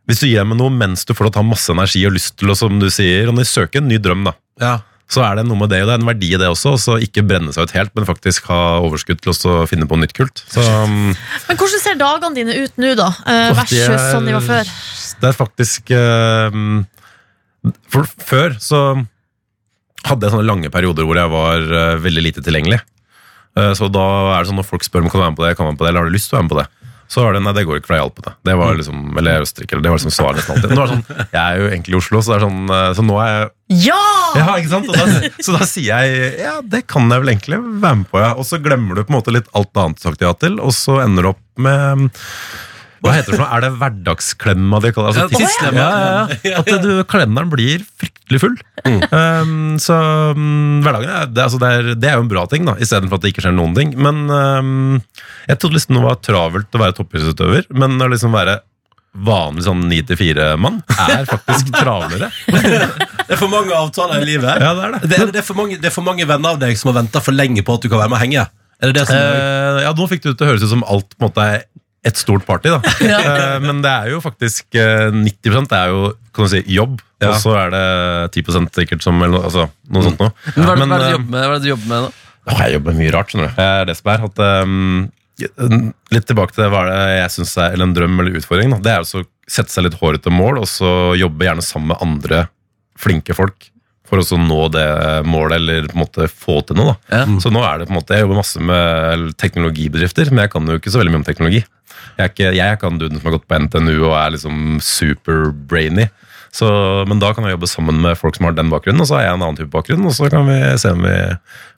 Hvis 0.08 0.22
du 0.24 0.28
gir 0.30 0.46
meg 0.48 0.56
noe 0.62 0.72
mens 0.72 1.02
du 1.04 1.12
får 1.18 1.28
lov 1.28 1.34
til 1.36 1.42
å 1.42 1.44
ha 1.44 1.50
masse 1.52 1.74
energi 1.74 2.06
og 2.08 2.14
lyst 2.16 2.38
til 2.40 2.54
å, 2.54 2.56
som 2.56 2.78
du 2.80 2.86
sier, 2.94 3.28
og 3.28 3.42
søke 3.44 3.82
en 3.82 3.90
ny 3.90 3.98
drøm, 4.00 4.22
da 4.30 4.34
Ja. 4.62 4.78
så 5.12 5.20
er 5.26 5.36
det 5.36 5.44
noe 5.50 5.60
med 5.60 5.70
det, 5.74 5.82
og 5.84 5.90
det 5.90 5.96
er 5.98 6.00
en 6.00 6.08
verdi 6.08 6.30
i 6.32 6.38
det 6.40 6.48
også. 6.48 6.78
Så 6.80 6.96
ikke 7.04 7.26
brenne 7.28 7.52
seg 7.52 7.68
ut 7.68 7.74
helt, 7.76 7.92
men 7.96 8.08
faktisk 8.08 8.48
ha 8.48 8.80
overskudd 8.80 9.20
til 9.20 9.34
å 9.36 9.68
finne 9.68 9.88
på 9.90 10.00
nytt 10.00 10.14
kult. 10.16 10.44
Så 10.48 10.64
um, 10.64 11.12
Men 11.50 11.60
hvordan 11.60 11.84
ser 11.84 12.00
dagene 12.00 12.36
dine 12.40 12.56
ut 12.64 12.80
nå, 12.80 12.94
da? 12.96 13.10
Eh, 13.28 13.52
versus 13.60 13.84
er- 13.90 14.12
sånn 14.14 14.26
de 14.30 14.38
var 14.38 14.48
før? 14.48 14.72
Det 15.20 15.28
er 15.28 15.36
faktisk 15.36 15.92
um, 15.98 16.86
For 17.92 18.08
før 18.24 18.56
så 18.64 18.82
hadde 20.08 20.24
jeg 20.24 20.32
sånne 20.38 20.48
lange 20.48 20.70
perioder 20.72 21.04
hvor 21.04 21.20
jeg 21.20 21.32
var 21.34 21.68
uh, 21.68 21.98
veldig 22.00 22.24
lite 22.30 22.44
tilgjengelig. 22.46 22.80
Uh, 23.58 23.72
så 23.78 23.90
da 23.90 24.08
er 24.36 24.44
det 24.44 24.52
sånn 24.52 24.60
når 24.62 24.70
folk 24.70 24.86
spør 24.86 25.06
om 25.06 25.12
kan 25.12 25.20
du 25.20 25.24
være 25.26 25.34
med 25.34 25.42
på 25.42 25.48
det, 25.48 25.56
kan 25.58 25.66
du 25.66 25.70
være 25.72 25.76
med 25.76 25.82
på 25.82 25.88
det, 25.88 25.92
eller 25.94 26.06
har 26.06 26.12
du 26.12 26.18
lyst 26.18 26.30
til 26.30 26.38
å 26.38 26.40
være 26.40 26.48
med 26.48 26.54
på 26.54 26.60
det, 26.62 26.68
så 27.08 27.24
er 27.24 27.38
det 27.38 27.42
nei, 27.46 27.54
det 27.56 27.64
går 27.64 27.78
ikke, 27.80 27.88
for 27.88 27.96
jeg 27.96 28.04
hjalp 28.04 28.16
på 28.18 28.24
det. 28.26 28.34
Det 28.50 28.54
var 28.60 28.74
liksom, 28.76 29.04
eller 29.16 29.38
er 29.38 29.46
Østerrike, 29.46 29.76
eller 29.76 29.86
det 29.86 29.92
var 29.94 30.02
liksom 30.02 30.14
svaret 30.14 30.40
nesten 30.42 30.58
alltid. 30.58 30.74
Er 30.74 30.80
det 30.82 30.88
sånn, 30.92 31.04
Jeg 31.38 31.44
er 31.44 31.62
jo 31.62 31.70
egentlig 31.70 31.94
i 31.94 32.00
Oslo, 32.02 32.20
så 32.22 32.34
det 32.34 32.38
er 32.38 32.44
sånn, 32.44 32.64
uh, 32.68 32.88
så 32.98 33.06
nå 33.08 33.20
er 33.24 33.30
jeg 33.32 33.86
Ja! 33.88 34.02
Ja, 34.36 34.48
ikke 34.60 34.74
sant? 34.74 34.92
Da, 34.92 35.32
så 35.48 35.56
da 35.56 35.68
sier 35.70 36.04
jeg 36.04 36.34
ja, 36.44 36.58
det 36.76 36.84
kan 36.92 37.08
jeg 37.08 37.24
vel 37.24 37.32
egentlig 37.32 37.62
være 37.64 38.02
med 38.02 38.10
på, 38.12 38.20
ja. 38.22 38.34
Og 38.36 38.48
så 38.50 38.60
glemmer 38.64 39.00
du 39.00 39.06
på 39.06 39.14
en 39.14 39.20
måte 39.22 39.34
litt 39.34 39.48
alt 39.56 39.72
annet 39.80 40.02
du 40.02 40.04
har 40.04 40.18
sagt 40.18 40.26
ja 40.28 40.34
til, 40.36 40.60
og 40.60 40.76
så 40.76 41.00
ender 41.06 41.30
du 41.30 41.32
opp 41.32 41.44
med 41.64 42.12
hva 43.04 43.14
heter 43.14 43.34
det 43.34 43.38
for 43.38 43.44
noe? 43.44 43.50
Er 43.56 43.64
det 43.66 43.72
hverdagsklemma 43.78 44.80
de 44.84 44.92
kaller 44.96 45.18
det? 45.18 45.26
Altså, 45.28 45.70
ja, 45.76 45.88
ja, 45.88 46.38
ja. 46.48 46.62
At 46.62 46.72
du, 46.84 46.92
kalenderen 47.10 47.52
blir 47.52 47.84
fryktelig 48.00 48.42
full. 48.42 48.56
Um, 48.88 49.76
så 49.82 49.98
um, 50.38 50.80
hverdagen 50.86 51.12
er, 51.12 51.30
det, 51.32 51.44
altså 51.44 51.60
det, 51.62 51.74
er, 51.74 51.92
det 52.00 52.10
er 52.10 52.18
jo 52.18 52.26
en 52.26 52.32
bra 52.32 52.48
ting, 52.50 52.66
da, 52.68 52.78
istedenfor 52.82 53.20
at 53.20 53.28
det 53.28 53.34
ikke 53.34 53.46
skjer 53.46 53.56
noen 53.58 53.76
ting. 53.78 53.94
Men 54.02 54.26
um, 54.32 54.98
jeg 55.50 55.62
trodde 55.62 55.78
liksom 55.78 56.00
det 56.00 56.08
var 56.08 56.20
travelt 56.26 56.74
å 56.74 56.84
være 56.84 56.98
toppidrettsutøver, 56.98 57.70
men 57.78 58.02
å 58.02 58.10
liksom 58.14 58.36
være 58.36 58.60
vanlig 59.18 59.66
sånn 59.66 59.82
9-4-mann 59.90 60.82
er 61.08 61.26
faktisk 61.26 61.72
travlere. 61.74 62.30
Det 62.48 63.34
er 63.34 63.40
for 63.40 63.50
mange 63.52 63.74
avtaler 63.74 64.22
i 64.22 64.30
livet. 64.30 64.62
Ja, 64.62 64.76
det 64.78 64.86
er 64.86 64.94
det. 64.94 65.02
Det 65.08 65.18
er, 65.18 65.32
det, 65.34 65.42
er 65.42 65.48
for 65.48 65.58
mange, 65.58 65.80
det 65.82 65.90
er 65.90 65.96
for 65.96 66.06
mange 66.06 66.28
venner 66.30 66.54
av 66.54 66.62
deg 66.62 66.78
som 66.80 66.92
har 66.92 67.00
venta 67.02 67.24
for 67.24 67.36
lenge 67.36 67.66
på 67.66 67.78
at 67.78 67.86
du 67.86 67.90
kan 67.90 68.04
være 68.04 68.14
med 68.14 68.20
og 68.20 68.24
henge. 68.26 68.46
Er 68.78 68.92
det 68.92 69.00
det 69.00 69.08
som 69.10 69.18
Eh, 69.18 69.82
ja, 69.88 69.92
nå 69.98 70.08
fikk 70.10 70.24
det 70.24 70.36
til 70.38 70.46
å 70.46 70.52
høres 70.52 70.66
ut 70.66 70.72
som 70.72 70.86
alt 70.86 71.10
på 71.16 71.24
en 71.24 71.32
måte 71.32 71.48
er 71.56 71.66
et 72.08 72.20
stort 72.20 72.46
party, 72.48 72.72
da. 72.72 72.80
ja. 73.12 73.58
men 73.64 73.82
det 73.84 73.92
er 73.92 74.14
jo 74.14 74.22
faktisk 74.24 74.78
eh, 74.80 75.10
90 75.14 75.68
det 75.68 75.80
er 75.80 75.92
jo 75.94 76.14
kan 76.34 76.48
du 76.48 76.54
si, 76.54 76.64
jobb, 76.70 77.00
Ja. 77.18 77.32
og 77.34 77.40
så 77.42 77.56
er 77.58 77.72
det 77.74 77.86
10% 78.38 78.76
sikkert 78.78 79.02
som 79.06 79.18
eller, 79.26 79.48
altså, 79.50 79.68
noe 79.90 80.06
sånt 80.06 80.20
noe. 80.22 80.32
Men 80.54 80.68
hva 80.68 80.74
er 80.74 80.78
det, 80.78 80.82
Men, 80.84 80.92
hva 80.94 80.98
er 81.00 81.08
eh, 81.08 81.14
jobber 81.16 81.32
med, 81.32 81.38
hva 81.38 81.48
er 81.48 81.56
det 81.56 81.66
du 81.66 81.72
jobber 81.72 81.92
med 81.92 82.04
nå? 82.06 82.12
Åh, 82.48 82.60
jeg 82.64 82.76
jobber 82.78 82.98
mye 82.98 83.14
rart, 83.16 83.32
skjønner 83.32 83.50
du. 83.50 83.62
Jeg 83.62 83.80
er 83.82 83.88
det 83.90 83.96
som 83.98 84.12
er. 84.14 84.28
At, 84.28 84.44
um, 84.64 85.08
litt 86.16 86.28
tilbake 86.30 86.56
til 86.56 86.70
hva 86.72 86.84
det 86.88 87.00
jeg 87.18 87.34
synes 87.36 87.56
er 87.62 87.74
eller 87.76 87.90
en 87.90 87.96
drøm 87.98 88.22
eller 88.22 88.38
utfordring. 88.40 88.76
Da. 88.76 88.80
Det 88.86 88.94
er 88.94 89.04
å 89.04 89.26
sette 89.48 89.74
seg 89.74 89.86
litt 89.86 89.98
hårete 90.00 90.32
mål, 90.34 90.62
og 90.64 90.70
så 90.72 90.92
jobbe 91.20 91.48
gjerne 91.48 91.66
sammen 91.66 91.92
med 91.92 92.06
andre 92.06 92.46
flinke 92.98 93.36
folk. 93.38 93.70
For 94.08 94.24
å 94.24 94.40
nå 94.40 94.60
det 94.72 94.88
målet, 95.28 95.58
eller 95.60 95.90
på 95.92 95.98
en 95.98 96.04
måte 96.06 96.30
få 96.32 96.62
til 96.64 96.78
noe. 96.80 96.96
Da. 97.10 97.26
Ja. 97.26 97.40
Så 97.44 97.52
nå 97.52 97.60
er 97.68 97.82
det 97.82 97.90
på 97.90 97.92
en 97.92 98.00
måte, 98.00 98.16
Jeg 98.16 98.24
jobber 98.24 98.40
masse 98.40 98.62
med 98.64 99.34
teknologibedrifter, 99.42 100.32
men 100.32 100.46
jeg 100.46 100.54
kan 100.54 100.70
jo 100.72 100.78
ikke 100.80 100.94
så 100.94 101.02
veldig 101.02 101.12
mye 101.14 101.22
om 101.22 101.28
teknologi. 101.28 101.64
Jeg 102.16 102.24
er 102.24 102.32
ikke, 102.32 102.52
jeg 102.56 102.64
er 102.66 102.78
ikke 102.78 102.92
han 102.92 103.02
duden 103.02 103.20
som 103.20 103.28
har 103.30 103.38
gått 103.38 103.50
på 103.50 103.60
NTNU 103.66 103.96
og 103.98 104.14
er 104.18 104.36
liksom 104.38 104.78
super 104.84 105.52
brainy. 105.70 106.08
Men 106.58 107.20
da 107.22 107.34
kan 107.36 107.46
jeg 107.46 107.58
jobbe 107.58 107.70
sammen 107.70 108.00
med 108.02 108.18
folk 108.18 108.38
som 108.38 108.48
har 108.48 108.56
den 108.58 108.72
bakgrunnen, 108.72 109.04
og 109.04 109.10
så 109.10 109.20
har 109.20 109.28
jeg 109.28 109.36
en 109.36 109.44
annen 109.44 109.60
type 109.60 109.74
bakgrunn. 109.74 110.08
Og 110.10 110.16
så 110.18 110.30
kan 110.34 110.48
vi 110.48 110.58
se 110.82 110.94
om 110.96 111.04
vi 111.06 111.18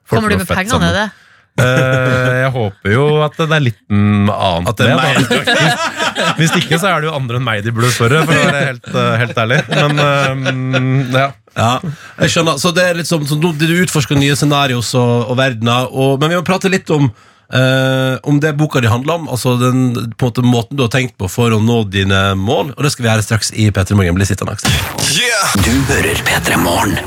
får 0.08 0.16
Kommer 0.16 0.32
du 0.32 0.40
med 0.40 0.48
penger 0.48 0.80
ned 0.80 0.96
det? 0.96 1.08
Eh, 1.60 2.36
jeg 2.40 2.50
håper 2.54 2.92
jo 2.94 3.04
at 3.24 3.34
det 3.36 3.46
er 3.52 3.62
litt 3.64 3.80
annet 3.90 4.70
At 4.70 4.78
det 4.78 4.86
er 4.86 5.00
da. 5.00 6.30
Hvis, 6.38 6.54
ikke, 6.56 6.78
så 6.78 6.92
er 6.92 7.02
det 7.02 7.10
jo 7.10 7.16
andre 7.16 7.40
enn 7.40 7.46
meg 7.46 7.64
de 7.66 7.72
burde 7.74 7.90
spørre, 7.92 8.22
for 8.28 8.36
å 8.36 8.44
være 8.46 8.62
helt, 8.68 8.88
eh, 8.94 9.12
helt 9.24 9.40
ærlig. 9.44 9.60
Men 9.74 10.00
eh, 10.06 11.18
ja. 11.18 11.28
Ja, 11.58 11.72
jeg 12.22 12.30
skjønner. 12.30 12.60
Så 12.62 12.70
det 12.72 12.84
er 12.86 13.00
litt 13.00 13.08
sånn, 13.10 13.26
som 13.26 13.40
Du 13.42 13.50
utforsker 13.50 14.18
nye 14.18 14.36
scenarioer 14.38 14.86
og, 15.00 15.32
og 15.32 15.38
verdener, 15.40 15.90
men 16.22 16.30
vi 16.30 16.38
må 16.38 16.44
prate 16.46 16.70
litt 16.70 16.90
om 16.94 17.10
eh, 17.52 18.16
om 18.28 18.40
det 18.42 18.52
boka 18.58 18.80
di 18.80 18.90
handler 18.90 19.14
om. 19.20 19.28
Altså 19.32 19.56
den 19.60 20.12
på 20.18 20.28
en 20.28 20.32
måte, 20.32 20.44
måten 20.46 20.76
du 20.78 20.84
har 20.86 20.92
tenkt 20.92 21.16
på 21.20 21.28
for 21.30 21.50
å 21.56 21.60
nå 21.62 21.82
dine 21.90 22.34
mål. 22.38 22.72
Og 22.76 22.82
det 22.86 22.92
skal 22.94 23.06
vi 23.06 23.10
gjøre 23.12 23.26
straks 23.26 23.52
i 23.52 23.70
P3 23.74 23.96
Morgen. 23.98 24.14
Bli 24.18 24.28
sittende, 24.28 24.54
Aksel. 24.56 24.70
Du 25.64 25.72
hører 25.92 26.22
P3 26.26 26.60
Morgen. 26.62 26.98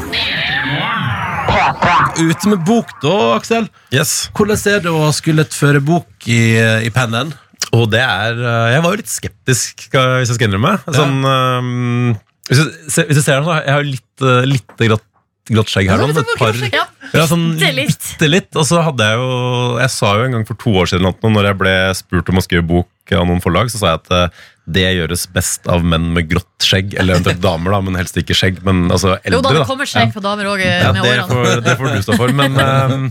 Ute 2.18 2.50
med 2.50 2.62
bok, 2.66 2.90
da, 3.04 3.14
Aksel. 3.38 3.68
Yes. 3.94 4.28
Hvordan 4.38 4.60
er 4.72 4.84
det 4.86 4.92
å 4.94 5.08
skulle 5.16 5.46
føre 5.54 5.82
bok 5.84 6.28
i, 6.30 6.42
i 6.88 6.92
pennen? 6.94 7.34
Og 7.74 7.88
det 7.90 8.02
er 8.04 8.38
eh, 8.38 8.68
Jeg 8.76 8.84
var 8.84 8.94
jo 8.94 9.00
litt 9.02 9.10
skeptisk, 9.10 9.88
hvis 9.90 10.30
jeg 10.30 10.38
skal 10.38 10.50
innrømme. 10.50 10.76
Sånn, 10.94 11.16
eh, 11.26 12.20
hvis, 12.50 12.60
du, 12.60 12.78
se- 12.94 13.06
hvis 13.10 13.18
du 13.18 13.24
ser 13.26 13.40
den, 13.40 13.48
så 13.48 13.56
har 13.56 13.64
jeg 13.66 13.74
har 13.78 13.82
jo 13.86 13.94
litt, 13.96 14.26
litt, 14.52 14.76
grann- 14.84 15.10
grått 15.52 15.72
skjegg 15.74 15.90
her. 15.92 16.00
Sånn, 16.00 16.22
et 16.22 16.34
par, 16.40 16.60
Ja, 16.72 16.86
ja, 17.12 17.26
sånn 17.28 17.46
bitte 17.60 18.30
litt. 18.30 18.50
Og 18.56 18.66
så 18.70 18.80
hadde 18.86 19.08
jeg 19.10 19.20
jo 19.20 19.78
Jeg 19.82 19.92
sa 19.92 20.14
jo 20.18 20.26
en 20.28 20.38
gang 20.38 20.46
for 20.48 20.60
to 20.62 20.74
år 20.80 20.90
siden 20.92 21.10
at 21.10 21.24
når 21.28 21.50
jeg 21.52 21.60
ble 21.60 21.76
spurt 22.00 22.32
om 22.32 22.40
å 22.40 22.46
skrive 22.46 22.66
bok 22.70 23.14
av 23.14 23.28
noen 23.28 23.44
forlag, 23.44 23.68
så 23.72 23.82
sa 23.82 23.94
jeg 23.94 24.02
at 24.04 24.14
eh, 24.16 24.44
det 24.74 24.86
gjøres 24.96 25.26
best 25.36 25.68
av 25.68 25.84
menn 25.84 26.14
med 26.16 26.30
grått 26.32 26.64
skjegg, 26.64 26.94
eller 26.96 27.18
eventuelt 27.18 27.42
damer, 27.50 27.76
da, 27.76 27.82
men 27.84 28.00
helst 28.00 28.20
ikke 28.20 28.38
skjegg. 28.38 28.62
Men 28.64 28.86
altså 28.88 29.18
eldre, 29.18 29.36
Jo 29.36 29.42
da, 29.44 29.56
det 29.58 29.66
kommer 29.68 29.90
skjegg 29.90 30.14
på 30.16 30.24
damer 30.24 30.54
òg 30.54 30.64
Ja, 30.64 30.94
det 30.96 31.18
får, 31.28 31.50
det 31.66 31.76
får 31.82 31.92
du 31.98 32.06
stå 32.08 32.20
for, 32.22 32.32
men 32.40 32.56
ehm, 32.68 33.10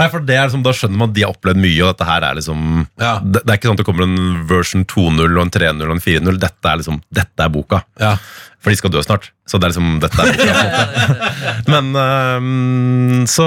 Nei, 0.00 0.08
for 0.12 0.24
det 0.24 0.36
er 0.40 0.46
liksom, 0.48 0.62
Da 0.64 0.72
skjønner 0.76 0.96
man 1.02 1.10
at 1.12 1.16
de 1.18 1.24
har 1.26 1.34
opplevd 1.34 1.60
mye, 1.60 1.80
og 1.84 1.92
dette 1.92 2.06
her 2.08 2.26
er 2.30 2.38
liksom 2.40 2.62
Ja. 3.00 3.12
det, 3.20 3.42
det 3.44 3.52
er 3.52 3.58
ikke 3.60 3.68
sånn 3.70 3.76
at 3.78 3.82
det 3.82 3.88
kommer 3.90 4.06
en 4.08 4.46
version 4.50 4.86
2.0 4.88 5.26
og 5.28 5.42
en 5.44 5.52
3.0 5.52 5.84
og 5.86 5.94
en 5.98 6.04
4.0. 6.06 6.40
Dette 6.42 6.72
er 6.72 6.80
liksom, 6.80 7.02
dette 7.20 7.44
er 7.46 7.52
boka. 7.52 7.82
Ja. 8.00 8.14
For 8.60 8.72
de 8.72 8.76
skal 8.80 8.92
dø 8.92 9.00
snart. 9.04 9.30
Så 9.48 9.56
det 9.60 9.68
er 9.68 9.72
liksom, 9.74 9.92
dette 10.02 10.20
er 10.20 10.34
boka. 10.34 11.30
Men 11.72 11.92
ehm, 11.96 13.22
så 13.30 13.46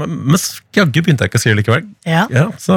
Men 0.00 0.36
jaggu 0.76 1.00
begynte 1.04 1.24
jeg 1.24 1.32
ikke 1.32 1.40
å 1.40 1.44
skrive 1.44 1.60
likevel. 1.62 1.86
Ja. 2.08 2.26
Ja, 2.32 2.48
så 2.60 2.76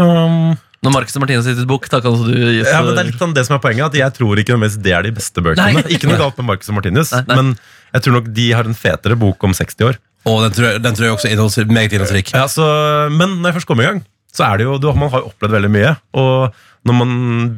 Når 0.86 0.94
Marcus 0.94 1.16
og 1.18 1.24
Martine 1.24 1.42
gitt 1.42 1.62
ut 1.64 1.70
bok, 1.70 1.88
da 1.90 2.00
kan 2.04 2.14
du 2.20 2.30
gi 2.30 2.60
ja, 2.62 2.82
men 2.86 2.94
Det 2.94 3.02
er 3.04 3.08
litt 3.10 3.22
sånn 3.22 3.34
det 3.36 3.46
som 3.48 3.56
er 3.58 3.62
poenget, 3.64 3.88
at 3.90 3.96
jeg 3.98 4.16
tror 4.20 4.38
ikke 4.42 4.54
nødvendigvis 4.56 4.82
det 4.86 4.94
er 4.94 5.08
de 5.08 5.14
beste 5.18 5.42
bøkene. 5.46 5.80
Nei. 5.80 5.86
Ikke 5.96 6.10
noe 6.12 6.20
galt 6.22 6.38
med 6.42 6.50
Marcus 6.52 6.70
og 6.70 6.78
Martinus, 6.78 7.14
Nei, 7.16 7.24
nei. 7.30 7.38
men 7.40 7.56
jeg 7.96 8.06
tror 8.06 8.18
nok 8.20 8.28
de 8.38 8.46
har 8.54 8.70
en 8.70 8.78
fetere 8.78 9.18
bok 9.18 9.48
om 9.48 9.56
60 9.56 9.88
år. 9.90 9.98
Og 10.26 10.42
den 10.42 10.54
tror, 10.56 10.68
jeg, 10.72 10.82
den 10.82 10.98
tror 10.98 11.06
jeg 11.06 11.16
også 11.16 11.62
er 11.62 11.74
meget 11.74 11.94
innholdsrik. 11.94 12.32
Ja, 12.34 12.48
så, 12.50 12.66
men 13.14 13.38
når 13.40 13.52
jeg 13.52 13.58
først 13.60 13.70
kommer 13.70 13.86
i 13.86 13.90
gang, 13.92 14.06
så 14.36 14.48
er 14.48 14.60
det 14.60 14.66
jo, 14.68 14.78
du, 14.82 14.90
man 14.98 15.12
har 15.14 15.22
jo 15.22 15.30
opplevd 15.30 15.54
veldig 15.56 15.72
mye. 15.72 15.92
Og 16.18 16.56
når 16.86 16.98
man 16.98 17.12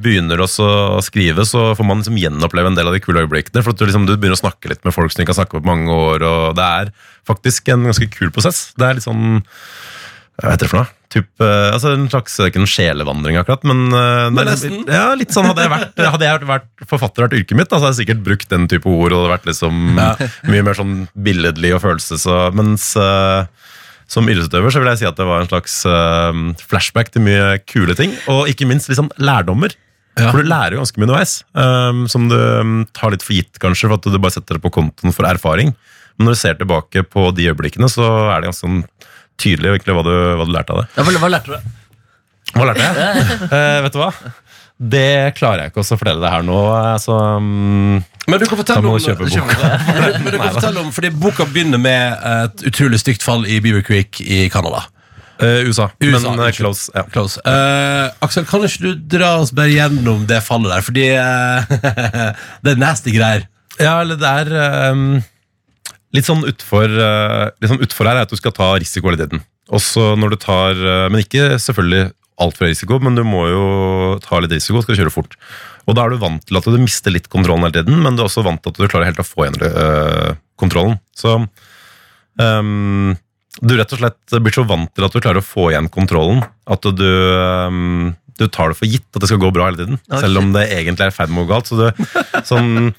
begynner 0.04 0.44
også 0.44 0.68
å 0.98 1.00
skrive, 1.04 1.44
så 1.48 1.72
får 1.78 1.88
man 1.88 2.02
liksom 2.02 2.20
gjenoppleve 2.20 2.72
en 2.72 2.78
del 2.78 2.90
av 2.90 2.96
de 2.96 3.02
kule 3.04 3.24
øyeblikkene. 3.24 3.64
For 3.64 3.74
at 3.74 3.80
du, 3.80 3.88
liksom, 3.88 4.06
du 4.08 4.16
begynner 4.16 4.38
å 4.38 4.44
snakke 4.44 4.72
litt 4.72 4.84
med 4.88 4.96
folk 4.96 5.12
som 5.12 5.20
du 5.20 5.26
ikke 5.26 5.34
har 5.34 5.42
snakket 5.42 5.58
med 5.58 5.66
på 5.66 5.72
mange 5.72 5.98
år, 6.12 6.28
og 6.28 6.60
det 6.60 6.68
er 6.82 6.94
faktisk 7.28 7.72
en 7.74 7.88
ganske 7.90 8.08
kul 8.14 8.32
prosess. 8.36 8.70
Det 8.78 8.88
er 8.88 9.00
litt 9.00 9.08
sånn 9.08 9.42
Hva 10.38 10.54
heter 10.54 10.68
det 10.68 10.72
for 10.72 10.84
noe? 10.84 10.97
Typ, 11.14 11.30
eh, 11.40 11.70
altså 11.72 11.94
En 11.96 12.10
slags 12.12 12.34
ikke 12.44 12.60
en 12.60 12.68
sjelevandring, 12.68 13.38
akkurat, 13.40 13.64
men, 13.68 13.86
men 13.88 14.42
er 14.42 14.50
nesten. 14.50 14.74
liksom- 14.74 14.92
Ja, 14.92 15.06
litt 15.16 15.32
sånn 15.32 15.48
Hadde 15.48 15.64
jeg 15.64 15.72
vært, 15.72 16.02
hadde 16.18 16.28
jeg 16.28 16.50
vært 16.50 16.88
forfatter 16.90 17.26
vært 17.26 17.38
yrket 17.40 17.60
mitt, 17.60 17.70
da, 17.72 17.80
så 17.80 17.88
hadde 17.88 17.96
jeg 17.96 18.02
sikkert 18.04 18.26
brukt 18.26 18.52
den 18.52 18.68
type 18.68 18.92
ord, 18.92 19.14
og 19.14 19.16
det 19.16 19.24
hadde 19.24 19.36
vært 19.38 19.50
liksom 19.54 19.82
mye 20.52 20.68
mer 20.68 20.78
sånn 20.78 20.96
billedlig 21.16 21.74
og 21.78 21.84
følelses... 21.86 22.28
Og, 22.28 22.58
mens 22.58 22.92
uh, 23.00 23.48
som 24.08 24.28
idrettsutøver 24.28 24.72
så 24.72 24.82
vil 24.84 24.92
jeg 24.94 25.02
si 25.02 25.08
at 25.10 25.18
det 25.20 25.28
var 25.28 25.44
en 25.44 25.50
slags 25.50 25.82
uh, 25.88 26.32
flashback 26.68 27.12
til 27.12 27.26
mye 27.26 27.58
kule 27.68 27.96
ting, 27.96 28.14
og 28.32 28.48
ikke 28.52 28.68
minst 28.70 28.92
liksom 28.92 29.12
lærdommer. 29.20 29.76
Ja. 30.18 30.32
For 30.32 30.42
du 30.42 30.50
lærer 30.50 30.74
jo 30.76 30.82
ganske 30.82 30.98
mye 30.98 31.08
underveis, 31.10 31.34
um, 31.54 32.06
som 32.10 32.26
du 32.32 32.38
mm, 32.38 32.80
tar 32.98 33.14
litt 33.14 33.26
for 33.26 33.38
gitt, 33.38 33.60
kanskje, 33.62 33.90
for 33.90 34.00
at 34.00 34.08
du 34.08 34.18
bare 34.18 34.34
setter 34.34 34.58
det 34.58 34.64
på 34.64 34.74
kontoen 34.80 35.14
for 35.14 35.28
erfaring. 35.30 35.76
Men 36.18 36.30
når 36.30 36.38
du 36.38 36.40
ser 36.40 36.58
tilbake 36.58 37.04
på 37.06 37.28
de 37.38 37.52
øyeblikkene, 37.52 37.90
så 37.92 38.08
er 38.32 38.42
det 38.42 38.50
ganske 38.50 38.66
sånn 38.66 38.82
tydelig 39.42 39.76
egentlig 39.76 39.96
hva 39.98 40.04
du, 40.08 40.16
hva 40.40 40.48
du 40.48 40.54
lærte 40.56 40.76
av 40.76 40.84
det. 40.84 40.90
Ja, 40.98 41.06
hva, 41.06 41.22
hva 41.24 41.32
lærte 41.36 41.54
du? 41.54 41.72
Hva 42.56 42.68
lærte 42.72 42.84
jeg? 42.84 43.24
Eh, 43.58 43.80
vet 43.86 43.96
du 43.96 44.02
hva? 44.02 44.12
Det 44.78 45.34
klarer 45.38 45.64
jeg 45.64 45.72
ikke 45.72 45.82
å 45.82 45.88
fortelle 45.90 46.22
deg 46.22 46.34
her 46.36 46.44
nå. 46.46 46.58
Altså, 46.70 47.16
um, 47.42 47.98
Men 48.30 48.42
du 48.42 48.46
kan 48.46 48.60
fortelle 48.60 48.92
om, 48.92 49.00
kjøpe 49.02 49.26
boka. 49.26 49.72
men 50.22 50.30
du 50.30 50.38
kan 50.38 50.54
fortelle 50.54 50.84
om 50.84 50.92
Fordi 50.94 51.10
boka 51.18 51.48
begynner 51.50 51.82
med 51.82 52.28
et 52.30 52.68
utrolig 52.70 53.02
stygt 53.02 53.26
fall 53.26 53.48
i 53.50 53.58
Beaver 53.64 53.82
Creek 53.88 54.22
i 54.22 54.46
Canada. 54.54 54.84
Uh, 55.42 55.66
USA, 55.66 55.90
USA, 56.02 56.32
men 56.34 56.46
uh, 56.46 56.52
close. 56.54 56.92
Ja. 56.94 57.04
Close. 57.14 57.42
Uh, 57.46 58.10
Aksel, 58.26 58.46
kan 58.50 58.66
ikke 58.66 58.86
du 58.86 59.18
dra 59.18 59.36
oss 59.42 59.54
bare 59.54 59.74
gjennom 59.74 60.26
det 60.30 60.44
fallet 60.46 60.74
der? 60.74 60.86
Fordi 60.86 61.08
eh, 61.14 61.76
det 62.66 62.74
er 62.74 62.82
nasty 62.82 63.14
greier. 63.14 63.46
Ja, 63.78 64.00
eller 64.02 64.18
det 64.18 64.30
er 64.30 64.56
ehm, 64.58 65.20
litt 66.18 66.28
sånn 66.28 66.44
utfor, 66.50 66.90
eh, 66.90 67.46
litt 67.62 67.72
sånn 67.72 67.84
utfor 67.86 68.10
her 68.10 68.20
er 68.20 68.28
at 68.28 68.34
du 68.34 68.40
skal 68.40 68.56
ta 68.58 68.74
risiko 68.82 69.12
hele 69.12 69.22
tiden. 69.22 69.44
Også 69.74 70.14
når 70.20 70.34
du 70.34 70.40
tar, 70.42 70.78
eh, 70.78 71.08
men 71.12 71.24
ikke 71.24 71.56
selvfølgelig 71.62 72.12
altfor 72.42 72.70
risiko, 72.70 73.00
men 73.02 73.18
du 73.18 73.24
må 73.26 73.48
jo 73.50 73.64
ta 74.24 74.40
litt 74.44 74.54
risiko, 74.54 74.84
skal 74.86 74.98
kjøre 75.00 75.14
fort. 75.14 75.38
Og 75.88 75.96
da 75.98 76.04
er 76.06 76.14
du 76.14 76.22
vant 76.22 76.44
til 76.46 76.60
at 76.60 76.68
du 76.68 76.78
mister 76.78 77.14
litt 77.14 77.30
kontrollen 77.34 77.66
hele 77.66 77.80
tiden, 77.80 78.02
men 78.04 78.18
du 78.18 78.22
er 78.22 78.28
også 78.30 78.44
vant 78.46 78.62
til 78.62 78.74
at 78.74 78.78
du 78.78 78.92
klarer 78.92 79.10
helt 79.10 79.24
å 79.24 79.26
få 79.26 79.48
igjen 79.48 79.58
øh, 79.66 80.36
kontrollen. 80.60 81.00
Så 81.18 81.34
um, 82.38 83.16
du 83.64 83.74
rett 83.74 83.96
og 83.96 84.02
slett 84.04 84.38
blir 84.44 84.54
så 84.54 84.68
vant 84.70 84.92
til 84.94 85.08
at 85.08 85.16
du 85.16 85.22
klarer 85.24 85.42
å 85.42 85.48
få 85.48 85.72
igjen 85.72 85.90
kontrollen, 85.90 86.44
at 86.70 86.86
du, 87.00 87.08
um, 87.72 88.12
du 88.38 88.46
tar 88.54 88.70
det 88.74 88.78
for 88.78 88.92
gitt 88.92 89.08
at 89.16 89.24
det 89.24 89.32
skal 89.32 89.42
gå 89.42 89.50
bra 89.56 89.72
hele 89.72 89.82
tiden, 89.82 90.02
Okay. 90.06 90.28
selv 90.28 90.44
om 90.44 90.52
det 90.54 90.68
egentlig 90.76 91.08
er 91.08 91.14
i 91.14 91.18
ferd 91.18 91.34
med 91.34 91.46
å 91.46 91.48
gå 91.48 91.56
galt. 91.56 91.72
Så 91.72 91.80
du, 91.80 91.88
sånn, 92.46 92.92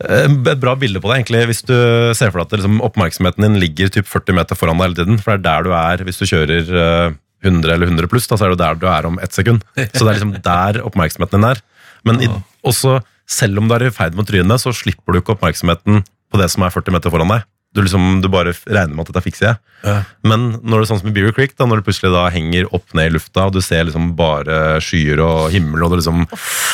Et 0.00 0.60
bra 0.62 0.72
bilde 0.80 1.00
på 1.02 1.10
det, 1.10 1.18
egentlig, 1.18 1.42
hvis 1.50 1.64
du 1.68 1.74
ser 2.16 2.30
for 2.30 2.40
deg 2.40 2.46
at 2.46 2.54
liksom, 2.56 2.78
oppmerksomheten 2.86 3.44
din 3.44 3.58
ligger 3.60 3.90
typ 3.92 4.08
40 4.08 4.38
meter 4.38 4.56
foran 4.56 4.80
deg 4.80 4.88
hele 4.88 4.98
tiden. 5.02 5.20
For 5.20 5.34
det 5.34 5.40
er 5.40 5.44
der 5.44 5.66
du 5.66 5.74
er 5.76 6.04
hvis 6.08 6.20
du 6.20 6.24
kjører 6.30 6.72
eh, 6.84 7.18
100 7.44 7.74
eller 7.74 7.90
100 7.90 8.08
pluss, 8.12 8.28
da, 8.30 8.38
så 8.38 8.46
er 8.46 8.54
det 8.54 8.62
der 8.62 8.80
du 8.80 8.88
er 8.88 9.08
om 9.08 9.20
ett 9.20 9.36
sekund. 9.36 9.64
Så 9.76 10.04
det 10.04 10.08
er 10.08 10.16
liksom 10.18 10.34
der 10.44 10.80
oppmerksomheten 10.88 11.40
din 11.40 11.48
er. 11.50 11.62
Men 12.08 12.20
i, 12.24 12.28
også, 12.66 12.98
selv 13.28 13.60
om 13.60 13.68
du 13.68 13.76
er 13.76 13.88
i 13.88 13.94
ferd 13.94 14.16
med 14.16 14.24
å 14.24 14.30
tryne, 14.32 14.58
så 14.60 14.72
slipper 14.76 15.12
du 15.12 15.20
ikke 15.20 15.36
oppmerksomheten 15.36 16.04
på 16.30 16.40
det 16.40 16.48
som 16.52 16.64
er 16.64 16.72
40 16.72 16.96
meter 16.96 17.12
foran 17.12 17.32
deg. 17.34 17.48
Du, 17.76 17.84
liksom, 17.84 18.18
du 18.18 18.26
bare 18.32 18.50
regner 18.66 18.96
med 18.96 19.04
at 19.04 19.12
dette 19.12 19.22
fikser 19.22 19.46
jeg. 19.46 19.60
Ja. 19.84 19.98
Men 20.26 20.48
når 20.58 20.72
det 20.72 20.82
er 20.82 20.88
sånn 20.90 21.02
som 21.04 21.10
i 21.12 21.14
Beaver 21.14 21.36
Creek, 21.36 21.52
da, 21.54 21.68
når 21.68 21.80
du 21.80 21.86
plutselig 21.86 22.10
da 22.16 22.24
henger 22.34 22.66
opp 22.74 22.96
ned 22.98 23.12
i 23.12 23.14
lufta, 23.14 23.46
og 23.46 23.54
du 23.54 23.60
ser 23.62 23.86
liksom 23.86 24.10
bare 24.18 24.80
skyer 24.82 25.22
og 25.22 25.52
himmel, 25.54 25.84
og 25.86 25.92
du 25.92 26.00
liksom, 26.00 26.24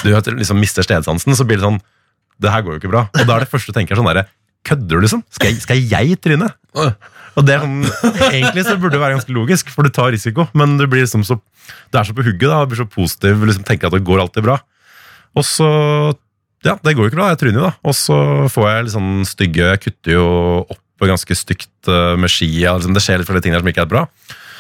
du 0.06 0.14
liksom 0.38 0.62
mister 0.62 0.86
stedsansen, 0.86 1.36
så 1.36 1.44
blir 1.44 1.60
det 1.60 1.66
sånn 1.66 1.82
Det 2.42 2.52
her 2.52 2.64
går 2.64 2.76
jo 2.76 2.80
ikke 2.82 2.92
bra. 2.92 3.06
Og 3.12 3.24
da 3.28 3.36
er 3.36 3.44
det 3.44 3.50
første 3.50 3.72
du 3.72 3.78
tenker 3.78 3.98
sånn 3.98 4.08
derre 4.10 4.26
Kødder 4.66 4.98
du, 4.98 5.04
liksom? 5.04 5.20
Skal 5.30 5.52
jeg, 5.52 5.60
skal 5.62 5.78
jeg 5.78 6.16
tryne? 6.18 6.48
Og 7.36 7.44
det 7.46 7.58
sånn, 7.62 7.84
Egentlig 8.32 8.64
så 8.66 8.74
burde 8.80 8.96
det 8.96 9.02
være 9.02 9.14
ganske 9.18 9.34
logisk, 9.36 9.70
for 9.70 9.86
du 9.86 9.92
tar 9.94 10.10
risiko, 10.14 10.48
men 10.58 10.74
du 10.80 10.86
blir 10.90 11.04
liksom 11.04 11.22
så 11.26 11.38
Du 11.92 11.98
er 12.00 12.08
så 12.08 12.16
på 12.16 12.24
hugget, 12.26 12.48
da, 12.50 12.62
du 12.64 12.72
blir 12.72 12.80
så 12.80 12.88
positiv, 12.90 13.44
liksom 13.46 13.66
tenker 13.68 13.90
at 13.90 13.94
det 13.94 14.02
går 14.06 14.24
alltid 14.24 14.46
bra. 14.48 14.58
Og 15.36 15.46
så 15.46 15.68
Ja, 16.66 16.74
det 16.82 16.96
går 16.96 17.06
jo 17.06 17.12
ikke 17.12 17.20
bra, 17.20 17.28
jeg 17.30 17.42
tryner 17.44 17.60
jo, 17.60 17.68
da. 17.68 17.74
Og 17.86 17.94
så 17.94 18.16
får 18.50 18.68
jeg 18.72 18.86
litt 18.88 18.96
sånn 18.96 19.12
stygge 19.28 19.70
Jeg 19.70 19.82
kutter 19.84 20.16
jo 20.16 20.26
opp 20.64 21.06
ganske 21.06 21.36
stygt 21.36 21.90
eh, 21.92 22.14
med 22.18 22.32
skia. 22.32 22.72
Liksom, 22.78 22.96
det 22.96 23.04
skjer 23.04 23.20
litt 23.20 23.28
flere 23.28 23.44
ting 23.44 23.54
der 23.54 23.62
som 23.62 23.68
ikke 23.70 23.84
er 23.84 23.90
bra. 23.92 24.06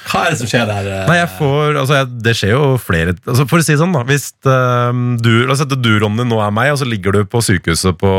Hva 0.06 0.22
er 0.26 0.34
det 0.34 0.38
som 0.40 0.50
skjer 0.50 0.66
der? 0.68 0.88
Nei, 1.08 1.16
jeg 1.18 1.30
får, 1.38 1.76
altså 1.80 1.96
jeg, 1.98 2.08
Det 2.22 2.34
skjer 2.38 2.52
jo 2.54 2.64
flere 2.78 3.14
altså 3.16 3.46
For 3.50 3.58
å 3.58 3.66
si 3.66 3.74
det 3.74 3.80
sånn, 3.80 3.94
da. 3.96 4.04
Hvis 4.06 4.28
uh, 4.46 4.90
du, 5.22 5.30
La 5.46 5.54
oss 5.56 5.62
si 5.62 5.66
at 5.66 5.74
du, 5.82 5.92
Ronny, 6.02 6.26
nå 6.28 6.40
er 6.44 6.54
meg, 6.54 6.72
og 6.74 6.80
så 6.82 6.88
ligger 6.88 7.16
du 7.16 7.22
på 7.30 7.42
sykehuset 7.44 7.98
på 8.00 8.12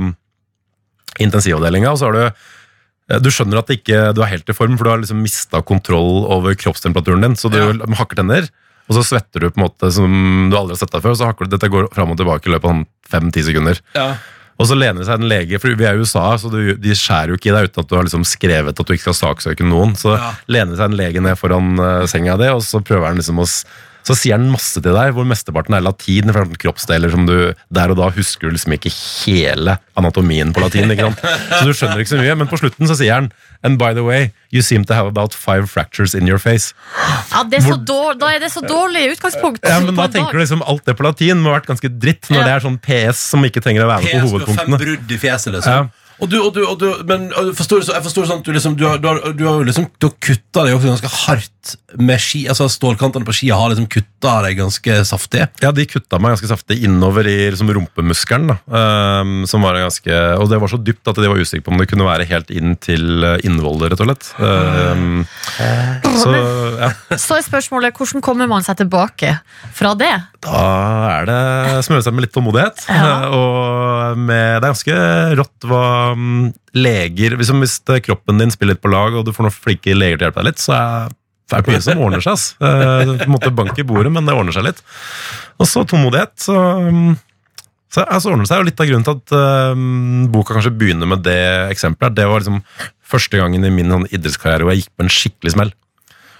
um, 0.00 0.14
intensivavdelinga, 1.20 1.92
og 1.92 2.00
så 2.00 2.08
har 2.08 2.16
du 2.16 2.22
eh, 2.26 3.20
du 3.20 3.28
skjønner 3.34 3.60
at 3.60 3.72
ikke, 3.74 4.02
du 4.16 4.22
er 4.24 4.30
helt 4.30 4.48
i 4.48 4.56
form, 4.56 4.76
for 4.78 4.86
du 4.86 4.92
har 4.92 5.00
liksom 5.02 5.20
mista 5.24 5.60
kontroll 5.66 6.24
over 6.30 6.54
kroppstemperaturen 6.56 7.26
din. 7.26 7.36
Så 7.36 7.50
du 7.52 7.58
Ja. 7.58 7.72
hakker 7.98 8.20
tenner, 8.22 8.46
og 8.88 8.96
så 8.96 9.02
svetter 9.04 9.42
du 9.42 9.50
på 9.50 9.60
en 9.60 9.66
måte 9.66 9.90
som 9.92 10.12
du 10.50 10.56
aldri 10.56 10.76
har 10.76 10.80
sett 10.80 10.94
deg 10.94 11.02
før. 11.04 11.16
og 11.16 11.20
så 11.20 11.28
hakker 11.28 11.46
du, 11.48 11.56
Dette 11.56 11.68
går 11.72 11.90
fram 11.94 12.14
og 12.14 12.20
tilbake 12.20 12.48
i 12.48 12.54
løpet 12.54 12.64
av 12.64 12.72
sånn 12.76 12.86
fem-ti 13.10 13.44
sekunder. 13.50 13.82
Ja. 13.94 14.14
Og 14.60 14.68
så 14.68 14.76
lener 14.76 15.00
det 15.00 15.06
seg 15.08 15.22
en 15.22 15.30
lege, 15.30 15.56
for 15.62 15.72
vi 15.72 15.86
er 15.88 15.96
i 15.96 16.02
USA, 16.04 16.26
så 16.36 16.50
du, 16.52 16.58
de 16.76 16.92
skjærer 16.92 17.32
jo 17.32 17.38
ikke 17.40 17.48
i 17.48 17.54
deg 17.56 17.70
uten 17.70 17.80
at 17.80 17.88
du 17.88 17.94
har 17.96 18.04
liksom 18.04 18.26
skrevet 18.28 18.76
at 18.76 18.86
du 18.86 18.92
ikke 18.92 19.06
skal 19.08 19.16
saksøke 19.22 19.64
noen. 19.64 19.94
Så 19.96 20.12
Ja. 20.18 20.34
lener 20.52 20.74
det 20.74 20.80
seg 20.82 20.90
en 20.92 20.98
lege 21.00 21.22
ned 21.24 21.38
foran 21.40 21.78
uh, 21.80 22.04
senga 22.10 22.36
di, 22.36 22.50
og 22.52 22.60
så 22.66 22.82
prøver 22.84 23.08
han 23.08 23.16
liksom 23.22 23.40
å 23.40 23.48
så 24.06 24.14
sier 24.16 24.36
han 24.38 24.48
masse 24.50 24.80
til 24.80 24.94
deg, 24.96 25.12
hvor 25.14 25.26
mesteparten 25.28 25.74
er 25.76 25.84
latin. 25.84 26.32
For 26.32 26.44
kroppsdeler 26.62 27.10
som 27.12 27.26
du 27.28 27.52
Der 27.72 27.90
og 27.92 27.96
da 28.00 28.08
husker 28.14 28.48
du 28.48 28.56
liksom 28.56 28.72
ikke 28.76 28.90
hele 28.92 29.78
anatomien 30.00 30.52
på 30.56 30.62
latin. 30.64 30.90
ikke 30.90 31.10
sant? 31.10 31.20
Så 31.52 31.64
du 31.68 31.72
skjønner 31.76 32.00
ikke 32.02 32.14
så 32.14 32.20
mye. 32.22 32.36
Men 32.40 32.48
på 32.50 32.58
slutten 32.60 32.88
så 32.90 32.96
sier 32.98 33.14
han 33.18 33.30
And 33.62 33.76
by 33.78 33.92
the 33.92 34.00
way, 34.02 34.30
you 34.50 34.62
seem 34.64 34.86
to 34.88 34.94
have 34.96 35.06
about 35.06 35.34
five 35.36 35.68
fractures 35.68 36.14
in 36.16 36.26
your 36.26 36.38
face. 36.40 36.72
Ja, 37.30 37.42
det 37.44 37.58
er 37.60 37.66
så 37.68 37.76
dårlig, 37.76 38.16
da 38.22 38.30
er 38.32 38.40
det 38.40 38.48
så 38.54 38.62
dårlig 38.64 39.02
utgangspunkt. 39.12 39.60
Ja, 39.68 39.80
men 39.84 39.94
Da 39.98 40.06
tenker 40.08 40.32
du 40.32 40.40
liksom 40.40 40.62
alt 40.64 40.86
det 40.88 40.96
på 40.96 41.04
latin 41.04 41.42
må 41.44 41.52
ha 41.52 41.58
vært 41.58 41.68
ganske 41.68 41.90
dritt, 42.00 42.24
når 42.32 42.40
Ja. 42.40 42.44
det 42.46 42.52
er 42.56 42.64
sånn 42.64 42.78
PS 42.80 43.20
som 43.34 43.44
ikke 43.44 43.60
trenger 43.60 43.84
å 43.84 43.90
være 43.92 44.02
med 44.06 44.16
på 44.16 44.30
hovedpunktene. 44.30 44.64
PS 44.64 44.70
med 44.70 44.80
fem 44.80 44.86
brudd 44.86 45.12
i 45.12 45.18
fjeset, 45.20 45.52
liksom. 45.58 45.72
Ja. 45.72 45.88
Og 46.20 46.28
du, 46.28 46.36
og 46.40 46.52
du, 46.54 46.60
og 46.66 46.76
du, 46.80 46.86
men 47.08 47.28
og 47.36 47.52
forstår 47.58 47.86
jeg 47.88 48.04
forstår 48.04 48.28
sånn 48.28 48.42
at 48.42 48.48
du 48.48 48.52
liksom 48.54 48.76
Du 48.78 48.86
har, 48.88 49.00
du 49.00 49.08
har, 49.08 49.20
du 49.36 49.44
har 49.46 49.62
liksom 49.66 49.88
Du 50.00 50.10
har 50.10 50.16
kutta 50.20 50.66
deg 50.66 50.76
også 50.76 50.92
ganske 50.92 51.12
hardt 51.24 51.74
med 52.00 52.22
ski. 52.22 52.44
Altså 52.50 52.68
Stålkantene 52.72 53.26
på 53.26 53.34
skia 53.36 53.56
har 53.58 53.70
liksom 53.72 53.88
kutta 53.90 54.32
deg 54.46 54.56
ganske 54.58 54.96
saftig. 55.08 55.42
Ja, 55.62 55.72
de 55.74 55.84
kutta 55.88 56.18
meg 56.20 56.34
ganske 56.34 56.48
saftig 56.50 56.78
innover 56.86 57.28
i 57.28 57.36
liksom, 57.52 57.70
rumpemuskelen. 57.76 58.52
da 58.52 58.58
Um, 58.80 59.44
som 59.48 59.64
var 59.64 59.76
ganske, 59.76 60.14
Og 60.40 60.48
det 60.50 60.60
var 60.62 60.70
så 60.72 60.78
dypt 60.80 61.08
at 61.10 61.18
de 61.20 61.28
var 61.28 61.40
usikre 61.40 61.66
på 61.66 61.72
om 61.74 61.80
det 61.80 61.88
kunne 61.90 62.06
være 62.06 62.26
helt 62.30 62.50
inn 62.54 62.76
til 62.80 63.24
eh, 63.26 63.42
innvollet, 63.46 63.92
rett 63.92 64.02
og 64.02 64.08
slett. 64.08 64.30
Um, 64.40 65.22
så 66.22 66.32
ja, 66.34 66.90
Så 67.16 67.38
er 67.38 67.46
spørsmålet 67.46 67.96
hvordan 67.96 68.24
kommer 68.24 68.50
man 68.50 68.64
seg 68.66 68.80
tilbake 68.80 69.36
fra 69.76 69.94
det? 69.98 70.12
da 70.40 70.60
er 71.18 71.26
det 71.28 71.40
smøre 71.84 72.04
seg 72.04 72.14
med 72.16 72.24
litt 72.24 72.32
tålmodighet. 72.32 72.86
Ja. 72.88 73.28
Og 73.36 74.18
med, 74.18 74.60
det 74.60 74.64
er 74.64 74.72
ganske 74.72 75.00
rått 75.40 75.68
hva 75.68 75.84
mm, 76.16 76.44
leger 76.78 77.36
liksom 77.38 77.62
Hvis 77.64 77.78
kroppen 78.06 78.40
din 78.40 78.52
spiller 78.54 78.76
litt 78.76 78.82
på 78.84 78.92
lag, 78.92 79.14
og 79.16 79.24
du 79.26 79.32
får 79.36 79.46
noen 79.46 79.56
flinke 79.56 79.96
leger 79.96 80.18
til 80.18 80.24
å 80.24 80.28
hjelpe 80.28 80.42
deg 80.42 80.50
litt, 80.50 80.62
så 80.62 80.76
er 80.76 81.16
det 81.50 81.58
er 81.58 81.66
mye 81.66 81.82
som 81.82 81.98
ordner 82.04 82.22
seg. 82.22 82.36
ass. 82.36 82.44
Uh, 82.62 83.16
Du 83.24 83.26
måtte 83.32 83.50
banke 83.50 83.82
i 83.82 83.86
bordet, 83.86 84.12
men 84.14 84.28
det 84.28 84.36
ordner 84.36 84.54
seg 84.54 84.68
litt. 84.68 84.84
Og 85.58 85.66
så 85.66 85.82
tålmodighet. 85.88 86.36
så... 86.46 86.56
um, 86.86 87.18
Så 87.90 88.04
altså, 88.06 88.30
ordner 88.30 88.46
det 88.46 88.52
seg, 88.52 88.62
og 88.62 88.68
Litt 88.68 88.80
av 88.80 88.86
grunnen 88.86 89.06
til 89.08 89.16
at 89.18 89.32
eh, 89.34 89.80
boka 90.30 90.54
kanskje 90.54 90.70
begynner 90.78 91.10
med 91.10 91.24
det 91.26 91.40
eksempelet, 91.72 92.14
det 92.14 92.28
var 92.30 92.38
liksom 92.38 92.60
første 93.02 93.40
gangen 93.40 93.66
i 93.66 93.72
min 93.74 93.90
sånn, 93.90 94.06
idrettskarriere 94.14 94.62
hvor 94.62 94.76
jeg 94.76 94.84
gikk 94.84 94.92
på 94.94 95.02
en 95.02 95.10
skikkelig 95.10 95.54
smell. 95.56 95.72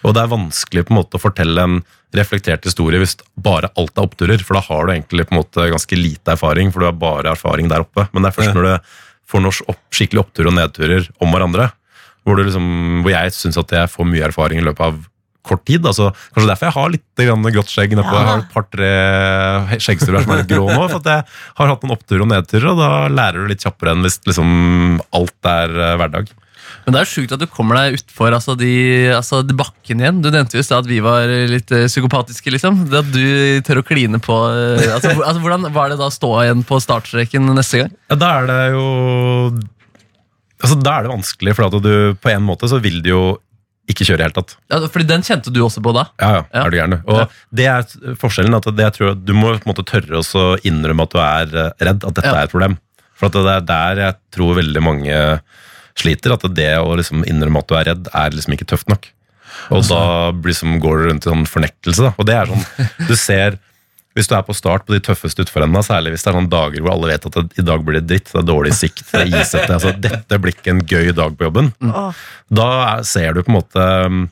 Og 0.07 0.15
det 0.15 0.23
er 0.23 0.31
vanskelig 0.31 0.85
på 0.87 0.95
en 0.95 1.01
måte 1.01 1.19
å 1.19 1.23
fortelle 1.25 1.65
en 1.67 1.81
reflektert 2.17 2.65
historie 2.67 3.01
hvis 3.03 3.17
bare 3.35 3.73
alt 3.79 3.99
er 3.99 4.07
oppturer, 4.07 4.43
for 4.47 4.57
da 4.57 4.63
har 4.69 4.87
du 4.87 4.95
egentlig 4.95 5.27
på 5.27 5.35
en 5.35 5.41
måte 5.43 5.67
ganske 5.75 5.99
lite 5.99 6.37
erfaring, 6.37 6.71
for 6.71 6.83
du 6.83 6.89
har 6.89 6.97
bare 7.03 7.35
erfaring 7.35 7.67
der 7.71 7.83
oppe. 7.83 8.07
Men 8.13 8.23
det 8.23 8.31
er 8.31 8.39
først 8.39 8.55
når 8.55 8.69
du 8.69 8.73
får 9.31 9.45
norsk 9.45 9.71
opp, 9.71 9.83
skikkelig 9.95 10.25
opptur 10.25 10.51
og 10.51 10.57
nedturer 10.59 11.07
om 11.23 11.31
hverandre, 11.33 11.71
hvor, 12.27 12.37
du 12.37 12.45
liksom, 12.45 12.67
hvor 13.05 13.15
jeg 13.15 13.33
syns 13.37 13.59
at 13.61 13.73
jeg 13.75 13.93
får 13.93 14.09
mye 14.09 14.27
erfaring 14.29 14.61
i 14.61 14.67
løpet 14.67 14.87
av 14.91 15.01
kort 15.47 15.65
tid. 15.69 15.87
Altså, 15.87 16.11
kanskje 16.35 16.51
derfor 16.51 16.69
jeg 16.69 16.77
har 16.77 16.93
litt 16.95 17.23
grann 17.23 17.49
grått 17.55 17.73
skjegg 17.73 17.95
nedpå. 17.97 18.13
Ja. 18.13 18.21
Jeg 18.21 18.31
har 18.31 18.43
et 18.43 18.53
par-tre 18.55 18.91
skjeggstuer 19.81 20.21
som 20.21 20.35
er 20.35 20.43
litt 20.43 20.53
grå 20.53 20.67
nå. 20.69 20.83
For 20.91 21.01
at 21.01 21.11
jeg 21.11 21.25
har 21.61 21.73
hatt 21.73 21.87
noen 21.87 21.97
oppturer 21.97 22.27
og 22.27 22.31
nedturer, 22.33 22.69
og 22.75 22.83
da 22.83 22.91
lærer 23.13 23.41
du 23.41 23.53
litt 23.53 23.65
kjappere 23.65 23.95
enn 23.95 24.05
hvis 24.05 24.21
liksom 24.29 24.51
alt 25.17 25.51
er 25.55 25.75
eh, 25.75 25.97
hverdag. 26.01 26.33
Men 26.85 26.95
det 26.97 27.01
er 27.03 27.09
sjukt 27.11 27.33
at 27.35 27.43
du 27.43 27.47
kommer 27.51 27.77
deg 27.77 27.99
utfor 27.99 28.33
altså 28.37 28.55
de, 28.59 28.71
altså 29.15 29.43
de 29.47 29.57
bakken 29.59 30.01
igjen. 30.03 30.21
Du 30.25 30.31
nevnte 30.33 30.57
jo 30.59 30.65
at 30.77 30.89
vi 30.89 31.01
var 31.05 31.29
litt 31.51 31.71
uh, 31.75 31.85
psykopatiske. 31.91 32.53
liksom 32.55 32.87
Det 32.91 33.03
At 33.03 33.11
du 33.13 33.61
tør 33.67 33.83
å 33.83 33.87
kline 33.87 34.21
på 34.23 34.37
uh, 34.37 34.95
altså, 34.97 35.13
altså, 35.19 35.41
Hvordan 35.43 35.69
var 35.75 35.93
det 35.93 36.01
da 36.01 36.09
å 36.09 36.15
stå 36.15 36.33
igjen 36.45 36.65
på 36.67 36.81
startstreken 36.83 37.53
neste 37.57 37.85
gang? 37.85 37.93
Ja, 38.11 38.19
da 38.21 38.33
er 38.41 38.51
det 38.51 38.63
jo 38.77 38.87
Altså, 40.61 40.77
da 40.77 40.99
er 40.99 41.07
det 41.07 41.15
vanskelig, 41.15 41.55
for 41.57 41.71
at 41.71 41.77
du 41.81 41.95
på 42.21 42.29
en 42.35 42.45
måte 42.45 42.69
så 42.69 42.81
vil 42.85 42.99
du 43.05 43.09
jo 43.15 43.23
ikke 43.91 44.05
kjøre 44.07 44.21
i 44.21 44.25
hele 44.27 44.37
tatt. 44.37 44.53
Ja, 44.71 44.79
fordi 44.93 45.07
Den 45.09 45.25
kjente 45.27 45.53
du 45.53 45.63
også 45.65 45.83
på 45.83 45.93
da. 45.97 46.05
Ja, 46.21 46.31
ja, 46.37 46.43
Ja. 46.53 46.65
er 46.67 46.71
du 46.71 46.77
gæren. 46.77 46.99
Og 47.07 47.17
Ja. 47.19 47.27
det 47.53 47.67
er 47.67 48.15
forskjellen. 48.21 48.55
at 48.55 48.65
det 48.77 48.85
jeg 48.85 48.93
tror 48.93 49.11
at 49.13 49.25
Du 49.25 49.33
må 49.33 49.57
på 49.59 49.67
en 49.67 49.73
måte 49.75 49.85
tørre 49.89 50.21
å 50.21 50.59
innrømme 50.63 51.03
at 51.03 51.11
du 51.11 51.19
er 51.19 51.67
eh, 51.67 51.73
redd, 51.81 52.05
at 52.05 52.15
dette 52.15 52.27
Ja. 52.27 52.35
er 52.35 52.45
et 52.45 52.51
problem. 52.53 52.79
For 53.15 53.27
at 53.27 53.33
det 53.33 53.47
er 53.47 53.61
der 53.61 53.95
jeg 53.97 54.15
tror 54.33 54.55
veldig 54.55 54.83
mange 54.83 55.41
sliter. 56.01 56.35
At 56.37 56.45
det 56.57 56.73
å 56.81 56.93
liksom 56.99 57.25
innrømme 57.29 57.63
at 57.63 57.71
du 57.71 57.77
er 57.79 57.91
redd, 57.93 58.11
er 58.13 58.37
liksom 58.37 58.57
ikke 58.57 58.69
tøft 58.75 58.91
nok. 58.93 59.11
Og 59.75 59.83
da 59.91 60.03
liksom, 60.47 60.79
går 60.83 61.03
du 61.03 61.09
rundt 61.11 61.27
i 61.27 61.33
sånn 61.33 61.49
fornektelse. 61.49 62.07
Da. 62.09 62.15
Og 62.19 62.27
det 62.29 62.37
er 62.39 62.51
sånn, 62.51 62.65
du 63.11 63.17
ser 63.19 63.59
hvis 64.19 64.27
du 64.27 64.33
er 64.35 64.43
på 64.43 64.55
start 64.59 64.83
på 64.89 64.93
de 64.97 64.99
tøffeste 65.07 65.45
utforendene, 65.45 65.85
særlig 65.87 66.11
hvis 66.17 66.25
det 66.27 66.33
er 66.33 66.35
sånne 66.35 66.51
dager 66.51 66.83
hvor 66.83 66.97
alle 66.97 67.13
vet 67.13 67.27
at 67.29 67.37
det, 67.37 67.45
i 67.63 67.65
dag 67.65 67.85
blir 67.87 68.01
det 68.01 68.09
dritt, 68.11 68.33
det 68.33 68.41
er 68.41 68.47
dårlig 68.49 68.73
sikt, 68.75 69.05
det 69.07 69.21
er 69.21 69.29
isete, 69.39 69.69
altså 69.77 69.93
dette 70.03 70.39
blir 70.43 70.57
ikke 70.57 70.73
en 70.75 70.81
gøy 70.83 71.13
dag 71.15 71.37
på 71.39 71.47
jobben, 71.47 71.69
Mm. 71.79 71.93
da 72.59 72.67
er, 72.89 73.05
ser 73.07 73.37
du 73.39 73.45
på 73.47 73.53
en 73.53 73.59
måte 73.61 73.85
um, 74.11 74.25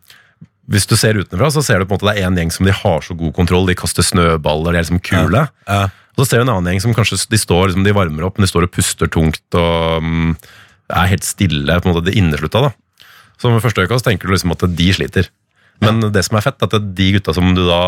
Hvis 0.68 0.84
du 0.90 0.96
ser 0.98 1.16
utenfra, 1.22 1.52
så 1.54 1.62
ser 1.64 1.78
du 1.78 1.86
på 1.86 1.94
en 1.94 2.00
måte 2.00 2.08
det 2.10 2.16
er 2.18 2.26
en 2.26 2.40
gjeng 2.42 2.50
som 2.52 2.66
de 2.66 2.74
har 2.74 3.06
så 3.06 3.14
god 3.22 3.32
kontroll, 3.38 3.70
de 3.70 3.78
kaster 3.78 4.04
snøballer, 4.04 4.74
de 4.74 4.80
er 4.82 4.84
liksom 4.88 5.00
kule. 5.06 5.44
Ja. 5.70 5.78
Og 6.18 6.24
så 6.24 6.32
ser 6.32 6.42
du 6.42 6.48
en 6.48 6.52
annen 6.56 6.72
gjeng 6.74 6.82
som 6.88 6.96
kanskje 6.98 7.22
de 7.30 7.38
står, 7.40 7.70
liksom, 7.70 7.86
de 7.86 7.94
varmer 7.96 8.26
opp, 8.26 8.36
men 8.36 8.44
de 8.44 8.50
står 8.50 8.66
og 8.66 8.74
puster 8.74 9.08
tungt 9.14 9.56
og 9.62 10.02
um, 10.02 10.34
er 10.88 11.10
helt 11.12 11.26
stille, 11.26 11.80
på 11.80 11.88
en 11.88 11.94
måte 11.94 12.06
det 12.08 12.16
inneslutta. 12.18 12.68
da. 12.68 13.04
Så 13.38 13.52
med 13.52 13.62
første 13.62 13.84
øyekast 13.84 14.06
tenker 14.06 14.28
du 14.28 14.34
liksom 14.34 14.54
at 14.54 14.64
de 14.76 14.88
sliter. 14.94 15.28
Men 15.84 16.00
det 16.10 16.24
som 16.26 16.38
er 16.38 16.42
fett, 16.42 16.58
er 16.58 16.72
at 16.74 16.88
de 16.98 17.08
gutta 17.14 17.34
som 17.36 17.52
du 17.54 17.62
da 17.68 17.82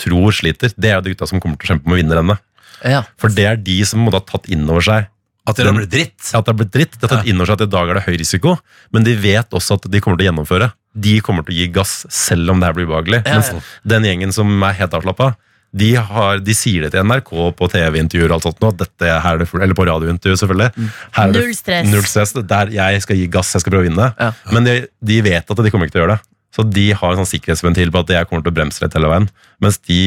tror 0.00 0.34
sliter, 0.34 0.72
det 0.74 0.90
er 0.90 1.02
de 1.04 1.12
gutta 1.14 1.28
som 1.30 1.42
kommer 1.42 1.60
til 1.60 1.68
å 1.68 1.72
kjempe 1.74 1.86
om 1.86 1.94
å 1.94 1.98
vinne 2.00 2.18
rennet. 2.18 2.42
Ja. 2.82 3.04
For 3.20 3.30
det 3.30 3.44
er 3.46 3.60
de 3.62 3.76
som 3.86 4.02
må 4.02 4.10
da 4.10 4.18
tatt 4.26 4.48
inn 4.50 4.64
over 4.66 4.82
seg 4.82 5.06
At 5.46 5.58
det 5.58 5.68
har 5.68 5.76
blitt 5.76 5.92
dritt. 5.92 6.18
Ja, 6.32 6.40
at 6.40 6.46
det 6.46 6.52
har 6.52 6.58
blitt 6.58 6.72
dritt. 6.74 6.96
De 6.98 7.06
har 7.06 7.12
tatt 7.16 7.28
inn 7.30 7.38
over 7.38 7.50
seg 7.50 7.60
at 7.60 7.64
i 7.68 7.70
dag 7.70 7.90
er 7.90 7.98
det 7.98 8.04
høy 8.08 8.16
risiko, 8.18 8.56
men 8.94 9.06
de 9.06 9.14
vet 9.18 9.54
også 9.54 9.78
at 9.78 9.86
de 9.90 10.00
kommer 10.02 10.18
til 10.18 10.26
å 10.26 10.30
gjennomføre. 10.30 10.68
De 11.06 11.14
kommer 11.24 11.46
til 11.46 11.54
å 11.54 11.58
gi 11.60 11.70
gass 11.74 11.94
selv 12.14 12.52
om 12.52 12.60
det 12.62 12.68
her 12.68 12.76
blir 12.76 12.86
ubehagelig. 12.90 13.22
Ja, 13.26 13.38
ja. 13.38 13.40
Mens 13.40 13.70
den 13.94 14.06
gjengen 14.06 14.34
som 14.34 14.50
er 14.66 14.76
helt 14.78 14.94
avslappa, 14.98 15.32
de, 15.72 15.94
har, 15.96 16.42
de 16.44 16.54
sier 16.56 16.84
det 16.84 16.92
til 16.92 17.06
NRK 17.08 17.30
på 17.56 17.68
TV-intervjuer 17.72 18.28
og 18.28 18.36
alt 18.36 18.48
sånt 18.50 18.60
nå, 18.60 18.72
dette 18.82 19.08
her 19.08 19.38
er 19.38 19.40
det, 19.40 19.48
eller 19.56 19.76
på 19.78 19.86
radiointervju 19.88 20.40
selvfølgelig. 20.42 20.88
Her 21.16 21.30
er 21.30 21.32
Null 21.32 21.54
stress. 21.56 21.88
Null 21.88 22.04
stress. 22.08 22.34
Er 22.36 22.44
Der 22.50 22.74
jeg 22.74 23.04
skal 23.06 23.20
gi 23.20 23.30
gass, 23.32 23.54
jeg 23.56 23.64
skal 23.64 23.74
prøve 23.74 23.86
å 23.86 23.88
vinne. 23.88 24.10
Ja. 24.18 24.32
Men 24.52 24.68
de, 24.68 24.76
de 25.00 25.22
vet 25.24 25.48
at 25.48 25.64
de 25.64 25.72
kommer 25.72 25.88
ikke 25.88 25.96
til 25.96 26.02
å 26.02 26.06
gjøre 26.06 26.18
det. 26.18 26.28
Så 26.52 26.66
de 26.68 26.90
har 26.92 27.14
en 27.14 27.22
sånn 27.22 27.30
sikkerhetsventil 27.30 27.92
på 27.94 28.02
at 28.04 28.12
jeg 28.12 28.28
kommer 28.28 28.44
til 28.44 28.52
å 28.52 28.58
bremse 28.58 28.84
litt 28.84 28.98
hele 28.98 29.08
veien. 29.08 29.30
Mens 29.64 29.80
de 29.88 30.02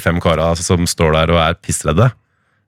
fem 0.00 0.20
kara 0.24 0.54
som 0.56 0.88
står 0.88 1.12
der 1.18 1.34
og 1.34 1.42
er 1.44 1.58
pissredde, 1.60 2.08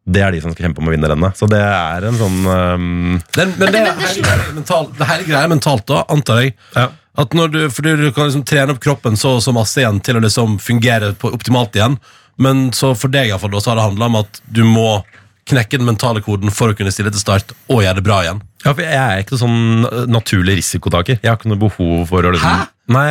det 0.02 0.20
er 0.20 0.34
de 0.34 0.40
som 0.42 0.52
skal 0.52 0.66
kjempe 0.66 0.82
om 0.82 0.90
å 0.90 0.92
vinne 0.92 1.08
rennet. 1.08 1.38
Så 1.38 1.46
det 1.48 1.60
er 1.62 2.08
en 2.08 2.18
sånn 2.18 2.40
um, 2.44 3.20
det, 3.36 3.46
men 3.54 3.70
det, 3.72 3.84
hele 3.86 4.34
er 4.34 4.42
det 4.52 5.08
hele 5.08 5.28
greia 5.28 5.46
er 5.46 5.52
mentalt, 5.52 5.86
da, 5.88 6.02
antar 6.12 6.42
jeg. 6.42 6.56
Ja. 6.76 6.90
At 7.22 7.36
når 7.36 7.52
du, 7.52 7.60
fordi 7.72 7.94
du 8.00 8.06
kan 8.12 8.28
liksom 8.28 8.44
trene 8.48 8.74
opp 8.74 8.80
kroppen 8.82 9.18
så 9.20 9.36
og 9.36 9.44
så 9.44 9.52
masse 9.54 9.80
igjen 9.80 10.00
til 10.04 10.18
å 10.18 10.24
liksom 10.24 10.56
fungere 10.62 11.12
på, 11.20 11.32
optimalt 11.36 11.76
igjen. 11.76 11.98
Men 12.42 12.68
så 12.76 12.92
for 12.98 13.12
deg 13.12 13.28
i 13.28 13.34
hvert 13.34 13.42
fall, 13.44 13.58
så 13.62 13.72
har 13.72 13.78
det 13.80 13.88
handla 13.90 14.08
om 14.10 14.20
at 14.22 14.40
du 14.50 14.62
må 14.66 15.02
knekke 15.50 15.78
den 15.80 15.88
mentale 15.88 16.20
koden 16.22 16.52
for 16.54 16.70
å 16.70 16.76
kunne 16.78 16.92
stille 16.94 17.10
til 17.10 17.18
start 17.20 17.50
og 17.66 17.80
gjøre 17.82 17.98
det 17.98 18.04
bra 18.06 18.20
igjen. 18.22 18.40
Ja, 18.62 18.70
for 18.76 18.82
Jeg 18.84 18.94
er 18.94 19.22
ikke 19.24 19.38
sånn 19.40 19.86
uh, 19.88 20.04
naturlig 20.06 20.54
risikotaker. 20.60 21.18
Jeg 21.18 21.28
har 21.32 21.38
ikke 21.40 21.50
noe 21.50 21.58
behov 21.64 22.04
for 22.12 22.28
å 22.28 22.30
liksom 22.34 22.52
Hæ? 22.60 22.68
Nei, 22.92 23.08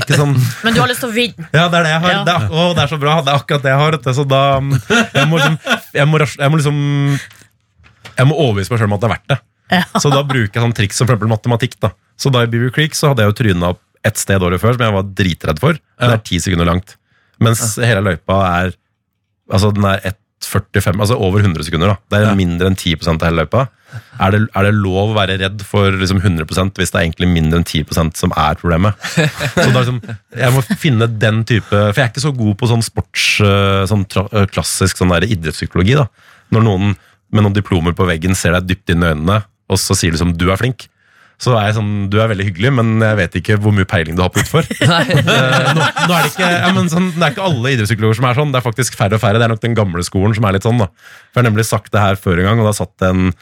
ikke 0.00 0.16
sånn 0.18 0.34
Men 0.66 0.74
du 0.76 0.80
har 0.82 0.90
lyst 0.90 1.00
til 1.04 1.08
å 1.10 1.14
vinne. 1.16 1.46
Ja, 1.52 1.64
det 1.72 1.78
er 1.80 1.86
det 1.86 1.92
jeg 1.94 2.02
har. 2.04 2.12
Ja. 2.12 2.20
Det, 2.28 2.34
er, 2.34 2.52
å, 2.52 2.66
det 2.76 2.84
er 2.84 2.92
så 2.92 2.98
bra. 3.00 3.14
Det 3.24 3.32
er 3.32 3.40
akkurat 3.40 3.64
det 3.64 3.72
jeg 3.72 3.80
har. 3.82 3.96
Så 4.18 4.24
da 4.28 4.42
Jeg 4.60 5.26
må 5.30 5.40
liksom 5.40 5.56
Jeg 5.96 6.08
må, 6.12 6.20
ras- 6.22 6.36
jeg 6.40 6.52
må 6.52 6.60
liksom 6.60 6.78
Jeg 8.18 8.28
må 8.28 8.36
overbevise 8.36 8.72
meg 8.72 8.82
sjøl 8.82 8.90
om 8.90 8.96
at 8.98 9.02
det 9.04 9.08
er 9.08 9.14
verdt 9.16 9.32
det. 9.32 9.38
Ja. 9.72 9.82
Så 10.04 10.12
da 10.12 10.20
bruker 10.28 10.58
jeg 10.58 10.64
sånn 10.66 10.76
triks 10.76 10.98
som 11.00 11.08
for 11.08 11.14
eksempel 11.16 11.32
matematikk. 11.32 11.78
da 11.80 11.92
Så 12.20 12.32
da 12.34 12.44
i 12.44 12.50
Beaver 12.52 12.72
Creek 12.76 12.96
så 12.98 13.12
hadde 13.12 13.24
jeg 13.24 13.32
jo 13.32 13.38
tryna 13.40 13.72
opp 13.72 13.80
ett 14.04 14.18
sted 14.20 14.42
året 14.44 14.60
før 14.60 14.74
som 14.76 14.84
jeg 14.84 14.96
var 14.98 15.08
dritredd 15.22 15.60
for. 15.62 15.78
Det 15.78 16.12
er 16.12 16.24
ti 16.26 16.40
sekunder 16.42 16.68
langt. 16.68 16.96
Mens 17.42 17.76
hele 17.82 18.04
løypa 18.12 18.40
er 18.62 18.72
Altså 19.52 19.68
den 19.74 19.84
er 19.84 19.98
1,45, 20.06 21.00
altså 21.02 21.16
over 21.18 21.42
100 21.42 21.64
sekunder. 21.66 21.92
da 21.92 21.96
Det 22.10 22.18
er 22.22 22.30
Ja. 22.30 22.34
mindre 22.38 22.66
enn 22.70 22.76
10% 22.78 23.20
av 23.22 23.28
hele 23.28 23.42
løypa. 23.44 23.68
Er 24.18 24.30
det, 24.32 24.40
er 24.56 24.62
det 24.64 24.74
lov 24.74 25.10
å 25.12 25.16
være 25.18 25.34
redd 25.38 25.60
for 25.68 25.90
liksom 25.92 26.22
100 26.22 26.46
hvis 26.78 26.90
det 26.90 26.96
er 26.96 27.04
egentlig 27.04 27.28
mindre 27.28 27.58
enn 27.60 27.66
10% 27.68 28.16
som 28.16 28.32
er 28.34 28.54
problemet? 28.56 28.94
Så 29.52 29.66
da 29.74 29.82
liksom, 29.82 29.98
Jeg 30.38 30.52
må 30.54 30.62
finne 30.80 31.06
den 31.18 31.42
type 31.44 31.68
For 31.68 31.92
jeg 32.00 32.06
er 32.06 32.12
ikke 32.14 32.24
så 32.24 32.32
god 32.36 32.56
på 32.56 32.68
sånn 32.70 32.82
sports 32.82 33.26
øh, 33.44 33.84
Sånn 33.90 34.06
øh, 34.32 34.46
klassisk 34.48 34.96
sånn 34.96 35.12
der 35.12 35.26
idrettspsykologi. 35.28 35.94
da 36.00 36.06
Når 36.50 36.64
noen 36.64 36.96
med 37.32 37.42
noen 37.44 37.54
diplomer 37.56 37.92
på 37.96 38.06
veggen 38.08 38.34
ser 38.36 38.52
deg 38.56 38.66
dypt 38.68 38.90
inn 38.92 39.02
i 39.04 39.12
øynene, 39.12 39.38
og 39.68 39.78
så 39.80 39.94
sier 39.96 40.12
de 40.12 40.18
som 40.20 40.32
du 40.36 40.50
er 40.52 40.56
flink, 40.60 40.86
så 41.42 41.56
er 41.58 41.68
jeg 41.68 41.76
sånn 41.78 41.92
Du 42.12 42.18
er 42.22 42.30
veldig 42.30 42.44
hyggelig, 42.46 42.70
men 42.76 42.92
jeg 43.02 43.18
vet 43.18 43.38
ikke 43.40 43.56
hvor 43.62 43.74
mye 43.74 43.88
peiling 43.88 44.18
du 44.18 44.22
har 44.22 44.30
på 44.34 44.42
utfor. 44.44 44.68
Eh, 45.32 45.70
nå, 45.74 45.82
nå 45.82 46.14
er 46.14 46.24
det, 46.26 46.30
ikke, 46.32 46.48
ja, 46.50 46.68
men 46.74 46.88
sånn, 46.90 47.08
det 47.14 47.24
er 47.24 47.32
ikke 47.34 47.46
alle 47.46 47.72
idrettspsykologer 47.72 48.18
som 48.18 48.26
er 48.28 48.38
sånn. 48.38 48.52
Det 48.52 48.58
er 48.60 48.64
faktisk 48.64 48.96
færre 48.98 49.16
og 49.16 49.22
færre. 49.22 49.40
Det 49.40 49.46
er 49.46 49.52
nok 49.52 49.62
den 49.62 49.76
gamle 49.76 50.04
skolen 50.06 50.34
som 50.36 50.46
er 50.46 50.56
litt 50.56 50.66
sånn. 50.66 50.80
da. 50.82 50.88
For 51.32 51.40
Jeg 51.40 51.42
har 51.42 51.48
nemlig 51.48 51.66
sagt 51.68 51.92
det 51.94 52.02
her 52.02 52.18
før 52.20 52.40
en 52.42 52.48
gang, 52.48 52.62
og 52.62 52.68
da 52.68 52.74
satt 52.76 53.06
en 53.08 53.32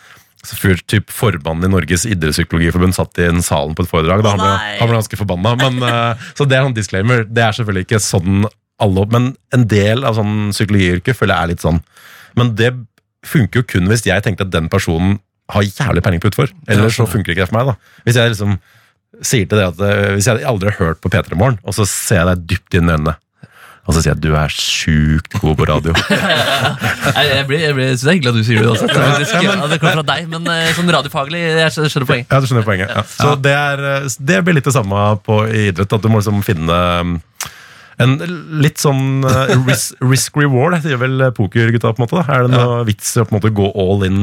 fyr, 0.47 0.81
typ 0.89 1.13
Formannen 1.13 1.69
i 1.69 1.73
Norges 1.73 2.07
idrettspsykologiforbund 2.09 2.97
satt 2.97 3.21
i 3.21 3.27
en 3.29 3.43
salen 3.45 3.77
på 3.77 3.85
et 3.85 3.91
foredrag. 3.91 4.25
Da 4.25 4.35
han 4.35 4.43
ble, 4.43 4.53
han 4.81 4.91
ble 4.91 5.01
ganske 5.01 5.21
forbanna. 5.21 5.55
Men, 5.61 5.81
eh, 5.91 6.29
så 6.39 6.47
det 6.49 6.59
er 6.59 6.69
sånn 6.69 6.77
disclaimer. 6.77 7.25
Det 7.29 7.45
er 7.45 7.57
selvfølgelig 7.59 7.89
ikke 7.89 8.03
sånn 8.05 8.47
alle 8.81 9.03
Men 9.13 9.35
en 9.53 9.67
del 9.69 10.07
av 10.09 10.17
sånn 10.17 10.55
psykologiyrket 10.55 11.19
føler 11.19 11.35
jeg 11.35 11.43
er 11.43 11.53
litt 11.53 11.65
sånn. 11.65 11.83
Men 12.39 12.55
det 12.57 12.71
funker 13.29 13.61
jo 13.61 13.69
kun 13.75 13.91
hvis 13.91 14.07
jeg 14.07 14.25
tenkte 14.25 14.47
at 14.47 14.55
den 14.55 14.71
personen 14.73 15.19
har 15.55 15.67
jævlig 15.67 16.05
peiling 16.05 16.23
på 16.23 16.31
utfor. 16.33 16.53
Ellers 16.71 16.99
så 16.99 17.09
funker 17.09 17.35
ikke 17.35 17.45
det 17.45 17.51
for 17.51 17.59
meg. 17.61 17.73
da. 17.73 18.03
Hvis 18.07 18.21
jeg 18.21 18.35
liksom 18.35 18.59
sier 19.27 19.49
til 19.49 19.59
deg 19.59 19.73
at 19.73 19.81
eh, 19.85 20.13
Hvis 20.17 20.29
jeg 20.31 20.47
aldri 20.47 20.71
har 20.71 20.79
hørt 20.79 21.01
på 21.03 21.11
P3 21.13 21.37
Morgen, 21.37 21.59
og 21.67 21.77
så 21.77 21.87
ser 21.89 22.23
jeg 22.23 22.31
deg 22.31 22.47
dypt 22.55 22.79
inn 22.79 22.89
i 22.89 22.95
øynene, 22.95 23.17
og 23.89 23.97
så 23.97 24.03
sier 24.03 24.13
jeg 24.13 24.19
at 24.21 24.23
du 24.23 24.35
er 24.39 24.53
sjukt 24.55 25.37
god 25.41 25.57
på 25.59 25.67
radio. 25.67 25.95
Jeg, 27.11 27.47
blir, 27.49 27.59
jeg 27.59 27.75
blir, 27.75 27.89
synes 27.91 28.03
det 28.05 28.11
er 28.11 28.15
hyggelig 28.15 28.31
at 28.31 28.37
du 28.37 28.45
sier 28.47 28.63
det 28.63 28.69
også. 28.71 28.87
Faktisk, 28.91 29.33
ja, 29.43 29.55
det 29.71 29.79
kommer 29.81 29.97
fra 29.99 30.05
deg, 30.13 30.29
men 30.31 30.47
eh, 30.53 30.69
sånn 30.77 30.93
radiofaglig 30.95 31.41
jeg 31.41 31.73
skjønner 31.75 32.07
poenget. 32.07 32.29
Ja, 32.31 32.39
du 32.39 32.47
skjønner 32.49 32.67
poenget. 32.67 32.93
Ja. 32.93 33.03
Så 33.09 33.33
det, 33.43 33.55
er, 33.57 33.83
eh, 33.89 34.07
det 34.31 34.39
blir 34.47 34.57
litt 34.57 34.69
det 34.69 34.75
samme 34.77 35.07
på 35.27 35.41
idrett. 35.49 35.97
At 35.97 36.05
du 36.05 36.09
må 36.13 36.21
liksom 36.21 36.43
finne 36.47 36.79
um, 37.01 37.17
en 38.01 38.15
litt 38.63 38.81
sånn 38.81 39.27
eh, 39.27 39.55
ris 39.67 39.91
risk 40.05 40.39
reward, 40.39 40.79
sier 40.85 41.01
vel 41.01 41.27
pokergutta. 41.37 41.91
på 41.97 42.03
en 42.03 42.07
måte 42.07 42.21
da. 42.21 42.27
Er 42.37 42.47
det 42.47 42.55
noe 42.55 42.85
vits 42.89 43.17
i 43.17 43.25
å 43.25 43.27
på 43.27 43.35
en 43.35 43.41
måte 43.41 43.55
gå 43.57 43.73
all 43.75 44.07
in 44.07 44.23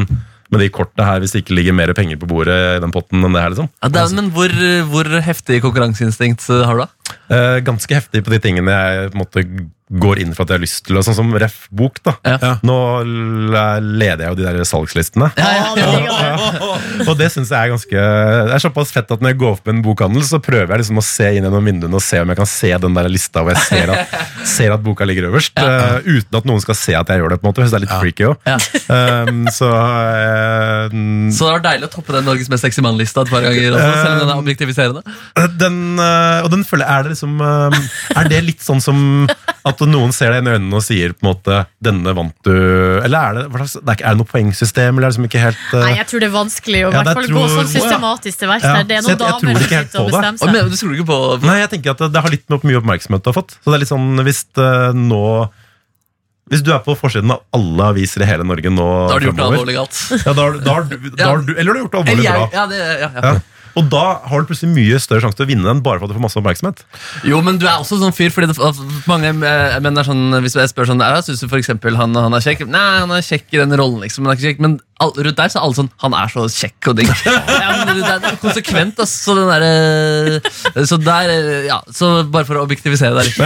med 0.53 0.63
de 0.63 0.69
kortene 0.73 1.07
her 1.07 1.21
hvis 1.23 1.35
det 1.35 1.43
ikke 1.43 1.57
ligger 1.57 1.75
mer 1.75 1.93
penger 1.97 2.19
på 2.21 2.29
bordet 2.29 2.55
i 2.55 2.81
den 2.83 2.93
potten 2.95 3.23
enn 3.23 3.35
det 3.35 3.43
her? 3.43 3.53
liksom? 3.53 3.69
Ja, 3.83 3.91
det 3.91 4.01
er, 4.03 4.13
men 4.19 4.29
hvor, 4.35 4.53
hvor 4.91 5.11
heftig 5.27 5.61
konkurranseinstinkt 5.65 6.45
eh, 6.53 6.63
har 6.67 6.77
du, 6.77 6.85
da? 6.85 6.89
Eh, 7.29 7.59
ganske 7.67 7.91
heftig 7.97 8.23
på 8.23 8.31
de 8.31 8.39
tingene 8.43 8.71
jeg 8.71 9.11
på 9.13 9.19
måte 9.23 9.43
går 9.87 10.19
inn 10.19 10.33
for 10.35 10.43
at 10.43 10.49
jeg 10.51 10.57
har 10.57 10.63
lyst 10.65 10.81
til. 10.83 10.97
Sånn 10.99 11.15
som 11.15 11.29
ref. 11.39 11.69
bok. 11.71 12.01
da. 12.03 12.13
Ja. 12.27 12.49
Nå 12.67 12.75
l- 13.07 13.85
leder 13.99 14.25
jeg 14.25 14.33
jo 14.33 14.35
de 14.35 14.43
der 14.43 14.65
salgslistene. 14.67 15.29
Ja, 15.39 15.51
ja. 15.79 16.33
Og 17.07 17.13
det 17.19 17.29
synes 17.31 17.47
jeg 17.53 17.55
er 17.55 17.71
ganske 17.71 18.01
Det 18.49 18.55
er 18.57 18.59
såpass 18.63 18.91
fett 18.91 19.11
at 19.15 19.21
når 19.23 19.31
jeg 19.31 19.39
går 19.39 19.53
opp 19.55 19.63
med 19.69 19.77
en 19.77 19.83
bokhandel, 19.85 20.25
så 20.27 20.41
prøver 20.43 20.73
jeg 20.75 20.81
liksom 20.83 20.99
å 20.99 21.05
se 21.07 21.29
inn 21.37 21.47
gjennom 21.47 21.63
vinduene 21.69 21.95
og 21.95 22.03
se 22.03 22.19
om 22.19 22.33
jeg 22.33 22.39
kan 22.41 22.49
se 22.51 22.71
den 22.83 22.97
der 22.99 23.07
lista 23.11 23.43
hvor 23.45 23.55
jeg 23.55 23.63
ser 23.63 23.93
at, 23.95 24.17
ser 24.57 24.75
at 24.75 24.83
boka 24.83 25.07
ligger 25.07 25.29
øverst. 25.29 25.55
Uh, 25.55 26.03
uten 26.03 26.39
at 26.41 26.49
noen 26.51 26.63
skal 26.63 26.75
se 26.79 26.97
at 26.99 27.07
jeg 27.13 27.23
gjør 27.23 27.35
det. 27.35 27.39
på 27.39 27.47
en 27.47 27.51
måte 27.53 27.63
Jeg 27.63 27.71
det 27.71 27.79
er 27.79 27.85
litt 27.85 27.95
freaky 27.95 28.27
òg. 28.27 28.35
Ja. 28.43 28.57
Um, 29.27 29.41
så 29.55 29.71
uh, 29.71 30.91
Så 31.31 31.47
det 31.47 31.53
var 31.53 31.63
deilig 31.69 31.87
å 31.89 31.93
toppe 31.95 32.15
den 32.17 32.27
Norges 32.27 32.49
mest 32.51 32.65
sexy 32.67 32.83
mann-lista 32.83 33.23
et 33.23 33.31
par 33.31 33.45
ganger, 33.45 33.71
også, 33.77 33.95
selv 34.03 34.13
om 34.13 34.19
den 34.25 34.33
er 34.35 34.43
objektiviserende. 34.43 35.03
den, 35.63 35.79
eh, 36.01 36.43
Og 36.43 36.51
den 36.53 36.63
føler 36.67 36.85
jeg 36.87 36.96
er 36.97 37.03
det 37.07 37.11
liksom 37.13 37.33
eh, 37.41 37.77
Er 38.21 38.29
det 38.31 38.39
litt 38.45 38.63
sånn 38.65 38.81
som 38.83 38.99
at 39.67 39.81
noen 39.83 40.13
ser 40.15 40.31
deg 40.31 40.41
inn 40.41 40.47
i 40.47 40.53
øynene 40.55 40.77
og 40.79 40.83
sier 40.85 41.11
på 41.13 41.25
en 41.25 41.29
måte 41.33 41.57
'denne 41.83 42.13
vant 42.15 42.35
du' 42.47 43.03
Eller 43.03 43.17
er 43.19 43.33
det, 43.35 43.43
slags, 43.51 43.75
er, 43.83 43.97
det 43.99 44.17
noe 44.21 44.29
poengsystem, 44.31 44.95
eller 44.97 45.07
er 45.07 45.11
det 45.11 45.17
liksom 45.17 45.27
ikke 45.29 45.41
helt 45.43 45.65
eh, 45.73 45.83
Nei, 45.83 45.93
jeg 45.97 46.07
tror 46.07 46.19
det 46.23 46.29
er 46.29 46.35
vanskelig 46.37 46.81
å 46.83 46.87
i 46.87 46.95
Ja, 46.95 47.01
hvert 47.03 47.13
fall 47.19 47.27
tror- 47.27 47.37
gå 47.37 47.47
sånn 47.57 47.71
systematisk 47.73 48.37
til 48.39 48.47
verks. 48.53 48.63
Ja. 48.63 48.83
Det 48.83 48.95
er 48.97 49.01
noen 49.01 49.11
jeg- 49.11 49.19
jeg 49.19 49.27
damer 49.27 49.59
som 49.59 49.67
sitter 49.67 49.99
og 49.99 50.07
bestemmer 50.11 50.37
seg. 50.39 50.53
men, 50.53 50.69
du 50.71 50.75
tror 50.79 50.95
ikke 50.95 51.09
på 51.11 51.19
Nei, 51.47 51.57
jeg 51.59 51.69
tenker 51.75 51.89
at 51.91 51.97
det, 52.05 52.11
det 52.13 52.21
har 52.23 52.31
litt 52.31 52.45
med 52.49 52.59
hvor 52.59 52.67
mye 52.71 52.79
oppmerksomhet 52.81 53.23
du 53.23 53.29
har 53.31 53.37
fått. 53.41 53.51
Så 53.59 53.67
det 53.71 53.75
er 53.75 53.83
litt 53.83 53.93
sånn, 53.93 54.09
hvis 54.23 54.41
eh, 54.57 54.91
nå 54.93 55.23
Hvis 56.47 56.63
du 56.63 56.71
er 56.71 56.79
på 56.79 56.95
forsiden 56.95 57.29
av 57.35 57.41
alle 57.51 57.83
aviser 57.91 58.23
i 58.23 58.25
hele 58.29 58.45
Norge 58.47 58.69
nå 58.71 58.85
Da 59.09 59.13
har 59.17 59.19
du 59.19 59.25
gjort 59.27 59.35
det 59.35 59.43
alvorlig 59.51 59.75
galt. 59.75 59.97
Ja, 60.23 60.31
da, 60.31 60.41
har- 60.47 60.59
da, 60.63 60.73
har 60.77 60.83
du, 60.87 60.95
da 61.11 61.25
har 61.27 61.37
du, 61.43 61.51
eller 61.59 61.73
du 61.73 61.75
har 61.75 61.83
gjort 61.83 61.91
det 61.91 61.99
alvorlig 62.07 62.23
bra. 62.31 62.49
ja, 62.53 62.65
det, 62.71 62.77
ja, 62.77 63.09
ja. 63.11 63.21
Ja. 63.33 63.39
Og 63.77 63.89
da 63.91 64.03
har 64.25 64.41
du 64.41 64.49
plutselig 64.49 64.73
mye 64.73 64.99
større 65.01 65.23
sjanse 65.25 65.37
til 65.37 65.45
å 65.45 65.49
vinne 65.51 65.67
den 65.67 65.83
bare 65.85 66.01
for 66.01 66.07
at 66.07 66.13
du 66.13 66.17
får 66.17 66.25
masse 66.25 66.39
oppmerksomhet. 66.39 66.83
Jo, 67.27 67.41
men 67.45 67.59
du 67.61 67.67
er 67.67 67.77
også 67.77 67.99
sånn 68.01 68.15
fyr, 68.15 68.33
fordi 68.33 68.49
det, 68.51 68.57
mange 69.09 69.31
eh, 69.35 69.77
menn 69.83 70.01
er 70.01 70.07
sånn 70.07 70.39
Hvis 70.43 70.57
jeg 70.57 70.71
spør 70.71 70.89
sånn 70.89 71.03
Syns 71.27 71.43
du 71.43 71.57
eksempel 71.57 71.97
han, 71.99 72.15
han 72.17 72.35
er 72.35 72.43
kjekk? 72.43 72.65
Nei, 72.69 72.85
han 73.03 73.13
er 73.13 73.25
kjekk 73.25 73.53
i 73.53 73.61
den 73.61 73.75
rollen, 73.77 74.01
liksom. 74.05 74.25
Men, 74.25 74.33
er 74.33 74.39
ikke 74.39 74.49
kjekk. 74.49 74.63
men 74.65 74.77
all, 75.03 75.11
rundt 75.13 75.37
der 75.37 75.51
så 75.51 75.59
er 75.59 75.65
alle 75.67 75.77
sånn 75.77 75.89
Han 76.01 76.15
er 76.17 76.31
så 76.33 76.43
kjekk 76.49 76.89
og 76.91 76.97
digg. 76.97 77.11
Ja, 77.57 77.69
men 77.85 77.99
det 77.99 78.13
er 78.13 78.37
konsekvent, 78.41 78.99
ass. 79.03 79.13
Så 79.25 79.35
den 79.37 79.49
derre 79.49 80.85
Så 80.89 80.99
der 81.01 81.33
eh, 81.33 81.67
Ja, 81.67 81.79
så 81.93 82.11
bare 82.33 82.47
for 82.47 82.59
å 82.59 82.65
objektivisere 82.65 83.13
deg 83.17 83.29
litt. 83.29 83.37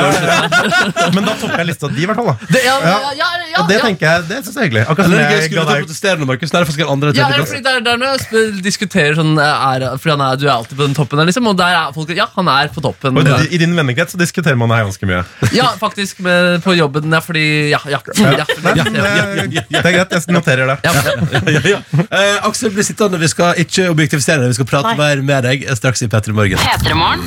Men 1.15 1.27
da 1.27 1.35
topper 1.39 1.63
jeg 1.63 1.69
lista 1.71 1.89
di, 1.91 2.05
i 2.05 2.09
hvert 2.09 2.19
fall. 2.19 2.31
da. 2.31 2.51
Det, 2.51 2.61
ja, 2.65 2.77
ja, 2.85 2.95
ja, 3.17 3.29
ja, 3.51 3.65
det 3.67 3.77
ja. 3.79 3.83
tenker 3.83 4.07
jeg, 4.07 4.27
det 4.29 4.39
synes 4.45 4.55
jeg 4.55 4.61
er 4.61 4.69
hyggelig. 4.69 4.85
Akkurat 4.87 5.09
som 5.09 5.15
er 5.15 5.21
det 5.21 5.37
jeg 5.37 5.47
skulle 5.49 5.65
ga 5.65 5.75
deg 5.75 5.85
protestere 5.85 6.21
nå, 6.21 6.29
Markus? 6.29 6.53
Nei, 6.55 6.63
for 6.67 6.77
skal 6.77 6.93
andre 6.93 7.13
Ja, 7.17 7.27
det 7.31 7.41
plass. 7.41 7.51
fordi 7.51 7.63
der, 7.67 7.83
der 7.85 8.01
når 8.01 8.13
jeg 8.15 8.63
diskuterer 8.65 9.17
sånn 9.19 9.33
er, 9.41 9.87
Fordi 10.01 10.15
han 10.15 10.20
er, 10.23 10.39
du 10.39 10.47
er 10.47 10.53
alltid 10.55 10.77
på 10.77 10.85
den 10.85 10.95
toppen 10.97 11.21
der, 11.21 11.29
liksom. 11.29 11.47
Og 11.51 11.57
der 11.59 11.77
er 11.77 11.95
folk 11.95 12.11
Ja, 12.15 12.27
han 12.35 12.49
er 12.51 12.71
på 12.73 12.83
toppen. 12.83 13.17
Og 13.17 13.51
I 13.51 13.59
din 13.61 13.75
vennekrets 13.77 14.15
så 14.15 14.19
diskuterer 14.19 14.59
man 14.59 14.71
det 14.71 14.79
her 14.79 14.89
ganske 14.89 15.09
mye. 15.09 15.23
Ja, 15.55 15.71
faktisk. 15.79 16.19
Med, 16.25 16.61
på 16.63 16.75
jobben. 16.77 17.11
Ja, 17.11 17.21
fordi 17.23 17.45
Ja, 17.71 17.79
ja. 17.89 17.99
ja, 18.17 18.31
ja, 18.37 18.85
ja, 18.85 19.25
eh, 19.25 19.47
Det 19.69 19.81
er 19.81 19.95
greit, 19.95 20.13
jeg 20.15 20.35
noterer 20.35 20.69
det. 20.69 20.77
ja, 20.85 21.61
ja. 21.75 21.79
Eh, 22.03 22.47
Aksel 22.47 22.71
blir 22.73 22.85
sittende, 22.85 23.19
vi 23.21 23.29
skal 23.31 23.59
ikke 23.61 23.87
objektifisere 23.91 24.43
deg, 24.43 24.51
vi 24.53 24.59
skal 24.59 24.69
prate 24.69 24.93
mer 24.99 25.21
med 25.25 25.45
deg 25.47 25.65
straks 25.77 26.03
i 26.05 26.09
P3 26.11 26.35
Morgen. 26.35 26.59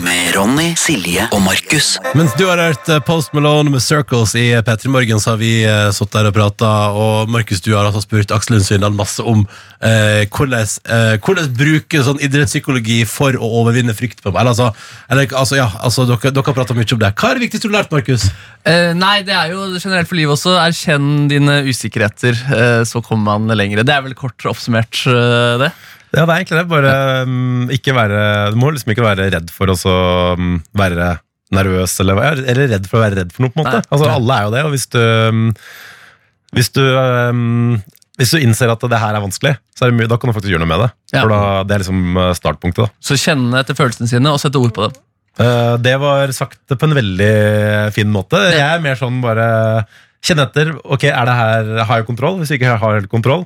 Med 0.05 0.35
Ronny, 0.37 0.73
Silje 0.79 1.29
og 1.35 1.43
Markus. 1.45 1.95
Mens 2.19 2.35
du 2.39 2.47
har 2.49 2.61
hørt 2.61 2.89
eh, 2.89 3.01
Post 3.07 3.35
Malone 3.37 3.73
med 3.73 3.83
Circles 3.85 4.35
i 4.39 4.47
P3 4.65 4.93
Morgen, 4.93 5.23
så 5.23 5.35
har 5.35 5.41
vi 5.43 5.53
uh, 5.67 5.89
sittet 5.95 6.19
der 6.19 6.31
og 6.31 6.37
prata, 6.37 6.73
og 6.95 7.33
Markus, 7.33 7.63
du 7.65 7.73
har 7.75 7.89
altså 7.89 8.05
spurt 8.05 8.35
Aksel 8.35 8.57
Lund 8.57 8.67
Svindal 8.67 8.95
masse 8.97 9.25
om 9.25 9.45
uh, 9.45 10.23
hvordan, 10.29 10.69
uh, 10.91 11.15
hvordan 11.25 11.51
bruke 11.59 12.03
sånn 12.07 12.21
idrettspsykologi 12.23 12.74
for 13.09 13.37
å 13.39 13.51
overvinne 13.61 13.95
frykt 13.97 14.23
på 14.25 14.33
Eller 14.33 14.53
altså, 14.53 14.71
eller, 15.09 15.29
altså 15.37 15.59
ja, 15.59 15.69
altså 15.85 16.07
dere, 16.09 16.33
dere 16.35 16.45
har 16.47 16.57
prata 16.57 16.77
mye 16.77 16.89
om 16.97 17.03
det. 17.03 17.13
Hva 17.15 17.31
er 17.31 17.39
det 17.39 17.47
viktigste 17.47 17.69
du 17.69 17.75
har 17.75 17.83
lært, 17.83 17.93
Markus? 17.95 18.29
Eh, 18.65 18.93
nei, 18.97 19.23
det 19.27 19.35
er 19.37 19.53
jo 19.53 19.67
generelt 19.77 20.09
for 20.11 20.19
livet 20.19 20.37
også. 20.37 20.57
Erkjenn 20.63 21.29
dine 21.31 21.61
usikkerheter, 21.69 22.39
eh, 22.57 22.83
så 22.89 23.03
kommer 23.05 23.39
man 23.39 23.57
lengre. 23.57 23.85
Det 23.87 23.95
er 23.95 24.05
vel 24.07 24.17
kort 24.19 24.49
oppsummert, 24.51 25.05
eh, 25.11 25.57
det. 25.63 25.71
Ja, 26.15 26.25
det 26.25 26.31
er 26.31 26.37
egentlig 26.39 26.61
det. 26.61 26.67
Bare 26.71 26.95
um, 27.27 27.71
ikke 27.75 27.95
være 27.97 28.21
Du 28.55 28.59
må 28.61 28.71
liksom 28.71 28.93
ikke 28.95 29.07
være 29.07 29.31
redd 29.35 29.51
for 29.51 29.73
å 29.73 29.79
så, 29.79 29.95
mm, 30.39 30.61
være 30.79 31.17
nervøs, 31.55 31.97
eller, 32.03 32.23
eller 32.43 32.71
redd 32.77 32.87
for 32.91 33.01
å 33.01 33.05
være 33.05 33.21
redd 33.23 33.35
for 33.35 33.47
noe, 33.47 33.55
på 33.55 33.61
en 33.61 33.67
måte. 33.67 33.81
Nei. 33.83 33.91
Altså, 33.91 34.13
alle 34.13 34.39
er 34.39 34.47
jo 34.47 34.55
det, 34.55 34.63
og 34.67 34.75
hvis 34.75 34.89
du 34.95 35.03
um, 35.03 35.51
Hvis 36.55 36.71
du 36.71 36.83
mm, 36.87 37.83
hvis 38.19 38.31
du 38.31 38.39
innser 38.39 38.71
at 38.71 38.81
det 38.81 38.99
her 39.01 39.15
er 39.17 39.21
vanskelig, 39.25 39.57
så 39.75 39.87
er 39.87 39.91
det 39.91 39.99
mye, 39.99 40.09
da 40.11 40.17
kan 40.17 40.31
du 40.31 40.35
faktisk 40.37 40.53
gjøre 40.55 40.63
noe 40.63 40.71
med 40.71 40.85
det. 40.85 40.91
Ja. 41.15 41.23
For 41.25 41.29
da, 41.35 41.41
Det 41.65 41.75
er 41.75 41.83
liksom 41.85 42.17
eh, 42.17 42.33
startpunktet. 42.39 42.85
da. 42.87 42.89
Så 43.03 43.17
kjenne 43.19 43.59
etter 43.61 43.75
følelsene 43.75 44.09
sine 44.09 44.31
og 44.31 44.39
sette 44.43 44.61
ord 44.61 44.73
på 44.77 44.87
dem. 44.89 45.01
Uh, 45.35 45.77
Det 45.83 45.97
var 45.99 46.31
sagt 46.31 46.61
på 46.71 46.87
en 46.87 46.95
veldig 46.95 47.93
fin 47.93 48.11
måte. 48.15 48.39
Jeg 48.55 48.63
er 48.63 48.79
mer 48.85 48.95
sånn 49.01 49.21
bare 49.25 49.85
Kjenne 50.25 50.47
etter. 50.47 50.71
Ok, 50.89 51.03
er 51.11 51.27
det 51.29 51.35
her, 51.37 51.67
Har 51.85 51.99
jeg 52.01 52.07
kontroll? 52.07 52.39
Hvis 52.41 52.49
jeg 52.55 52.61
ikke 52.63 52.79
har 52.81 52.95
helt 52.97 53.11
kontroll, 53.13 53.43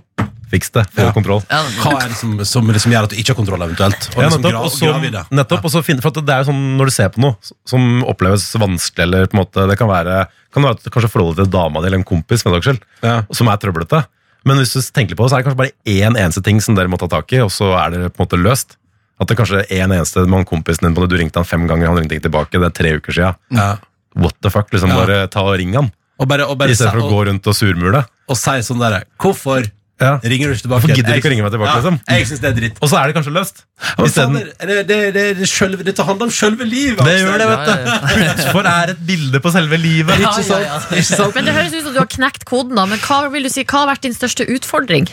fiks 0.52 0.70
det. 0.70 0.84
Få 0.94 1.08
Ja. 1.08 1.12
kontroll. 1.16 1.42
Ja, 1.50 1.62
Hva 1.82 1.96
er 2.04 2.08
det 2.12 2.16
som, 2.20 2.36
som 2.46 2.68
liksom 2.70 2.92
gjør 2.92 3.08
at 3.08 3.10
du 3.10 3.16
ikke 3.16 3.32
har 3.34 3.38
kontroll, 3.40 3.64
eventuelt? 3.66 4.06
Og 4.14 4.20
Ja, 4.22 4.28
liksom 4.28 4.42
nettopp, 4.44 4.52
gra- 4.52 4.62
og 4.62 4.70
så, 4.70 5.10
det. 5.10 5.24
nettopp, 5.34 5.64
og 5.64 5.70
så 5.74 5.82
finne, 5.82 6.00
for 6.04 6.08
at 6.14 6.20
det 6.24 6.34
er 6.36 6.44
jo 6.44 6.52
sånn 6.52 6.76
Når 6.78 6.84
du 6.86 6.90
ser 6.94 7.08
på 7.08 7.18
noe 7.24 7.36
som 7.66 8.04
oppleves 8.04 8.46
vanskelig, 8.54 9.02
eller 9.08 9.26
på 9.26 9.34
en 9.34 9.42
måte, 9.42 9.66
det 9.68 9.76
kan 9.80 9.88
være, 9.90 10.28
kan 10.54 10.62
være 10.62 10.78
at 10.78 10.86
kanskje 10.94 11.10
forholdet 11.10 11.36
til 11.42 11.50
dama 11.50 11.80
di 11.80 11.86
eller 11.90 11.98
en 11.98 12.04
kompis 12.04 12.44
med 12.46 12.54
deg 12.54 12.62
selv, 12.68 12.80
Ja. 13.02 13.22
som 13.32 13.48
er 13.48 13.56
trøblete. 13.58 14.04
Men 14.46 14.60
hvis 14.60 14.72
du 14.76 14.80
tenker 14.94 15.16
på 15.18 15.24
det, 15.26 15.30
så 15.32 15.36
er 15.38 15.42
det 15.42 15.48
kanskje 15.48 15.62
bare 15.64 15.74
én 15.88 16.16
eneste 16.18 16.42
ting 16.44 16.60
som 16.62 16.76
dere 16.78 16.88
må 16.88 16.98
ta 17.00 17.08
tak 17.10 17.32
i, 17.34 17.40
og 17.44 17.50
så 17.52 17.72
er 17.78 17.90
det 17.90 18.12
på 18.14 18.22
en 18.22 18.26
måte 18.28 18.38
løst. 18.40 18.76
At 19.18 19.26
det 19.28 19.36
kanskje 19.40 19.64
er 19.66 19.82
en 19.84 19.92
eneste 19.96 20.22
med 20.30 20.46
kompisen 20.46 20.86
din 20.86 20.94
på 20.94 21.02
det, 21.02 21.10
Du 21.10 21.16
ringte 21.18 21.40
han 21.40 21.44
fem 21.48 21.66
ganger, 21.66 21.88
han 21.90 21.98
ringte 21.98 22.14
ikke 22.14 22.28
tilbake. 22.30 22.54
Det 22.58 22.68
er 22.70 22.76
tre 22.76 22.92
uker 23.00 23.12
siden. 23.12 23.34
Ja. 23.50 23.76
What 24.14 24.36
the 24.42 24.50
fuck? 24.50 24.70
liksom. 24.72 24.94
Bare 24.94 25.26
ta 25.28 25.42
og 25.42 25.58
ring 25.58 25.74
han, 25.74 25.90
Og 26.18 26.28
bare, 26.28 26.46
og 26.46 26.56
bare 26.58 26.70
i 26.70 26.74
stedet 26.78 26.92
for 26.94 27.02
å 27.06 27.10
gå 27.10 27.26
rundt 27.28 27.46
og 27.46 27.54
surmule. 27.54 28.04
og 28.28 28.36
si 28.36 28.50
sånn 28.62 28.78
derre 28.82 29.04
Hvorfor 29.18 29.66
Ja. 29.98 30.12
ringer 30.22 30.46
du 30.46 30.54
ikke 30.54 30.62
tilbake? 30.62 30.80
Hvorfor 30.84 30.94
gidder 30.94 31.10
du 31.10 31.18
ikke 31.18 31.26
å 31.28 31.32
ringe 31.32 31.42
meg 31.46 31.50
tilbake, 31.54 31.70
ja, 31.72 31.78
liksom? 31.80 31.96
Jeg 32.06 32.26
synes 32.28 32.40
det 32.44 32.48
er 32.50 32.56
dritt. 32.60 32.76
Og 32.82 32.90
så 32.92 32.98
er 33.00 33.10
det 33.10 33.16
kanskje 33.16 33.32
løst. 33.34 33.62
Isteden- 34.04 34.36
det, 34.38 34.76
det, 34.86 34.98
det, 35.16 35.24
det, 35.40 35.48
sjølve- 35.50 35.86
dette 35.88 36.06
handler 36.06 36.28
om 36.28 36.34
selve 36.36 36.68
livet. 36.68 37.02
Det 37.02 37.16
gjør 37.18 37.38
det, 37.42 37.48
vet 37.50 37.64
du. 37.66 37.72
Ja, 37.72 37.96
ja, 38.28 38.52
For 38.54 38.68
er 38.70 38.92
et 38.94 39.00
bilde 39.08 39.40
på 39.42 39.50
selve 39.56 39.80
livet. 39.82 40.22
Ja, 40.22 40.30
Ikke 40.30 40.46
sant? 40.46 40.64
ja. 40.68 40.78
Ikke 40.94 41.08
sant? 41.18 41.34
Men 41.34 41.50
det 41.50 41.56
høres 41.58 41.74
ut 41.74 41.82
som 41.88 41.96
du 41.96 41.98
har 42.04 42.10
knekt 42.14 42.46
koden, 42.46 42.78
da. 42.78 42.86
Men 42.86 43.02
hva 43.08 43.24
vil 43.34 43.42
du 43.48 43.50
si, 43.50 43.66
hva 43.66 43.82
har 43.82 43.90
vært 43.96 44.06
din 44.06 44.14
største 44.14 44.46
utfordring? 44.54 45.10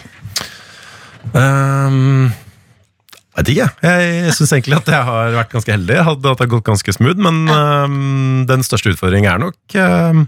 Um, 1.34 2.30
vet 3.36 3.50
ikke. 3.56 3.68
Jeg 3.84 4.34
syns 4.38 4.54
egentlig 4.56 4.78
at 4.80 4.92
jeg 4.94 5.08
har 5.10 5.34
vært 5.36 5.52
ganske 5.56 5.74
heldig. 5.76 5.98
Jeg 5.98 6.08
hadde 6.08 6.32
at 6.32 6.40
det 6.40 6.46
har 6.46 6.52
gått 6.56 6.68
ganske 6.70 6.94
smooth, 6.96 7.20
men 7.26 7.42
um, 7.50 8.46
den 8.50 8.64
største 8.66 8.94
utfordringen 8.94 9.32
er 9.34 9.42
nok 9.48 9.80
um, 9.82 10.28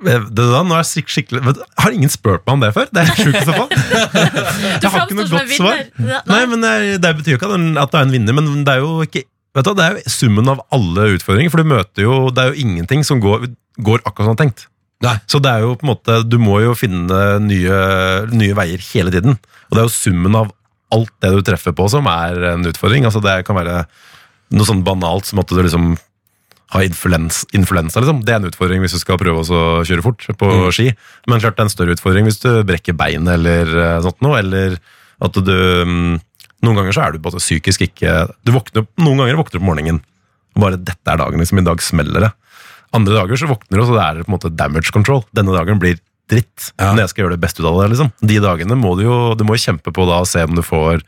da, 0.00 0.62
nå 0.64 0.76
er 0.76 0.80
jeg 0.80 1.04
skikkelig 1.12 1.42
vet 1.44 1.58
Har 1.82 1.92
ingen 1.92 2.12
spurt 2.12 2.46
meg 2.46 2.54
om 2.54 2.62
det 2.64 2.70
før? 2.76 2.88
Det 2.88 3.02
er 3.02 3.10
helt 3.10 3.20
sjukt 3.20 3.40
i 3.40 3.44
så 3.44 3.56
fall. 3.56 3.68
Du 3.70 4.80
Jeg 4.84 4.92
har 4.94 5.04
ikke 5.04 5.18
noe 5.18 5.28
godt 5.28 5.52
svar. 5.56 5.82
Nei, 6.30 6.40
men 6.48 6.64
det, 6.64 6.72
det 7.04 7.12
betyr 7.18 7.34
jo 7.34 7.40
ikke 7.40 7.50
at 7.52 7.92
du 7.92 7.98
er 7.98 8.06
en 8.06 8.14
vinner, 8.14 8.36
men 8.38 8.64
det 8.64 8.76
er 8.78 8.84
jo 8.84 9.04
ikke 9.04 9.26
Vet 9.50 9.66
du, 9.66 9.72
Det 9.74 9.82
er 9.82 9.96
jo 9.98 10.12
summen 10.14 10.46
av 10.52 10.60
alle 10.70 11.08
utfordringer, 11.16 11.50
for 11.50 11.62
du 11.62 11.72
møter 11.72 12.04
jo 12.06 12.18
Det 12.30 12.42
er 12.42 12.52
jo 12.52 12.66
ingenting 12.66 13.02
som 13.06 13.22
går, 13.22 13.48
går 13.82 14.04
akkurat 14.04 14.30
som 14.30 14.38
du 14.38 14.42
tenkt. 14.44 14.68
Nei. 15.04 15.16
Så 15.30 15.40
det 15.42 15.50
er 15.50 15.64
jo 15.64 15.74
på 15.80 15.86
en 15.86 15.92
måte 15.94 16.20
Du 16.28 16.38
må 16.42 16.60
jo 16.64 16.76
finne 16.78 17.20
nye, 17.44 17.80
nye 18.30 18.56
veier 18.56 18.82
hele 18.92 19.12
tiden. 19.14 19.38
Og 19.68 19.76
det 19.76 19.82
er 19.82 19.88
jo 19.88 19.96
summen 19.96 20.38
av 20.38 20.52
alt 20.94 21.12
det 21.22 21.32
du 21.34 21.42
treffer 21.46 21.74
på 21.76 21.86
som 21.90 22.06
er 22.10 22.54
en 22.54 22.66
utfordring. 22.70 23.06
Altså 23.08 23.22
Det 23.24 23.40
kan 23.48 23.58
være 23.58 23.82
noe 24.50 24.66
sånn 24.66 24.84
banalt 24.86 25.28
som 25.28 25.42
at 25.42 25.50
du 25.50 25.60
liksom 25.62 25.92
har 26.70 26.84
influens, 26.86 27.42
influensa, 27.56 27.98
liksom. 28.00 28.20
Det 28.24 28.32
er 28.34 28.40
en 28.40 28.48
utfordring 28.50 28.80
hvis 28.84 28.94
du 28.94 29.00
skal 29.02 29.18
prøve 29.18 29.42
å 29.42 29.84
kjøre 29.86 30.02
fort 30.06 30.22
på 30.38 30.46
Mm. 30.50 30.70
ski. 30.72 30.88
Men 31.26 31.40
klart 31.42 31.56
det 31.56 31.64
er 31.64 31.68
en 31.68 31.72
større 31.76 31.94
utfordring 31.96 32.24
hvis 32.28 32.40
du 32.42 32.62
brekker 32.64 32.94
beinet 32.94 33.34
eller 33.34 33.66
eh, 33.66 34.00
sånt 34.04 34.20
noe, 34.22 34.38
eller 34.38 34.78
at 35.20 35.32
du 35.32 35.50
mm, 35.84 36.20
Noen 36.62 36.76
ganger 36.76 36.92
så 36.92 37.02
er 37.06 37.12
du 37.12 37.18
bare 37.24 37.40
psykisk 37.40 37.80
ikke 37.86 38.28
du 38.44 38.52
våkner, 38.52 38.82
opp- 38.84 39.00
Noen 39.00 39.16
ganger 39.22 39.38
våkner 39.40 39.56
du 39.56 39.58
opp 39.58 39.62
om 39.64 39.68
morgenen 39.70 40.00
og 40.56 40.60
bare 40.62 40.76
'dette 40.76 41.08
er 41.08 41.16
dagen', 41.16 41.38
liksom. 41.40 41.58
I 41.58 41.64
dag 41.64 41.80
smeller 41.80 42.20
det. 42.20 42.32
Andre 42.92 43.14
dager 43.14 43.36
så 43.38 43.46
våkner 43.48 43.78
du, 43.78 43.80
og 43.80 43.88
så 43.88 43.94
det 43.96 44.04
er 44.04 44.24
på 44.24 44.28
en 44.28 44.34
måte 44.38 44.50
damage 44.56 44.90
control. 44.92 45.24
Denne 45.32 45.54
dagen 45.56 45.78
blir 45.78 45.96
dritt. 46.28 46.72
Ja. 46.78 46.90
Men 46.92 46.98
jeg 47.06 47.08
skal 47.10 47.24
gjøre 47.24 47.36
det 47.38 47.40
beste 47.40 47.62
ut 47.62 47.66
av 47.70 47.80
det. 47.82 47.90
liksom. 47.96 48.12
De 48.20 48.38
dagene 48.42 48.76
må 48.76 48.96
du 48.98 49.04
jo 49.06 49.34
du 49.34 49.44
må 49.44 49.54
kjempe 49.56 49.90
på 49.94 50.04
da 50.06 50.20
og 50.20 50.26
se 50.28 50.42
om 50.44 50.54
du 50.54 50.60
får 50.62 51.00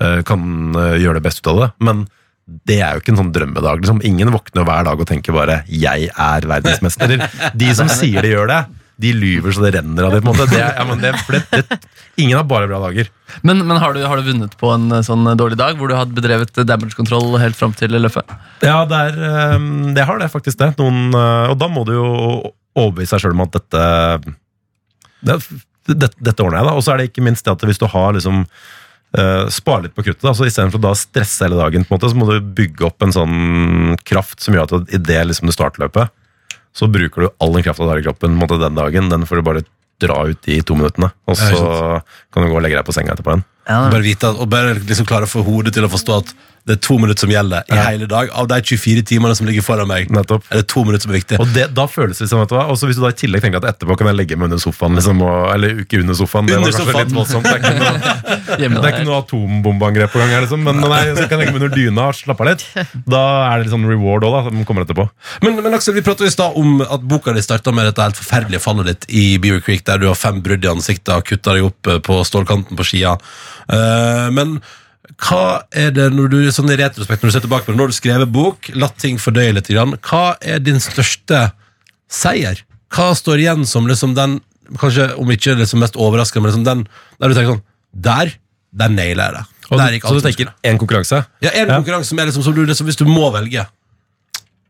eh, 0.00 0.22
kan 0.22 0.40
eh, 0.74 0.96
gjøre 1.02 1.18
det 1.20 1.22
beste 1.28 1.42
ut 1.44 1.52
av 1.52 1.60
det. 1.60 1.68
Men 1.80 2.06
det 2.46 2.78
er 2.78 2.94
jo 2.94 3.02
ikke 3.02 3.12
en 3.14 3.20
sånn 3.24 3.34
drømmedag. 3.34 3.82
liksom. 3.82 4.00
Ingen 4.06 4.30
våkner 4.30 4.66
hver 4.66 4.86
dag 4.86 5.00
og 5.00 5.08
tenker 5.08 5.34
bare 5.34 5.64
'jeg 5.66 6.10
er 6.14 6.46
verdensmester'. 6.46 7.02
Eller 7.02 7.50
de 7.54 7.74
som 7.74 7.88
sier 7.88 8.22
de 8.22 8.30
gjør 8.30 8.46
det, 8.46 8.60
de 8.96 9.12
lyver 9.12 9.52
så 9.52 9.64
det 9.64 9.74
renner 9.74 10.06
av 10.06 10.12
dem. 10.14 10.24
ingen 12.16 12.36
har 12.36 12.44
bare 12.44 12.68
bra 12.68 12.78
dager. 12.86 13.10
Men, 13.42 13.66
men 13.66 13.76
har, 13.76 13.92
du, 13.92 14.00
har 14.06 14.16
du 14.16 14.30
vunnet 14.30 14.56
på 14.56 14.70
en 14.72 14.90
eh, 14.92 15.04
sånn 15.04 15.26
dårlig 15.36 15.58
dag 15.60 15.76
hvor 15.76 15.90
du 15.90 15.96
hadde 15.98 16.16
bedrevet 16.16 16.56
eh, 16.56 16.64
damage 16.64 16.96
control 16.96 17.36
helt 17.42 17.58
fram 17.58 17.74
til 17.76 17.92
løpet? 17.92 18.24
Ja, 18.62 18.86
det, 18.88 19.02
er, 19.10 19.18
eh, 19.18 19.58
det 19.92 20.06
har 20.08 20.22
det 20.22 20.30
faktisk 20.32 20.62
det. 20.62 20.72
Noen, 20.78 21.12
eh, 21.12 21.50
og 21.50 21.58
da 21.60 21.68
må 21.68 21.84
du 21.84 21.92
jo 21.98 22.08
overbevise 22.76 23.16
deg 23.16 23.26
sjøl 23.26 23.36
om 23.36 23.44
at 23.44 23.58
dette, 23.58 23.84
det, 25.26 25.38
det, 25.92 26.10
dette 26.16 26.42
ordner 26.46 26.62
jeg, 26.62 26.70
da. 26.70 26.76
Og 26.78 26.86
så 26.86 26.94
er 26.94 27.02
det 27.02 27.10
ikke 27.10 27.26
minst 27.26 27.44
det 27.44 27.52
at 27.52 27.68
hvis 27.68 27.82
du 27.82 27.88
har 27.90 28.16
liksom 28.16 28.46
uh, 29.18 29.46
Spare 29.52 29.86
litt 29.86 29.96
på 29.96 30.04
kruttet, 30.06 30.24
Altså, 30.26 30.46
Istedenfor 30.48 30.80
å 30.80 30.86
da 30.88 30.94
stresse 30.98 31.46
hele 31.46 31.58
dagen, 31.58 31.86
på 31.86 31.94
en 31.94 31.98
måte, 31.98 32.12
så 32.12 32.18
må 32.18 32.28
du 32.28 32.52
bygge 32.60 32.86
opp 32.88 33.02
en 33.04 33.14
sånn 33.14 33.96
kraft 34.06 34.44
som 34.44 34.56
gjør 34.56 34.68
at 34.68 34.94
idet 34.96 35.22
liksom 35.28 35.50
du 35.50 35.54
starter 35.54 35.86
løpet, 35.86 36.12
så 36.76 36.88
bruker 36.92 37.24
du 37.24 37.30
all 37.40 37.56
den 37.56 37.64
krafta 37.64 37.86
du 37.86 37.92
har 37.92 38.02
i 38.02 38.04
kroppen 38.04 38.28
på 38.28 38.34
en 38.34 38.40
måte, 38.42 38.60
den 38.60 38.76
dagen. 38.76 39.10
Den 39.12 39.24
får 39.28 39.40
du 39.40 39.46
bare 39.46 39.64
dra 40.02 40.18
ut 40.28 40.48
i 40.52 40.58
to 40.66 40.76
minuttene, 40.76 41.08
og 41.24 41.38
så 41.40 41.60
kan 42.32 42.44
du 42.44 42.50
gå 42.50 42.58
og 42.58 42.64
legge 42.64 42.76
deg 42.76 42.84
på 42.84 42.92
senga 42.92 43.14
etterpå 43.14 43.32
igjen. 43.32 43.46
Bare 43.66 44.04
vite 44.04 44.28
at, 44.28 44.36
og 44.38 44.50
bare 44.52 44.74
liksom 44.76 45.08
klare 45.08 45.26
å 45.26 45.30
få 45.30 45.44
hodet 45.46 45.72
til 45.74 45.86
å 45.86 45.90
forstå 45.90 46.18
at 46.20 46.34
Det 46.66 46.74
er 46.76 46.80
to 46.82 46.96
minutter 46.98 47.22
som 47.22 47.30
gjelder 47.30 47.62
i 47.70 47.76
Ja. 47.76 47.82
hele 47.90 48.06
dag. 48.10 48.30
Av 48.34 48.48
de 48.50 48.56
24 48.60 49.02
timene 49.06 49.36
som 49.38 49.46
ligger 49.46 49.62
foran 49.62 49.86
meg, 49.86 50.08
Nettopp. 50.10 50.42
er 50.50 50.56
det 50.62 50.66
to 50.66 50.82
minutter 50.82 51.06
som 51.06 51.12
er 51.14 51.18
viktig. 51.20 51.38
Og 51.38 51.52
det, 51.54 51.68
da 51.74 51.86
føles 51.86 52.18
det 52.18 52.28
som, 52.28 52.40
vet 52.42 52.50
du 52.50 52.56
hva 52.56 52.64
Også 52.72 52.88
hvis 52.90 52.96
du 52.98 53.02
da 53.04 53.12
i 53.12 53.18
tillegg 53.20 53.44
tenker 53.44 53.62
at 53.62 53.68
etterpå 53.76 53.96
kan 54.00 54.08
jeg 54.10 54.16
legge 54.18 54.36
meg 54.36 54.50
under 54.50 54.58
sofaen 54.58 54.96
liksom, 54.98 55.22
og, 55.22 55.54
Eller 55.54 55.84
ikke 55.84 56.00
under 56.02 56.14
sofaen, 56.18 56.46
det 56.46 56.56
var 56.58 56.66
kanskje 56.66 56.82
sofaen. 56.82 57.06
litt 57.06 57.14
voldsomt 57.14 57.46
Det 57.46 57.52
er 57.52 57.60
ikke 57.62 57.78
noe, 57.78 58.80
det 58.82 58.90
er 58.90 58.92
ikke 58.96 59.06
noe 59.06 59.20
atombombeangrep 59.22 60.10
på 60.10 60.18
gang 60.18 60.34
her 60.34 60.42
liksom, 60.46 60.64
Men 60.66 60.80
nei, 60.82 61.02
så 61.14 61.28
kan 61.28 61.38
jeg 61.38 61.46
legge 61.46 61.54
meg 61.54 61.62
under 61.62 61.76
dyna 61.76 62.08
og 62.10 62.18
slappe 62.18 62.42
av 62.42 62.50
litt 62.50 62.64
Da 63.06 63.22
er 63.46 63.58
det 63.60 63.66
litt 63.68 63.74
sånn 63.76 63.86
reward 63.86 64.26
òg, 64.26 64.34
da 64.34 64.42
Som 64.50 64.64
kommer 64.66 64.86
etterpå 64.86 65.06
Men, 65.46 65.60
men 65.62 65.76
Aksel, 65.78 65.94
vi 65.94 66.02
pratet 66.06 66.26
i 66.26 66.34
stad 66.34 66.56
om 66.58 66.80
at 66.82 67.04
boka 67.06 67.34
di 67.36 67.44
starta 67.44 67.70
med 67.74 67.86
dette 67.86 68.02
helt 68.02 68.18
forferdelige 68.18 68.62
fallet 68.64 68.90
ditt 68.90 69.06
i 69.14 69.38
Beaver 69.38 69.62
Creek, 69.62 69.84
der 69.86 70.02
du 70.02 70.08
har 70.10 70.18
fem 70.18 70.40
brudd 70.42 70.64
i 70.64 70.70
ansiktet 70.70 71.14
og 71.14 71.24
kutta 71.28 71.54
deg 71.54 71.68
opp 71.68 71.86
eh, 71.92 71.98
på 72.02 72.18
stålkanten 72.26 72.78
på 72.78 72.86
skia. 72.86 73.14
Uh, 73.70 74.26
men 74.34 74.58
hva 75.22 75.62
er 75.72 75.90
det 75.94 76.08
når 76.12 76.28
du 76.32 76.38
sånn 76.52 76.70
i 76.72 76.76
retrospekt, 76.80 77.22
når 77.22 77.30
du 77.30 77.34
ser 77.36 77.44
tilbake 77.46 77.64
på 77.66 77.72
det, 77.72 77.78
når 77.78 77.90
du 77.90 77.94
har 77.94 77.98
skrevet 78.00 78.32
bok, 78.32 78.70
latt 78.74 78.96
ting 78.98 79.18
fordøye 79.22 79.54
litt, 79.56 79.68
hva 79.70 80.24
er 80.42 80.58
din 80.58 80.80
største 80.82 81.52
seier? 82.10 82.62
Hva 82.94 83.12
står 83.18 83.42
igjen 83.42 83.66
som 83.66 83.86
liksom 83.88 84.14
den, 84.16 84.40
kanskje 84.80 85.12
om 85.18 85.30
ikke 85.30 85.56
liksom 85.58 85.80
mest 85.82 85.96
overraskende, 85.96 86.42
men 86.44 86.52
liksom 86.52 86.66
den 86.66 86.84
der 87.20 87.28
du 87.28 87.34
tenker 87.38 87.54
sånn 87.56 87.64
Der, 87.96 88.32
der 88.76 88.88
nailer 88.92 89.24
jeg 89.24 89.32
det. 89.38 89.44
Der 89.70 89.98
Så 90.06 90.14
du 90.14 90.20
tenker 90.20 90.50
én 90.62 90.72
en 90.74 90.78
konkurranse 90.78 91.24
Ja, 91.42 91.50
én 91.50 91.66
Ja. 91.70 91.78
konkurranse 91.78 92.08
som 92.10 92.18
er 92.18 92.26
liksom 92.26 92.42
som 92.44 92.54
du, 92.54 92.64
liksom, 92.66 92.86
hvis 92.86 92.96
du 92.98 93.04
må 93.06 93.30
velge? 93.32 93.66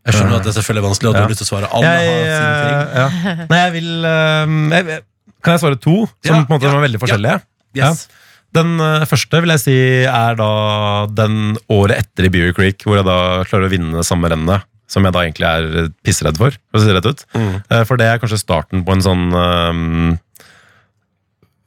Jeg 0.07 0.15
skjønner 0.15 0.37
at 0.39 0.45
det 0.47 0.53
er 0.53 0.61
selvfølgelig 0.63 0.85
vanskelig, 0.87 1.09
og 1.09 1.15
at 1.15 1.17
du 1.17 1.19
Ja. 1.19 1.25
har 1.27 1.31
lyst 1.33 1.43
til 1.43 1.47
å 1.47 1.51
svare. 1.51 1.69
Alle 1.75 1.87
jeg, 1.87 2.07
har 2.07 2.37
sine 2.39 2.55
ting. 2.63 2.77
eh, 2.77 2.97
ja. 3.01 3.47
Nei, 3.51 3.59
jeg 3.65 3.73
vil 3.73 4.05
eh, 4.05 4.47
jeg, 4.77 5.03
Kan 5.43 5.53
jeg 5.57 5.61
svare 5.61 5.81
to? 5.83 5.97
Som 6.25 6.47
på 6.47 6.55
en 6.55 6.61
måte 6.61 6.71
er 6.71 6.81
veldig 6.87 7.01
forskjellige 7.03 7.43
Yes. 7.77 8.07
Den 8.57 8.77
eh, 8.81 9.05
første 9.09 9.43
vil 9.45 9.53
jeg 9.55 9.63
si 9.63 9.77
er 10.09 10.39
da 10.39 10.51
den 11.13 11.57
året 11.73 12.05
etter 12.05 12.29
i 12.29 12.33
Beaver 12.33 12.57
Creek, 12.57 12.85
hvor 12.87 12.99
jeg 12.99 13.07
da 13.09 13.19
klarer 13.49 13.69
å 13.69 13.73
vinne 13.73 14.05
samme 14.07 14.31
rennet, 14.33 14.67
som 14.91 15.05
jeg 15.07 15.15
da 15.17 15.25
egentlig 15.25 15.49
er 15.49 15.91
pissredd 16.07 16.39
for, 16.41 16.55
for 16.71 16.79
å 16.79 16.83
si 16.85 16.89
det 16.89 17.01
rett 17.01 17.11
ut. 17.11 17.27
Mm. 17.35 17.51
Eh, 17.59 17.83
For 17.89 18.01
det 18.01 18.07
er 18.11 18.23
kanskje 18.23 18.41
starten 18.41 18.87
på 18.87 18.95
en 18.95 19.03
sånn 19.05 19.25
um, 19.35 20.15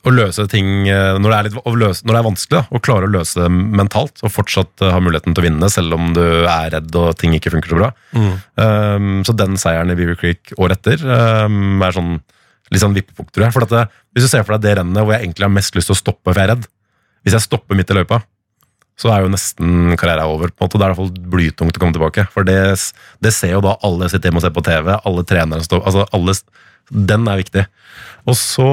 Å 0.08 0.14
løse 0.16 0.46
ting 0.48 0.88
når 0.88 1.26
det 1.28 1.36
er, 1.36 1.48
litt, 1.50 1.58
løse, 1.82 2.06
når 2.08 2.16
det 2.16 2.20
er 2.22 2.28
vanskelig, 2.30 2.56
da, 2.56 2.62
å 2.72 2.82
klare 2.82 3.10
å 3.10 3.12
løse 3.12 3.42
det 3.42 3.50
mentalt 3.52 4.24
og 4.24 4.32
fortsatt 4.32 4.86
ha 4.88 5.02
muligheten 5.04 5.36
til 5.36 5.44
å 5.44 5.48
vinne, 5.50 5.70
selv 5.70 5.98
om 5.98 6.14
du 6.16 6.24
er 6.24 6.72
redd 6.78 6.96
og 6.96 7.12
ting 7.20 7.36
ikke 7.36 7.52
funker 7.52 7.76
så 7.76 7.82
bra. 7.82 7.92
Mm. 8.16 8.32
Um, 8.56 9.12
så 9.28 9.36
den 9.36 9.60
seieren 9.60 9.92
i 9.92 10.00
Beaver 10.00 10.16
Creek 10.22 10.56
året 10.56 10.80
etter 10.80 11.04
um, 11.04 11.84
er 11.84 11.98
sånn 12.00 12.16
litt 12.72 12.84
sånn 12.84 12.96
vippepunkt, 12.96 13.34
tror 13.36 13.48
jeg. 13.48 13.54
For 13.56 13.66
at 13.66 13.72
det, 13.74 13.86
hvis 14.16 14.26
du 14.28 14.32
ser 14.32 14.46
for 14.46 14.56
deg 14.56 14.68
det 14.68 14.76
rennet 14.80 15.04
hvor 15.04 15.16
jeg 15.16 15.26
egentlig 15.26 15.48
har 15.48 15.56
mest 15.60 15.76
lyst 15.76 15.90
til 15.92 15.98
å 15.98 16.00
stoppe, 16.00 16.30
for 16.30 16.40
jeg 16.40 16.48
er 16.48 16.54
redd 16.56 16.68
Hvis 17.24 17.36
jeg 17.36 17.46
stopper 17.46 17.78
midt 17.78 17.92
i 17.92 17.98
løypa, 17.98 18.22
så 19.00 19.12
er 19.14 19.24
jo 19.24 19.32
nesten 19.32 19.96
karrieren 20.00 20.28
over. 20.28 20.52
på 20.52 20.64
en 20.64 20.68
måte. 20.68 20.80
Det 20.80 20.84
er 20.84 20.92
i 20.92 20.94
hvert 20.94 21.00
fall 21.00 21.30
blytungt 21.36 21.78
å 21.78 21.82
komme 21.82 21.96
tilbake. 21.96 22.26
For 22.34 22.48
det, 22.48 22.60
det 23.24 23.32
ser 23.36 23.56
jo 23.56 23.64
da 23.64 23.78
alle 23.88 24.10
sitter 24.12 24.30
hjemme 24.30 24.42
og 24.42 24.48
ser 24.48 24.56
på 24.56 24.66
TV, 24.66 24.92
alle 24.98 25.24
trenere 25.28 25.64
står 25.64 25.86
altså 25.86 26.08
alle, 26.16 26.36
Den 26.90 27.28
er 27.32 27.40
viktig. 27.40 27.64
Og 28.28 28.36
så 28.36 28.68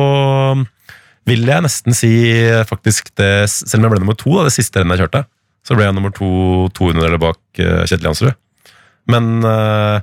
vil 1.26 1.46
jeg 1.46 1.64
nesten 1.64 1.94
si 1.96 2.10
faktisk 2.68 3.10
det 3.18 3.48
Selv 3.50 3.80
om 3.80 3.86
jeg 3.86 3.94
ble 3.96 4.02
nummer 4.04 4.18
to, 4.18 4.34
da, 4.38 4.46
det 4.46 4.54
siste 4.54 4.82
rennet 4.82 4.98
jeg 4.98 5.06
kjørte, 5.06 5.24
så 5.66 5.74
ble 5.74 5.86
jeg 5.86 5.96
nummer 5.96 6.14
to 6.14 6.28
200 6.78 7.06
eller 7.08 7.22
bak 7.22 7.62
eh, 7.62 7.82
Kjetil 7.86 8.06
Jansrud. 8.06 8.36
Men 9.10 9.42
uh, 9.46 9.98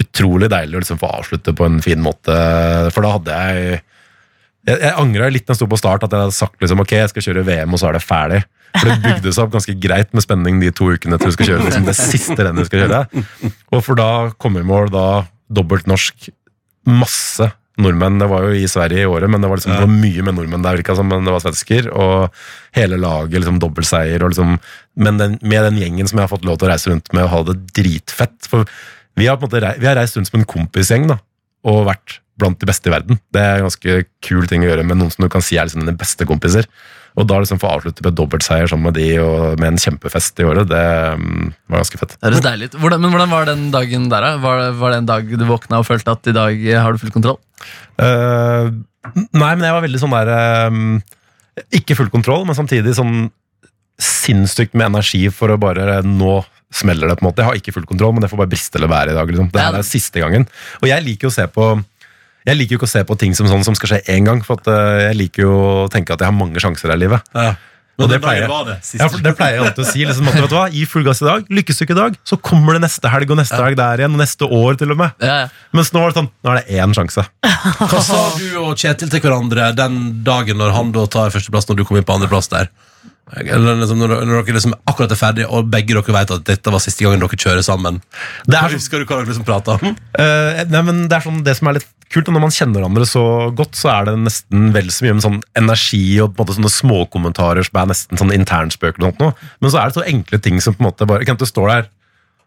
utrolig 0.00 0.48
deilig 0.52 0.78
å 0.78 0.80
liksom 0.82 1.00
få 1.00 1.10
avslutte 1.20 1.52
på 1.56 1.66
en 1.68 1.80
fin 1.84 2.00
måte, 2.02 2.34
for 2.92 3.04
da 3.04 3.12
hadde 3.16 3.36
jeg 3.40 3.82
Jeg, 4.64 4.80
jeg 4.80 4.96
angra 5.00 5.30
litt 5.32 5.46
når 5.46 5.54
jeg 5.54 5.60
sto 5.60 5.70
på 5.70 5.80
start, 5.80 6.06
at 6.06 6.14
jeg 6.14 6.26
hadde 6.26 6.36
sagt 6.36 6.62
liksom, 6.62 6.82
ok, 6.84 6.94
jeg 6.96 7.10
skal 7.12 7.26
kjøre 7.28 7.46
VM, 7.48 7.74
og 7.74 7.80
så 7.80 7.90
er 7.90 7.98
det 7.98 8.04
ferdig. 8.04 8.44
For 8.74 8.90
det 8.90 8.96
bygde 9.04 9.32
seg 9.34 9.44
opp 9.44 9.52
ganske 9.54 9.74
greit 9.78 10.14
med 10.16 10.24
spenning 10.24 10.62
de 10.62 10.72
to 10.74 10.88
ukene 10.90 11.18
til 11.20 11.30
du 11.30 11.36
skal 11.36 11.50
kjøre 11.52 11.66
liksom, 11.68 11.84
det 11.86 11.94
siste 11.98 12.38
rennet 12.40 12.64
du 12.64 12.70
skal 12.70 12.84
kjøre. 12.84 13.26
Og 13.70 13.84
for 13.86 13.98
da 13.98 14.08
kom 14.40 14.58
i 14.58 14.64
mål, 14.66 14.90
da 14.94 15.04
dobbelt 15.54 15.86
norsk, 15.90 16.30
masse 16.90 17.52
nordmenn. 17.80 18.18
Det 18.22 18.28
var 18.30 18.48
jo 18.48 18.56
i 18.56 18.66
Sverige 18.70 19.04
i 19.04 19.10
året, 19.10 19.30
men 19.30 19.42
det 19.42 19.50
var, 19.50 19.60
liksom, 19.60 19.74
det 19.74 19.84
var 19.84 19.92
mye 19.92 20.24
med 20.26 20.36
nordmenn 20.38 20.64
der, 20.64 20.78
virka 20.78 20.96
som, 20.98 21.08
men 21.10 21.26
det 21.26 21.34
var 21.34 21.44
svensker. 21.44 21.90
Og 21.92 22.42
hele 22.78 22.98
laget 23.00 23.38
liksom 23.42 23.60
dobbeltseier. 23.62 24.24
Og 24.24 24.34
liksom, 24.34 24.58
men 25.06 25.22
den, 25.22 25.38
med 25.42 25.68
den 25.68 25.80
gjengen 25.82 26.10
som 26.10 26.18
jeg 26.18 26.26
har 26.26 26.34
fått 26.34 26.48
lov 26.48 26.58
til 26.58 26.68
å 26.68 26.74
reise 26.74 26.90
rundt 26.92 27.14
med 27.14 27.26
og 27.26 27.32
ha 27.34 27.40
det 27.50 27.56
dritfett. 27.76 28.36
For 28.50 28.66
vi 29.18 29.30
har, 29.30 29.38
på 29.38 29.46
en 29.46 29.54
måte, 29.54 29.74
vi 29.78 29.90
har 29.90 29.98
reist 29.98 30.18
rundt 30.18 30.30
som 30.30 30.40
en 30.40 30.50
kompisgjeng 30.50 31.08
da, 31.10 31.20
og 31.70 31.84
vært 31.88 32.18
blant 32.40 32.58
de 32.60 32.68
beste 32.68 32.90
i 32.90 32.94
verden. 32.94 33.20
Det 33.34 33.40
er 33.40 33.60
en 33.60 33.68
ganske 33.68 34.04
kul 34.24 34.48
ting 34.50 34.64
å 34.64 34.70
gjøre 34.70 34.84
med 34.86 34.98
noen 34.98 35.12
som 35.14 35.24
du 35.24 35.30
kan 35.32 35.44
si 35.44 35.58
er 35.58 35.68
liksom 35.68 35.84
dine 35.84 35.96
beste 35.98 36.26
kompiser. 36.28 36.68
Og 37.14 37.28
da 37.30 37.36
liksom 37.38 37.60
få 37.62 37.70
avslutte 37.70 38.02
med 38.02 38.16
dobbeltseier 38.18 38.66
sammen 38.70 38.88
med 38.88 38.96
de 38.98 39.06
og 39.22 39.60
med 39.62 39.68
en 39.70 39.78
kjempefest 39.78 40.40
i 40.42 40.46
året, 40.48 40.66
det 40.66 40.86
mm, 41.20 41.52
var 41.70 41.84
ganske 41.84 42.00
fett. 42.00 42.16
Det 42.16 42.26
høres 42.26 42.42
deilig. 42.42 42.70
Hvordan, 42.74 43.04
men 43.04 43.14
hvordan 43.14 43.30
var 43.30 43.46
den 43.46 43.68
dagen 43.74 44.08
der, 44.10 44.26
da? 44.26 44.40
Var, 44.42 44.64
var 44.80 44.90
det 44.90 44.98
en 44.98 45.10
dag 45.12 45.30
du 45.30 45.44
våkna 45.46 45.78
og 45.82 45.86
følte 45.86 46.16
at 46.16 46.32
i 46.32 46.34
dag 46.34 46.66
har 46.74 46.90
du 46.90 47.02
full 47.02 47.14
kontroll? 47.14 47.38
Uh, 48.02 48.74
nei, 49.30 49.52
men 49.54 49.62
jeg 49.62 49.76
var 49.76 49.84
veldig 49.84 50.00
sånn 50.02 50.12
der 50.12 50.30
eh, 50.34 50.78
Ikke 51.78 51.94
full 51.94 52.10
kontroll, 52.10 52.42
men 52.48 52.58
samtidig 52.58 52.96
sånn 52.98 53.28
sinnssykt 54.02 54.74
med 54.74 54.88
energi 54.88 55.28
for 55.30 55.54
å 55.54 55.60
bare 55.60 56.00
Nå 56.02 56.40
smeller 56.74 57.06
det, 57.06 57.20
på 57.20 57.22
en 57.22 57.28
måte. 57.28 57.44
Jeg 57.44 57.46
har 57.46 57.58
ikke 57.60 57.76
full 57.76 57.86
kontroll, 57.86 58.16
men 58.16 58.24
det 58.24 58.32
får 58.32 58.40
bare 58.40 58.50
briste 58.50 58.80
eller 58.80 58.90
være 58.90 59.12
i 59.12 59.14
dag. 59.14 59.28
Liksom. 59.30 59.50
Det 59.54 59.62
her 59.62 59.76
er 59.78 59.86
siste 59.86 60.18
gangen. 60.18 60.48
Og 60.80 60.88
jeg 60.90 61.04
liker 61.06 61.30
å 61.30 61.34
se 61.34 61.46
på 61.46 61.68
jeg 62.46 62.56
liker 62.58 62.76
jo 62.76 62.78
ikke 62.82 62.88
å 62.90 62.94
se 62.94 63.04
på 63.08 63.18
ting 63.18 63.34
som 63.36 63.46
sånn 63.50 63.64
som 63.64 63.74
skal 63.78 63.94
skje 63.94 64.02
én 64.16 64.24
gang, 64.28 64.42
for 64.44 64.60
at, 64.60 64.66
eh, 64.68 65.08
jeg 65.10 65.16
liker 65.20 65.42
jo 65.46 65.54
å 65.84 65.90
tenke 65.92 66.12
at 66.12 66.20
jeg 66.20 66.28
har 66.28 66.36
mange 66.36 66.60
sjanser 66.60 66.90
her 66.92 66.96
i 66.98 67.04
livet. 67.06 67.22
Ja. 67.34 67.54
Og 67.96 68.08
det 68.10 68.18
pleier- 68.20 68.48
det. 68.66 68.74
Ja, 68.98 69.06
Det 69.06 69.36
pleier 69.38 69.54
jeg 69.54 69.62
alltid 69.68 69.84
å 69.84 69.86
si. 69.86 70.04
Liksom, 70.04 70.26
at, 70.26 70.34
vet 70.34 70.50
du 70.50 70.56
hva, 70.56 70.64
Gi 70.68 70.84
full 70.84 71.04
gass 71.06 71.22
i 71.22 71.26
dag. 71.26 71.44
Lykkes 71.48 71.78
du 71.78 71.84
ikke 71.86 71.94
i 71.94 72.00
dag, 72.00 72.16
så 72.26 72.36
kommer 72.42 72.72
det 72.74 72.82
neste 72.82 73.06
helg 73.08 73.30
og 73.30 73.36
neste 73.38 73.54
helg 73.62 73.76
der 73.78 73.98
igjen. 74.02 74.16
Og 74.16 74.18
neste 74.18 74.48
år 74.50 74.76
til 74.76 74.90
og 74.90 74.98
med. 74.98 75.12
Ja, 75.22 75.36
ja. 75.44 75.48
Mens 75.72 75.92
nå 75.94 76.02
er 76.02 76.10
det 76.10 76.16
sånn, 76.18 76.30
nå 76.42 76.50
er 76.50 76.58
det 76.64 76.74
én 76.74 76.92
sjanse. 76.92 77.22
Hva 77.44 78.00
sa 78.02 78.18
du 78.36 78.48
og 78.64 78.74
Kjetil 78.76 79.08
til 79.14 79.20
hverandre 79.22 79.68
den 79.76 80.24
dagen 80.24 80.58
når 80.58 80.72
han 80.74 80.90
da 80.90 81.06
tar 81.06 81.30
førsteplass, 81.30 81.68
når 81.70 81.76
du 81.76 81.84
kom 81.84 81.96
inn 81.96 82.02
på 82.08 82.18
andreplass 82.18 82.50
der? 82.50 82.66
Eller 83.32 83.78
liksom, 83.80 83.98
når, 84.02 84.12
når 84.28 84.42
dere 84.44 84.56
liksom 84.58 84.74
akkurat 84.84 85.12
er 85.14 85.18
ferdige, 85.18 85.48
og 85.48 85.70
begge 85.72 85.96
dere 85.96 86.16
vet 86.18 86.32
at 86.34 86.44
dette 86.44 86.72
var 86.72 86.82
siste 86.84 87.06
gangen 87.06 87.22
dere 87.22 87.38
kjører 87.40 87.64
sammen. 87.64 88.02
Det 88.44 88.58
er 88.58 88.74
husker 88.76 89.00
du 89.00 89.08
hva 89.08 89.22
dere 89.22 89.32
liksom 89.32 89.48
om? 89.48 89.96
Uh, 90.18 90.60
nei, 90.68 90.82
men 90.84 91.04
det 91.08 91.16
er 91.16 91.24
sånn, 91.24 91.40
det 91.46 91.56
som 91.56 91.70
er 91.70 91.78
litt 91.78 91.88
kult, 92.12 92.28
når 92.28 92.44
man 92.44 92.54
kjenner 92.54 92.82
hverandre 92.82 93.08
så 93.08 93.24
godt, 93.56 93.74
så 93.80 93.90
er 93.94 94.10
det 94.10 94.18
nesten 94.26 94.68
vel 94.76 94.92
så 94.92 95.06
mye 95.06 95.16
med 95.16 95.24
sånn 95.24 95.40
energi 95.58 96.04
og 96.22 96.34
på 96.34 96.42
en 96.42 96.44
måte 96.44 96.58
sånne 96.60 96.74
småkommentarer 96.76 97.66
som 97.66 97.80
er 97.80 97.90
nesten 97.94 98.20
sånn 98.20 98.36
internspøker. 98.36 99.08
og 99.08 99.20
noe. 99.22 99.34
Men 99.64 99.72
så 99.72 99.80
er 99.80 99.88
det 99.90 99.98
så 99.98 100.06
enkle 100.12 100.42
ting 100.44 100.60
som 100.60 100.76
på 100.76 100.84
en 100.84 100.90
måte 100.92 101.08
bare 101.08 101.24
Kent, 101.24 101.40
du 101.40 101.48
står 101.48 101.72
der, 101.72 101.90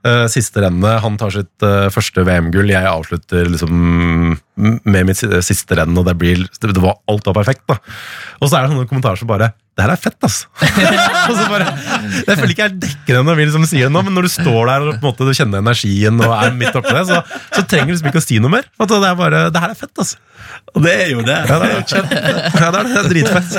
uh, 0.08 0.26
siste 0.32 0.62
rennet, 0.62 1.02
han 1.04 1.18
tar 1.20 1.34
sitt 1.34 1.66
uh, 1.66 1.90
første 1.94 2.22
VM-gull, 2.22 2.70
jeg 2.70 2.86
avslutter 2.94 3.50
liksom 3.50 4.38
med 4.58 5.10
mitt 5.10 5.26
siste 5.46 5.78
renn, 5.78 5.98
og 5.98 6.06
det 6.06 6.20
blir 6.22 6.46
det 6.46 6.84
var, 6.84 7.02
Alt 7.10 7.26
var 7.28 7.42
perfekt, 7.42 7.66
da. 7.66 7.82
Og 8.40 8.48
så 8.52 8.60
er 8.60 8.68
det 8.68 8.76
sånne 8.76 8.90
kommentarer 8.90 9.20
som 9.20 9.34
bare 9.34 9.56
det 9.78 9.86
her 9.86 9.92
er 9.94 10.00
fett, 10.02 10.18
altså. 10.26 10.48
og 11.30 11.36
så 11.38 11.44
bare, 11.52 11.68
jeg 12.18 12.38
føler 12.40 12.54
ikke 12.54 12.64
jeg 12.64 12.72
er 12.72 12.78
dekkende 12.82 13.20
når 13.28 13.36
vi 13.38 13.44
liksom 13.46 13.66
sier 13.70 13.86
det 13.86 13.94
nå, 13.94 14.02
men 14.08 14.16
når 14.18 14.26
du 14.26 14.32
står 14.34 14.72
der 14.72 14.86
og 14.88 14.96
på 14.96 14.98
en 14.98 15.06
måte 15.06 15.28
du 15.28 15.38
kjenner 15.38 15.62
energien 15.62 16.24
og 16.26 16.34
er 16.34 16.56
midt 16.58 16.80
oppi 16.80 16.96
det, 16.96 17.04
så, 17.12 17.20
så 17.54 17.62
trenger 17.62 17.92
du 17.92 17.94
liksom 17.94 18.10
ikke 18.10 18.24
å 18.24 18.26
si 18.26 18.40
noe 18.42 18.56
mer. 18.56 18.66
At 18.82 18.90
det 18.90 18.98
er 19.06 19.20
bare, 19.20 19.44
det 19.54 19.62
her 19.62 19.76
er 19.76 19.78
fett, 19.78 19.94
altså. 20.02 20.18
Og 20.74 20.82
det 20.82 20.94
er 21.04 21.12
jo 21.12 21.22
det. 21.26 21.36
Ja, 21.50 21.60
det 21.62 21.70
er, 21.70 21.84
kjempe, 21.92 22.18
ja, 22.18 22.72
det 22.74 22.80
er, 22.80 22.90
det 22.90 22.98
er 22.98 23.10
dritfett. 23.12 23.52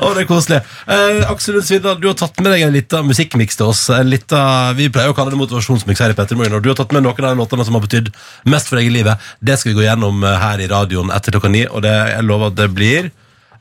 Å, 0.00 0.10
det 0.16 0.24
er 0.24 0.28
koselig. 0.28 0.58
Eh, 0.88 1.20
Aksel 1.30 1.56
Lund 1.56 1.66
Svindal, 1.68 2.00
du 2.00 2.08
har 2.10 2.16
tatt 2.18 2.40
med 2.40 2.52
deg 2.54 2.64
en 2.66 2.74
liten 2.74 3.08
musikkmiks 3.08 3.60
til 3.60 3.70
oss. 3.70 3.86
En 3.94 4.08
liten, 4.10 4.74
vi 4.78 4.88
pleier 4.92 5.12
å 5.12 5.16
kalle 5.16 5.34
det 5.34 5.40
motivasjonsmiks 5.40 6.04
her 6.04 6.14
i 6.14 6.18
Petter 6.18 6.40
Morgen, 6.40 6.56
og 6.56 6.64
du 6.64 6.72
har 6.72 6.78
tatt 6.80 6.96
med 6.96 7.04
noen 7.04 7.28
av 7.28 7.34
de 7.34 7.40
låtene 7.42 7.68
som 7.68 7.76
har 7.76 7.84
betydd 7.84 8.12
mest 8.52 8.72
for 8.72 8.80
deg 8.80 8.88
i 8.88 8.94
livet. 9.00 9.30
Det 9.44 9.60
skal 9.60 9.72
vi 9.74 9.80
gå 9.82 9.86
gjennom 9.86 10.24
eh, 10.24 10.38
her 10.44 10.64
i 10.64 10.70
radioen 10.70 11.12
etter 11.14 11.36
klokka 11.36 11.52
ni, 11.52 11.66
og 11.68 11.84
det, 11.84 11.96
jeg 12.14 12.26
lover 12.26 12.52
at 12.52 12.60
det 12.60 12.70
blir 12.72 13.12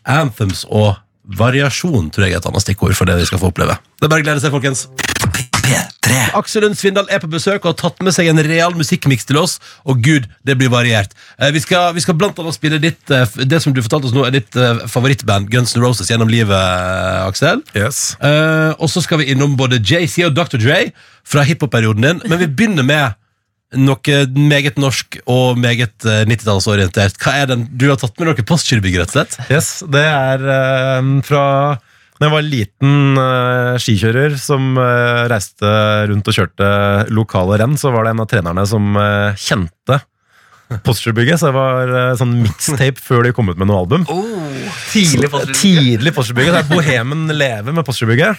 anthems 0.07 0.65
og 0.69 0.95
variasjon, 1.37 2.09
tror 2.09 2.25
jeg 2.25 2.33
er 2.33 2.41
et 2.41 2.49
annet 2.49 2.63
stikkord 2.63 2.95
for 2.97 3.09
det 3.09 3.19
vi 3.19 3.27
skal 3.29 3.41
få 3.41 3.51
oppleve. 3.51 3.75
Det 3.99 4.07
er 4.07 4.11
bare 4.11 4.23
å 4.23 4.25
glede 4.25 4.41
seg, 4.41 4.53
folkens. 4.53 4.87
P3. 5.69 6.15
Aksel 6.39 6.63
Lund 6.65 6.77
Svindal 6.79 7.09
er 7.13 7.21
på 7.21 7.29
besøk 7.29 7.61
og 7.61 7.73
har 7.73 7.77
tatt 7.77 8.01
med 8.05 8.15
seg 8.15 8.31
en 8.31 8.41
real 8.45 8.73
musikkmiks 8.77 9.27
til 9.29 9.37
oss. 9.41 9.57
Og 9.85 10.01
gud, 10.05 10.25
det 10.47 10.55
blir 10.57 10.71
variert. 10.73 11.13
Eh, 11.37 11.51
vi, 11.53 11.61
skal, 11.61 11.91
vi 11.93 12.01
skal 12.01 12.17
blant 12.17 12.39
annet 12.41 12.57
spille 12.57 12.81
ditt, 12.81 13.03
eh, 13.13 13.37
det 13.45 13.61
som 13.61 13.75
du 13.75 13.83
fortalte 13.85 14.09
oss 14.09 14.15
nå, 14.15 14.25
er 14.25 14.39
ditt 14.39 14.57
eh, 14.57 14.81
favorittband 14.89 15.51
Guns 15.53 15.75
N' 15.77 15.83
Roses 15.83 16.09
gjennom 16.09 16.31
livet, 16.31 16.55
eh, 16.55 17.27
Aksel. 17.27 17.61
Yes. 17.77 18.15
Eh, 18.25 18.73
og 18.79 18.89
så 18.89 19.05
skal 19.05 19.21
vi 19.21 19.29
innom 19.35 19.57
både 19.59 19.81
JC 19.83 20.23
og 20.25 20.37
Dr. 20.39 20.57
Dre 20.57 20.81
fra 21.27 21.45
hiphop-perioden 21.45 22.07
din. 22.07 22.23
Men 22.25 22.41
vi 22.41 22.49
begynner 22.49 22.87
med 22.87 23.19
noe 23.77 24.21
meget 24.33 24.79
norsk 24.81 25.19
og 25.29 25.59
meget 25.61 26.07
eh, 26.07 26.23
90-tallsorientert. 26.29 27.19
Hva 27.21 27.35
er 27.43 27.51
den? 27.51 27.67
Du 27.69 27.89
har 27.91 27.99
tatt 28.01 28.17
med 28.17 28.31
noe 28.31 28.47
Postgirobygg, 28.49 28.97
rett 29.01 29.13
og 29.13 29.19
slett? 29.19 29.37
Yes, 29.53 29.69
det 29.85 30.05
er 30.09 30.49
eh, 30.55 31.13
fra 31.27 31.43
da 32.19 32.27
jeg 32.27 32.33
var 32.33 32.43
liten 32.43 33.19
eh, 33.21 33.75
skikjører 33.79 34.33
som 34.41 34.73
eh, 34.75 35.21
reiste 35.31 35.69
rundt 36.09 36.27
og 36.27 36.35
kjørte 36.35 36.71
lokale 37.15 37.61
renn, 37.61 37.77
så 37.79 37.93
var 37.95 38.03
det 38.03 38.11
en 38.11 38.23
av 38.25 38.27
trenerne 38.27 38.65
som 38.67 38.89
eh, 38.99 39.37
kjente 39.39 40.01
Postgirobygget, 40.85 41.39
så 41.41 41.49
det 41.49 41.55
var 41.57 41.89
eh, 41.97 42.11
sånn 42.19 42.35
mixtape 42.43 43.01
før 43.01 43.23
de 43.25 43.31
kom 43.33 43.49
ut 43.49 43.57
med 43.57 43.69
noe 43.71 43.79
album. 43.81 44.03
Tidlig 44.91 45.29
Så- 45.33 45.41
Tidlig 45.57 46.13
Postgirobygget. 46.13 46.53
Det 46.53 46.61
er 46.61 46.69
Bohemen 46.69 47.27
Leve 47.33 47.73
med 47.73 47.85
Postgirobygget. 47.87 48.37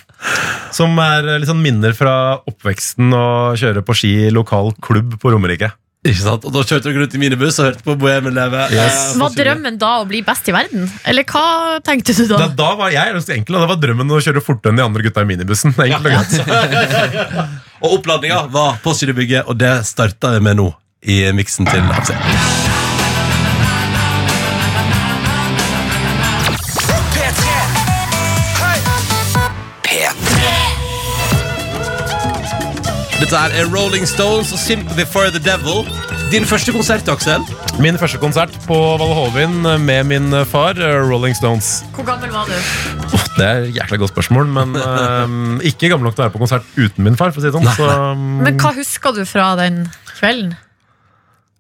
Som 0.77 0.95
er 1.03 1.27
eh, 1.27 1.39
litt 1.43 1.51
sånn 1.51 1.63
minner 1.65 1.93
fra 1.99 2.15
oppveksten 2.47 3.11
og 3.17 3.59
kjøre 3.59 3.83
på 3.83 3.97
ski 3.99 4.13
i 4.29 4.31
lokal 4.35 4.71
klubb 4.83 5.17
på 5.21 5.33
Romerike. 5.35 5.73
Ikke 6.07 6.23
sant? 6.23 6.47
Og 6.49 6.55
da 6.55 6.63
kjørte 6.65 6.87
dere 6.89 7.03
rundt 7.03 7.13
i 7.13 7.19
minibuss 7.21 7.59
og 7.61 7.67
hørte 7.67 7.85
på 7.85 7.93
Bohemen 8.01 8.33
leve. 8.39 8.63
Yes. 8.73 9.01
Eh, 9.11 9.19
Var 9.21 9.35
drømmen 9.37 9.77
da 9.83 9.91
å 10.01 10.07
bli 10.09 10.23
best 10.25 10.47
i 10.49 10.55
verden? 10.57 10.87
Eller 11.05 11.27
hva 11.29 11.77
tenkte 11.85 12.15
du 12.17 12.23
da? 12.31 12.39
Da, 12.47 12.47
da 12.57 12.71
var 12.79 12.95
jeg 12.95 13.13
ganske 13.19 13.35
enkel, 13.37 13.59
og 13.59 13.67
det 13.67 13.73
var 13.75 13.83
drømmen 13.83 14.15
å 14.17 14.21
kjøre 14.25 14.41
fortere 14.47 14.73
enn 14.73 14.81
de 14.81 14.87
andre 14.87 15.05
gutta 15.05 15.27
i 15.27 15.29
minibussen. 15.29 15.75
Enkelt 15.77 16.39
og 16.47 16.73
greit. 16.73 17.35
Og 17.83 17.99
oppladninga 17.99 18.47
var 18.55 18.79
Postgirobygget, 18.87 19.45
og 19.51 19.59
det 19.61 19.75
starta 19.91 20.33
vi 20.39 20.41
med 20.47 20.57
nå 20.63 20.71
i 21.03 21.33
miksen 21.33 21.67
til 21.67 21.81
Aksel. 21.97 22.17
Dette 33.21 33.37
er 33.37 33.67
Rolling 33.71 34.09
Stones 34.09 34.53
og 34.53 34.59
Sympathy 34.59 35.07
for 35.09 35.33
the 35.33 35.41
Devil. 35.41 35.85
Din 36.33 36.45
første 36.45 36.73
konsert, 36.73 37.09
Aksel? 37.09 37.45
Min 37.81 37.99
første 37.99 38.19
konsert 38.19 38.53
på 38.67 38.77
Valle 39.01 39.15
Hovin 39.15 39.61
med 39.85 40.05
min 40.05 40.33
far, 40.47 40.77
eh, 40.77 41.01
Rolling 41.11 41.37
Stones. 41.37 41.85
Hvor 41.95 42.05
gammel 42.05 42.31
var 42.31 42.45
du? 42.45 42.53
Det 43.37 43.47
er 43.47 43.63
et 43.65 43.77
jækla 43.77 43.97
godt 43.97 44.11
spørsmål, 44.11 44.47
men 44.47 44.77
eh, 44.77 45.69
ikke 45.73 45.89
gammel 45.89 46.11
nok 46.11 46.17
til 46.17 46.25
å 46.25 46.29
være 46.29 46.37
på 46.37 46.43
konsert 46.45 46.67
uten 46.77 47.05
min 47.05 47.17
far. 47.17 47.33
for 47.33 47.41
å 47.41 47.45
si 47.45 47.49
det 47.49 47.57
sånn. 47.57 47.71
Så, 47.77 47.89
um... 47.89 48.43
Men 48.45 48.61
hva 48.61 48.75
husker 48.77 49.17
du 49.17 49.25
fra 49.29 49.55
den 49.61 49.87
kvelden? 50.19 50.57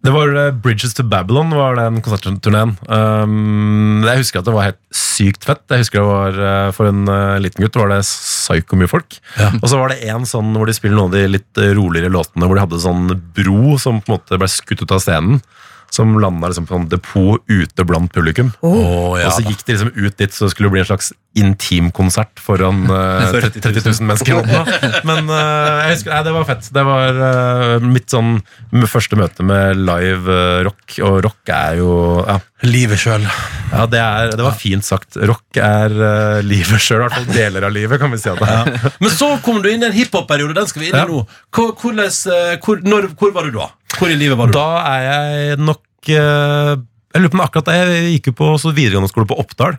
Det 0.00 0.12
var 0.14 0.32
eh, 0.32 0.52
Bridges 0.64 0.94
to 0.96 1.04
Babylon, 1.04 1.52
var 1.52 1.76
den 1.76 2.00
konsertturneen. 2.04 2.72
Um, 2.88 4.00
jeg 4.06 4.22
husker 4.22 4.40
at 4.40 4.48
det 4.48 4.54
var 4.54 4.68
helt 4.70 4.80
sykt 4.96 5.44
fett. 5.44 5.60
Jeg 5.68 5.84
husker 5.84 6.00
det 6.00 6.08
var 6.08 6.38
eh, 6.46 6.68
For 6.76 6.88
en 6.88 7.02
eh, 7.04 7.40
liten 7.44 7.66
gutt 7.66 7.76
var 7.76 7.92
det 7.92 8.00
psyko 8.06 8.78
mye 8.80 8.88
folk. 8.90 9.18
Ja. 9.36 9.50
Og 9.60 9.68
så 9.68 9.80
var 9.80 9.92
det 9.92 10.00
en 10.08 10.24
sånn 10.28 10.54
hvor 10.56 10.70
de 10.70 10.76
spiller 10.76 10.96
noen 10.96 11.12
av 11.12 11.18
de 11.18 11.34
litt 11.36 11.64
roligere 11.76 12.12
låtene, 12.12 12.48
hvor 12.48 12.56
de 12.56 12.64
hadde 12.64 12.80
sånn 12.80 13.10
bro 13.36 13.76
som 13.82 14.00
på 14.00 14.14
en 14.14 14.16
måte 14.16 14.40
ble 14.40 14.48
skutt 14.48 14.86
ut 14.86 14.96
av 14.96 15.04
scenen. 15.04 15.42
Som 15.90 16.18
landa 16.22 16.50
liksom 16.50 16.68
på 16.68 16.78
en 16.78 16.88
depot 16.90 17.42
ute 17.50 17.84
blant 17.84 18.12
publikum. 18.14 18.52
Oh, 18.62 19.18
ja. 19.18 19.26
Og 19.26 19.34
så 19.34 19.42
gikk 19.46 19.64
de 19.66 19.74
liksom 19.74 19.90
ut 19.96 20.16
dit, 20.20 20.34
så 20.34 20.46
det 20.46 20.54
skulle 20.54 20.70
bli 20.70 20.84
en 20.84 20.90
slags 20.92 21.12
intimkonsert 21.38 22.40
foran 22.42 22.90
uh, 22.90 23.30
30 23.30 23.62
000 23.62 24.06
mennesker. 24.08 24.40
Men 25.08 25.30
uh, 25.30 25.86
jeg 25.86 25.94
husker, 25.94 26.12
nei, 26.14 26.22
det 26.26 26.34
var 26.34 26.46
fett. 26.48 26.70
Det 26.74 26.84
var 26.86 27.20
uh, 27.20 27.86
mitt 27.86 28.10
sånn 28.10 28.40
første 28.90 29.18
møte 29.18 29.46
med 29.46 29.78
live 29.78 30.30
eh, 30.34 30.60
rock, 30.66 30.96
og 31.06 31.20
rock 31.26 31.50
er 31.54 31.78
jo 31.78 31.90
Ja, 32.26 32.38
Livet 32.66 33.00
sjøl. 33.00 33.22
ja 33.70 33.84
det, 33.88 34.00
er, 34.00 34.34
det 34.36 34.44
var 34.44 34.56
fint 34.58 34.84
sagt. 34.84 35.16
Rock 35.16 35.56
er 35.62 35.94
livet 36.44 36.82
sjøl, 36.82 37.00
i 37.00 37.06
hvert 37.06 37.16
fall 37.16 37.30
deler 37.32 37.66
av 37.68 37.74
livet, 37.74 38.00
kan 38.02 38.12
vi 38.12 38.18
si 38.20 38.28
at 38.32 38.40
det 38.42 38.50
ja. 38.50 38.90
Men 39.00 39.14
så 39.14 39.30
kom 39.44 39.62
du 39.62 39.70
inn 39.70 39.84
i 39.84 39.88
en 39.88 39.96
hiphop-periode. 39.96 40.56
Den 40.58 40.68
skal 40.68 40.84
vi 40.84 40.90
inn 40.90 40.98
i 40.98 41.04
nå. 41.08 41.22
Hvor, 41.54 41.72
hvor, 41.78 42.82
når, 42.84 43.12
hvor 43.16 43.32
var 43.36 43.48
du 43.48 43.56
da? 43.56 43.70
Hvor 43.98 44.10
i 44.12 44.16
livet 44.18 44.38
var 44.38 44.50
du? 44.50 44.56
Da 44.56 44.66
er 44.90 45.06
jeg 45.06 45.60
nok 45.60 46.10
eh, 46.14 46.74
Jeg 47.14 47.22
lurer 47.22 47.32
på 47.32 47.38
om 47.40 47.44
akkurat. 47.46 47.70
Jeg 47.74 48.12
gikk 48.16 48.30
jo 48.30 48.36
på 48.40 48.50
så 48.62 48.72
videregående 48.74 49.10
skole 49.10 49.28
på 49.30 49.38
Oppdal. 49.42 49.78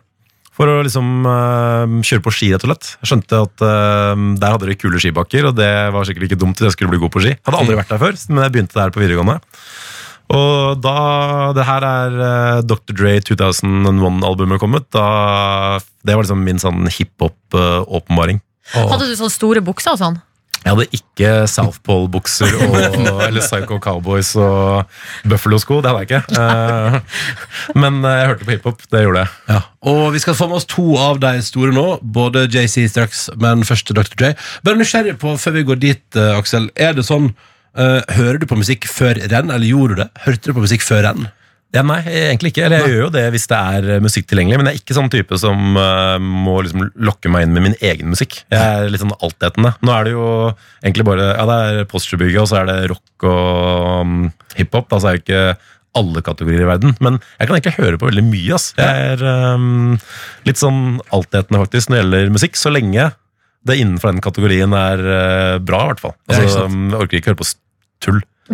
For 0.52 0.68
å 0.68 0.82
liksom 0.84 1.24
eh, 1.24 1.94
kjøre 2.04 2.24
på 2.26 2.32
ski, 2.36 2.50
rett 2.52 2.66
og 2.66 2.72
slett. 2.74 2.90
Jeg 3.00 3.08
skjønte 3.08 3.38
at 3.46 3.64
eh, 3.64 4.24
der 4.42 4.52
hadde 4.52 4.68
de 4.68 4.76
kule 4.76 5.00
skibakker, 5.00 5.48
og 5.48 5.56
det 5.56 5.70
var 5.94 6.04
sikkert 6.08 6.28
ikke 6.28 6.40
dumt 6.42 6.60
hvis 6.60 6.68
jeg 6.68 6.76
skulle 6.76 6.92
bli 6.92 7.00
god 7.00 7.14
på 7.14 7.22
ski. 7.24 7.32
Hadde 7.40 7.62
aldri 7.62 7.78
vært 7.78 7.94
der 7.94 8.02
før, 8.02 8.18
men 8.28 8.44
jeg 8.44 8.54
begynte 8.58 8.76
der 8.78 8.92
på 8.92 9.00
videregående. 9.00 9.38
Og 10.32 10.78
da 10.80 10.96
Det 11.56 11.64
her 11.68 11.84
er 11.88 12.18
eh, 12.26 12.60
Dr. 12.68 12.94
Dre 12.96 13.14
2001-albumet 13.24 14.60
kommet. 14.60 14.86
Da, 14.92 15.80
det 16.04 16.16
var 16.16 16.24
liksom 16.26 16.44
min 16.44 16.60
sånn 16.62 16.84
hiphop-åpenbaring. 16.88 18.42
Hadde 18.76 19.08
du 19.08 19.16
sånne 19.18 19.32
store 19.34 19.64
bukser 19.64 19.96
og 19.96 20.00
sånn? 20.04 20.20
Jeg 20.62 20.70
hadde 20.70 20.86
ikke 20.94 21.30
South 21.50 21.80
Pole-bukser 21.86 22.52
eller 23.26 23.40
Psycho 23.42 23.78
Cowboys 23.82 24.30
og 24.38 24.84
Buffalo-sko. 25.28 25.80
Det 25.82 25.90
hadde 25.90 26.02
jeg 26.04 26.10
ikke. 26.10 26.38
Eh, 26.38 26.98
Men 27.82 27.98
eh, 28.06 28.18
jeg 28.20 28.30
hørte 28.30 28.46
på 28.46 28.54
hiphop. 28.54 28.84
Det 28.92 29.02
gjorde 29.02 29.24
jeg. 29.24 29.32
Ja. 29.50 29.60
Og 29.92 30.02
vi 30.14 30.22
skal 30.22 30.36
få 30.38 30.46
med 30.50 30.60
oss 30.60 30.68
to 30.70 30.84
av 31.02 31.18
de 31.22 31.32
store 31.42 31.74
nå. 31.74 31.86
Både 32.14 32.46
JC 32.52 32.86
straks, 32.92 33.26
men 33.42 33.66
først 33.66 33.90
Dr. 33.90 34.14
J. 34.22 34.32
Bare 34.62 34.78
nysgjerrig 34.78 35.16
på, 35.22 35.34
før 35.42 35.58
vi 35.58 35.66
går 35.72 35.82
dit, 35.82 36.04
eh, 36.14 36.34
Aksel. 36.38 36.70
Er 36.76 36.94
det 36.98 37.06
sånn 37.08 37.32
Hører 37.72 38.36
du 38.36 38.44
på 38.44 38.58
musikk 38.60 38.84
før 38.84 39.16
renn, 39.32 39.48
eller 39.48 39.64
gjorde 39.64 39.94
du 39.94 40.00
det? 40.02 40.10
Hørte 40.26 40.50
du 40.50 40.52
på 40.58 40.60
musikk 40.66 40.82
før 40.84 41.06
renn? 41.06 41.22
Ja, 41.72 41.80
nei, 41.88 42.00
egentlig 42.04 42.50
ikke. 42.52 42.66
Eller 42.66 42.82
jeg 42.82 42.90
gjør 42.92 43.04
jo 43.06 43.10
det 43.14 43.22
hvis 43.32 43.46
det 43.48 43.58
er 43.58 43.86
eh, 43.94 44.00
musikk 44.04 44.26
tilgjengelig, 44.28 44.58
men 44.60 44.68
jeg 44.68 44.76
er 44.76 44.82
ikke 44.82 44.96
sånn 44.98 45.08
type 45.12 45.38
som 45.40 45.78
uh, 45.80 46.18
må 46.20 46.58
liksom 46.66 46.82
lokke 47.08 47.30
meg 47.32 47.46
inn 47.46 47.54
med 47.56 47.64
min 47.64 47.76
egen 47.80 48.10
musikk. 48.12 48.42
Jeg 48.52 48.60
er 48.60 48.90
litt 48.92 49.00
sånn 49.00 49.14
altetende. 49.24 49.70
Nå 49.80 49.94
er 49.96 50.04
det 50.04 50.12
jo 50.12 50.26
egentlig 50.82 51.06
bare 51.08 51.30
Ja, 51.32 51.46
det 51.48 51.56
er 51.80 51.88
Postgirobygget, 51.88 52.42
og 52.44 52.50
så 52.50 52.58
er 52.60 52.68
det 52.68 52.76
rock 52.92 53.24
og 53.30 54.02
um, 54.04 54.18
hiphop. 54.58 54.92
Altså 54.92 55.12
er 55.14 55.16
det 55.16 55.24
ikke 55.24 55.44
alle 55.96 56.22
kategorier 56.24 56.62
i 56.64 56.68
verden, 56.68 56.94
men 57.04 57.16
jeg 57.38 57.48
kan 57.48 57.56
egentlig 57.56 57.74
høre 57.76 57.98
på 58.00 58.08
veldig 58.08 58.22
mye. 58.28 58.54
ass. 58.56 58.70
Jeg 58.76 59.08
er 59.16 59.24
um, 59.56 59.96
litt 60.48 60.60
sånn 60.60 61.00
altetende 61.12 61.60
faktisk 61.64 61.88
når 61.92 61.98
det 61.98 62.02
gjelder 62.04 62.30
musikk, 62.36 62.56
så 62.60 62.72
lenge 62.72 63.10
det 63.68 63.76
innenfor 63.78 64.10
den 64.12 64.22
kategorien 64.24 64.72
er 64.76 65.02
uh, 65.08 65.56
bra, 65.62 65.82
i 65.84 65.90
hvert 65.92 66.00
fall. 66.04 66.14
Altså, 66.28 66.48
sant. 66.52 66.92
jeg 66.92 67.00
orker 67.00 67.20
ikke 67.20 67.32
høre 67.32 67.40
på 67.42 67.48
s- 67.48 67.58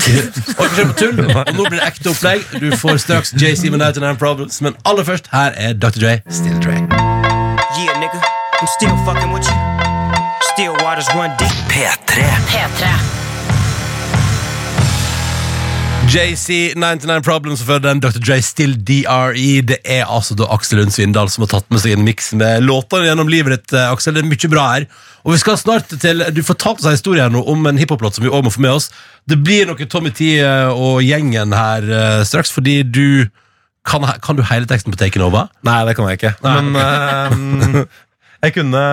tull. 0.05 0.29
Og 0.59 0.65
på 0.79 0.97
tull, 0.99 1.21
og 1.27 1.53
nå 1.55 1.69
blir 1.69 1.79
det 1.79 1.87
ekte 1.87 2.13
opplegg. 2.13 2.45
Du 2.63 2.69
får 2.77 3.01
straks 3.05 3.35
JC 3.37 3.71
med 3.73 3.81
99 3.85 4.19
Problems, 4.19 4.61
men 4.65 4.77
aller 4.89 5.05
først, 5.05 5.31
her 5.33 5.55
er 5.57 5.73
Dr. 5.73 6.01
Dre, 6.01 6.19
Still 6.31 6.59
Dre. 6.63 6.81
Yeah, 7.79 7.95
nigga, 8.03 8.21
I'm 8.61 8.69
still 8.79 8.97
fucking 9.07 9.33
with 9.33 9.47
you. 9.47 9.59
Still 10.55 10.75
waters 10.85 11.09
run 11.15 11.31
deep. 11.39 11.55
P3. 11.71 12.23
P3. 12.51 13.28
JC 16.09 16.73
99 16.73 17.21
Problems 17.21 17.61
før 17.69 17.83
den 17.85 17.99
Dr. 18.01 18.23
J 18.25 18.39
Still 18.41 18.77
DRE. 18.81 19.61
Det 19.69 19.77
er 19.85 20.07
altså 20.09 20.33
da 20.39 20.47
Aksel 20.55 20.81
Lund 20.81 20.95
Svindal 20.95 21.29
som 21.29 21.45
har 21.45 21.51
tatt 21.53 21.67
med 21.69 21.83
seg 21.83 21.99
en 21.99 22.07
miks 22.07 22.31
med 22.39 22.65
låter 22.65 23.05
gjennom 23.05 23.29
livet 23.29 23.53
ditt, 23.53 23.75
eh, 23.77 23.91
Aksel. 23.93 24.17
Det 24.17 24.23
er 24.23 24.31
mye 24.31 24.51
bra 24.55 24.65
her. 24.71 24.87
Og 25.27 25.35
vi 25.35 25.41
skal 25.43 25.59
snart 25.61 25.93
til 26.01 26.25
Du 26.33 26.41
fortalte 26.47 26.81
oss 26.81 26.89
en 26.89 26.97
historie 26.97 27.21
her 27.21 27.29
nå 27.35 27.43
om 27.45 27.67
en 27.69 27.77
hiphop-låt 27.77 28.17
som 28.17 28.25
vi 28.25 28.31
også 28.33 28.47
må 28.47 28.55
få 28.55 28.65
med 28.65 28.79
oss. 28.79 28.89
Det 29.29 29.37
blir 29.45 29.69
noe 29.69 29.91
Tommy 29.91 30.15
T 30.17 30.39
eh, 30.41 30.73
og 30.73 31.05
gjengen 31.05 31.53
her 31.53 31.85
eh, 31.85 32.25
straks, 32.25 32.55
fordi 32.57 32.81
du 32.89 33.29
kan, 33.85 34.09
kan 34.25 34.37
du 34.37 34.47
hele 34.49 34.65
teksten 34.65 34.95
på 34.95 35.01
Taken 35.01 35.29
Over? 35.29 35.53
Nei, 35.61 35.85
det 35.85 35.97
kan 35.99 36.09
jeg 36.09 36.23
ikke. 36.23 36.35
Men 36.41 36.73
uh, 36.73 37.85
jeg 38.45 38.57
kunne 38.57 38.85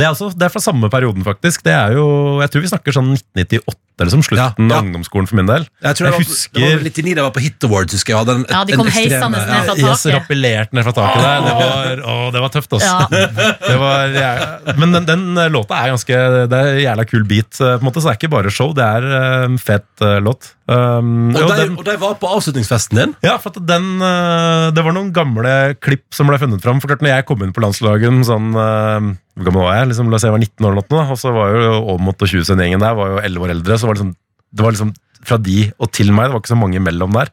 det 0.00 0.06
er, 0.08 0.14
altså, 0.14 0.30
det 0.32 0.48
er 0.48 0.52
fra 0.56 0.62
samme 0.64 0.88
perioden, 0.92 1.22
faktisk. 1.26 1.62
Det 1.66 1.76
er 1.76 1.92
jo, 1.98 2.08
Jeg 2.40 2.50
tror 2.54 2.64
vi 2.64 2.72
snakker 2.72 2.96
sånn 2.96 3.12
1998, 3.12 3.76
liksom. 4.00 4.22
Slutten 4.24 4.40
Ja, 4.40 4.72
ja. 4.72 4.78
av 4.80 4.86
ungdomsskolen 4.86 5.28
for 5.28 5.36
min 5.36 5.48
del. 5.50 5.66
Jeg 5.84 5.98
tror 5.98 6.06
det 6.08 6.12
var, 6.14 6.22
husker 6.24 6.56
det 6.56 6.70
var 6.72 6.84
99 6.86 7.02
det 7.10 7.20
jeg 7.20 7.26
var 7.26 7.34
på 7.36 7.42
Hit 7.44 7.66
Awards, 7.68 7.92
husker 7.98 8.14
jeg. 8.14 8.16
jeg. 8.16 8.20
hadde 8.24 8.36
en- 8.38 8.46
Ja, 8.48 8.60
de 8.64 8.72
kom 8.80 8.86
en 8.86 8.92
ekstrem- 8.92 9.34
ned 9.34 9.44
fra 9.44 9.60
taket. 9.68 9.84
Yes, 9.90 10.04
rappellert 10.16 10.72
ned 10.72 10.86
fra 10.88 10.94
taket 10.96 11.20
der. 11.26 11.44
Det 11.44 11.54
var, 11.60 12.02
å, 12.10 12.14
det 12.32 12.40
var 12.46 12.54
tøft, 12.56 12.72
altså. 12.78 12.88
Ja. 12.88 13.52
Det 13.68 13.76
var, 13.84 14.16
ja, 14.16 14.32
men 14.80 14.96
den, 14.96 15.04
den 15.10 15.26
låta 15.52 15.76
er 15.84 15.92
ganske 15.92 16.16
Det 16.48 16.56
er 16.62 16.72
en 16.72 16.80
jævla 16.86 17.04
kul 17.10 17.24
beat, 17.28 17.52
eh, 17.60 17.76
på 17.76 17.84
en 17.84 17.88
måte, 17.90 18.00
så 18.00 18.08
det 18.08 18.16
er 18.16 18.20
ikke 18.22 18.32
bare 18.38 18.50
show. 18.56 18.72
Det 18.72 18.86
er 18.88 19.04
eh, 19.20 19.44
en 19.50 19.58
fet 19.60 19.84
uh, 20.00 20.16
låt. 20.24 20.54
Um, 20.70 21.34
Og 21.34 21.40
jo, 21.42 21.48
de, 21.50 21.56
den- 21.66 21.76
og 21.76 21.84
de 21.84 21.96
var 22.00 22.14
på 22.22 22.28
avslutningsfesten 22.30 22.96
din. 23.02 23.14
ja, 23.26 23.36
for 23.42 23.50
at 23.52 23.60
den, 23.66 23.88
uh, 24.00 24.70
det 24.72 24.84
var 24.86 24.94
noen 24.96 25.12
gamle 25.12 25.74
klipp 25.82 26.06
som 26.14 26.26
ble 26.30 26.38
funnet 26.40 26.62
fram. 26.64 26.80
For 26.80 26.88
klart, 26.88 27.02
når 27.04 27.16
jeg 27.18 27.26
kom 27.28 27.42
inn 27.44 27.52
på 27.52 27.60
landslaget, 27.64 28.24
sånn, 28.24 28.52
eh, 28.56 29.10
hvor 29.40 29.48
gammel 29.48 29.64
var 29.64 29.78
jeg? 29.78 29.90
Liksom, 29.90 30.10
la 30.12 30.18
oss 30.18 30.24
si 30.24 30.28
jeg 30.28 30.36
var 30.36 30.42
19 30.44 30.66
år, 30.68 30.74
eller 30.74 30.90
noe, 30.92 31.04
og 31.14 31.20
så 31.20 31.34
var 31.34 31.54
jo 31.54 31.76
Aamodt 31.94 32.24
og 32.24 32.32
Tjusøen-gjengen 32.32 32.82
der 32.84 32.96
var 32.98 33.14
jo 33.14 33.20
11 33.24 33.46
år 33.46 33.54
eldre. 33.56 33.78
så 33.80 33.88
var 33.88 33.96
det, 33.96 34.04
liksom, 34.04 34.16
det 34.50 34.66
var 34.66 34.76
liksom 34.76 34.96
fra 35.26 35.38
de 35.40 35.60
og 35.76 35.92
til 35.96 36.12
meg, 36.16 36.28
det 36.28 36.36
var 36.36 36.42
ikke 36.44 36.54
så 36.54 36.60
mange 36.60 36.80
imellom 36.80 37.16
der. 37.16 37.32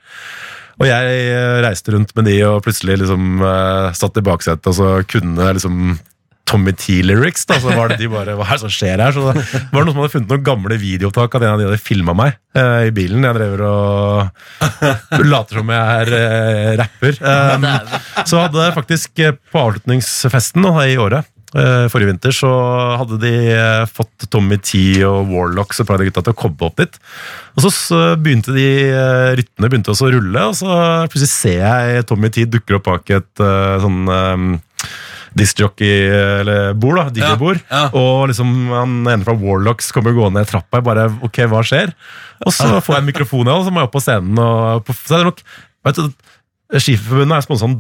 Og 0.78 0.86
jeg 0.86 1.22
eh, 1.34 1.60
reiste 1.66 1.94
rundt 1.96 2.14
med 2.16 2.28
de 2.30 2.36
og 2.46 2.62
plutselig 2.66 3.00
liksom 3.02 3.42
uh, 3.42 3.90
satt 3.98 4.20
i 4.20 4.24
baksetet 4.26 4.70
og 4.70 4.76
så 4.78 4.92
kunne 5.10 5.56
liksom 5.58 5.98
Tommy 6.48 6.72
T-lyrics. 6.72 7.46
da, 7.50 7.60
Så 7.60 7.74
var 7.76 7.92
det 7.92 7.98
de 8.00 8.10
bare 8.12 8.38
Hva 8.38 8.46
er 8.46 8.56
det 8.56 8.64
som 8.64 8.72
skjer 8.72 9.02
her? 9.04 9.12
Så 9.12 9.34
det 9.34 9.62
var 9.74 9.84
noen 9.84 9.92
som 9.92 10.02
hadde 10.04 10.14
funnet 10.14 10.32
noen 10.32 10.46
gamle 10.48 10.80
videoopptak 10.80 11.36
av 11.36 11.44
en 11.44 11.56
av 11.56 11.62
de 11.62 11.68
hadde 11.68 11.82
filma 11.82 12.16
meg 12.16 12.38
uh, 12.56 12.86
i 12.88 12.94
bilen. 12.96 13.26
Jeg 13.28 13.36
drev 13.40 13.66
og 13.68 15.26
later 15.28 15.62
som 15.62 15.74
jeg 15.76 16.04
er 16.04 16.14
uh, 16.14 16.76
rapper. 16.84 17.20
Um, 17.26 17.68
så 18.30 18.46
hadde 18.46 18.70
faktisk 18.78 19.26
eh, 19.26 19.36
på 19.52 19.66
avslutningsfesten 19.66 20.64
nå, 20.64 20.72
i 20.88 20.96
året 21.02 21.28
Forrige 21.54 22.10
vinter 22.10 22.34
så 22.36 22.50
hadde 23.00 23.18
de 23.22 23.32
eh, 23.54 23.84
fått 23.88 24.26
Tommy 24.34 24.58
T 24.60 25.00
og 25.08 25.30
Warlocks 25.32 25.80
og 25.80 25.88
Pride 25.88 26.10
gutta 26.10 26.26
til 26.26 26.36
å 26.36 26.40
komme 26.42 26.68
opp 26.68 26.76
dit. 26.82 26.98
Og 27.56 27.64
så 27.64 28.02
begynte 28.20 28.52
de 28.56 28.68
eh, 28.90 29.32
ryttene 29.40 29.70
begynte 29.72 29.94
også 29.94 30.10
å 30.10 30.12
rulle, 30.18 30.44
og 30.44 30.58
så 30.60 30.74
plutselig 31.08 31.32
ser 31.32 31.62
jeg 31.64 32.08
Tommy 32.10 32.32
T 32.36 32.44
dukker 32.52 32.82
opp 32.82 32.90
bak 32.90 33.14
et 33.16 33.44
eh, 33.44 33.78
sånn 33.84 34.12
um, 34.12 34.50
discjockey, 35.38 36.08
eller 36.42 36.76
bord, 36.76 37.00
da, 37.00 37.08
DJ-bord. 37.16 37.64
Ja, 37.70 37.86
ja. 37.86 37.90
Og 37.96 38.28
liksom 38.32 38.54
han 38.74 39.00
ene 39.06 39.24
fra 39.24 39.36
Warlocks 39.38 39.94
kommer 39.96 40.16
gående 40.18 40.42
ned 40.42 40.52
trappa. 40.52 40.82
Jeg 40.82 40.88
bare, 40.88 41.08
ok, 41.24 41.44
hva 41.52 41.64
skjer? 41.68 41.94
Og 42.44 42.54
så 42.56 42.68
får 42.82 42.98
jeg 42.98 43.04
en 43.06 43.12
mikrofon, 43.14 43.52
og 43.54 43.64
så 43.64 43.72
må 43.72 43.84
jeg 43.84 43.90
opp 43.90 43.96
på 43.96 44.04
scenen. 44.04 44.42
Og 44.42 44.84
på, 44.88 44.96
så 44.98 45.16
er 45.16 45.24
det 45.24 45.30
nok, 45.32 45.44
vet 45.88 46.02
du, 46.02 46.34
Skiferforbundet 46.68 47.38
er 47.38 47.44
sponsa 47.46 47.64
av 47.64 47.72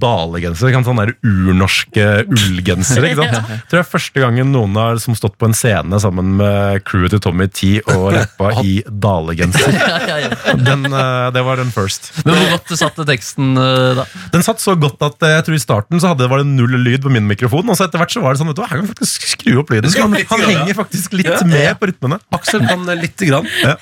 sant? 0.55 0.85
Sånne 0.87 1.03
urnorske 1.27 2.03
ullgensere. 2.23 3.09
ikke 3.09 3.25
sant? 3.25 3.49
Jeg 3.51 3.63
tror 3.67 3.75
det 3.75 3.81
er 3.81 3.89
første 3.91 4.21
gangen 4.23 4.53
noen 4.55 4.77
har 4.79 5.01
som 5.03 5.17
stått 5.17 5.35
på 5.41 5.49
en 5.49 5.55
scene 5.57 5.99
sammen 5.99 6.37
med 6.39 6.85
crewet 6.87 7.11
til 7.11 7.19
Tommy 7.25 7.49
T 7.51 7.73
og 7.91 8.05
rappa 8.15 8.53
i 8.63 8.77
Dale-genser. 8.87 9.75
Eh, 10.87 11.31
Det 11.33 11.41
var 11.43 11.59
den 11.59 11.69
first. 11.73 12.09
Men 12.25 12.35
hvor 12.37 12.49
godt 12.55 12.71
satt 12.79 12.97
teksten 13.07 13.57
eh, 13.59 13.97
da? 13.97 14.03
Den 14.33 14.43
satt 14.45 14.61
så 14.63 14.75
godt 14.79 15.01
at 15.05 15.23
eh, 15.25 15.33
jeg 15.35 15.45
tror 15.47 15.57
i 15.57 15.61
starten 15.61 16.01
så 16.01 16.11
hadde, 16.11 16.27
var 16.31 16.41
det 16.41 16.47
null 16.49 16.77
lyd 16.83 17.03
på 17.03 17.11
min 17.13 17.27
mikrofon. 17.29 17.67
Og 17.69 17.77
så 17.77 17.87
etter 17.87 18.01
hvert 18.01 18.13
så 18.13 18.21
var 18.23 18.35
det 18.35 18.41
sånn, 18.41 18.49
vet 18.51 18.59
du 18.59 18.63
her 18.63 18.79
kan 18.79 18.85
vi 18.85 18.91
faktisk 18.93 19.27
skru 19.33 19.51
opp 19.61 19.73
lyden. 19.73 19.91
Han, 19.99 20.15
han 20.31 20.45
henger 20.47 20.77
faktisk 20.77 21.15
litt 21.17 21.43
med 21.49 21.73
på 21.81 21.89
rytmene. 21.91 22.19
Aksel 22.37 22.63
kan 22.67 22.87
lite 23.01 23.29
grann. 23.29 23.49
Ja. 23.63 23.75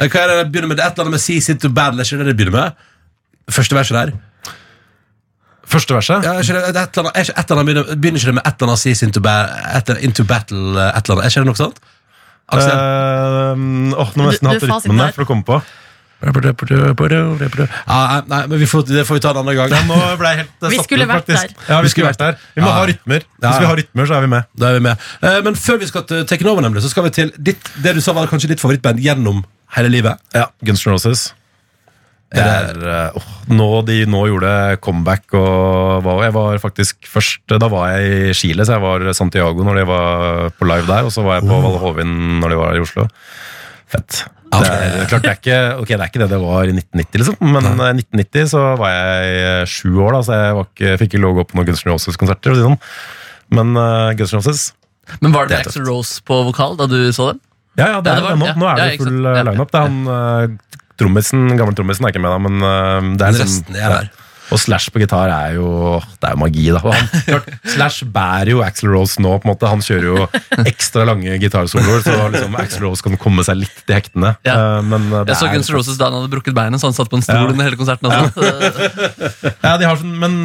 Hva 0.00 0.24
er 0.24 0.32
det 0.32 0.38
begynner 0.54 0.72
med? 0.72 0.80
Det 0.80 0.86
er 0.86 0.92
et 0.92 0.96
eller 0.96 1.08
annet 1.10 1.18
med 1.18 1.24
Cease 1.26 1.52
into 1.54 1.70
battle, 1.74 2.00
er 2.02 2.08
ikke 2.08 2.22
det 2.22 2.30
det 2.32 2.38
begynner 2.40 2.58
med? 2.58 2.88
Første 3.50 3.74
verset 3.74 3.96
der. 3.96 4.12
Første 5.72 5.94
verset. 5.94 6.24
Ja, 6.26 6.32
ikke 6.42 6.54
det, 6.54 6.62
et 6.68 6.98
eller 6.98 7.08
annet, 7.08 7.16
ikke 7.22 7.34
et 7.38 7.50
eller 7.50 7.60
annet 7.62 7.66
begynner, 7.66 7.96
begynner 7.96 8.18
ikke 8.20 8.26
det 8.32 8.34
med 8.34 8.46
et 8.46 8.54
eller 8.58 8.68
annet 8.72 8.82
sees 8.82 9.02
into, 9.02 9.20
ba, 9.24 9.34
et, 9.78 9.92
into 10.02 10.24
battle, 10.24 10.62
eh, 10.76 10.90
et 10.98 11.08
eller 11.08 11.16
annet? 11.16 11.24
Er 11.24 11.30
ikke 11.30 11.44
det 11.44 11.50
noe 11.50 11.60
sånt? 11.60 11.78
Aksel? 12.52 12.74
Uh, 12.74 13.94
åh, 14.02 14.10
nå 14.16 14.24
må 14.26 14.28
jeg 14.28 14.34
nesten 14.34 14.50
hatt 14.50 14.66
rytmene 14.66 15.06
der. 15.06 15.14
for 15.16 15.24
å 15.24 15.30
komme 15.30 15.46
på. 15.46 15.62
Ja, 16.22 16.30
nei, 18.28 18.46
men 18.46 18.58
vi 18.60 18.66
får, 18.70 18.84
det 18.86 19.02
får 19.08 19.16
vi 19.18 19.22
ta 19.24 19.32
en 19.32 19.40
annen 19.40 19.56
gang. 19.58 19.72
Ja, 19.74 19.80
nå 19.88 19.96
ble 20.20 20.30
jeg 20.30 20.38
helt 20.42 20.66
eh, 20.66 20.70
Vi 20.70 20.78
skulle 20.84 21.06
vært 21.10 21.26
der. 21.26 21.50
Ja, 21.66 21.80
vi 21.82 21.90
skulle 21.90 22.12
vært 22.12 22.20
der. 22.22 22.36
Vi 22.54 22.62
må 22.62 22.68
Ja. 22.68 22.76
ha 22.76 22.84
rytmer. 22.86 23.24
Hvis 23.42 23.58
vi 23.58 23.66
har 23.70 23.76
rytmer, 23.80 24.06
så 24.06 24.14
er 24.18 24.20
vi 24.26 24.30
med. 24.30 24.46
Da 24.54 24.68
er 24.70 24.78
vi 24.78 24.84
med. 24.86 25.08
Eh, 25.22 25.40
Men 25.42 25.58
før 25.58 25.80
vi 25.82 25.88
skal 25.90 26.04
til 26.06 26.24
Take 26.30 26.46
Over, 26.46 26.62
nemlig, 26.62 26.82
så 26.84 26.92
skal 26.92 27.08
vi 27.08 27.10
til 27.10 27.32
ditt, 27.38 27.72
det 27.82 27.94
du 27.96 28.00
sa 28.04 28.14
var 28.14 28.30
kanskje 28.30 28.52
ditt 28.52 28.62
favorittband 28.62 29.02
gjennom 29.02 29.42
hele 29.76 29.88
livet. 29.90 30.20
Ja, 30.36 30.46
Guns 30.62 30.86
N' 30.86 30.92
Roses. 30.94 31.32
Er, 32.32 33.12
oh, 33.18 33.24
nå 33.52 33.66
de 33.84 33.98
nå 34.08 34.22
gjorde 34.30 34.52
comeback 34.80 35.34
og 35.36 36.02
var, 36.06 36.22
jeg 36.24 36.32
var 36.32 36.60
faktisk 36.62 37.04
først 37.10 37.52
Da 37.60 37.68
var 37.68 37.90
jeg 37.92 38.30
i 38.30 38.36
Chile, 38.38 38.64
så 38.64 38.78
jeg 38.78 38.84
var 38.86 39.04
Santiago 39.12 39.66
når 39.66 39.82
de 39.82 39.84
var 39.90 40.50
på 40.56 40.68
live 40.70 40.86
der. 40.88 41.04
Og 41.08 41.12
så 41.12 41.24
var 41.26 41.40
jeg 41.40 41.48
på 41.50 41.58
Valle 41.66 41.82
Hovin 41.82 42.14
når 42.40 42.54
de 42.54 42.60
var 42.62 42.78
i 42.78 42.80
Oslo. 42.84 43.04
Fett. 43.92 44.22
Det 44.52 44.68
er, 44.68 45.06
klart 45.08 45.22
det 45.24 45.30
er, 45.30 45.36
ikke, 45.40 45.58
okay, 45.80 45.96
det 45.96 46.04
er 46.04 46.10
ikke 46.10 46.20
det 46.20 46.30
det 46.32 46.40
var 46.42 46.68
i 46.68 46.72
1990, 46.76 47.20
liksom. 47.22 47.36
Men 47.54 47.68
i 47.68 48.02
1990 48.04 48.50
så 48.52 48.64
var 48.80 48.90
jeg 48.92 49.38
eh, 49.44 49.62
sju 49.68 49.88
år, 50.04 50.12
da, 50.12 50.20
så 50.26 50.36
jeg 50.36 50.58
ikke, 50.66 50.90
fikk 51.00 51.08
ikke 51.14 51.22
lov 51.24 51.32
å 51.32 51.38
gå 51.38 51.44
på 51.48 51.56
noen 51.56 51.68
Guns 51.70 51.84
N' 51.86 51.88
Roses-konserter. 51.92 52.58
sånn. 52.60 52.76
Men 53.56 53.72
uh, 53.76 54.10
Guns 54.16 54.32
N' 54.32 54.38
Roses 54.40 54.66
Men 55.20 55.32
Var 55.34 55.48
det 55.48 55.52
Det 55.52 55.56
er 55.58 55.66
Axel 55.72 55.84
Rose 55.88 56.20
på 56.24 56.36
vokal 56.48 56.76
da 56.80 56.86
du 56.88 56.98
så 57.16 57.30
dem? 57.32 57.40
Ja, 57.80 57.86
ja, 57.94 58.00
det 58.04 58.12
Ja, 58.12 58.16
er 58.16 58.20
det 58.20 58.24
var- 58.24 58.36
det 58.36 58.40
nå. 58.40 58.46
ja. 58.46 58.54
Nå 58.60 58.68
er 58.68 58.76
det 58.82 59.00
full 59.00 59.24
Ja. 59.24 59.42
lineup. 59.48 59.72
Det 59.72 59.80
er 59.80 59.88
han 59.88 59.98
uh, 60.08 60.76
trommisen, 61.00 61.46
gamle 61.56 61.74
trommisen 61.78 62.04
er 62.08 62.12
ikke 62.14 62.22
med, 62.24 62.32
da, 62.34 62.42
men 62.42 62.58
uh, 62.64 63.14
det 63.16 63.28
er 63.28 63.32
Men 63.32 63.40
sånn- 63.40 63.48
resten 63.48 63.76
er 63.80 63.96
der. 64.00 64.10
Og 64.52 64.58
Slash 64.60 64.90
på 64.92 65.00
gitar 65.00 65.30
er 65.32 65.54
jo 65.56 65.68
Det 66.20 66.26
er 66.28 66.32
jo 66.34 66.38
magi, 66.42 66.64
da. 66.74 66.80
Han, 66.84 67.06
klart, 67.30 67.46
Slash 67.72 68.02
bærer 68.12 68.50
jo 68.52 68.58
Axl 68.60 68.90
Rose 68.92 69.22
nå. 69.22 69.30
på 69.40 69.46
en 69.48 69.52
måte 69.54 69.70
Han 69.70 69.80
kjører 69.80 70.04
jo 70.10 70.26
ekstra 70.68 71.06
lange 71.08 71.38
gitarsoloer, 71.40 72.02
så 72.04 72.26
liksom 72.34 72.58
Axl 72.60 72.82
Rose 72.84 73.06
kan 73.06 73.16
komme 73.22 73.46
seg 73.46 73.62
litt 73.62 73.78
til 73.86 73.96
hektene. 73.96 74.34
Ja. 74.44 74.82
Men 74.84 75.06
uh, 75.08 75.22
det 75.24 75.32
Jeg 75.32 75.40
så 75.40 75.48
Guns 75.54 75.70
Roses 75.72 75.96
da 75.96 76.10
han 76.10 76.18
hadde 76.18 76.32
brukket 76.34 76.58
beinet, 76.58 76.82
så 76.82 76.90
han 76.90 76.98
satt 76.98 77.08
på 77.08 77.16
en 77.16 77.24
stol 77.24 77.46
Ja. 77.46 77.48
under 77.54 77.64
hele 77.70 77.80
konserten. 77.80 78.12
Ja, 79.64 79.76
de 79.80 79.86
har 79.88 79.96
sånn, 80.02 80.12
Men 80.20 80.42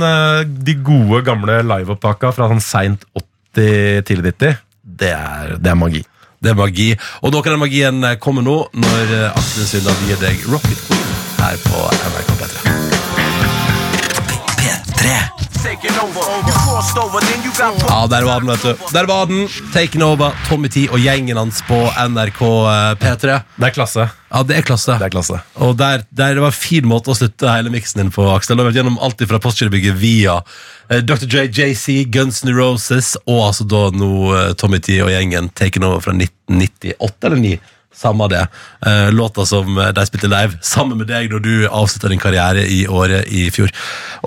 de 0.63 0.77
gode, 0.87 1.23
gamle 1.27 1.59
liveopptaka 1.67 2.31
fra 2.37 2.47
sånn 2.53 2.63
seint 2.63 3.03
80 3.17 4.05
til 4.07 4.23
90, 4.23 4.55
det 5.03 5.11
er, 5.17 5.57
det 5.59 5.73
er 5.73 5.77
magi. 5.83 6.03
Det 6.43 6.53
er 6.53 6.57
magi. 6.57 6.91
Og 7.25 7.33
noe 7.33 7.41
av 7.41 7.49
den 7.49 7.61
magien 7.61 8.03
eh, 8.05 8.17
kommer 8.21 8.45
nå, 8.45 8.57
når 8.77 9.15
eh, 9.15 9.39
Aksel 9.39 9.65
Sundal 9.71 9.97
gir 10.05 10.21
deg 10.21 10.45
Rocket 10.51 10.83
Queen 10.85 11.15
her 11.41 11.57
på 11.65 11.87
NRK 11.97 12.29
P3. 12.43 12.77
P3. 14.61 15.36
Ja, 17.89 18.07
der 18.07 18.23
var 18.23 18.39
den, 18.39 18.49
vet 18.53 18.63
du. 18.63 18.85
Der 18.93 19.07
var 19.09 19.25
den. 19.27 19.47
Taken 19.73 20.03
over. 20.05 20.35
Tommy 20.47 20.69
T 20.71 20.85
og 20.87 21.01
gjengen 21.03 21.37
hans 21.39 21.59
på 21.67 21.79
NRK 22.07 22.41
eh, 22.41 22.93
P3. 23.01 23.39
Det 23.57 23.67
er 23.67 23.75
klasse. 23.75 24.07
Ja, 24.31 24.43
det 24.47 24.57
er 24.57 24.65
klasse. 24.67 24.95
Det 24.99 25.09
er 25.09 25.13
klasse. 25.13 25.39
Og 25.63 25.75
der, 25.79 26.05
der 26.15 26.37
det 26.37 26.43
var 26.43 26.53
en 26.53 26.57
fin 26.57 26.87
måte 26.87 27.11
å 27.11 27.17
slutte 27.17 27.51
hele 27.51 27.71
miksen 27.73 27.99
din 27.99 28.13
på, 28.15 28.25
Aksel. 28.31 28.55
Du 28.55 28.63
har 28.63 28.69
vært 28.69 28.79
gjennom 28.79 28.99
alt 29.03 29.23
fra 29.27 29.41
Postgirobygget 29.43 29.99
via 29.99 30.37
eh, 30.87 31.03
Dr. 31.03 31.27
J, 31.27 31.47
JC, 31.51 32.03
Guns 32.15 32.43
N' 32.47 32.55
Roses, 32.55 33.15
og 33.25 33.49
altså 33.49 33.67
da 33.67 33.87
nå 33.95 34.11
eh, 34.37 34.53
Tommy 34.59 34.79
T 34.83 35.01
og 35.03 35.11
gjengen 35.11 35.51
taken 35.57 35.87
over 35.89 36.03
fra 36.07 36.15
1998 36.15 37.27
eller 37.27 37.43
9. 37.43 37.57
Samme 37.97 38.27
det. 38.29 38.43
Eh, 38.85 39.07
låta 39.11 39.45
som 39.45 39.77
eh, 39.77 39.89
de 39.95 40.05
spilte 40.05 40.29
live 40.29 40.59
sammen 40.61 40.99
med 40.99 41.09
deg 41.09 41.31
da 41.31 41.39
du 41.41 41.53
avslutta 41.65 42.11
din 42.11 42.21
karriere 42.21 42.67
i 42.69 42.83
året 42.87 43.25
i 43.33 43.47
fjor. 43.53 43.73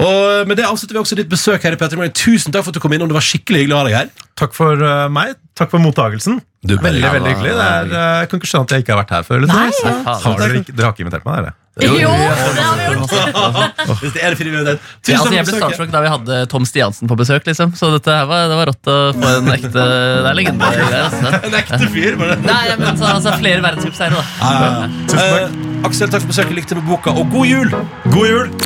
Og 0.01 0.17
eh, 0.41 0.47
Med 0.51 0.59
det 0.59 0.67
avslutter 0.67 0.99
vi 0.99 1.05
også 1.05 1.19
ditt 1.19 1.31
besøk 1.31 1.63
her 1.63 1.77
i 1.77 1.79
Petter. 1.79 2.03
Tusen 2.11 2.51
takk 2.51 2.67
for 2.67 2.75
at 2.75 2.81
du 2.81 2.83
kom 2.83 2.97
innom. 2.97 3.11
Det 3.11 3.19
var 3.19 3.27
skikkelig 3.27 3.65
hyggelig 3.65 3.77
å 3.77 3.83
ha 3.83 3.87
deg 3.87 3.99
her. 4.01 4.11
Takk 4.39 4.55
for 4.57 4.81
uh, 4.81 5.09
meg. 5.13 5.35
Takk 5.59 5.73
for 5.73 5.83
mottagelsen. 5.83 6.41
Du, 6.61 6.77
veldig, 6.77 7.01
ja, 7.01 7.15
veldig 7.17 7.33
hyggelig. 7.33 7.57
Det 7.57 7.65
er, 7.67 7.91
uh, 7.91 8.21
jeg 8.21 8.31
kan 8.31 8.41
ikke 8.41 8.51
skjønne 8.51 8.69
at 8.69 8.77
jeg 8.77 8.85
ikke 8.85 8.95
har 8.95 9.01
vært 9.03 9.17
her 9.17 9.27
før. 9.27 9.43
Liksom. 9.45 9.61
Nei, 9.61 9.73
ja. 9.81 10.15
har 10.25 10.39
dere, 10.41 10.61
ikke, 10.61 10.75
dere 10.77 10.89
har 10.89 10.95
ikke 10.97 11.05
invitert 11.07 11.27
meg, 11.29 11.41
dere? 11.41 11.57
Jo, 11.81 11.95
det 11.95 12.05
har 12.05 12.77
vi 12.77 12.85
gjort! 12.85 14.01
Hvis 14.03 14.13
det 14.13 14.25
er 14.25 14.35
det 14.35 14.39
fine 14.41 14.51
med. 14.53 14.69
Ja, 14.69 14.75
Tusen 15.07 15.15
altså, 15.15 15.25
takk 15.25 15.37
jeg 15.37 15.47
ble 15.47 15.55
starstruck 15.61 15.95
da 15.95 16.03
vi 16.05 16.13
hadde 16.13 16.41
Tom 16.53 16.67
Stiansen 16.69 17.09
på 17.09 17.17
besøk. 17.17 17.47
liksom 17.47 17.73
Så 17.79 17.93
dette 17.95 18.17
her 18.19 18.29
var, 18.29 18.51
det 18.51 18.59
var 18.59 18.71
rått 18.73 18.91
å 18.91 18.99
få 19.17 19.33
en 19.39 19.51
ekte 19.55 19.71
Det 19.73 19.87
er 20.33 20.39
legende. 20.41 20.71
Altså. 21.01 21.33
En 21.49 21.59
ekte 21.63 21.81
fyr, 21.95 22.21
var 22.21 22.35
det? 22.35 22.39
Nei, 22.45 22.63
men 22.77 23.01
så, 23.01 23.11
altså, 23.15 23.35
flere 23.41 23.65
verdenscupseiere, 23.65 24.21
da. 24.21 24.53
Ja. 24.61 25.25
Eh, 25.25 25.59
Aksel, 25.89 26.13
takk 26.13 26.27
for 26.27 26.35
besøket. 26.35 26.57
Lykke 26.61 26.75
til 26.75 26.83
med 26.83 26.89
boka, 26.91 27.17
og 27.17 27.33
god 27.33 27.53
jul! 27.55 27.77
God 28.13 28.33
jul! 28.35 28.57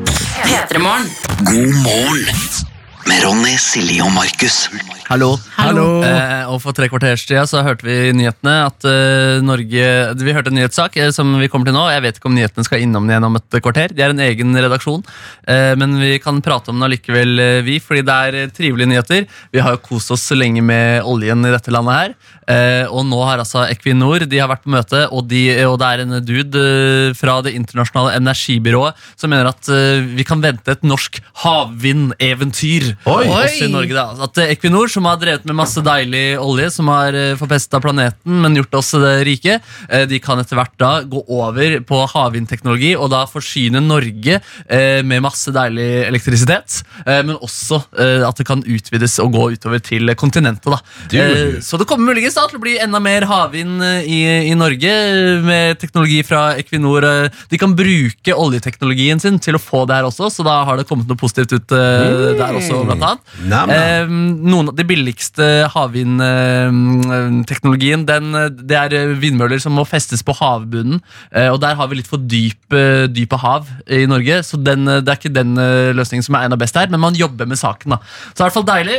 P3morgen. 0.45 1.11
God 1.45 1.83
morgen 1.87 2.73
med 3.09 3.25
Ronny, 3.25 3.55
Silje 3.61 4.03
og 4.05 4.13
Markus. 4.15 4.67
Hallo. 5.05 5.35
Hallo. 5.59 6.01
Eh, 6.07 6.45
og 6.49 6.61
for 6.63 6.77
tre 6.77 6.87
kvarters 6.89 7.27
siden 7.27 7.49
så 7.49 7.61
hørte 7.65 7.85
vi 7.85 7.95
i 8.09 8.13
nyhetene 8.17 8.55
at 8.71 8.87
eh, 8.89 9.43
Norge 9.45 9.89
Vi 10.21 10.35
hørte 10.35 10.49
en 10.49 10.57
nyhetssak 10.57 10.97
eh, 10.97 11.11
som 11.13 11.35
vi 11.41 11.51
kommer 11.53 11.69
til 11.69 11.77
nå. 11.77 11.83
Jeg 11.93 12.05
vet 12.07 12.19
ikke 12.21 12.31
om 12.31 12.37
nyhetene 12.37 12.65
skal 12.65 12.85
innom 12.85 13.05
den 13.05 13.13
igjen 13.13 13.29
om 13.29 13.37
et 13.37 13.59
kvarter. 13.59 13.93
De 13.93 14.05
er 14.05 14.15
en 14.15 14.23
egen 14.25 14.57
redaksjon. 14.57 15.05
Eh, 15.51 15.75
men 15.81 15.99
vi 16.01 16.17
kan 16.25 16.41
prate 16.45 16.73
om 16.73 16.81
den 16.81 16.89
allikevel, 16.89 17.35
eh, 17.43 17.61
vi, 17.67 17.77
fordi 17.85 18.07
det 18.09 18.17
er 18.29 18.39
eh, 18.41 18.55
trivelige 18.57 18.93
nyheter. 18.95 19.29
Vi 19.53 19.65
har 19.65 19.77
jo 19.77 19.83
kost 19.85 20.15
oss 20.15 20.25
så 20.31 20.39
lenge 20.39 20.65
med 20.65 21.05
oljen 21.05 21.45
i 21.45 21.53
dette 21.53 21.75
landet 21.75 22.01
her. 22.01 22.17
Eh, 22.45 22.85
og 22.93 23.07
nå 23.09 23.21
har 23.25 23.41
altså 23.41 23.63
Equinor 23.71 24.27
de 24.29 24.41
har 24.41 24.51
vært 24.51 24.65
på 24.65 24.73
møte, 24.73 25.05
og, 25.09 25.29
de, 25.31 25.47
og 25.65 25.79
det 25.81 25.91
er 25.91 26.03
en 26.03 26.17
dude 26.25 26.61
eh, 26.61 27.15
fra 27.17 27.39
Det 27.45 27.55
internasjonale 27.57 28.19
energibyrået 28.19 28.99
som 29.17 29.33
mener 29.33 29.49
at 29.49 29.69
eh, 29.73 30.05
vi 30.17 30.27
kan 30.29 30.43
vente 30.45 30.75
et 30.75 30.85
norsk 30.85 31.21
havvindeventyr 31.45 32.94
Oi. 33.05 33.27
også 33.29 33.67
i 33.67 33.73
Norge. 33.73 33.95
Da. 33.97 34.27
At 34.27 34.41
eh, 34.43 34.53
Equinor, 34.55 34.91
som 34.93 35.07
har 35.09 35.19
drevet 35.21 35.47
med 35.49 35.59
masse 35.59 35.83
deilig 35.85 36.25
olje, 36.41 36.71
som 36.75 36.89
har 36.93 37.15
uh, 37.17 37.35
forpesta 37.41 37.81
planeten, 37.83 38.41
men 38.45 38.57
gjort 38.59 38.79
oss 38.81 38.93
eh, 38.99 39.23
rike, 39.27 39.59
eh, 39.89 40.05
de 40.11 40.21
kan 40.23 40.41
etter 40.41 40.59
hvert 40.59 40.75
da 40.81 40.93
gå 41.09 41.25
over 41.33 41.79
på 41.87 42.01
havvindteknologi 42.15 42.95
og 42.97 43.11
da 43.13 43.25
forsyne 43.31 43.83
Norge 43.85 44.39
eh, 44.39 45.01
med 45.07 45.23
masse 45.25 45.53
deilig 45.55 45.89
elektrisitet, 46.09 46.81
eh, 47.05 47.23
men 47.27 47.37
også 47.37 47.81
eh, 47.99 48.23
at 48.27 48.41
det 48.41 48.47
kan 48.49 48.63
utvides 48.65 49.19
og 49.23 49.35
gå 49.35 49.49
utover 49.57 49.83
til 49.85 50.15
kontinentet. 50.19 50.71
da. 50.71 50.81
Du. 51.11 51.61
så 51.63 51.79
det 51.81 51.87
kommer 51.89 52.13
muligens 52.13 52.37
da 52.39 52.47
til 52.49 52.59
å 52.59 52.63
bli 52.63 52.77
enda 52.83 53.01
mer 53.03 53.27
havvind 53.29 53.83
eh, 53.85 54.09
i, 54.09 54.21
i 54.51 54.55
Norge 54.59 54.91
eh, 54.91 55.43
med 55.45 55.81
teknologi 55.83 56.23
fra 56.27 56.55
Equinor. 56.61 57.05
eh. 57.09 57.43
De 57.51 57.61
kan 57.61 57.75
bruke 57.77 58.37
oljeteknologien 58.37 59.21
sin 59.23 59.39
til 59.43 59.59
å 59.59 59.63
få 59.63 59.85
det 59.89 59.99
her 59.99 60.09
også, 60.09 60.31
så 60.33 60.47
da 60.47 60.61
har 60.69 60.81
det 60.81 60.87
kommet 60.89 61.09
noe 61.11 61.21
positivt 61.21 61.57
ut 61.57 61.77
eh, 61.77 62.35
der 62.39 62.59
også, 62.59 62.84
blant 62.89 63.05
annet. 63.09 63.23
Nei, 63.51 63.63
Eh, 63.75 64.07
noen 64.09 64.69
av 64.71 64.77
de 64.79 64.85
billigste 64.89 65.45
havvindteknologien 65.75 68.01
eh, 68.09 68.49
Det 68.55 68.77
er 68.79 68.93
eh, 68.99 69.15
vindmøller 69.21 69.59
som 69.63 69.73
må 69.77 69.85
festes 69.89 70.23
på 70.27 70.33
havbunnen. 70.39 70.99
eh, 71.33 71.49
Og 71.53 71.59
der 71.63 71.75
har 71.79 71.87
vi 71.91 71.95
litt 72.01 72.11
for 72.11 72.19
dyp, 72.19 72.73
eh, 72.73 73.07
dype 73.11 73.37
hav 73.43 73.63
i 73.89 74.07
Norge, 74.11 74.37
så 74.47 74.57
den, 74.63 74.85
det 74.85 75.09
er 75.09 75.17
ikke 75.19 75.35
den 75.35 75.55
løsningen 75.97 76.25
som 76.27 76.35
er 76.39 76.45
enda 76.49 76.57
best 76.61 76.75
her. 76.79 76.89
Men 76.93 77.01
man 77.01 77.15
jobber 77.19 77.47
med 77.47 77.59
saken. 77.61 77.91
da 77.91 77.97
Så 77.99 78.05
det 78.35 78.41
er 78.41 78.45
i 78.45 78.47
hvert 78.49 78.59
fall 78.61 78.71
deilig. 78.71 78.99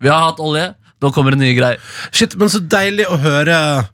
Vi 0.00 0.08
har 0.08 0.20
hatt 0.30 0.40
olje. 0.40 0.74
Nå 1.00 1.10
kommer 1.16 1.30
det 1.32 1.40
nye 1.40 1.54
greier. 1.56 1.78
Shit, 2.12 2.36
men 2.36 2.48
så 2.52 2.60
deilig 2.60 3.06
å 3.08 3.16
høre 3.20 3.86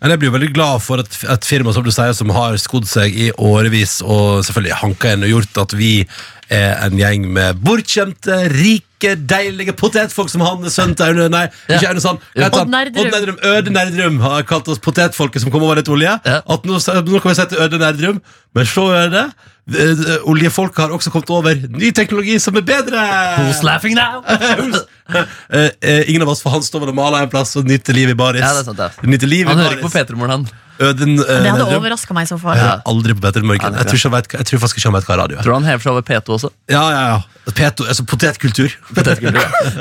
Jeg 0.00 0.18
blir 0.20 0.28
jo 0.30 0.38
veldig 0.38 0.54
glad 0.54 0.80
for 0.84 0.98
et, 1.00 1.08
et 1.28 1.44
firma 1.44 1.72
som 1.72 1.82
du 1.84 1.90
sier 1.92 2.12
Som 2.16 2.30
har 2.36 2.56
skodd 2.60 2.86
seg 2.88 3.12
i 3.16 3.30
årevis 3.32 4.02
Og 4.04 4.44
selvfølgelig 4.44 4.72
hanka 4.82 5.12
inn 5.14 5.24
og 5.24 5.30
gjort 5.34 5.56
at 5.64 5.72
vi 5.76 6.06
en 6.48 6.98
gjeng 6.98 7.26
med 7.32 7.58
bortkjente 7.62 8.48
Rike, 8.52 8.86
deilige 9.00 9.74
potetfolk 9.76 10.30
Som 10.32 10.40
han 10.40 10.64
sønnen 10.72 10.96
til 10.96 11.06
Aune 11.10 11.28
Nei, 11.32 11.46
Ja. 11.68 11.76
ikke 11.76 11.88
Aune 11.92 12.00
Sand 12.00 12.18
heter 12.34 12.62
han? 12.64 12.74
Odd 12.76 13.12
Nerdrum. 13.12 13.36
Øde 13.44 13.70
Nerdrum 13.74 14.20
har 14.20 14.42
kalt 14.48 14.68
oss 14.68 14.78
potetfolket 14.78 15.40
Som 15.44 15.50
kommer 15.50 15.66
over 15.70 15.76
litt 15.82 15.88
olje 15.92 16.14
Ja. 16.24 16.40
At 16.46 16.64
nå, 16.64 16.78
nå 16.80 17.20
kan 17.20 17.30
vi 17.30 17.34
si 17.34 17.46
til 17.52 17.58
Øde 17.66 17.78
Nerdrum 17.78 18.22
Men 18.54 18.64
så 18.66 18.88
Øde 18.96 19.26
det, 19.66 20.20
oljefolk 20.30 20.76
har 20.78 20.92
også 20.94 21.10
kommet 21.10 21.30
over 21.34 21.56
ny 21.74 21.88
teknologi 21.90 22.36
som 22.38 22.54
er 22.54 22.62
bedre! 22.62 23.00
Who's 23.40 23.64
laughing 23.66 23.96
now? 23.98 24.22
Eh, 25.06 25.68
eh, 25.86 26.08
ingen 26.10 26.22
av 26.24 26.32
oss 26.32 26.40
får 26.42 26.50
han 26.50 26.62
stå 26.66 26.80
og 26.82 26.90
male 26.98 27.20
en 27.22 27.28
plass 27.30 27.52
og 27.60 27.68
nyte 27.70 27.94
livet 27.94 28.16
i 28.16 28.18
baris. 28.18 28.42
Ja, 28.42 28.48
det 28.56 28.64
er 28.64 28.66
sant, 28.66 28.80
ja. 28.82 29.06
Nyte 29.06 29.28
livet 29.30 29.52
Han 29.52 29.60
i 29.60 29.62
hører 29.68 29.76
ikke 29.78 29.86
på. 29.86 29.92
P3morgen, 29.94 30.32
han. 30.32 30.46
Øden, 30.82 31.12
uh, 31.20 31.28
Det 31.30 31.52
hadde 31.54 31.76
overraska 31.78 32.16
meg 32.16 32.26
så 32.28 32.36
far. 32.40 32.58
Jeg 32.58 32.66
hører 32.66 32.82
aldri 32.90 33.14
på 33.14 33.44
Morgen. 33.46 33.62
Ja, 33.62 33.70
Jeg 33.78 33.86
tror, 33.86 33.96
ikke 33.96 34.10
han 34.10 34.16
vet, 34.16 34.28
hva- 34.28 34.40
jeg 34.42 34.46
tror 34.50 34.62
faktisk 34.64 34.80
ikke 34.80 34.90
han 34.90 34.96
vet 34.98 35.06
hva 35.06 35.16
radio 35.22 35.38
er. 35.38 35.42
Tror 35.46 35.54
han 35.54 35.64
hever 35.70 35.84
seg 35.86 35.92
over 35.94 36.02
P2 36.02 36.34
også? 36.36 36.50
Ja, 36.68 36.82
ja, 36.90 37.04
ja. 37.14 37.52
Peto, 37.54 37.86
altså 37.86 38.02
potetkultur. 38.02 38.74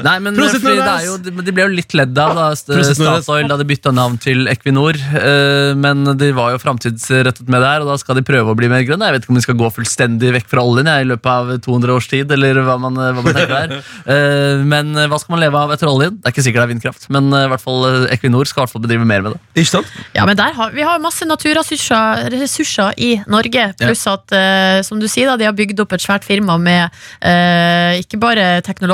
Nei, 0.05 0.15
men 0.23 0.35
Prosit, 0.37 0.61
fordi 0.63 0.77
det 0.79 0.91
er 0.91 1.05
jo, 1.07 1.15
de 1.23 1.53
ble 1.55 1.65
jo 1.65 1.71
litt 1.75 1.95
ledd 1.97 2.17
av 2.21 2.35
da. 2.37 2.45
Statoil 2.55 3.47
da 3.49 3.57
de 3.59 3.67
bytta 3.69 3.93
navn 3.95 4.17
til 4.21 4.47
Equinor. 4.51 4.97
eh, 5.19 5.73
Men 5.79 6.03
de 6.17 6.31
var 6.35 6.51
jo 6.55 6.59
framtidsrettet 6.61 7.47
med 7.47 7.61
det 7.63 7.69
her, 7.69 7.85
og 7.85 7.91
da 7.93 7.97
skal 8.01 8.19
de 8.19 8.23
prøve 8.27 8.53
å 8.53 8.57
bli 8.57 8.69
mer 8.71 8.83
grønne. 8.87 9.07
Jeg 9.09 9.17
vet 9.17 9.25
ikke 9.25 9.33
om 9.35 9.39
de 9.39 9.45
skal 9.45 9.59
gå 9.59 9.69
fullstendig 9.75 10.33
vekk 10.39 10.49
fra 10.51 10.63
oljen 10.65 10.89
jeg, 10.91 11.05
i 11.05 11.09
løpet 11.13 11.31
av 11.31 11.53
200 11.65 11.95
års 11.95 12.09
tid, 12.11 12.31
eller 12.35 12.61
hva 12.65 12.77
man, 12.81 12.95
hva 12.99 13.21
man 13.23 13.31
tenker 13.33 13.55
der. 13.55 13.75
Eh, 14.15 14.61
Men 14.65 14.91
eh, 14.97 15.07
hva 15.09 15.17
skal 15.19 15.33
man 15.35 15.41
leve 15.41 15.57
av 15.57 15.71
etter 15.73 15.89
oljen? 15.89 16.17
Det 16.19 16.29
er 16.29 16.33
ikke 16.35 16.43
sikkert 16.45 16.61
det 16.61 16.65
er 16.67 16.73
vindkraft, 16.73 17.07
men 17.13 17.31
eh, 17.33 17.45
i 17.47 17.49
hvert 17.51 17.63
fall 17.63 17.85
eh, 17.87 18.13
Equinor 18.15 18.45
skal 18.49 18.61
i 18.61 18.65
hvert 18.65 18.73
fall 18.75 18.83
bedrive 18.85 19.07
mer 19.07 19.23
med 19.25 19.33
det. 19.35 19.39
Ikke 19.63 19.71
sant? 19.71 19.89
Ja, 20.15 20.25
men 20.27 20.37
der 20.37 20.53
har, 20.57 20.71
Vi 20.75 20.83
har 20.85 20.99
masse 21.03 21.25
naturressurser 21.27 22.29
ressurser 22.35 22.93
i 23.01 23.11
Norge. 23.31 23.65
Pluss 23.79 24.05
at, 24.11 24.31
eh, 24.35 24.81
som 24.85 24.99
du 25.01 25.07
sier, 25.11 25.29
da, 25.31 25.37
de 25.41 25.47
har 25.47 25.55
bygd 25.57 25.79
opp 25.83 25.95
et 25.97 26.03
svært 26.03 26.25
firma 26.27 26.57
med 26.61 26.89
eh, 27.21 28.01
ikke 28.03 28.19
bare 28.21 28.45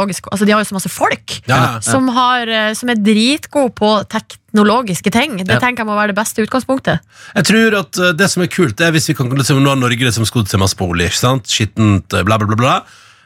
teknologisk 0.01 0.27
Altså, 0.31 0.45
de 0.45 0.51
har 0.53 0.61
jo 0.63 0.69
så 0.69 0.77
masse 0.77 0.89
folk 0.91 1.41
Ja, 1.47 1.55
ja. 1.57 1.79
som, 1.81 2.07
har, 2.09 2.47
eh, 2.47 2.73
som 2.73 2.89
er 2.89 2.95
dritgode 2.95 3.73
på 3.75 3.91
teknologiske 4.09 5.11
ting. 5.11 5.37
Det 5.37 5.49
Ja. 5.49 5.59
tenker 5.59 5.83
jeg 5.83 5.87
må 5.87 5.95
være 5.95 6.13
det 6.13 6.15
beste 6.17 6.41
utgangspunktet. 6.45 6.99
Jeg 7.35 7.43
tror 7.45 7.79
at 7.79 7.97
eh, 7.97 8.11
det 8.13 8.29
som 8.29 8.43
er 8.43 8.47
kult, 8.47 8.79
er 8.81 8.91
hvis 8.91 9.07
vi 9.09 9.13
kan 9.13 9.29
liksom, 9.29 9.61
Nå 9.61 9.69
har 9.69 9.75
Norge 9.77 9.99
liksom 9.99 10.25
skodd 10.25 10.47
seg 10.47 10.59
masse 10.59 10.75
på 10.75 10.87
olje? 10.89 11.09
Skittent, 11.11 12.13
eh, 12.13 12.23
bla, 12.23 12.37
bla, 12.37 12.47
bla, 12.47 12.55
bla. 12.55 12.81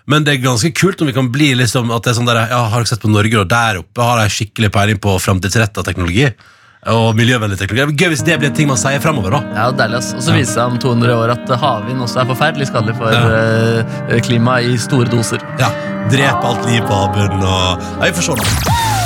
Men 0.08 0.24
det 0.24 0.36
er 0.36 0.44
ganske 0.46 0.72
kult 0.74 1.02
om 1.02 1.08
vi 1.08 1.14
kan 1.14 1.32
bli 1.32 1.56
liksom 1.56 1.90
At 1.96 2.04
det 2.04 2.12
er 2.12 2.20
sånn 2.22 2.28
der, 2.28 2.48
ja, 2.48 2.70
Har 2.70 2.84
dere 2.84 2.86
sett 2.88 3.02
på 3.02 3.10
Norge, 3.10 3.40
og 3.40 3.48
der 3.50 3.80
oppe 3.82 4.02
har 4.04 4.22
de 4.22 4.30
skikkelig 4.30 4.72
peiling 4.72 5.00
på 5.02 5.18
framtidsretta 5.20 5.84
teknologi? 5.84 6.32
Og 6.94 7.16
miljøvennlig 7.18 7.58
teknologi. 7.58 7.96
Gøy 7.98 8.12
hvis 8.14 8.22
det 8.26 8.36
blir 8.38 8.52
en 8.52 8.58
ting 8.58 8.70
man 8.70 8.78
sier 8.78 9.02
framover. 9.02 9.40
Ja, 9.56 9.72
deilig 9.74 9.98
ass. 10.04 10.12
Og 10.14 10.22
så 10.22 10.36
viser 10.36 10.60
det 10.62 10.66
om 10.70 10.78
200 10.84 11.16
år 11.18 11.34
at 11.34 11.54
havvind 11.64 12.04
også 12.06 12.22
er 12.22 12.30
forferdelig 12.30 12.70
skadelig 12.70 12.94
for 13.00 13.10
eh, 13.40 14.20
klimaet 14.28 14.70
i 14.70 14.78
store 14.82 15.10
doser. 15.10 15.42
Ja, 15.62 15.72
Drepe 16.14 16.46
alt 16.46 16.68
liv 16.70 16.86
på 16.86 16.94
havbunnen 16.94 17.42
og 17.42 17.82
ja, 17.82 18.06
Vi 18.06 18.14
får 18.20 18.30
se, 18.30 18.38
da. 18.38 19.05